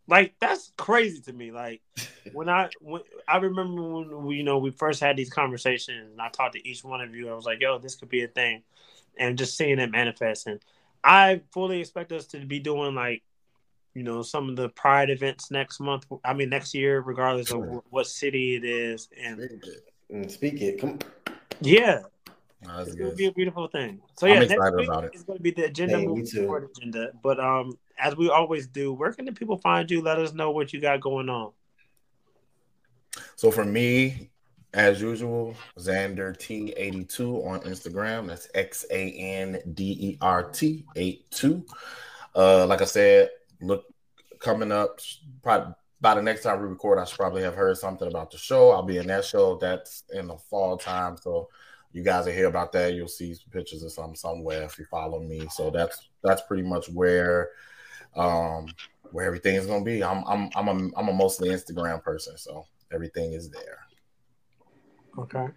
like 0.07 0.33
that's 0.41 0.71
crazy 0.77 1.21
to 1.21 1.31
me 1.33 1.51
like 1.51 1.81
when 2.33 2.49
i 2.49 2.69
when 2.81 3.01
i 3.27 3.37
remember 3.37 3.81
when 3.81 4.25
we 4.25 4.35
you 4.35 4.43
know 4.43 4.57
we 4.57 4.71
first 4.71 4.99
had 4.99 5.15
these 5.15 5.29
conversations 5.29 6.11
and 6.11 6.19
i 6.21 6.27
talked 6.29 6.53
to 6.55 6.67
each 6.67 6.83
one 6.83 6.99
of 7.01 7.15
you 7.15 7.29
i 7.29 7.33
was 7.33 7.45
like 7.45 7.61
yo 7.61 7.77
this 7.79 7.95
could 7.95 8.09
be 8.09 8.23
a 8.23 8.27
thing 8.27 8.61
and 9.17 9.37
just 9.37 9.57
seeing 9.57 9.79
it 9.79 9.91
manifest. 9.91 10.47
And 10.47 10.59
i 11.03 11.41
fully 11.53 11.79
expect 11.79 12.11
us 12.11 12.25
to 12.27 12.39
be 12.45 12.59
doing 12.59 12.95
like 12.95 13.21
you 13.93 14.01
know 14.03 14.23
some 14.23 14.49
of 14.49 14.55
the 14.55 14.69
pride 14.69 15.09
events 15.11 15.51
next 15.51 15.79
month 15.79 16.05
i 16.23 16.33
mean 16.33 16.49
next 16.49 16.73
year 16.73 16.99
regardless 16.99 17.51
of 17.51 17.57
Sure. 17.59 17.83
wh- 17.87 17.93
what 17.93 18.07
city 18.07 18.55
it 18.55 18.63
is 18.65 19.07
and 19.23 19.39
Mm, 20.11 20.29
Speak 20.29 20.61
it. 20.61 20.79
Come. 20.79 20.99
yeah 21.61 22.01
Nah, 22.61 22.77
that's 22.77 22.89
It's 22.89 22.95
gonna 22.95 23.11
be 23.15 23.25
a 23.25 23.31
beautiful 23.31 23.67
thing. 23.67 24.01
So 24.17 24.25
I'm 24.25 24.33
yeah, 24.33 24.39
next 24.39 24.51
excited 24.53 24.77
week 24.77 24.87
about 24.87 25.03
it. 25.03 25.11
It's 25.13 25.23
gonna 25.23 25.39
be 25.39 25.51
the 25.51 25.65
agenda 25.65 25.97
Hey, 25.99 26.05
moving 26.07 26.25
forward 26.25 26.69
agenda. 26.75 27.11
But 27.21 27.39
um, 27.39 27.77
as 27.99 28.15
we 28.15 28.29
always 28.29 28.65
do, 28.67 28.93
where 28.93 29.11
can 29.13 29.25
the 29.25 29.31
people 29.31 29.57
find 29.57 29.89
you? 29.91 30.01
Let 30.01 30.17
us 30.19 30.33
know 30.33 30.51
what 30.51 30.73
you 30.73 30.81
got 30.81 31.01
going 31.01 31.29
on. 31.29 31.51
So 33.35 33.51
for 33.51 33.65
me, 33.65 34.29
as 34.75 35.01
usual, 35.01 35.55
Xander 35.79 36.37
T82 36.37 37.47
on 37.47 37.61
Instagram. 37.61 38.27
That's 38.27 38.49
X 38.53 38.85
A 38.91 39.11
N 39.11 39.59
D 39.73 39.97
E 39.99 40.17
R 40.21 40.43
T 40.43 40.85
82. 40.95 41.65
Uh, 42.35 42.67
like 42.67 42.81
I 42.81 42.85
said, 42.85 43.29
look 43.61 43.85
coming 44.39 44.71
up 44.71 44.99
probably 45.41 45.73
by 46.01 46.13
the 46.13 46.21
next 46.21 46.43
time 46.43 46.61
we 46.61 46.67
record, 46.67 46.99
I 46.99 47.05
should 47.05 47.17
probably 47.17 47.41
have 47.41 47.55
heard 47.55 47.77
something 47.77 48.07
about 48.07 48.29
the 48.29 48.37
show. 48.37 48.71
I'll 48.71 48.83
be 48.83 48.97
in 48.97 49.07
that 49.07 49.25
show. 49.25 49.57
That's 49.57 50.03
in 50.13 50.27
the 50.27 50.35
fall 50.35 50.77
time. 50.77 51.17
So 51.17 51.49
you 51.93 52.03
guys 52.03 52.25
will 52.25 52.33
hear 52.33 52.47
about 52.47 52.73
that. 52.73 52.93
You'll 52.93 53.07
see 53.07 53.35
pictures 53.49 53.81
of 53.81 53.93
something 53.93 54.15
somewhere 54.15 54.63
if 54.63 54.77
you 54.77 54.85
follow 54.85 55.21
me. 55.21 55.47
So 55.49 55.69
that's 55.69 56.09
that's 56.21 56.41
pretty 56.41 56.63
much 56.63 56.89
where 56.89 57.51
um 58.15 58.67
where 59.11 59.25
everything 59.25 59.55
is 59.55 59.65
gonna 59.65 59.85
be. 59.85 60.03
I'm 60.03 60.23
I'm 60.27 60.49
I'm 60.53 60.67
a 60.67 60.99
I'm 60.99 61.07
a 61.07 61.13
mostly 61.13 61.49
Instagram 61.49 62.03
person, 62.03 62.37
so 62.37 62.67
everything 62.91 63.31
is 63.31 63.49
there. 63.49 63.84
Okay. 65.17 65.47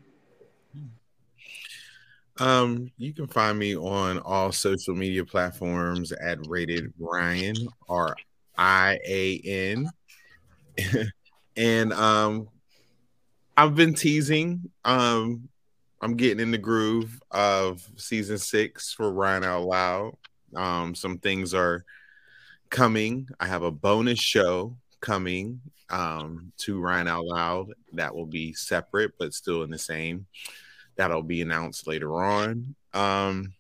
Um, 2.40 2.92
you 2.96 3.12
can 3.12 3.26
find 3.26 3.58
me 3.58 3.76
on 3.76 4.20
all 4.20 4.52
social 4.52 4.94
media 4.94 5.24
platforms 5.24 6.12
at 6.12 6.38
rated 6.46 6.92
Rian 7.00 7.56
R 7.88 8.14
I 8.56 8.98
A 9.06 9.40
N. 9.44 9.90
and 11.56 11.92
um 11.92 12.48
I've 13.56 13.74
been 13.74 13.94
teasing. 13.94 14.70
Um 14.84 15.48
I'm 16.00 16.16
getting 16.16 16.40
in 16.40 16.52
the 16.52 16.58
groove 16.58 17.20
of 17.32 17.84
season 17.96 18.38
six 18.38 18.92
for 18.92 19.10
Rian 19.10 19.44
Out 19.44 19.64
Loud. 19.64 20.16
Um, 20.54 20.94
some 20.94 21.18
things 21.18 21.54
are 21.54 21.84
coming. 22.70 23.28
I 23.40 23.46
have 23.46 23.62
a 23.62 23.72
bonus 23.72 24.20
show 24.20 24.76
coming 25.00 25.60
um 25.90 26.52
to 26.58 26.78
Rian 26.80 27.08
Out 27.08 27.24
Loud 27.24 27.72
that 27.92 28.14
will 28.14 28.26
be 28.26 28.52
separate 28.52 29.12
but 29.18 29.32
still 29.32 29.62
in 29.62 29.70
the 29.70 29.78
same 29.78 30.26
that'll 30.98 31.22
be 31.22 31.40
announced 31.40 31.86
later 31.86 32.22
on. 32.22 32.74
Um, 32.92 33.54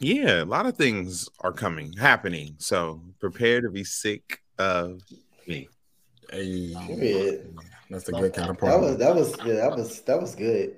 yeah, 0.00 0.42
a 0.42 0.44
lot 0.44 0.66
of 0.66 0.76
things 0.76 1.28
are 1.40 1.52
coming, 1.52 1.92
happening. 1.92 2.56
So 2.58 3.00
prepare 3.20 3.60
to 3.60 3.70
be 3.70 3.84
sick 3.84 4.42
of 4.58 5.02
me. 5.46 5.68
Hey, 6.30 6.74
Period. 6.86 7.56
that's 7.88 8.08
a 8.08 8.12
good 8.12 8.34
kind 8.34 8.50
of 8.50 8.58
That 8.58 8.80
was 8.80 8.96
that 8.96 9.14
was 9.14 9.36
yeah, 9.44 9.54
that 9.54 9.76
was 9.76 10.00
that 10.02 10.20
was 10.20 10.34
good. 10.34 10.76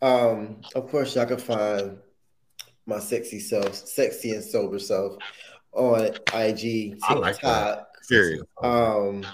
Um, 0.00 0.62
of 0.74 0.88
course, 0.90 1.14
y'all 1.14 1.26
can 1.26 1.38
find 1.38 1.98
my 2.86 2.98
sexy 2.98 3.40
self, 3.40 3.74
sexy 3.74 4.30
and 4.30 4.44
sober 4.44 4.78
self, 4.78 5.16
on 5.72 6.06
IG, 6.34 6.98
I 7.02 7.14
like 7.14 7.40
that. 7.40 7.78
TikTok, 7.78 7.88
Period. 8.08 8.46
um, 8.62 9.24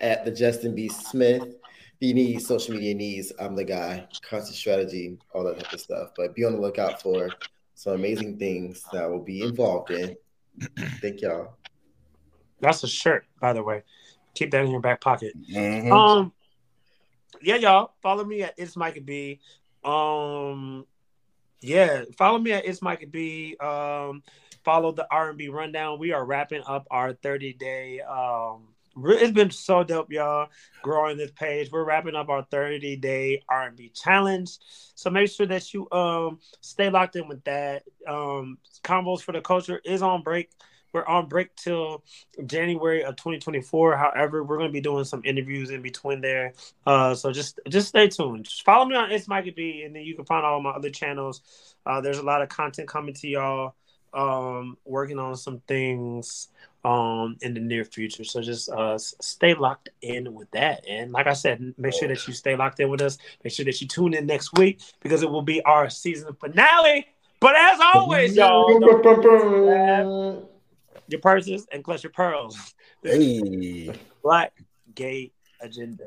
at 0.00 0.24
the 0.24 0.30
Justin 0.30 0.74
B. 0.74 0.88
Smith. 0.88 1.56
you 2.00 2.14
need 2.14 2.38
social 2.38 2.74
media 2.74 2.94
needs, 2.94 3.32
I'm 3.40 3.56
the 3.56 3.64
guy. 3.64 4.06
Content 4.22 4.54
strategy, 4.54 5.18
all 5.34 5.44
that 5.44 5.58
type 5.58 5.72
of 5.72 5.80
stuff. 5.80 6.10
But 6.16 6.34
be 6.34 6.44
on 6.44 6.52
the 6.52 6.60
lookout 6.60 7.02
for 7.02 7.34
some 7.74 7.94
amazing 7.94 8.38
things 8.38 8.84
that 8.92 9.04
I 9.04 9.06
will 9.06 9.22
be 9.22 9.42
involved 9.42 9.90
in. 9.90 10.16
Thank 11.00 11.22
y'all. 11.22 11.56
That's 12.60 12.82
a 12.82 12.88
shirt, 12.88 13.24
by 13.40 13.52
the 13.52 13.62
way. 13.62 13.82
Keep 14.34 14.50
that 14.52 14.64
in 14.64 14.70
your 14.70 14.80
back 14.80 15.00
pocket. 15.00 15.32
Mhm. 15.48 15.90
Um, 15.92 16.32
yeah, 17.40 17.56
y'all 17.56 17.92
follow 18.02 18.24
me 18.24 18.42
at 18.42 18.54
it's 18.56 18.76
Micah 18.76 19.00
B. 19.00 19.40
Um, 19.84 20.86
yeah, 21.60 22.04
follow 22.16 22.38
me 22.38 22.52
at 22.52 22.66
it's 22.66 22.82
Micah 22.82 23.06
B. 23.06 23.56
Um, 23.60 24.22
follow 24.68 24.92
the 24.92 25.06
R 25.10 25.30
and 25.30 25.38
B 25.38 25.48
rundown. 25.48 25.98
We 25.98 26.12
are 26.12 26.22
wrapping 26.22 26.60
up 26.66 26.86
our 26.90 27.14
thirty 27.14 27.54
day. 27.54 28.02
Um, 28.02 28.68
it's 29.02 29.32
been 29.32 29.50
so 29.50 29.82
dope, 29.82 30.12
y'all. 30.12 30.48
Growing 30.82 31.16
this 31.16 31.30
page, 31.30 31.70
we're 31.72 31.84
wrapping 31.84 32.14
up 32.14 32.28
our 32.28 32.42
thirty 32.50 32.94
day 32.94 33.40
R 33.48 33.68
and 33.68 33.76
B 33.78 33.90
challenge. 33.94 34.58
So 34.94 35.08
make 35.08 35.30
sure 35.30 35.46
that 35.46 35.72
you 35.72 35.90
um 35.90 36.40
stay 36.60 36.90
locked 36.90 37.16
in 37.16 37.28
with 37.28 37.42
that. 37.44 37.84
Um, 38.06 38.58
Convos 38.84 39.22
for 39.22 39.32
the 39.32 39.40
Culture 39.40 39.80
is 39.86 40.02
on 40.02 40.22
break. 40.22 40.50
We're 40.92 41.06
on 41.06 41.28
break 41.28 41.54
till 41.56 42.04
January 42.44 43.04
of 43.04 43.16
2024. 43.16 43.96
However, 43.96 44.44
we're 44.44 44.56
going 44.56 44.68
to 44.68 44.72
be 44.72 44.80
doing 44.80 45.04
some 45.04 45.22
interviews 45.24 45.70
in 45.70 45.80
between 45.80 46.20
there. 46.20 46.52
Uh, 46.86 47.14
so 47.14 47.32
just 47.32 47.58
just 47.70 47.88
stay 47.88 48.08
tuned. 48.08 48.44
Just 48.44 48.64
follow 48.64 48.84
me 48.84 48.96
on 48.96 49.10
It's 49.12 49.28
Micah 49.28 49.52
B, 49.52 49.82
and 49.86 49.96
then 49.96 50.02
you 50.02 50.14
can 50.14 50.26
find 50.26 50.44
all 50.44 50.60
my 50.60 50.70
other 50.70 50.90
channels. 50.90 51.40
Uh, 51.86 52.02
there's 52.02 52.18
a 52.18 52.22
lot 52.22 52.42
of 52.42 52.50
content 52.50 52.86
coming 52.86 53.14
to 53.14 53.28
y'all. 53.28 53.74
Um, 54.14 54.78
working 54.84 55.18
on 55.18 55.36
some 55.36 55.60
things 55.68 56.48
um 56.84 57.36
in 57.42 57.54
the 57.54 57.60
near 57.60 57.84
future. 57.84 58.24
So 58.24 58.40
just 58.40 58.68
uh 58.70 58.98
stay 58.98 59.54
locked 59.54 59.88
in 60.00 60.32
with 60.34 60.50
that. 60.52 60.84
And 60.88 61.12
like 61.12 61.26
I 61.26 61.32
said, 61.32 61.74
make 61.76 61.92
sure 61.92 62.08
that 62.08 62.26
you 62.26 62.34
stay 62.34 62.56
locked 62.56 62.80
in 62.80 62.88
with 62.88 63.02
us. 63.02 63.18
Make 63.42 63.52
sure 63.52 63.64
that 63.64 63.80
you 63.80 63.88
tune 63.88 64.14
in 64.14 64.26
next 64.26 64.56
week 64.56 64.80
because 65.00 65.22
it 65.22 65.30
will 65.30 65.42
be 65.42 65.62
our 65.62 65.90
season 65.90 66.34
finale. 66.40 67.06
But 67.40 67.56
as 67.56 67.80
always, 67.80 68.36
y'all, 68.36 68.78
don't 68.78 69.02
forget 69.02 69.22
to 69.22 69.60
grab 69.62 70.48
your 71.08 71.20
purses 71.20 71.66
and 71.72 71.84
clutch 71.84 72.02
your 72.02 72.12
pearls. 72.12 72.74
Hey. 73.02 73.92
Black 74.22 74.52
Gay 74.94 75.32
Agenda. 75.60 76.04